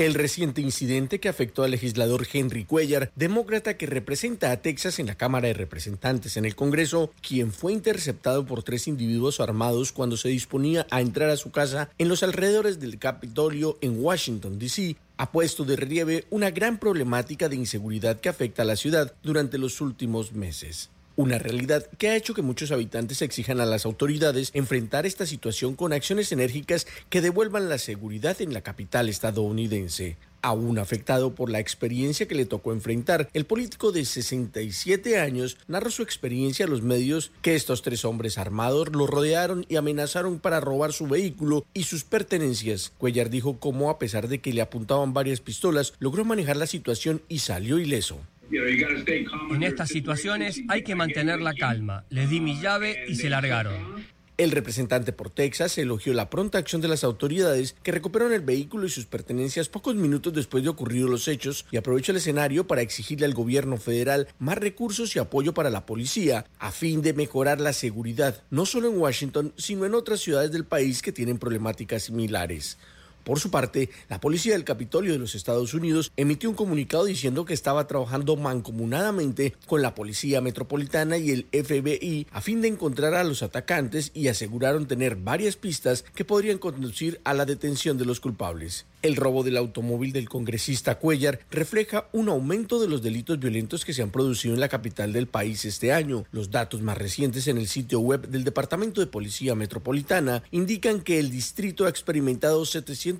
El 0.00 0.14
reciente 0.14 0.62
incidente 0.62 1.20
que 1.20 1.28
afectó 1.28 1.62
al 1.62 1.72
legislador 1.72 2.26
Henry 2.32 2.64
Cuellar, 2.64 3.12
demócrata 3.16 3.76
que 3.76 3.84
representa 3.84 4.50
a 4.50 4.56
Texas 4.56 4.98
en 4.98 5.04
la 5.04 5.14
Cámara 5.14 5.48
de 5.48 5.52
Representantes 5.52 6.38
en 6.38 6.46
el 6.46 6.56
Congreso, 6.56 7.12
quien 7.20 7.52
fue 7.52 7.74
interceptado 7.74 8.46
por 8.46 8.62
tres 8.62 8.88
individuos 8.88 9.40
armados 9.40 9.92
cuando 9.92 10.16
se 10.16 10.30
disponía 10.30 10.86
a 10.90 11.02
entrar 11.02 11.28
a 11.28 11.36
su 11.36 11.50
casa 11.50 11.90
en 11.98 12.08
los 12.08 12.22
alrededores 12.22 12.80
del 12.80 12.98
Capitolio 12.98 13.76
en 13.82 14.02
Washington, 14.02 14.58
D.C., 14.58 14.96
ha 15.18 15.32
puesto 15.32 15.66
de 15.66 15.76
relieve 15.76 16.24
una 16.30 16.50
gran 16.50 16.78
problemática 16.78 17.50
de 17.50 17.56
inseguridad 17.56 18.20
que 18.20 18.30
afecta 18.30 18.62
a 18.62 18.64
la 18.64 18.76
ciudad 18.76 19.12
durante 19.22 19.58
los 19.58 19.82
últimos 19.82 20.32
meses. 20.32 20.88
Una 21.20 21.38
realidad 21.38 21.86
que 21.98 22.08
ha 22.08 22.16
hecho 22.16 22.32
que 22.32 22.40
muchos 22.40 22.70
habitantes 22.72 23.20
exijan 23.20 23.60
a 23.60 23.66
las 23.66 23.84
autoridades 23.84 24.50
enfrentar 24.54 25.04
esta 25.04 25.26
situación 25.26 25.76
con 25.76 25.92
acciones 25.92 26.32
enérgicas 26.32 26.86
que 27.10 27.20
devuelvan 27.20 27.68
la 27.68 27.76
seguridad 27.76 28.40
en 28.40 28.54
la 28.54 28.62
capital 28.62 29.06
estadounidense. 29.10 30.16
Aún 30.40 30.78
afectado 30.78 31.34
por 31.34 31.50
la 31.50 31.60
experiencia 31.60 32.26
que 32.26 32.34
le 32.34 32.46
tocó 32.46 32.72
enfrentar, 32.72 33.28
el 33.34 33.44
político 33.44 33.92
de 33.92 34.06
67 34.06 35.18
años 35.18 35.58
narró 35.68 35.90
su 35.90 36.02
experiencia 36.02 36.64
a 36.64 36.68
los 36.70 36.80
medios 36.80 37.32
que 37.42 37.54
estos 37.54 37.82
tres 37.82 38.06
hombres 38.06 38.38
armados 38.38 38.88
lo 38.88 39.06
rodearon 39.06 39.66
y 39.68 39.76
amenazaron 39.76 40.38
para 40.38 40.60
robar 40.60 40.94
su 40.94 41.06
vehículo 41.06 41.66
y 41.74 41.82
sus 41.82 42.02
pertenencias. 42.02 42.92
Cuellar 42.96 43.28
dijo 43.28 43.60
cómo 43.60 43.90
a 43.90 43.98
pesar 43.98 44.26
de 44.26 44.38
que 44.38 44.54
le 44.54 44.62
apuntaban 44.62 45.12
varias 45.12 45.40
pistolas, 45.40 45.92
logró 45.98 46.24
manejar 46.24 46.56
la 46.56 46.66
situación 46.66 47.20
y 47.28 47.40
salió 47.40 47.78
ileso. 47.78 48.20
En 48.50 49.62
estas 49.62 49.88
situaciones 49.88 50.62
hay 50.68 50.82
que 50.82 50.94
mantener 50.94 51.40
la 51.40 51.54
calma. 51.54 52.04
Les 52.10 52.28
di 52.28 52.40
mi 52.40 52.60
llave 52.60 53.04
y 53.08 53.14
se 53.14 53.30
largaron. 53.30 54.10
El 54.40 54.52
representante 54.52 55.12
por 55.12 55.28
Texas 55.28 55.76
elogió 55.76 56.14
la 56.14 56.30
pronta 56.30 56.56
acción 56.56 56.80
de 56.80 56.88
las 56.88 57.04
autoridades 57.04 57.76
que 57.82 57.92
recuperaron 57.92 58.32
el 58.32 58.40
vehículo 58.40 58.86
y 58.86 58.88
sus 58.88 59.04
pertenencias 59.04 59.68
pocos 59.68 59.94
minutos 59.96 60.32
después 60.32 60.64
de 60.64 60.70
ocurridos 60.70 61.10
los 61.10 61.28
hechos 61.28 61.66
y 61.70 61.76
aprovechó 61.76 62.12
el 62.12 62.16
escenario 62.16 62.66
para 62.66 62.80
exigirle 62.80 63.26
al 63.26 63.34
gobierno 63.34 63.76
federal 63.76 64.28
más 64.38 64.56
recursos 64.56 65.14
y 65.14 65.18
apoyo 65.18 65.52
para 65.52 65.68
la 65.68 65.84
policía 65.84 66.46
a 66.58 66.70
fin 66.72 67.02
de 67.02 67.12
mejorar 67.12 67.60
la 67.60 67.74
seguridad, 67.74 68.42
no 68.48 68.64
solo 68.64 68.88
en 68.88 68.96
Washington, 68.96 69.52
sino 69.58 69.84
en 69.84 69.94
otras 69.94 70.20
ciudades 70.20 70.50
del 70.50 70.64
país 70.64 71.02
que 71.02 71.12
tienen 71.12 71.38
problemáticas 71.38 72.04
similares. 72.04 72.78
Por 73.24 73.38
su 73.38 73.50
parte, 73.50 73.90
la 74.08 74.20
policía 74.20 74.54
del 74.54 74.64
Capitolio 74.64 75.12
de 75.12 75.18
los 75.18 75.34
Estados 75.34 75.74
Unidos 75.74 76.12
emitió 76.16 76.48
un 76.48 76.56
comunicado 76.56 77.04
diciendo 77.04 77.44
que 77.44 77.54
estaba 77.54 77.86
trabajando 77.86 78.36
mancomunadamente 78.36 79.54
con 79.66 79.82
la 79.82 79.94
Policía 79.94 80.40
Metropolitana 80.40 81.18
y 81.18 81.30
el 81.30 81.46
FBI 81.52 82.26
a 82.30 82.40
fin 82.40 82.60
de 82.60 82.68
encontrar 82.68 83.14
a 83.14 83.24
los 83.24 83.42
atacantes 83.42 84.10
y 84.14 84.28
aseguraron 84.28 84.86
tener 84.86 85.16
varias 85.16 85.56
pistas 85.56 86.04
que 86.14 86.24
podrían 86.24 86.58
conducir 86.58 87.20
a 87.24 87.34
la 87.34 87.46
detención 87.46 87.98
de 87.98 88.06
los 88.06 88.20
culpables. 88.20 88.86
El 89.02 89.16
robo 89.16 89.42
del 89.42 89.56
automóvil 89.56 90.12
del 90.12 90.28
congresista 90.28 90.98
Cuellar 90.98 91.40
refleja 91.50 92.08
un 92.12 92.28
aumento 92.28 92.78
de 92.78 92.88
los 92.88 93.00
delitos 93.00 93.38
violentos 93.38 93.86
que 93.86 93.94
se 93.94 94.02
han 94.02 94.10
producido 94.10 94.52
en 94.52 94.60
la 94.60 94.68
capital 94.68 95.14
del 95.14 95.26
país 95.26 95.64
este 95.64 95.92
año. 95.92 96.26
Los 96.32 96.50
datos 96.50 96.82
más 96.82 96.98
recientes 96.98 97.46
en 97.46 97.56
el 97.56 97.66
sitio 97.66 98.00
web 98.00 98.28
del 98.28 98.44
Departamento 98.44 99.00
de 99.00 99.06
Policía 99.06 99.54
Metropolitana 99.54 100.42
indican 100.50 101.00
que 101.00 101.18
el 101.18 101.30
distrito 101.30 101.86
ha 101.86 101.88
experimentado 101.88 102.66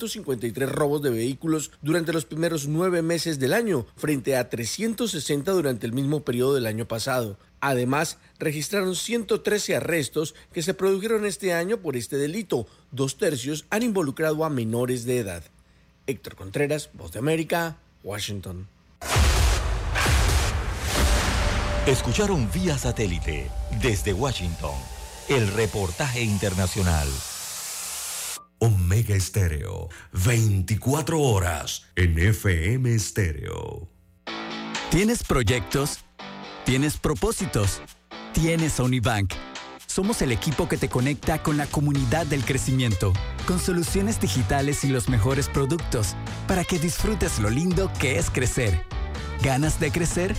753 0.08 0.68
robos 0.70 1.02
de 1.02 1.10
vehículos 1.10 1.70
durante 1.82 2.12
los 2.12 2.24
primeros 2.24 2.66
nueve 2.66 3.02
meses 3.02 3.38
del 3.38 3.52
año, 3.52 3.86
frente 3.96 4.36
a 4.36 4.48
360 4.48 5.52
durante 5.52 5.86
el 5.86 5.92
mismo 5.92 6.24
periodo 6.24 6.54
del 6.54 6.66
año 6.66 6.86
pasado. 6.86 7.38
Además, 7.60 8.18
registraron 8.38 8.96
113 8.96 9.76
arrestos 9.76 10.34
que 10.52 10.62
se 10.62 10.72
produjeron 10.72 11.26
este 11.26 11.52
año 11.52 11.78
por 11.78 11.96
este 11.96 12.16
delito. 12.16 12.66
Dos 12.90 13.18
tercios 13.18 13.66
han 13.68 13.82
involucrado 13.82 14.44
a 14.44 14.50
menores 14.50 15.04
de 15.04 15.18
edad. 15.18 15.44
Héctor 16.06 16.36
Contreras, 16.36 16.90
Voz 16.94 17.12
de 17.12 17.18
América, 17.18 17.76
Washington. 18.02 18.68
Escucharon 21.86 22.50
vía 22.52 22.78
satélite 22.78 23.50
desde 23.82 24.12
Washington 24.12 24.74
el 25.28 25.46
reportaje 25.52 26.22
internacional. 26.22 27.08
Omega 28.62 29.16
Estéreo, 29.16 29.88
24 30.12 31.18
horas 31.18 31.86
en 31.96 32.18
FM 32.18 32.94
Estéreo. 32.94 33.88
¿Tienes 34.90 35.22
proyectos? 35.22 36.00
¿Tienes 36.66 36.98
propósitos? 36.98 37.80
Tienes 38.34 38.78
Unibank. 38.78 39.32
Somos 39.86 40.20
el 40.20 40.30
equipo 40.30 40.68
que 40.68 40.76
te 40.76 40.90
conecta 40.90 41.42
con 41.42 41.56
la 41.56 41.66
comunidad 41.66 42.26
del 42.26 42.44
crecimiento, 42.44 43.14
con 43.46 43.58
soluciones 43.58 44.20
digitales 44.20 44.84
y 44.84 44.88
los 44.88 45.08
mejores 45.08 45.48
productos, 45.48 46.14
para 46.46 46.62
que 46.62 46.78
disfrutes 46.78 47.38
lo 47.38 47.48
lindo 47.48 47.90
que 47.98 48.18
es 48.18 48.28
crecer. 48.28 48.84
¿Ganas 49.42 49.80
de 49.80 49.90
crecer? 49.90 50.36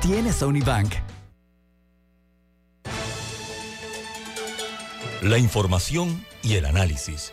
Tienes 0.00 0.40
Unibank. 0.40 0.94
La 5.20 5.38
información 5.38 6.24
y 6.44 6.54
el 6.54 6.66
análisis 6.66 7.32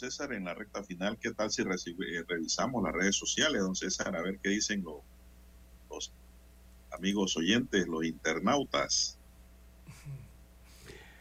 César, 0.00 0.32
en 0.32 0.44
la 0.44 0.54
recta 0.54 0.82
final. 0.82 1.18
¿Qué 1.20 1.32
tal 1.32 1.50
si 1.50 1.62
recibe- 1.62 2.18
eh, 2.18 2.24
revisamos 2.26 2.82
las 2.82 2.92
redes 2.92 3.16
sociales, 3.16 3.60
don 3.60 3.76
César, 3.76 4.16
a 4.16 4.22
ver 4.22 4.38
qué 4.42 4.48
dicen 4.50 4.82
los, 4.82 5.02
los 5.90 6.12
amigos 6.92 7.36
oyentes, 7.36 7.86
los 7.86 8.04
internautas? 8.04 9.18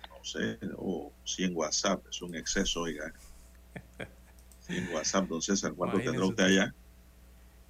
No 0.09 0.23
sé, 0.23 0.57
o 0.77 1.11
si 1.25 1.43
en 1.43 1.55
WhatsApp 1.55 2.05
es 2.09 2.21
un 2.21 2.35
exceso, 2.35 2.81
oiga. 2.81 3.13
Si 4.65 4.77
en 4.77 4.87
WhatsApp, 4.93 5.27
don 5.27 5.41
César, 5.41 5.73
¿cuánto 5.73 5.97
tendrá 5.97 6.13
Imagínese 6.13 6.31
usted 6.31 6.43
usted. 6.45 6.59
allá? 6.61 6.75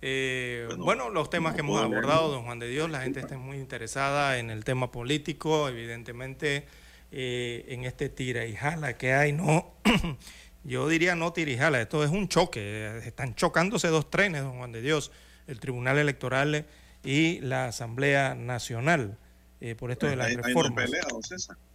Eh, 0.01 0.63
Bueno, 0.67 0.83
bueno, 0.85 1.09
los 1.09 1.29
temas 1.29 1.53
que 1.55 1.59
hemos 1.61 1.75
leer, 1.81 1.91
abordado, 1.91 2.29
don 2.31 2.43
Juan 2.45 2.59
de 2.59 2.69
Dios, 2.69 2.89
la 2.89 3.01
gente 3.01 3.19
está 3.19 3.37
muy 3.37 3.57
interesada 3.57 4.37
en 4.39 4.49
el 4.49 4.63
tema 4.63 4.91
político, 4.91 5.67
evidentemente, 5.67 6.67
eh, 7.11 7.65
en 7.69 7.83
este 7.85 8.07
tira 8.09 8.45
y 8.45 8.55
jala 8.55 8.97
que 8.97 9.13
hay, 9.13 9.33
no, 9.33 9.73
yo 10.69 10.87
diría 10.87 11.15
no 11.15 11.33
tira 11.33 11.51
y 11.51 11.57
jala, 11.57 11.81
esto 11.81 12.03
es 12.03 12.11
un 12.11 12.27
choque, 12.27 12.99
están 13.03 13.33
chocándose 13.33 13.87
dos 13.87 14.11
trenes, 14.11 14.43
don 14.43 14.57
Juan 14.59 14.71
de 14.71 14.81
Dios, 14.81 15.11
el 15.47 15.59
Tribunal 15.59 15.97
Electoral 15.97 16.67
y 17.03 17.39
la 17.39 17.65
Asamblea 17.65 18.35
Nacional, 18.35 19.17
eh, 19.61 19.73
por 19.73 19.89
esto 19.89 20.05
de 20.05 20.15
las 20.15 20.27
hay 20.27 20.35
reformas, 20.35 20.85
pelea, 20.85 21.03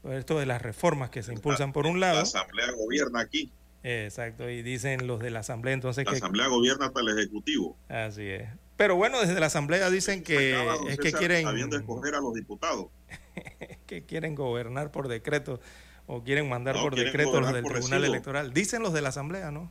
por 0.01 0.15
esto 0.15 0.39
de 0.39 0.47
las 0.47 0.62
reformas 0.62 1.11
que 1.11 1.25
se 1.25 1.33
impulsan 1.33 1.73
por 1.73 1.87
un 1.87 1.99
lado, 1.99 2.16
La 2.16 2.23
Asamblea 2.23 2.71
gobierna 2.71 3.21
aquí. 3.21 3.51
exacto, 3.83 4.49
y 4.49 4.62
dicen 4.62 5.09
los 5.09 5.19
de 5.19 5.33
la 5.33 5.41
Asamblea 5.41 5.75
entonces 5.75 6.05
La 6.05 6.12
que 6.12 6.19
Asamblea 6.19 6.47
gobierna 6.47 6.87
hasta 6.87 7.01
el 7.01 7.19
Ejecutivo. 7.19 7.77
Así 7.89 8.29
es. 8.29 8.49
Pero 8.77 8.95
bueno, 8.95 9.21
desde 9.21 9.39
la 9.41 9.47
Asamblea 9.47 9.91
dicen 9.91 10.23
que 10.23 10.55
Acaba, 10.55 10.89
es 10.89 10.99
que 10.99 11.12
quieren, 11.12 11.43
Sabiendo 11.43 11.77
escoger 11.77 12.15
a 12.15 12.21
los 12.21 12.33
diputados. 12.33 12.87
que 13.87 14.05
quieren 14.05 14.37
gobernar 14.37 14.93
por 14.93 15.09
decreto 15.09 15.61
o 16.06 16.22
quieren 16.22 16.48
mandar 16.48 16.76
No, 16.76 16.82
por 16.82 16.94
quieren 16.94 17.12
decreto 17.12 17.40
los 17.40 17.52
del 17.52 17.64
Tribunal 17.64 18.01
residuo. 18.01 18.06
Electoral. 18.06 18.52
Dicen 18.52 18.82
los 18.82 18.93
de 18.93 19.02
la 19.02 19.09
Asamblea, 19.09 19.51
¿no? 19.51 19.70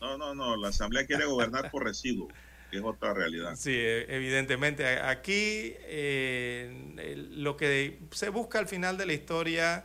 No, 0.00 0.16
no, 0.16 0.34
no. 0.34 0.56
La 0.56 0.68
Asamblea 0.68 1.06
quiere 1.06 1.26
gobernar 1.26 1.70
por 1.70 1.84
residuo, 1.84 2.28
que 2.70 2.78
es 2.78 2.82
otra 2.82 3.12
realidad. 3.12 3.54
Sí, 3.56 3.72
eh, 3.74 4.06
evidentemente. 4.08 4.86
Aquí 5.00 5.74
eh, 5.80 7.28
lo 7.32 7.56
que 7.56 7.98
se 8.12 8.28
busca 8.28 8.58
al 8.58 8.68
final 8.68 8.96
de 8.96 9.06
la 9.06 9.12
historia 9.12 9.84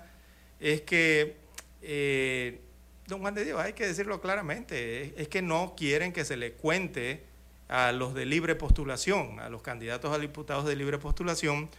es 0.60 0.82
que, 0.82 1.36
eh, 1.82 2.62
don 3.08 3.20
Juan 3.22 3.34
de 3.34 3.44
Dios, 3.44 3.60
hay 3.60 3.74
que 3.74 3.88
decirlo 3.88 4.22
claramente, 4.22 5.04
es, 5.04 5.14
es 5.18 5.28
que 5.28 5.42
no 5.42 5.76
quieren 5.76 6.14
que 6.14 6.24
se 6.24 6.38
le 6.38 6.54
cuente 6.54 7.24
a 7.68 7.92
los 7.92 8.14
de 8.14 8.26
libre 8.26 8.56
postulación, 8.56 9.40
a 9.40 9.50
los 9.50 9.62
candidatos 9.62 10.14
a 10.14 10.20
diputados 10.20 10.66
de 10.66 10.76
libre 10.76 10.98
postulación, 10.98 11.70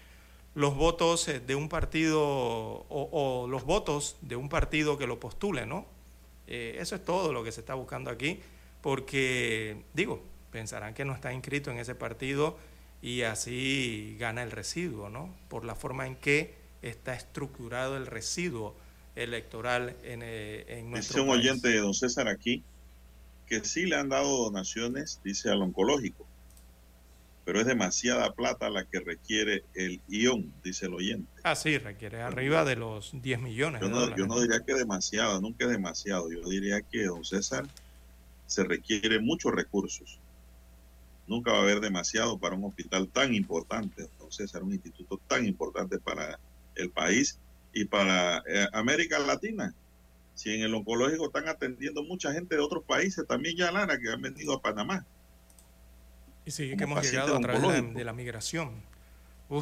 los 0.56 0.74
votos 0.74 1.28
eh, 1.28 1.40
de 1.40 1.54
un 1.54 1.68
partido 1.68 2.20
o, 2.22 2.86
o 2.88 3.46
los 3.48 3.64
votos 3.64 4.16
de 4.22 4.36
un 4.36 4.48
partido 4.48 4.98
que 4.98 5.06
lo 5.06 5.20
postule, 5.20 5.66
¿no? 5.66 5.86
Eh, 6.48 6.78
eso 6.80 6.96
es 6.96 7.04
todo 7.04 7.32
lo 7.32 7.44
que 7.44 7.52
se 7.52 7.60
está 7.60 7.74
buscando 7.74 8.10
aquí, 8.10 8.40
porque, 8.82 9.84
digo, 9.94 10.22
pensarán 10.50 10.94
que 10.94 11.04
no 11.04 11.14
está 11.14 11.32
inscrito 11.32 11.70
en 11.70 11.78
ese 11.78 11.94
partido 11.94 12.58
y 13.02 13.22
así 13.22 14.16
gana 14.18 14.42
el 14.42 14.50
residuo, 14.50 15.10
¿no? 15.10 15.36
Por 15.48 15.64
la 15.64 15.74
forma 15.76 16.06
en 16.06 16.16
que 16.16 16.56
está 16.82 17.14
estructurado 17.14 17.96
el 17.96 18.06
residuo 18.06 18.76
electoral 19.14 19.96
en, 20.02 20.22
eh, 20.24 20.64
en 20.78 20.90
nuestro 20.90 21.18
Dice 21.18 21.20
un 21.20 21.28
país. 21.28 21.40
oyente 21.40 21.68
de 21.68 21.78
don 21.78 21.94
César 21.94 22.28
aquí 22.28 22.64
que 23.46 23.64
sí 23.64 23.86
le 23.86 23.96
han 23.96 24.08
dado 24.08 24.44
donaciones, 24.44 25.20
dice 25.24 25.50
al 25.50 25.62
oncológico, 25.62 26.25
pero 27.46 27.60
es 27.60 27.66
demasiada 27.66 28.34
plata 28.34 28.68
la 28.68 28.84
que 28.84 28.98
requiere 28.98 29.62
el 29.74 30.00
ION, 30.08 30.52
dice 30.64 30.86
el 30.86 30.94
oyente. 30.94 31.30
Ah, 31.44 31.54
sí, 31.54 31.78
requiere 31.78 32.20
arriba 32.20 32.64
de 32.64 32.74
los 32.74 33.12
10 33.22 33.40
millones 33.40 33.80
Yo 33.80 33.88
no, 33.88 34.16
yo 34.16 34.26
no 34.26 34.40
diría 34.40 34.64
que 34.66 34.74
demasiado, 34.74 35.40
nunca 35.40 35.64
es 35.64 35.70
demasiado. 35.70 36.28
Yo 36.28 36.40
diría 36.48 36.82
que, 36.82 37.04
don 37.04 37.24
César, 37.24 37.64
se 38.46 38.64
requiere 38.64 39.20
muchos 39.20 39.54
recursos. 39.54 40.18
Nunca 41.28 41.52
va 41.52 41.58
a 41.58 41.62
haber 41.62 41.78
demasiado 41.78 42.36
para 42.36 42.56
un 42.56 42.64
hospital 42.64 43.08
tan 43.08 43.32
importante, 43.32 44.08
don 44.18 44.32
César, 44.32 44.64
un 44.64 44.72
instituto 44.72 45.20
tan 45.28 45.46
importante 45.46 46.00
para 46.00 46.40
el 46.74 46.90
país 46.90 47.38
y 47.72 47.84
para 47.84 48.38
eh, 48.38 48.66
América 48.72 49.20
Latina. 49.20 49.72
Si 50.34 50.52
en 50.52 50.62
el 50.62 50.74
oncológico 50.74 51.26
están 51.26 51.46
atendiendo 51.46 52.02
mucha 52.02 52.32
gente 52.32 52.56
de 52.56 52.60
otros 52.60 52.82
países, 52.82 53.24
también 53.24 53.56
ya 53.56 53.70
Lara, 53.70 54.00
que 54.00 54.10
han 54.10 54.20
venido 54.20 54.52
a 54.52 54.60
Panamá. 54.60 55.06
Y 56.46 56.52
sí, 56.52 56.76
que 56.76 56.84
hemos 56.84 57.02
llegado 57.02 57.36
a 57.36 57.40
través 57.40 57.60
de 57.60 57.66
la, 57.66 57.74
oncológico. 57.74 57.98
de 57.98 58.04
la 58.04 58.12
migración. 58.12 58.70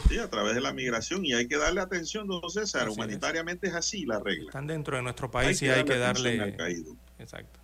Sí, 0.08 0.18
a 0.18 0.30
través 0.30 0.54
de 0.54 0.60
la 0.60 0.72
migración 0.72 1.24
y 1.26 1.34
hay 1.34 1.46
que 1.46 1.58
darle 1.58 1.80
atención, 1.80 2.26
don 2.26 2.48
César. 2.48 2.82
Así. 2.82 2.92
Humanitariamente 2.92 3.66
es. 3.66 3.74
así 3.74 4.06
la 4.06 4.18
regla. 4.20 4.46
Están 4.46 4.66
dentro 4.66 4.96
de 4.96 5.02
nuestro 5.02 5.30
país 5.30 5.60
Hay 5.60 5.68
y 5.68 5.70
hay 5.70 5.84
que 5.84 5.98
darle 5.98 6.40
al 6.40 6.56
caído. 6.56 6.94
Exacto. 7.18 7.58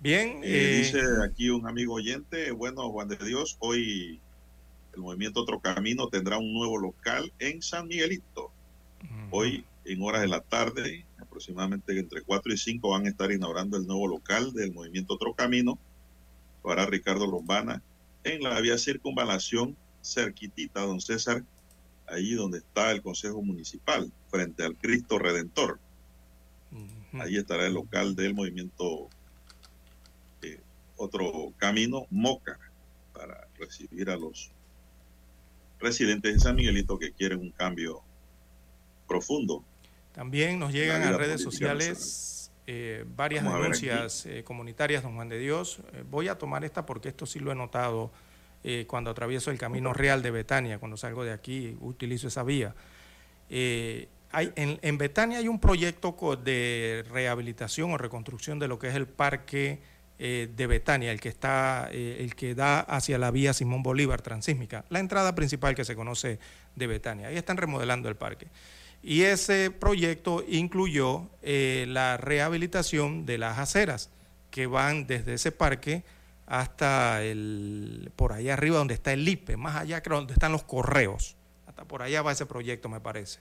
Bien, 0.00 0.40
Eh, 0.42 0.44
eh, 0.44 0.78
dice 0.78 1.00
aquí 1.24 1.48
un 1.48 1.66
amigo 1.66 1.94
oyente, 1.94 2.50
bueno, 2.50 2.90
Juan 2.90 3.08
de 3.08 3.16
Dios, 3.16 3.56
hoy 3.60 4.20
el 4.94 5.00
movimiento 5.00 5.40
Otro 5.40 5.60
Camino 5.60 6.08
tendrá 6.08 6.38
un 6.38 6.52
nuevo 6.52 6.78
local 6.78 7.32
en 7.38 7.62
San 7.62 7.88
Miguelito. 7.88 8.50
Hoy, 9.30 9.64
en 9.84 10.02
horas 10.02 10.20
de 10.22 10.28
la 10.28 10.40
tarde, 10.40 11.04
aproximadamente 11.18 11.98
entre 11.98 12.22
4 12.22 12.52
y 12.52 12.56
5, 12.56 12.90
van 12.90 13.06
a 13.06 13.08
estar 13.08 13.30
inaugurando 13.30 13.76
el 13.76 13.86
nuevo 13.86 14.06
local 14.08 14.52
del 14.52 14.72
movimiento 14.72 15.14
Otro 15.14 15.34
Camino. 15.34 15.78
Lo 16.66 16.72
hará 16.72 16.84
Ricardo 16.84 17.28
Lombana 17.28 17.80
en 18.24 18.42
la 18.42 18.60
vía 18.60 18.76
circunvalación, 18.76 19.76
cerquitita, 20.02 20.80
don 20.80 21.00
César, 21.00 21.44
allí 22.08 22.34
donde 22.34 22.58
está 22.58 22.90
el 22.90 23.02
Consejo 23.02 23.40
Municipal, 23.40 24.12
frente 24.28 24.64
al 24.64 24.76
Cristo 24.76 25.20
Redentor. 25.20 25.78
Ahí 27.20 27.36
estará 27.36 27.68
el 27.68 27.74
local 27.74 28.16
del 28.16 28.34
movimiento 28.34 29.08
eh, 30.42 30.58
Otro 30.96 31.52
Camino, 31.56 32.08
Moca, 32.10 32.58
para 33.14 33.46
recibir 33.60 34.10
a 34.10 34.16
los 34.16 34.50
residentes 35.78 36.34
de 36.34 36.40
San 36.40 36.56
Miguelito 36.56 36.98
que 36.98 37.12
quieren 37.12 37.38
un 37.38 37.52
cambio 37.52 38.02
profundo. 39.06 39.64
También 40.12 40.58
nos 40.58 40.72
llegan 40.72 41.04
a 41.04 41.16
redes 41.16 41.40
sociales 41.42 42.35
eh, 42.68 43.04
varias 43.14 43.44
Vamos 43.44 43.60
denuncias 43.60 44.26
eh, 44.26 44.42
comunitarias, 44.42 45.04
don 45.04 45.14
Juan 45.14 45.28
de 45.28 45.38
Dios. 45.38 45.78
Eh, 45.92 46.02
voy 46.10 46.26
a 46.26 46.36
tomar 46.36 46.64
esta 46.64 46.84
porque 46.84 47.08
esto 47.08 47.24
sí 47.24 47.38
lo 47.38 47.52
he 47.52 47.54
notado 47.54 48.10
cuando 48.88 49.10
atravieso 49.10 49.52
el 49.52 49.58
camino 49.58 49.92
real 49.92 50.22
de 50.22 50.32
Betania, 50.32 50.80
cuando 50.80 50.96
salgo 50.96 51.22
de 51.22 51.30
aquí, 51.30 51.76
utilizo 51.80 52.26
esa 52.26 52.42
vía. 52.42 52.74
Hay, 53.48 54.52
en, 54.56 54.80
en 54.82 54.98
Betania 54.98 55.38
hay 55.38 55.46
un 55.46 55.60
proyecto 55.60 56.16
de 56.34 57.04
rehabilitación 57.08 57.92
o 57.92 57.96
reconstrucción 57.96 58.58
de 58.58 58.66
lo 58.66 58.80
que 58.80 58.88
es 58.88 58.96
el 58.96 59.06
parque 59.06 59.78
de 60.18 60.66
Betania, 60.66 61.12
el 61.12 61.20
que 61.20 61.28
está, 61.28 61.88
el 61.92 62.34
que 62.34 62.56
da 62.56 62.80
hacia 62.80 63.18
la 63.18 63.30
vía 63.30 63.52
Simón 63.52 63.84
Bolívar 63.84 64.20
transísmica, 64.20 64.84
la 64.88 64.98
entrada 64.98 65.36
principal 65.36 65.76
que 65.76 65.84
se 65.84 65.94
conoce 65.94 66.40
de 66.74 66.86
Betania. 66.88 67.28
Ahí 67.28 67.36
están 67.36 67.58
remodelando 67.58 68.08
el 68.08 68.16
parque. 68.16 68.48
Y 69.02 69.22
ese 69.22 69.70
proyecto 69.70 70.44
incluyó 70.48 71.28
eh, 71.42 71.86
la 71.88 72.16
rehabilitación 72.16 73.24
de 73.26 73.38
las 73.38 73.58
aceras 73.58 74.10
que 74.50 74.66
van 74.66 75.06
desde 75.06 75.34
ese 75.34 75.52
parque 75.52 76.02
hasta 76.46 77.22
el, 77.22 78.10
por 78.16 78.32
allá 78.32 78.54
arriba 78.54 78.78
donde 78.78 78.94
está 78.94 79.12
el 79.12 79.28
IPE, 79.28 79.56
más 79.56 79.76
allá 79.76 80.02
creo 80.02 80.18
donde 80.18 80.32
están 80.32 80.52
los 80.52 80.62
correos. 80.62 81.36
Hasta 81.66 81.84
por 81.84 82.02
allá 82.02 82.22
va 82.22 82.32
ese 82.32 82.46
proyecto, 82.46 82.88
me 82.88 83.00
parece. 83.00 83.40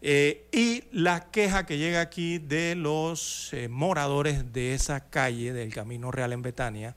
Eh, 0.00 0.48
y 0.52 0.84
la 0.92 1.30
queja 1.30 1.66
que 1.66 1.78
llega 1.78 2.00
aquí 2.00 2.38
de 2.38 2.74
los 2.74 3.52
eh, 3.52 3.68
moradores 3.68 4.52
de 4.52 4.74
esa 4.74 5.08
calle 5.08 5.52
del 5.52 5.72
Camino 5.72 6.10
Real 6.10 6.32
en 6.32 6.42
Betania 6.42 6.94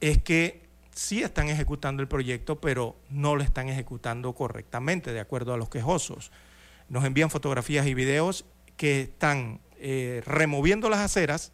es 0.00 0.22
que 0.22 0.68
sí 0.94 1.22
están 1.22 1.48
ejecutando 1.48 2.02
el 2.02 2.08
proyecto, 2.08 2.60
pero 2.60 2.96
no 3.08 3.36
lo 3.36 3.42
están 3.42 3.68
ejecutando 3.68 4.34
correctamente, 4.34 5.12
de 5.12 5.20
acuerdo 5.20 5.54
a 5.54 5.56
los 5.56 5.70
quejosos. 5.70 6.30
Nos 6.90 7.04
envían 7.04 7.30
fotografías 7.30 7.86
y 7.86 7.94
videos 7.94 8.44
que 8.76 9.02
están 9.02 9.60
eh, 9.78 10.22
removiendo 10.26 10.90
las 10.90 11.00
aceras, 11.00 11.52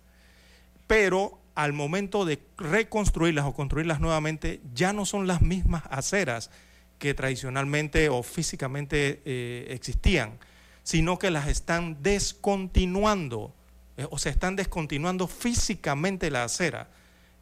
pero 0.87 1.39
al 1.55 1.73
momento 1.73 2.25
de 2.25 2.41
reconstruirlas 2.57 3.45
o 3.45 3.53
construirlas 3.53 4.01
nuevamente, 4.01 4.61
ya 4.75 4.93
no 4.93 5.05
son 5.07 5.27
las 5.27 5.43
mismas 5.43 5.85
aceras 5.91 6.51
que 6.99 7.15
tradicionalmente 7.15 8.09
o 8.09 8.23
físicamente 8.23 9.23
eh, 9.25 9.67
existían, 9.71 10.39
sino 10.83 11.19
que 11.19 11.31
las 11.31 11.49
están 11.49 12.03
descontinuando, 12.03 13.55
eh, 13.99 14.07
o 14.11 14.19
sea, 14.19 14.33
están 14.33 14.57
descontinuando 14.57 15.29
físicamente 15.29 16.31
la 16.31 16.45
acera. 16.45 16.89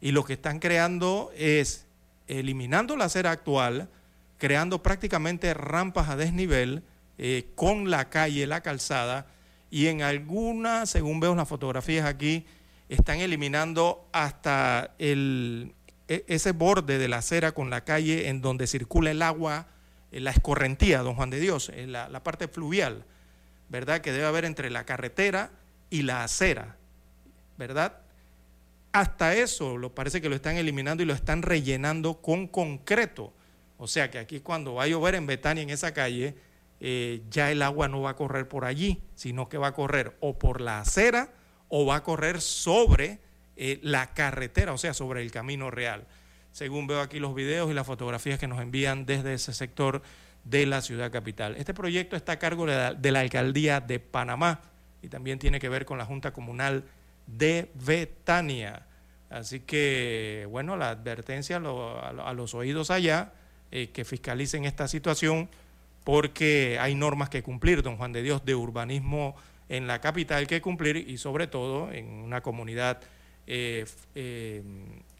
Y 0.01 0.11
lo 0.11 0.25
que 0.25 0.33
están 0.33 0.59
creando 0.59 1.31
es 1.35 1.85
eliminando 2.27 2.97
la 2.97 3.05
acera 3.05 3.31
actual, 3.31 3.89
creando 4.37 4.83
prácticamente 4.83 5.53
rampas 5.53 6.09
a 6.09 6.17
desnivel 6.17 6.83
eh, 7.17 7.47
con 7.55 7.89
la 7.89 8.09
calle, 8.09 8.47
la 8.47 8.61
calzada, 8.61 9.27
y 9.69 9.87
en 9.87 10.01
algunas, 10.01 10.89
según 10.89 11.19
veo 11.19 11.31
en 11.31 11.37
las 11.37 11.47
fotografías 11.49 12.05
aquí, 12.05 12.45
están 12.89 13.19
eliminando 13.19 14.07
hasta 14.11 14.93
el, 14.99 15.73
e- 16.07 16.23
ese 16.27 16.51
borde 16.51 16.97
de 16.97 17.07
la 17.07 17.17
acera 17.17 17.51
con 17.51 17.69
la 17.69 17.83
calle 17.83 18.29
en 18.29 18.41
donde 18.41 18.67
circula 18.67 19.11
el 19.11 19.21
agua, 19.21 19.67
eh, 20.11 20.19
la 20.19 20.31
escorrentía, 20.31 21.01
don 21.01 21.15
Juan 21.15 21.29
de 21.29 21.39
Dios, 21.39 21.69
eh, 21.73 21.87
la, 21.87 22.09
la 22.09 22.23
parte 22.23 22.47
fluvial, 22.47 23.05
¿verdad? 23.69 24.01
Que 24.01 24.11
debe 24.11 24.25
haber 24.25 24.45
entre 24.45 24.69
la 24.69 24.85
carretera 24.85 25.51
y 25.89 26.03
la 26.03 26.23
acera, 26.23 26.77
¿verdad? 27.57 27.97
Hasta 28.91 29.35
eso 29.35 29.77
lo 29.77 29.93
parece 29.93 30.21
que 30.21 30.29
lo 30.29 30.35
están 30.35 30.55
eliminando 30.55 31.03
y 31.03 31.05
lo 31.05 31.13
están 31.13 31.41
rellenando 31.41 32.21
con 32.21 32.47
concreto. 32.47 33.33
O 33.77 33.87
sea 33.87 34.09
que 34.09 34.19
aquí 34.19 34.39
cuando 34.39 34.75
va 34.75 34.83
a 34.83 34.87
llover 34.87 35.15
en 35.15 35.25
Betania, 35.27 35.63
en 35.63 35.69
esa 35.69 35.93
calle, 35.93 36.35
eh, 36.79 37.23
ya 37.29 37.51
el 37.51 37.61
agua 37.61 37.87
no 37.87 38.01
va 38.01 38.11
a 38.11 38.15
correr 38.15 38.47
por 38.47 38.65
allí, 38.65 39.01
sino 39.15 39.47
que 39.49 39.57
va 39.57 39.67
a 39.67 39.73
correr 39.73 40.17
o 40.19 40.37
por 40.37 40.61
la 40.61 40.79
acera 40.79 41.29
o 41.69 41.85
va 41.85 41.97
a 41.97 42.03
correr 42.03 42.41
sobre 42.41 43.19
eh, 43.55 43.79
la 43.81 44.13
carretera, 44.13 44.73
o 44.73 44.77
sea, 44.77 44.93
sobre 44.93 45.21
el 45.21 45.31
camino 45.31 45.71
real. 45.71 46.05
Según 46.51 46.87
veo 46.87 47.01
aquí 47.01 47.19
los 47.19 47.35
videos 47.35 47.69
y 47.71 47.73
las 47.73 47.87
fotografías 47.87 48.39
que 48.39 48.47
nos 48.47 48.61
envían 48.61 49.05
desde 49.05 49.33
ese 49.33 49.53
sector 49.53 50.01
de 50.43 50.65
la 50.65 50.81
ciudad 50.81 51.11
capital. 51.11 51.55
Este 51.57 51.73
proyecto 51.73 52.15
está 52.15 52.33
a 52.33 52.39
cargo 52.39 52.65
de 52.65 53.11
la, 53.11 53.19
alcaldía 53.19 53.81
de 53.81 53.99
Panamá 53.99 54.61
y 55.01 55.09
también 55.09 55.39
tiene 55.39 55.59
que 55.59 55.69
ver 55.69 55.85
con 55.85 55.97
la 55.97 56.05
Junta 56.05 56.31
Comunal 56.31 56.83
de 57.27 57.71
Betania. 57.73 58.85
Así 59.29 59.61
que, 59.61 60.47
bueno, 60.49 60.77
la 60.77 60.91
advertencia 60.91 61.57
a 61.57 62.33
los 62.33 62.53
oídos 62.53 62.91
allá, 62.91 63.33
eh, 63.71 63.89
que 63.89 64.05
fiscalicen 64.05 64.65
esta 64.65 64.87
situación, 64.87 65.49
porque 66.05 66.77
hay 66.79 66.95
normas 66.95 67.29
que 67.29 67.43
cumplir, 67.43 67.81
don 67.81 67.97
Juan 67.97 68.13
de 68.13 68.21
Dios, 68.21 68.45
de 68.45 68.55
urbanismo 68.55 69.35
en 69.67 69.87
la 69.87 69.99
capital 69.99 70.45
que 70.45 70.61
cumplir 70.61 70.97
y 70.97 71.17
sobre 71.17 71.47
todo 71.47 71.91
en 71.91 72.05
una 72.05 72.41
comunidad 72.41 73.01
eh, 73.47 73.85
eh, 74.13 74.63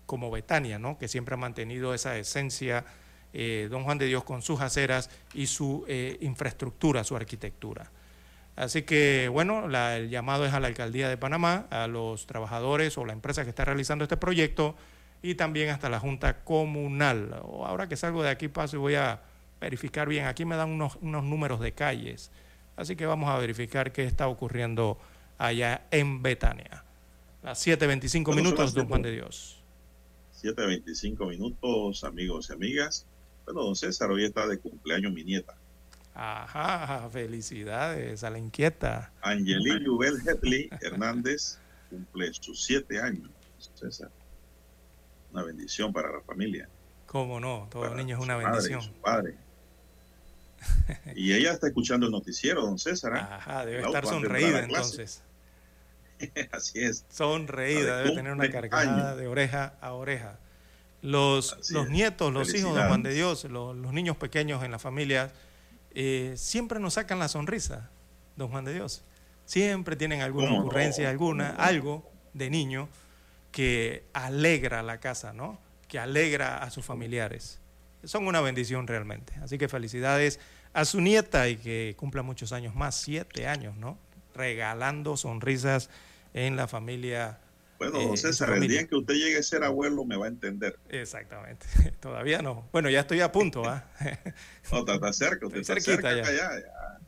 como 0.05 0.29
Betania, 0.29 0.77
¿no? 0.77 0.99
que 0.99 1.07
siempre 1.07 1.33
ha 1.33 1.37
mantenido 1.37 1.95
esa 1.95 2.15
esencia, 2.17 2.85
eh, 3.33 3.67
don 3.71 3.83
Juan 3.83 3.97
de 3.97 4.05
Dios, 4.05 4.23
con 4.23 4.43
sus 4.43 4.61
aceras 4.61 5.09
y 5.33 5.47
su 5.47 5.85
infraestructura, 6.21 7.03
su 7.03 7.15
arquitectura. 7.15 7.89
Así 8.55 8.83
que, 8.83 9.27
bueno, 9.27 9.65
el 9.65 10.09
llamado 10.11 10.45
es 10.45 10.53
a 10.53 10.59
la 10.59 10.67
alcaldía 10.67 11.09
de 11.09 11.17
Panamá, 11.17 11.65
a 11.71 11.87
los 11.87 12.27
trabajadores 12.27 12.95
o 12.99 13.05
la 13.05 13.13
empresa 13.13 13.43
que 13.43 13.49
está 13.49 13.65
realizando 13.65 14.05
este 14.05 14.17
proyecto 14.17 14.75
y 15.23 15.33
también 15.33 15.71
hasta 15.71 15.89
la 15.89 15.99
Junta 15.99 16.43
Comunal. 16.43 17.33
Ahora 17.41 17.89
que 17.89 17.97
salgo 17.97 18.21
de 18.21 18.29
aquí 18.29 18.47
paso 18.49 18.77
y 18.77 18.79
voy 18.79 18.95
a 18.95 19.19
verificar 19.65 20.07
bien. 20.07 20.25
Aquí 20.25 20.45
me 20.45 20.55
dan 20.55 20.69
unos, 20.69 20.95
unos 21.01 21.23
números 21.23 21.59
de 21.59 21.73
calles. 21.73 22.31
Así 22.75 22.95
que 22.95 23.05
vamos 23.05 23.29
a 23.29 23.37
verificar 23.37 23.91
qué 23.91 24.03
está 24.05 24.27
ocurriendo 24.27 24.97
allá 25.37 25.87
en 25.91 26.21
Betania. 26.21 26.83
Las 27.43 27.65
7.25 27.65 28.23
Bueno, 28.25 28.25
son 28.25 28.35
minutos, 28.35 28.73
don 28.73 28.87
Juan 28.87 29.01
siete. 29.01 29.09
de 29.09 29.15
Dios. 29.21 29.61
7.25 30.41 31.29
minutos, 31.29 32.03
amigos 32.03 32.49
y 32.49 32.53
amigas. 32.53 33.05
Bueno, 33.45 33.63
don 33.63 33.75
César, 33.75 34.09
hoy 34.11 34.25
está 34.25 34.47
de 34.47 34.57
cumpleaños 34.59 35.11
mi 35.13 35.23
nieta. 35.23 35.55
Ajá, 36.13 37.09
felicidades 37.09 38.23
a 38.23 38.29
la 38.29 38.39
inquieta. 38.39 39.11
Angeli 39.21 39.83
Yubel 39.83 40.15
Hetley 40.27 40.69
Hernández 40.81 41.57
cumple 41.89 42.33
sus 42.33 42.63
siete 42.63 42.99
años. 43.01 43.29
César. 43.75 44.09
Una 45.33 45.43
bendición 45.43 45.91
para 45.91 46.11
la 46.11 46.21
familia. 46.21 46.69
Cómo 47.07 47.39
no, 47.39 47.67
todo 47.69 47.83
para 47.83 47.95
niño 47.95 48.17
es 48.17 48.23
una 48.23 48.35
madre 48.37 48.51
bendición. 48.51 48.81
su 48.81 48.93
padre. 48.93 49.35
Y 51.15 51.33
ella 51.33 51.51
está 51.51 51.67
escuchando 51.67 52.05
el 52.05 52.11
noticiero, 52.11 52.61
don 52.61 52.77
César. 52.77 53.15
¿eh? 53.15 53.19
Ajá, 53.19 53.65
debe 53.65 53.83
estar 53.83 54.05
sonreída 54.05 54.59
entonces. 54.59 55.21
Así 56.51 56.79
es. 56.79 57.05
Sonreída, 57.09 57.97
debe 57.97 58.15
tener 58.15 58.31
una 58.31 58.49
carcajada 58.49 59.15
de 59.15 59.27
oreja 59.27 59.73
a 59.81 59.93
oreja. 59.93 60.39
Los, 61.01 61.69
los 61.71 61.89
nietos, 61.89 62.33
los 62.33 62.53
hijos 62.55 62.75
de 62.75 62.83
Juan 62.83 63.03
de 63.03 63.13
Dios, 63.13 63.43
los, 63.45 63.75
los 63.75 63.93
niños 63.93 64.17
pequeños 64.17 64.63
en 64.63 64.71
la 64.71 64.79
familia, 64.79 65.31
eh, 65.93 66.33
siempre 66.35 66.79
nos 66.79 66.95
sacan 66.95 67.19
la 67.19 67.27
sonrisa, 67.27 67.89
don 68.35 68.49
Juan 68.49 68.65
de 68.65 68.73
Dios. 68.73 69.03
Siempre 69.45 69.95
tienen 69.95 70.21
alguna 70.21 70.51
ocurrencia, 70.59 71.09
alguna, 71.09 71.51
algo 71.51 72.09
de 72.33 72.49
niño 72.49 72.89
que 73.51 74.03
alegra 74.13 74.83
la 74.83 74.99
casa, 74.99 75.31
¿no? 75.31 75.59
Que 75.87 75.99
alegra 75.99 76.57
a 76.57 76.71
sus 76.71 76.83
familiares. 76.83 77.59
Son 78.03 78.27
una 78.27 78.41
bendición 78.41 78.87
realmente. 78.87 79.33
Así 79.41 79.57
que 79.57 79.69
felicidades 79.69 80.39
a 80.75 80.83
su 80.83 80.99
nieta 80.99 81.47
y 81.47 81.55
que 81.55 81.95
cumpla 81.97 82.21
muchos 82.21 82.51
años 82.51 82.75
más, 82.75 82.95
siete 82.95 83.47
años, 83.47 83.77
¿no? 83.77 83.97
Regalando 84.35 85.15
sonrisas 85.15 85.89
en 86.33 86.57
la 86.57 86.67
familia 86.67 87.39
Bueno, 87.79 87.97
eh, 88.01 88.07
don 88.07 88.17
César, 88.17 88.49
el 88.49 88.55
familia. 88.55 88.79
día 88.79 88.87
que 88.89 88.95
usted 88.95 89.13
llegue 89.13 89.37
a 89.37 89.43
ser 89.43 89.63
abuelo 89.63 90.03
me 90.03 90.17
va 90.17 90.25
a 90.25 90.27
entender. 90.27 90.77
Exactamente. 90.89 91.65
Todavía 92.01 92.41
no. 92.41 92.67
Bueno, 92.73 92.89
ya 92.89 92.99
estoy 92.99 93.21
a 93.21 93.31
punto, 93.31 93.63
¿ah? 93.65 93.85
No, 94.71 94.79
está, 94.79 94.95
está 94.95 95.13
cerca, 95.13 95.47
usted 95.47 95.61
está 95.61 95.79
cerquita 95.79 96.09
cerca 96.09 96.15
ya. 96.15 96.31
ya. 96.31 96.59
ya. 96.59 96.99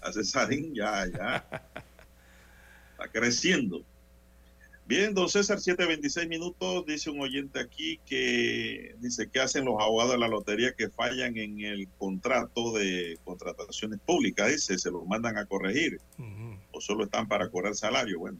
A 0.00 0.12
Cesarín 0.12 0.74
ya, 0.74 1.06
ya. 1.06 1.44
Está 2.92 3.12
creciendo. 3.12 3.84
Bien, 4.88 5.12
don 5.12 5.28
César, 5.28 5.58
7.26 5.58 6.28
minutos. 6.28 6.86
Dice 6.86 7.10
un 7.10 7.20
oyente 7.20 7.60
aquí 7.60 8.00
que 8.06 8.96
dice 9.00 9.28
que 9.28 9.38
hacen 9.38 9.66
los 9.66 9.74
abogados 9.78 10.12
de 10.12 10.18
la 10.18 10.28
lotería 10.28 10.72
que 10.72 10.88
fallan 10.88 11.36
en 11.36 11.60
el 11.60 11.88
contrato 11.98 12.72
de 12.72 13.18
contrataciones 13.22 14.00
públicas. 14.00 14.50
Dice, 14.50 14.78
se 14.78 14.90
los 14.90 15.06
mandan 15.06 15.36
a 15.36 15.44
corregir 15.44 16.00
o 16.72 16.80
solo 16.80 17.04
están 17.04 17.28
para 17.28 17.50
cobrar 17.50 17.74
salario. 17.74 18.18
Bueno, 18.18 18.38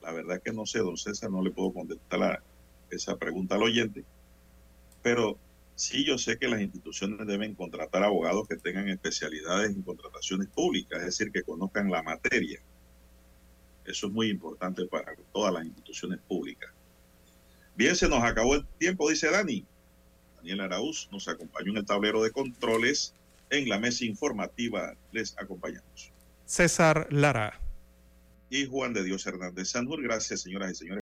la 0.00 0.12
verdad 0.12 0.38
es 0.38 0.42
que 0.42 0.52
no 0.54 0.64
sé, 0.64 0.78
don 0.78 0.96
César, 0.96 1.30
no 1.30 1.42
le 1.42 1.50
puedo 1.50 1.74
contestar 1.74 2.22
a 2.22 2.42
esa 2.88 3.18
pregunta 3.18 3.56
al 3.56 3.62
oyente. 3.62 4.02
Pero 5.02 5.36
sí 5.74 6.06
yo 6.06 6.16
sé 6.16 6.38
que 6.38 6.48
las 6.48 6.62
instituciones 6.62 7.26
deben 7.26 7.54
contratar 7.54 8.02
abogados 8.02 8.48
que 8.48 8.56
tengan 8.56 8.88
especialidades 8.88 9.76
en 9.76 9.82
contrataciones 9.82 10.48
públicas, 10.48 11.00
es 11.00 11.04
decir, 11.18 11.30
que 11.30 11.42
conozcan 11.42 11.90
la 11.90 12.02
materia. 12.02 12.62
Eso 13.84 14.06
es 14.06 14.12
muy 14.12 14.28
importante 14.28 14.86
para 14.86 15.14
todas 15.32 15.54
las 15.54 15.64
instituciones 15.64 16.18
públicas. 16.26 16.70
Bien, 17.74 17.96
se 17.96 18.08
nos 18.08 18.22
acabó 18.22 18.56
el 18.56 18.66
tiempo, 18.78 19.08
dice 19.08 19.30
Dani. 19.30 19.64
Daniel 20.36 20.60
Araúz 20.60 21.08
nos 21.12 21.28
acompañó 21.28 21.70
en 21.72 21.78
el 21.78 21.84
tablero 21.84 22.22
de 22.22 22.30
controles. 22.30 23.14
En 23.50 23.68
la 23.68 23.78
mesa 23.78 24.04
informativa 24.04 24.94
les 25.12 25.36
acompañamos. 25.38 26.12
César 26.44 27.06
Lara. 27.10 27.60
Y 28.48 28.66
Juan 28.66 28.92
de 28.92 29.04
Dios 29.04 29.26
Hernández 29.26 29.68
Sanjur. 29.68 30.02
Gracias, 30.02 30.40
señoras 30.42 30.72
y 30.72 30.74
señores. 30.74 30.98